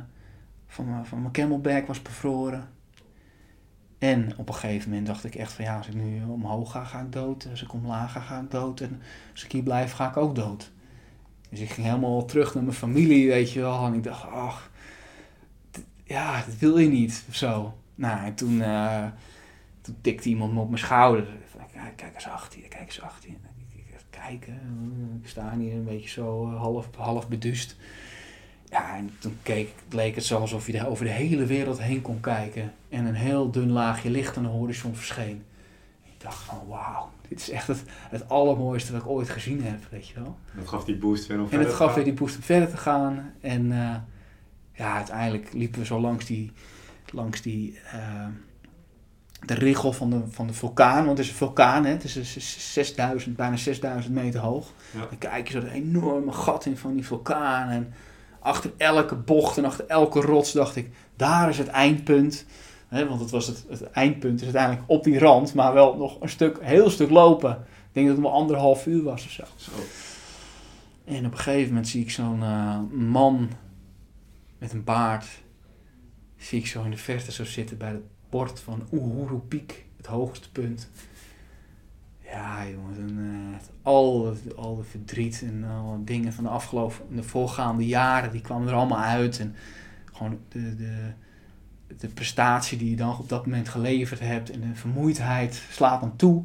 van, 0.68 0.90
mijn- 0.90 1.06
van 1.06 1.22
mijn 1.22 1.34
camelback 1.34 1.88
was 1.88 2.02
bevroren. 2.02 2.70
En 3.98 4.38
op 4.38 4.48
een 4.50 4.56
gegeven 4.56 4.90
moment 4.90 5.08
dacht 5.08 5.24
ik 5.24 5.36
echt 5.36 5.52
van 5.54 5.66
ja, 5.66 5.78
als 5.78 5.88
ik 5.88 5.94
nu 5.94 6.24
omhoog 6.24 6.72
ga, 6.72 6.84
ga 6.84 7.00
ik 7.02 7.12
dood. 7.12 7.48
Als 7.50 7.62
ik 7.64 7.74
omlaag 7.74 8.12
ga, 8.12 8.20
ga 8.20 8.40
ik 8.40 8.52
dood. 8.52 8.80
En 8.80 9.02
als 9.32 9.44
ik 9.44 9.52
hier 9.52 9.64
blijf, 9.64 9.92
ga 9.92 10.10
ik 10.10 10.18
ook 10.18 10.36
dood. 10.36 10.72
Dus 11.50 11.60
ik 11.60 11.70
ging 11.70 11.88
helemaal 11.88 12.26
terug 12.26 12.54
naar 12.54 12.64
mijn 12.64 12.76
familie, 12.76 13.28
weet 13.28 13.52
je 13.52 13.60
wel. 13.60 13.86
En 13.86 13.94
ik 13.94 14.04
dacht, 14.04 14.24
ach, 14.28 14.72
ja, 16.04 16.44
dat 16.46 16.58
wil 16.58 16.78
je 16.78 16.90
niet, 16.90 17.24
of 17.30 17.36
zo. 17.36 17.78
Nou, 17.96 18.26
en 18.26 18.36
toen, 18.36 18.62
eh, 18.62 19.06
toen 19.82 19.96
tikte 20.02 20.30
iemand 20.30 20.54
me 20.54 20.60
op 20.60 20.68
mijn 20.70 20.82
schouder. 20.82 21.28
Kijk, 21.74 21.96
kijk 21.96 22.16
eens 22.16 22.28
achter 22.28 22.60
je, 22.60 22.68
kijk 22.68 22.86
eens 22.86 23.02
achter 23.02 23.30
je. 23.30 23.36
Kijken, 24.10 24.54
eh, 24.54 25.22
ik 25.22 25.28
sta 25.28 25.58
hier 25.58 25.74
een 25.74 25.84
beetje 25.84 26.10
zo 26.10 26.46
eh, 26.52 26.58
half, 26.62 26.90
half 26.96 27.28
beduust. 27.28 27.76
Ja, 28.70 28.96
en 28.96 29.12
toen 29.20 29.38
keek, 29.44 29.74
leek 29.90 30.16
het 30.16 30.24
zo 30.24 30.40
alsof 30.40 30.68
je 30.68 30.88
over 30.88 31.06
de 31.06 31.12
hele 31.12 31.46
wereld 31.46 31.82
heen 31.82 32.02
kon 32.02 32.20
kijken. 32.20 32.74
En 32.90 33.06
een 33.06 33.16
heel 33.16 33.52
dun 33.52 33.72
laagje 33.72 34.10
licht 34.10 34.38
aan 34.38 34.44
de 34.44 34.50
horizon 34.50 34.96
verscheen. 34.96 35.44
En 36.04 36.12
ik 36.14 36.22
dacht 36.22 36.44
van, 36.44 36.58
wauw, 36.68 37.10
dit 37.28 37.40
is 37.40 37.50
echt 37.50 37.68
het, 37.68 37.84
het 38.10 38.30
allermooiste 38.30 38.92
wat 38.92 39.02
ik 39.02 39.08
ooit 39.08 39.30
gezien 39.30 39.64
heb, 39.64 39.80
weet 39.90 40.08
je 40.08 40.14
wel. 40.14 40.38
Dat 40.56 40.68
gaf 40.68 40.86
die 40.86 40.98
boost 40.98 41.28
weer 41.28 41.42
om 41.42 41.48
En 41.50 41.60
het 41.60 41.74
gaf 41.74 41.94
weer 41.96 42.04
die 42.04 42.14
boost 42.14 42.36
om 42.36 42.42
verder 42.42 42.70
te 42.70 42.78
gaan. 42.78 43.34
En 43.42 43.72
eh, 43.72 43.96
ja, 44.74 44.96
uiteindelijk 44.96 45.54
liepen 45.54 45.80
we 45.80 45.86
zo 45.86 46.00
langs 46.00 46.26
die, 46.26 46.52
langs 47.12 47.42
die 47.42 47.80
eh, 47.92 48.26
de 49.46 49.54
richel 49.54 49.94
van 49.94 50.10
de, 50.10 50.22
van 50.30 50.48
de 50.48 50.54
vulkaan. 50.54 51.06
Want 51.06 51.18
het 51.18 51.26
is 51.28 51.32
een 51.32 51.38
vulkaan, 51.38 51.86
hè? 51.86 51.92
het 51.92 52.04
is 52.04 52.16
een 52.16 52.26
zes- 52.26 52.74
6000, 52.74 53.36
bijna 53.36 53.56
6000 53.56 54.14
meter 54.14 54.40
hoog. 54.40 54.74
Ja. 54.92 55.00
Dan 55.00 55.18
kijk 55.18 55.48
je 55.48 55.54
zo 55.54 55.60
dat 55.60 55.70
enorme 55.72 56.32
gat 56.32 56.66
in 56.66 56.78
van 56.78 56.94
die 56.94 57.06
vulkaan. 57.06 57.70
En 57.70 57.94
achter 58.40 58.72
elke 58.78 59.16
bocht 59.16 59.58
en 59.58 59.66
achter 59.66 59.86
elke 59.88 60.22
rots 60.22 60.52
dacht 60.52 60.76
ik, 60.76 60.92
daar 61.16 61.50
is 61.50 61.58
het 61.58 61.68
eindpunt. 61.68 62.46
Want 62.90 63.20
het, 63.20 63.30
was 63.30 63.48
het, 63.48 63.66
het 63.70 63.84
eindpunt 63.84 64.40
is 64.40 64.44
uiteindelijk 64.44 64.84
op 64.88 65.04
die 65.04 65.20
rand, 65.20 65.54
maar 65.54 65.74
wel 65.74 65.98
nog 65.98 66.22
een 66.22 66.30
stuk, 66.30 66.58
heel 66.62 66.90
stuk 66.90 67.10
lopen. 67.10 67.52
Ik 67.52 67.96
denk 67.96 68.08
dat 68.08 68.16
het 68.16 68.26
wel 68.26 68.36
anderhalf 68.36 68.86
uur 68.86 69.04
was 69.04 69.26
of 69.26 69.32
zo. 69.32 69.44
Zo. 69.56 69.72
En 71.06 71.26
op 71.26 71.32
een 71.32 71.38
gegeven 71.38 71.68
moment 71.68 71.88
zie 71.88 72.02
ik 72.02 72.12
zo'n 72.12 72.44
eh, 72.44 72.80
man 72.92 73.50
met 74.58 74.74
een 74.74 74.84
baard. 74.84 75.26
Zie 76.38 76.60
ik 76.60 76.68
zo 76.68 76.84
in 76.84 76.92
de 76.92 76.98
verte 76.98 77.32
zo 77.32 77.46
zitten 77.46 77.78
bij 77.78 77.90
het 77.90 78.04
bord 78.30 78.60
van 78.60 78.88
Uhuru 78.92 79.38
Peak, 79.38 79.84
het 79.98 80.06
hoogste 80.06 80.52
punt. 80.52 80.90
Ja, 82.32 82.70
jongens, 82.70 82.98
en, 82.98 83.18
eh, 83.20 83.68
al, 83.82 84.36
al 84.56 84.76
de 84.76 84.84
verdriet 84.84 85.44
en 85.46 85.64
alle 85.64 86.04
dingen 86.04 86.34
van 86.34 86.44
de 86.44 86.50
afgelopen, 86.50 87.16
de 87.16 87.24
voorgaande 87.24 87.88
jaren, 87.88 88.32
die 88.32 88.42
kwamen 88.42 88.68
er 88.68 88.74
allemaal 88.74 89.04
uit. 89.04 89.40
En 89.40 89.56
gewoon 90.14 90.40
de, 90.50 90.76
de, 90.76 91.12
de 91.98 92.08
prestatie 92.08 92.78
die 92.78 92.90
je 92.90 92.96
dan 92.96 93.18
op 93.18 93.30
dat 93.30 93.46
moment 93.46 93.70
geleverd 93.70 94.20
hebt 94.20 94.50
en 94.50 94.60
de 94.60 94.74
vermoeidheid 94.74 95.62
slaat 95.72 96.02
dan 96.02 96.16
toe. 96.16 96.44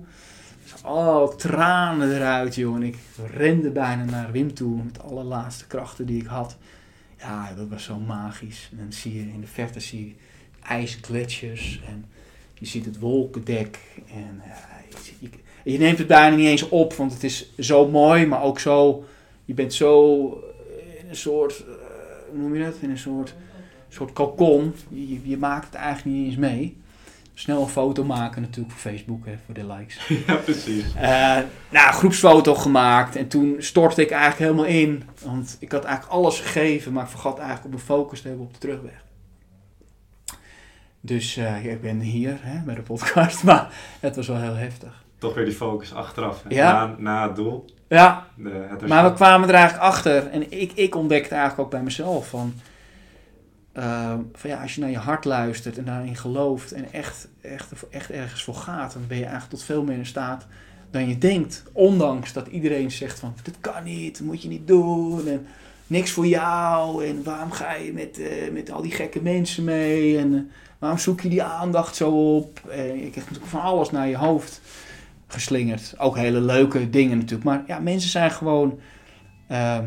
Dus, 0.63 0.83
oh, 0.83 1.35
tranen 1.35 2.15
eruit, 2.15 2.55
joh. 2.55 2.77
En 2.77 2.83
ik 2.83 2.99
rende 3.33 3.71
bijna 3.71 4.05
naar 4.05 4.33
Wim 4.33 4.55
toe 4.55 4.83
met 4.83 5.03
alle 5.03 5.25
laatste 5.25 5.67
krachten 5.67 6.07
die 6.07 6.21
ik 6.21 6.27
had. 6.27 6.57
Ja, 7.19 7.53
dat 7.53 7.69
was 7.69 7.85
zo 7.85 7.99
magisch. 7.99 8.71
En 8.79 8.93
zie 8.93 9.15
je 9.15 9.33
in 9.33 9.41
de 9.41 9.47
verte 9.47 9.81
zie 9.81 10.07
je 10.07 10.15
ijsgletsjers 10.63 11.81
en 11.87 12.05
je 12.55 12.67
ziet 12.67 12.85
het 12.85 12.99
wolkendek. 12.99 13.79
En 14.15 14.43
ja, 14.47 14.81
je, 14.89 15.15
je, 15.21 15.29
je 15.73 15.79
neemt 15.79 15.99
het 15.99 16.07
bijna 16.07 16.37
niet 16.37 16.47
eens 16.47 16.69
op, 16.69 16.93
want 16.95 17.13
het 17.13 17.25
is 17.25 17.53
zo 17.59 17.89
mooi, 17.89 18.27
maar 18.27 18.43
ook 18.43 18.59
zo... 18.61 19.05
Je 19.45 19.55
bent 19.55 19.75
zo 19.75 20.27
in 21.01 21.09
een 21.09 21.17
soort, 21.17 21.59
eh, 21.59 21.65
hoe 22.31 22.39
noem 22.41 22.55
je 22.57 22.65
dat? 22.65 22.75
In 22.81 22.91
een 22.91 22.99
soort, 22.99 23.35
soort 23.89 24.13
kokon. 24.13 24.75
Je, 24.89 25.29
je- 25.29 25.37
maakt 25.37 25.65
het 25.67 25.75
eigenlijk 25.75 26.17
niet 26.17 26.27
eens 26.27 26.37
mee. 26.37 26.77
Snel 27.35 27.63
een 27.63 27.69
foto 27.69 28.05
maken 28.05 28.43
natuurlijk 28.43 28.75
voor 28.75 28.91
Facebook, 28.93 29.27
hè, 29.27 29.33
voor 29.45 29.55
de 29.55 29.67
likes. 29.67 30.09
Ja, 30.27 30.35
precies. 30.35 30.85
Eh, 30.97 31.39
nou, 31.71 31.93
groepsfoto 31.93 32.55
gemaakt 32.55 33.17
en 33.17 33.29
toen 33.29 33.55
stortte 33.59 34.03
ik 34.03 34.11
eigenlijk 34.11 34.41
helemaal 34.41 34.81
in. 34.81 35.03
Want 35.25 35.57
ik 35.61 35.73
had 35.73 35.85
eigenlijk 35.85 36.15
alles 36.17 36.41
gegeven, 36.41 36.93
maar 36.93 37.05
ik 37.05 37.11
vergat 37.11 37.37
eigenlijk 37.39 37.65
op 37.65 37.71
mijn 37.73 37.83
focus 37.85 38.21
te 38.21 38.29
hebben 38.29 38.47
op 38.47 38.53
de 38.53 38.59
terugweg. 38.59 39.05
Dus 41.07 41.37
eh, 41.37 41.65
ik 41.65 41.81
ben 41.81 42.01
hier 42.01 42.39
hè, 42.41 42.61
bij 42.65 42.75
de 42.75 42.83
podcast, 42.83 43.43
maar 43.49 43.73
het 44.01 44.17
was 44.17 44.27
wel 44.27 44.41
heel 44.41 44.55
heftig. 44.55 45.05
Toch 45.19 45.35
weer 45.35 45.45
die 45.45 45.55
focus 45.55 45.95
achteraf. 45.95 46.43
hè. 46.43 46.55
Ja. 46.55 46.87
Na, 46.87 46.95
na 46.99 47.27
het 47.27 47.37
doel. 47.37 47.65
Ja, 47.89 48.27
De, 48.37 48.67
het 48.71 48.87
maar 48.87 49.05
we 49.05 49.13
kwamen 49.13 49.49
er 49.49 49.55
eigenlijk 49.55 49.85
achter 49.85 50.27
en 50.27 50.61
ik, 50.61 50.73
ik 50.73 50.95
ontdekte 50.95 51.35
eigenlijk 51.35 51.63
ook 51.63 51.71
bij 51.71 51.83
mezelf 51.83 52.29
van, 52.29 52.55
eh, 53.73 54.15
van 54.33 54.51
ja, 54.51 54.63
als 54.63 54.75
je 54.75 54.81
naar 54.81 54.91
je 54.91 54.97
hart 54.99 55.25
luistert 55.25 55.79
en 55.79 55.85
daarin 55.85 56.17
gelooft 56.17 56.73
en 56.73 56.93
echt, 56.93 57.29
echt, 57.41 57.73
echt 57.91 58.11
ergens 58.11 58.43
voor 58.45 58.55
gaat, 58.55 58.93
dan 58.93 59.07
ben 59.07 59.17
je 59.17 59.23
eigenlijk 59.23 59.55
tot 59.55 59.65
veel 59.65 59.85
meer 59.85 59.99
in 59.99 60.07
staat 60.07 60.47
dan 60.91 61.09
je 61.09 61.19
denkt. 61.19 61.63
Ondanks 61.73 62.33
dat 62.33 62.47
iedereen 62.47 62.91
zegt 62.91 63.19
van, 63.19 63.35
dit 63.43 63.57
kan 63.61 63.85
niet, 63.85 64.19
dat 64.19 64.27
moet 64.27 64.43
je 64.43 64.49
niet 64.49 64.67
doen 64.67 65.29
en 65.29 65.47
niks 65.87 66.11
voor 66.11 66.27
jou 66.27 67.07
en 67.07 67.23
waarom 67.23 67.51
ga 67.51 67.75
je 67.75 67.93
met, 67.93 68.19
eh, 68.19 68.53
met 68.53 68.71
al 68.71 68.83
die 68.83 68.93
gekke 68.93 69.23
mensen 69.23 69.65
mee 69.65 70.19
en 70.19 70.35
eh, 70.35 70.41
waarom 70.85 71.03
zoek 71.03 71.21
je 71.21 71.29
die 71.29 71.43
aandacht 71.43 71.97
zo 71.97 72.37
op. 72.37 72.59
En 72.71 72.85
je 72.87 72.99
krijgt 73.11 73.17
natuurlijk 73.17 73.47
van 73.47 73.61
alles 73.61 73.91
naar 73.91 74.09
je 74.09 74.17
hoofd 74.17 74.61
geslingerd. 75.27 75.95
Ook 75.99 76.17
hele 76.17 76.41
leuke 76.41 76.91
dingen 76.91 77.17
natuurlijk. 77.17 77.45
Maar 77.45 77.63
ja, 77.67 77.79
mensen 77.79 78.11
zijn 78.11 78.31
gewoon. 78.31 78.79
eh, 79.49 79.79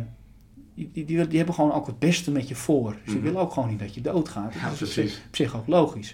die, 0.76 0.90
die, 0.94 1.06
die, 1.06 1.28
die 1.28 1.38
hebben 1.38 1.56
gewoon 1.56 1.72
ook 1.74 1.88
het 1.88 2.00
beste 2.00 2.32
met 2.32 2.48
je 2.48 2.56
voor. 2.56 2.96
Ze 3.06 3.14
Mhm. 3.14 3.22
willen 3.22 3.42
ook 3.42 3.54
gewoon 3.54 3.70
niet 3.70 3.80
dat 3.80 3.94
je 3.94 4.02
doodgaat. 4.02 4.54
Ja, 4.54 4.68
dat 4.70 4.78
precies. 4.78 4.94
zich, 4.94 5.22
op 5.28 5.36
zich 5.36 5.56
ook 5.56 5.68
logisch. 5.68 6.14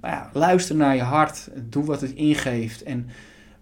Maar 0.00 0.10
ja, 0.10 0.30
luister 0.32 0.76
naar 0.76 0.96
je 0.96 1.02
hart. 1.02 1.48
Doe 1.62 1.84
wat 1.84 2.00
het 2.00 2.12
ingeeft. 2.14 2.82
En 2.82 3.08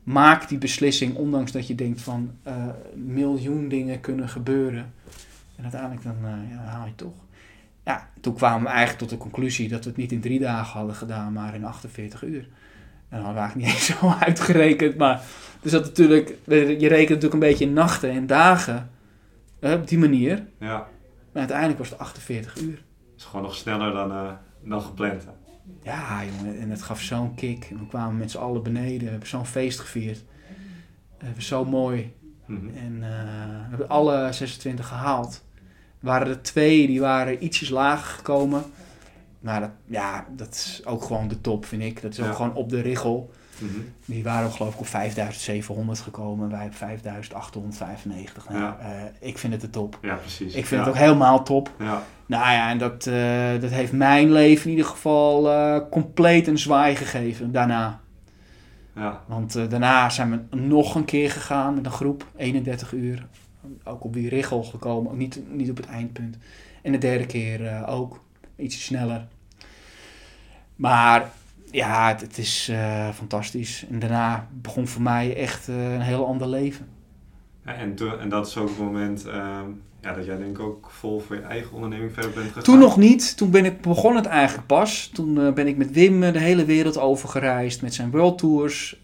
maak 0.02 0.48
die 0.48 0.58
beslissing, 0.58 1.14
ondanks 1.16 1.52
dat 1.52 1.66
je 1.66 1.74
denkt 1.74 2.00
van 2.00 2.30
eh 2.42 2.54
miljoen 2.94 3.68
dingen 3.68 4.00
kunnen 4.00 4.28
gebeuren. 4.28 4.92
En 5.56 5.62
uiteindelijk 5.62 6.02
dan 6.02 6.16
eh, 6.24 6.50
ja, 6.50 6.56
haal 6.64 6.86
je 6.86 6.94
toch. 6.94 7.12
Ja, 7.85 8.09
toen 8.20 8.35
kwamen 8.35 8.62
we 8.62 8.68
eigenlijk 8.68 8.99
tot 8.99 9.11
de 9.11 9.16
conclusie 9.16 9.68
dat 9.68 9.85
we 9.85 9.91
het 9.91 9.99
niet 9.99 10.12
in 10.12 10.20
drie 10.20 10.39
dagen 10.41 10.78
hadden 10.78 10.97
gedaan, 10.97 11.33
maar 11.33 11.55
in 11.55 11.64
48 11.64 12.22
uur. 12.22 12.49
En 13.09 13.16
dat 13.16 13.24
hadden 13.26 13.35
we 13.35 13.41
eigenlijk 13.41 13.66
niet 13.66 13.74
eens 13.89 13.99
zo 14.01 14.14
uitgerekend. 14.20 14.97
Maar 14.97 15.22
dus 15.61 15.72
dat 15.72 15.85
natuurlijk, 15.85 16.28
je 16.47 16.89
rekent 16.89 17.09
natuurlijk 17.09 17.33
een 17.33 17.39
beetje 17.39 17.64
in 17.64 17.72
nachten 17.72 18.11
en 18.11 18.26
dagen. 18.26 18.91
op 19.61 19.89
die 19.89 19.99
manier. 19.99 20.47
Ja, 20.59 20.76
Maar 21.33 21.41
uiteindelijk 21.43 21.78
was 21.78 21.91
het 21.91 21.99
48 21.99 22.57
uur. 22.61 22.83
is 23.16 23.24
gewoon 23.24 23.43
nog 23.43 23.55
sneller 23.55 23.93
dan, 23.93 24.11
eh, 24.11 24.31
dan 24.64 24.83
gepland. 24.83 25.24
hè. 25.24 25.31
Ja, 25.83 26.22
jongen, 26.24 26.59
en 26.61 26.70
het 26.70 26.83
gaf 26.83 27.01
zo'n 27.01 27.35
kick. 27.35 27.66
En 27.70 27.78
we 27.78 27.87
kwamen 27.87 28.16
met 28.16 28.31
z'n 28.31 28.39
allen 28.39 28.62
beneden. 28.62 29.05
We 29.05 29.11
hebben 29.11 29.28
zo'n 29.28 29.47
feest 29.47 29.81
gevierd. 29.81 30.24
We 31.18 31.24
hebben 31.24 31.43
zo 31.43 31.64
mooi. 31.64 32.14
Mhm. 32.47 32.68
En 32.76 32.95
eh, 33.03 33.09
we 33.62 33.68
hebben 33.68 33.89
alle 33.89 34.33
26 34.33 34.87
gehaald. 34.89 35.45
Waren 36.01 36.28
er 36.28 36.42
twee 36.42 36.86
die 36.86 37.01
waren 37.01 37.44
ietsjes 37.44 37.68
lager 37.68 38.07
gekomen. 38.14 38.62
Maar 39.40 39.61
dat, 39.61 39.70
ja, 39.86 40.26
dat 40.36 40.55
is 40.55 40.82
ook 40.84 41.03
gewoon 41.05 41.28
de 41.28 41.40
top, 41.40 41.64
vind 41.64 41.82
ik. 41.82 42.03
Dat 42.03 42.12
is 42.12 42.20
ook 42.20 42.26
Ja. 42.26 42.32
gewoon 42.32 42.55
op 42.55 42.68
de 42.68 42.80
richel. 42.80 43.30
Mhm. 43.59 43.70
Die 44.05 44.22
waren 44.22 44.51
geloof 44.53 44.74
ik 44.74 44.80
op 44.80 44.86
5700 44.86 46.01
gekomen. 46.01 46.51
Wij 46.51 46.66
op 46.66 46.74
5895. 46.74 48.48
Nou, 48.48 48.61
Ja. 48.62 48.78
eh, 48.80 49.28
ik 49.28 49.38
vind 49.38 49.53
het 49.53 49.61
de 49.62 49.70
top. 49.70 49.98
Ja, 50.03 50.14
precies. 50.14 50.55
Ik 50.55 50.66
vind 50.66 50.70
ja. 50.70 50.78
het 50.78 50.88
ook 50.88 50.94
helemaal 51.01 51.42
top. 51.44 51.70
Ja, 51.78 52.03
Nou 52.26 52.53
ja, 52.53 52.70
en 52.70 52.78
dat, 52.78 53.07
eh, 53.07 53.61
dat 53.61 53.70
heeft 53.70 53.92
mijn 53.92 54.32
leven 54.32 54.64
in 54.64 54.70
ieder 54.70 54.90
geval 54.90 55.51
eh, 55.51 55.80
compleet 55.90 56.46
een 56.46 56.59
zwaai 56.59 56.96
gegeven 56.96 57.53
daarna. 57.53 58.01
ja, 58.94 59.20
Want 59.26 59.53
daarna 59.70 60.09
zijn 60.11 60.30
we 60.51 60.57
nog 60.57 60.94
een 60.94 61.05
keer 61.05 61.30
gegaan 61.30 61.74
met 61.74 61.86
een 61.86 61.92
groep, 61.92 62.26
31 62.36 62.92
uur. 62.92 63.26
Ook 63.84 64.04
op 64.04 64.12
die 64.12 64.28
richel 64.28 64.62
gekomen, 64.62 65.16
niet, 65.16 65.40
niet 65.48 65.70
op 65.70 65.76
het 65.76 65.86
eindpunt. 65.86 66.36
En 66.82 66.92
de 66.92 66.98
derde 66.98 67.26
keer 67.26 67.66
eh, 67.66 67.88
ook, 67.88 68.20
ietsje 68.56 68.80
sneller. 68.80 69.26
Maar 70.76 71.30
ja, 71.70 72.08
het, 72.08 72.20
het 72.20 72.38
is 72.38 72.68
eh, 72.68 73.08
fantastisch. 73.08 73.86
En 73.90 73.98
daarna 73.98 74.48
begon 74.52 74.88
voor 74.88 75.02
mij 75.02 75.36
echt 75.36 75.68
eh, 75.68 75.92
een 75.92 76.00
heel 76.00 76.26
ander 76.26 76.48
leven. 76.48 76.88
Ja, 77.64 77.74
en, 77.74 77.96
en 78.20 78.28
dat 78.28 78.46
is 78.46 78.56
ook 78.56 78.68
het 78.68 78.78
moment 78.78 79.26
ehm, 79.26 79.66
ja, 80.00 80.14
dat 80.14 80.24
jij 80.24 80.36
denk 80.36 80.50
ik 80.50 80.61
ook 80.61 80.90
vol 80.90 81.20
voor 81.20 81.36
je 81.36 81.42
eigen 81.42 81.72
onderneming 81.72 82.12
verder 82.12 82.32
bent 82.32 82.46
gegaan. 82.46 82.62
Toen 82.62 82.78
nog 82.78 82.96
niet. 82.96 83.36
Toen 83.36 83.50
ben 83.50 83.64
ik, 83.64 83.80
begon 83.80 84.16
het 84.16 84.26
eigenlijk 84.26 84.66
pas. 84.66 85.11
Toen 85.14 85.54
ben 85.54 85.66
ik 85.66 85.76
met 85.76 85.92
Wim 85.92 86.20
de 86.20 86.38
hele 86.38 86.64
wereld 86.64 86.98
over 86.98 87.28
gereisd 87.28 87.82
met 87.82 87.94
zijn 87.94 88.11
world 88.11 88.38
tours. 88.38 89.00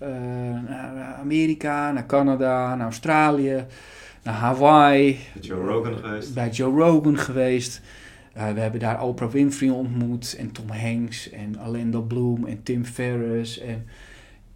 naar 0.69 1.15
Amerika, 1.21 1.93
naar 1.93 2.07
Canada, 2.07 2.75
naar 2.75 2.87
Australië, 2.87 3.67
naar 4.27 4.35
Hawaii. 4.35 5.19
Met 5.35 5.47
Joe 5.47 5.65
Rogan 5.67 5.97
geweest. 5.99 6.35
Bij 6.35 6.49
Joe 6.51 6.81
Rogan 6.83 7.19
geweest. 7.19 7.81
Eh, 8.33 8.51
we 8.53 8.61
hebben 8.61 8.81
daar 8.81 9.03
Oprah 9.03 9.31
Winfrey 9.31 9.69
ontmoet. 9.71 10.37
En 10.39 10.53
Tom 10.53 10.71
Hanks 10.71 11.31
en 11.31 11.61
Orlando 11.61 12.01
Bloom 12.03 12.47
en 12.47 12.63
Tim 12.63 12.85
Ferriss. 12.85 13.59
En 13.61 13.87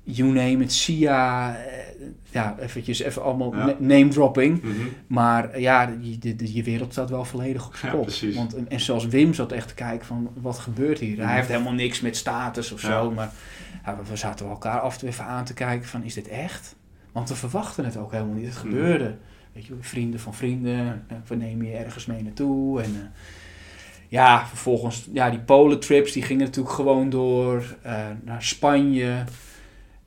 you 0.02 0.28
name 0.32 0.62
it, 0.64 0.72
Sia. 0.72 1.54
eh, 1.56 1.62
ja, 2.30 2.56
eventjes 2.58 3.00
even 3.00 3.22
allemaal 3.22 3.56
Ja. 3.56 3.74
name 3.78 4.08
dropping. 4.08 4.62
Mhm. 4.62 4.72
Maar 5.06 5.50
eh, 5.50 5.60
ja, 5.60 5.92
je, 6.00 6.18
de- 6.36 6.54
je 6.54 6.62
wereld 6.62 6.92
staat 6.92 7.10
wel 7.10 7.24
volledig 7.24 7.66
op 7.66 7.74
zijn 7.74 7.92
kop. 7.92 8.10
Want, 8.34 8.54
en, 8.68 8.80
zelfs 8.80 9.06
Wim 9.06 9.34
zat 9.34 9.52
echt 9.52 9.68
te 9.68 9.74
kijken 9.74 10.06
van, 10.06 10.30
wat 10.40 10.58
gebeurt 10.58 10.98
hier? 10.98 11.16
Mhm. 11.16 11.26
Hij 11.26 11.34
heeft 11.36 11.48
helemaal 11.48 11.72
niks 11.72 12.00
met 12.00 12.16
status 12.16 12.72
of 12.72 12.80
zo. 12.80 13.10
Maar 13.10 13.32
ja, 13.84 13.98
we 14.10 14.16
zaten 14.16 14.46
elkaar 14.48 14.80
af 14.80 14.92
en 14.94 14.98
toe 15.00 15.08
even 15.08 15.24
aan 15.24 15.44
te 15.44 15.54
kijken 15.54 15.88
van, 15.88 16.02
is 16.04 16.14
dit 16.14 16.28
echt? 16.28 16.76
Want 17.12 17.28
we 17.28 17.34
verwachten 17.34 17.84
het 17.84 17.96
ook 17.96 18.12
helemaal 18.12 18.34
niet. 18.34 18.44
Het 18.46 18.54
Mhm. 18.54 18.66
gebeurde. 18.68 19.14
Weet 19.52 19.66
je, 19.66 19.74
vrienden 19.80 20.20
van 20.20 20.34
vrienden. 20.34 21.04
eh, 21.08 21.16
We 21.26 21.34
nemen 21.36 21.66
je 21.66 21.72
ergens 21.76 22.06
mee 22.06 22.22
naartoe. 22.22 22.82
En 22.82 22.94
eh, 22.94 23.20
ja, 24.08 24.46
vervolgens, 24.46 25.08
ja, 25.12 25.30
die 25.30 25.40
polentrips, 25.40 26.12
die 26.12 26.22
gingen 26.22 26.44
natuurlijk 26.44 26.74
gewoon 26.74 27.10
door. 27.10 27.76
eh, 27.82 28.06
naar 28.24 28.42
Spanje. 28.42 29.24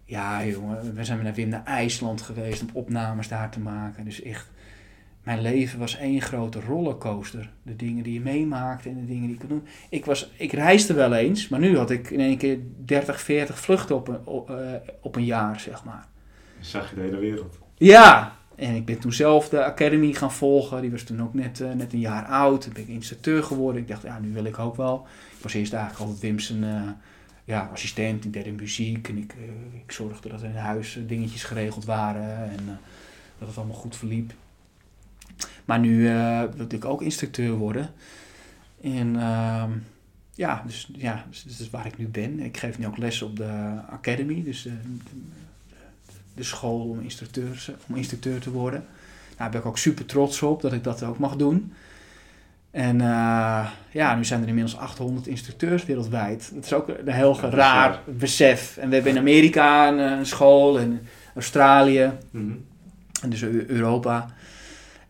Ja, 0.05 0.45
jongen, 0.45 0.95
we 0.95 1.03
zijn 1.03 1.23
naar 1.23 1.33
Wim 1.33 1.49
naar 1.49 1.63
IJsland 1.65 2.21
geweest 2.21 2.61
om 2.61 2.69
opnames 2.73 3.27
daar 3.27 3.49
te 3.49 3.59
maken. 3.59 4.05
Dus 4.05 4.21
echt, 4.21 4.51
mijn 5.23 5.41
leven 5.41 5.79
was 5.79 5.97
één 5.97 6.21
grote 6.21 6.59
rollercoaster. 6.61 7.49
De 7.63 7.75
dingen 7.75 8.03
die 8.03 8.13
je 8.13 8.19
meemaakte 8.21 8.89
en 8.89 8.95
de 8.99 9.05
dingen 9.05 9.23
die 9.25 9.33
ik 9.33 9.39
kon 9.39 9.49
doen. 9.49 9.67
Ik, 9.89 10.05
was, 10.05 10.31
ik 10.37 10.51
reisde 10.51 10.93
wel 10.93 11.13
eens, 11.13 11.47
maar 11.49 11.59
nu 11.59 11.77
had 11.77 11.89
ik 11.89 12.09
in 12.09 12.19
één 12.19 12.37
keer 12.37 12.57
30, 12.85 13.21
40 13.21 13.59
vluchten 13.59 13.95
op 13.95 14.07
een, 14.07 14.25
op, 14.25 14.53
op 15.01 15.15
een 15.15 15.25
jaar, 15.25 15.59
zeg 15.59 15.83
maar. 15.83 16.07
Zag 16.59 16.89
je 16.89 16.95
de 16.95 17.01
hele 17.01 17.17
wereld. 17.17 17.59
Ja, 17.77 18.35
en 18.55 18.75
ik 18.75 18.85
ben 18.85 18.99
toen 18.99 19.13
zelf 19.13 19.49
de 19.49 19.63
Academy 19.63 20.13
gaan 20.13 20.31
volgen. 20.31 20.81
Die 20.81 20.91
was 20.91 21.03
toen 21.03 21.21
ook 21.21 21.33
net, 21.33 21.61
eh, 21.61 21.71
net 21.71 21.93
een 21.93 21.99
jaar 21.99 22.25
oud. 22.25 22.61
Toen 22.61 22.73
ben 22.73 22.81
ik 22.81 22.87
instructeur 22.87 23.43
geworden. 23.43 23.81
Ik 23.81 23.87
dacht, 23.87 24.01
ja, 24.01 24.19
nu 24.19 24.33
wil 24.33 24.43
ik 24.43 24.59
ook 24.59 24.75
wel. 24.75 25.07
Ik 25.37 25.43
was 25.43 25.53
eerst 25.53 25.73
eigenlijk 25.73 26.03
altijd 26.03 26.21
Wim 26.21 26.39
zijn 26.39 26.63
eh, 26.63 26.91
ja, 27.43 27.69
assistent. 27.71 28.21
Die 28.21 28.31
deed 28.31 28.43
de 28.43 28.51
muziek. 28.51 29.07
En 29.07 29.17
ik, 29.17 29.33
eh, 29.33 29.79
ik 29.83 29.91
zorgde 29.91 30.29
dat 30.29 30.41
er 30.41 30.49
in 30.49 30.55
huis 30.55 30.99
dingetjes 31.07 31.43
geregeld 31.43 31.85
waren. 31.85 32.49
En 32.49 32.79
dat 33.37 33.47
het 33.47 33.57
allemaal 33.57 33.75
goed 33.75 33.95
verliep. 33.95 34.33
Maar 35.65 35.79
nu 35.79 36.03
wilde 36.55 36.75
ik 36.75 36.85
ook 36.85 37.01
instructeur 37.01 37.53
worden. 37.53 37.89
En 38.81 39.15
ehm, 39.15 39.71
ja, 40.33 40.63
dus, 40.65 40.89
ja 40.95 41.25
dus, 41.29 41.43
dus 41.43 41.57
dat 41.57 41.65
is 41.65 41.71
waar 41.71 41.85
ik 41.85 41.97
nu 41.97 42.07
ben. 42.07 42.39
Ik 42.39 42.57
geef 42.57 42.79
nu 42.79 42.87
ook 42.87 42.97
les 42.97 43.21
op 43.21 43.35
de 43.35 43.79
Academy. 43.89 44.43
Dus 44.43 44.67
de, 46.35 46.43
school 46.43 46.79
om 46.89 46.99
instructeur, 46.99 47.65
om 47.89 47.95
instructeur 47.95 48.39
te 48.39 48.51
worden. 48.51 48.79
Nou, 48.79 49.35
daar 49.37 49.49
ben 49.49 49.59
ik 49.59 49.65
ook 49.65 49.77
super 49.77 50.05
trots 50.05 50.41
op 50.41 50.61
dat 50.61 50.73
ik 50.73 50.83
dat 50.83 51.03
ook 51.03 51.17
mag 51.19 51.35
doen. 51.35 51.73
En 52.71 53.01
eh, 53.01 53.67
ja, 53.91 54.15
nu 54.15 54.25
zijn 54.25 54.41
er 54.41 54.47
inmiddels 54.47 54.77
800 54.77 55.27
instructeurs 55.27 55.85
wereldwijd. 55.85 56.51
Dat 56.53 56.65
is 56.65 56.73
ook 56.73 56.87
een 56.87 57.07
heel 57.13 57.37
Ja, 57.41 57.49
raar 57.49 57.99
besef. 58.05 58.77
En 58.77 58.89
we 58.89 58.95
hebben 58.95 59.11
in 59.13 59.17
Amerika 59.19 59.87
een, 59.87 59.97
een 59.99 60.25
school 60.25 60.79
en 60.79 61.07
Australië 61.35 62.11
Mhm. 62.31 62.51
en 63.21 63.29
dus 63.29 63.41
Eu- 63.41 63.65
Europa. 63.67 64.27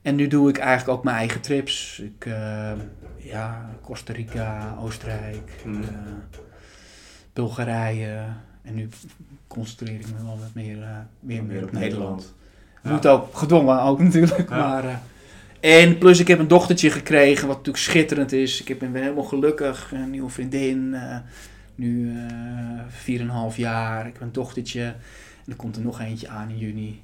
En 0.02 0.16
nu 0.16 0.28
doe 0.28 0.50
ik 0.50 0.58
eigenlijk 0.58 0.98
ook 0.98 1.04
mijn 1.04 1.16
eigen 1.18 1.42
trips. 1.42 2.00
Ik, 2.00 2.26
eh, 2.26 2.72
ja, 3.18 3.70
Costa 3.82 4.14
Rica, 4.14 4.76
Oostenrijk, 4.80 5.52
Mhm. 5.66 5.82
eh, 5.84 5.90
Bulgarije. 7.34 8.20
En 8.64 8.76
nu 8.76 8.90
concentreer 9.48 10.00
ik 10.00 10.08
me 10.08 10.24
wel 10.26 10.38
wat 10.40 10.54
meer, 10.54 10.82
eh, 10.84 10.90
meer, 11.20 11.44
meer 11.44 11.64
op 11.64 11.72
Nederland. 11.72 12.34
Ja. 12.84 12.92
Moet 12.92 13.08
ook 13.08 13.38
gedwongen 13.38 13.82
ook 13.82 14.00
natuurlijk. 14.04 14.50
Ja. 14.50 14.58
Maar, 14.58 14.84
eh, 15.60 15.84
en 15.84 15.98
plus 15.98 16.20
ik 16.20 16.28
heb 16.28 16.40
een 16.40 16.48
dochtertje 16.48 16.90
gekregen, 16.90 17.48
wat 17.48 17.56
natuurlijk 17.58 17.84
schitterend 17.84 18.32
is. 18.32 18.62
Ik 18.62 18.68
heb- 18.68 18.80
ben 18.80 18.94
helemaal 18.96 19.24
gelukkig. 19.24 19.92
Een 19.94 20.10
nieuwe 20.10 20.30
vriendin. 20.30 20.94
eh, 20.94 21.18
nu 21.76 22.18
eh 22.18 22.82
4,5 22.90 23.58
jaar. 23.58 24.08
Ik 24.08 24.14
heb 24.14 24.22
een 24.22 24.32
dochtertje. 24.32 24.84
En 24.84 25.52
er 25.52 25.56
komt 25.56 25.76
er 25.76 25.82
nog 25.82 26.00
eentje 26.02 26.28
aan 26.30 26.50
in 26.50 26.58
juni. 26.58 27.02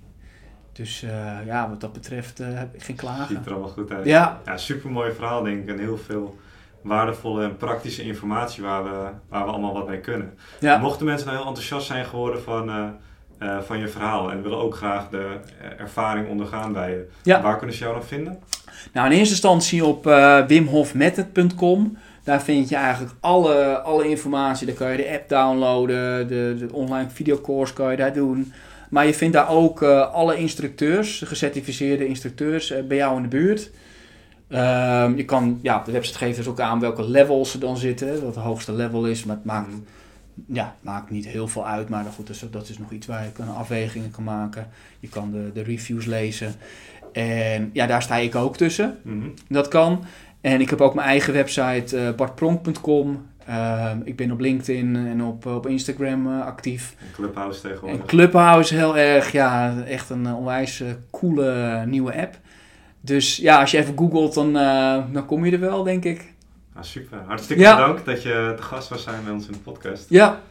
Dus 0.73 0.99
ja, 1.45 1.69
wat 1.69 1.81
dat 1.81 1.93
betreft 1.93 2.37
heb 2.37 2.75
ik 2.75 2.83
geen 2.83 2.95
klagen. 2.95 3.35
Ziet 3.35 3.45
er 3.45 3.51
allemaal 3.51 3.69
goed 3.69 3.91
uit. 3.91 4.05
Ja, 4.05 4.41
Ja, 4.45 4.57
super 4.57 4.91
mooi 4.91 5.13
verhaal 5.13 5.43
denk 5.43 5.61
ik. 5.61 5.67
En 5.69 5.79
heel 5.79 5.97
veel 5.97 6.37
waardevolle 6.81 7.43
en 7.43 7.57
praktische 7.57 8.03
informatie 8.03 8.63
waar 8.63 8.83
we, 8.83 8.89
waar 9.29 9.43
we 9.45 9.51
allemaal 9.51 9.73
wat 9.73 9.87
mee 9.87 9.99
kunnen. 9.99 10.33
ja. 10.59 10.77
Mochten 10.77 11.05
mensen 11.05 11.27
nou 11.27 11.37
heel 11.39 11.47
enthousiast 11.47 11.87
zijn 11.87 12.05
geworden 12.05 12.41
van, 12.41 12.69
eh, 12.69 12.85
eh, 13.37 13.61
van 13.61 13.79
je 13.79 13.87
verhaal 13.87 14.31
en 14.31 14.41
willen 14.41 14.57
ook 14.57 14.75
graag 14.75 15.09
de 15.09 15.35
ervaring 15.77 16.27
ondergaan 16.29 16.73
bij 16.73 16.89
je, 16.89 17.07
Ja. 17.23 17.41
waar 17.41 17.57
kunnen 17.57 17.75
ze 17.75 17.81
jou 17.83 17.93
dan 17.95 18.03
vinden? 18.05 18.39
Nou, 18.93 19.05
in 19.11 19.17
eerste 19.17 19.33
instantie 19.33 19.85
op 19.85 20.07
eh 20.07 20.45
wimhofmethod.com. 20.47 21.97
Daar 22.23 22.41
vind 22.41 22.69
je 22.69 22.75
eigenlijk 22.75 23.13
alle, 23.19 23.79
alle 23.81 24.09
informatie. 24.09 24.67
Daar 24.67 24.75
kan 24.75 24.91
je 24.91 24.97
de 24.97 25.09
app 25.11 25.29
downloaden, 25.29 26.27
de, 26.27 26.55
de 26.59 26.67
online 26.73 27.09
videocourse 27.09 27.73
kan 27.73 27.91
je 27.91 27.97
daar 27.97 28.13
doen. 28.13 28.53
Maar 28.89 29.05
je 29.05 29.13
vindt 29.13 29.33
daar 29.33 29.49
ook 29.49 29.83
alle 29.83 30.35
instructeurs, 30.37 31.19
de 31.19 31.25
gecertificeerde 31.25 32.07
instructeurs, 32.07 32.73
bij 32.87 32.97
jou 32.97 33.15
in 33.15 33.21
de 33.21 33.27
buurt. 33.27 33.71
Ehm, 34.49 35.15
je 35.15 35.25
kan, 35.25 35.59
ja, 35.61 35.81
de 35.85 35.91
website 35.91 36.17
geeft 36.17 36.37
dus 36.37 36.47
ook 36.47 36.59
aan 36.59 36.79
welke 36.79 37.03
levels 37.03 37.53
er 37.53 37.59
dan 37.59 37.77
zitten, 37.77 38.23
wat 38.23 38.35
het 38.35 38.43
hoogste 38.43 38.73
level 38.73 39.05
is. 39.05 39.23
Maar 39.23 39.35
het 39.35 39.45
maakt, 39.45 39.69
ja, 40.47 40.75
maakt 40.81 41.09
niet 41.09 41.27
heel 41.27 41.47
veel 41.47 41.67
uit, 41.67 41.89
maar 41.89 42.05
goed, 42.15 42.27
dus, 42.27 42.43
dat 42.51 42.69
is 42.69 42.77
nog 42.77 42.91
iets 42.91 43.07
waar 43.07 43.23
je 43.23 43.31
kan 43.31 43.55
afwegingen 43.55 44.11
kan 44.11 44.23
maken. 44.23 44.67
Je 44.99 45.09
kan 45.09 45.31
de, 45.31 45.51
de 45.53 45.61
reviews 45.61 46.05
lezen. 46.05 46.53
En 47.11 47.69
ja, 47.73 47.85
daar 47.85 48.01
sta 48.01 48.15
ik 48.15 48.35
ook 48.35 48.57
tussen. 48.57 48.97
Mhm. 49.01 49.27
Dat 49.47 49.67
kan. 49.67 50.03
En 50.41 50.61
ik 50.61 50.69
heb 50.69 50.81
ook 50.81 50.93
mijn 50.93 51.07
eigen 51.07 51.33
website, 51.33 52.13
bartpronk.com. 52.17 53.27
Ehm, 53.45 53.97
ik 54.03 54.15
ben 54.15 54.31
op 54.31 54.39
LinkedIn 54.39 54.95
en 54.95 55.23
op, 55.23 55.45
op 55.45 55.67
Instagram 55.67 56.27
eh, 56.27 56.45
actief. 56.45 56.95
En 56.99 57.11
Clubhouse 57.13 57.61
tegenwoordig. 57.61 57.99
En 57.99 58.05
Clubhouse 58.05 58.75
heel 58.75 58.97
erg, 58.97 59.31
ja, 59.31 59.83
echt 59.87 60.09
een 60.09 60.25
eh, 60.25 60.37
onwijs 60.37 60.83
coole 61.11 61.83
nieuwe 61.85 62.21
app. 62.21 62.37
Dus 63.01 63.37
ja, 63.37 63.59
als 63.59 63.71
je 63.71 63.77
even 63.77 63.97
googelt, 63.97 64.33
dan, 64.33 64.57
eh, 64.57 64.97
dan 65.11 65.25
kom 65.25 65.45
je 65.45 65.51
er 65.51 65.59
wel, 65.59 65.83
denk 65.83 66.03
ik. 66.05 66.33
Ah, 66.75 66.83
super. 66.83 67.17
Hartstikke 67.27 67.61
Ja. 67.61 67.75
bedankt 67.75 68.05
dat 68.05 68.23
je 68.23 68.53
te 68.57 68.61
gast 68.63 68.89
was 68.89 69.03
zijn 69.03 69.23
bij 69.23 69.33
ons 69.33 69.45
in 69.45 69.51
de 69.51 69.59
podcast. 69.59 70.05
Ja, 70.09 70.41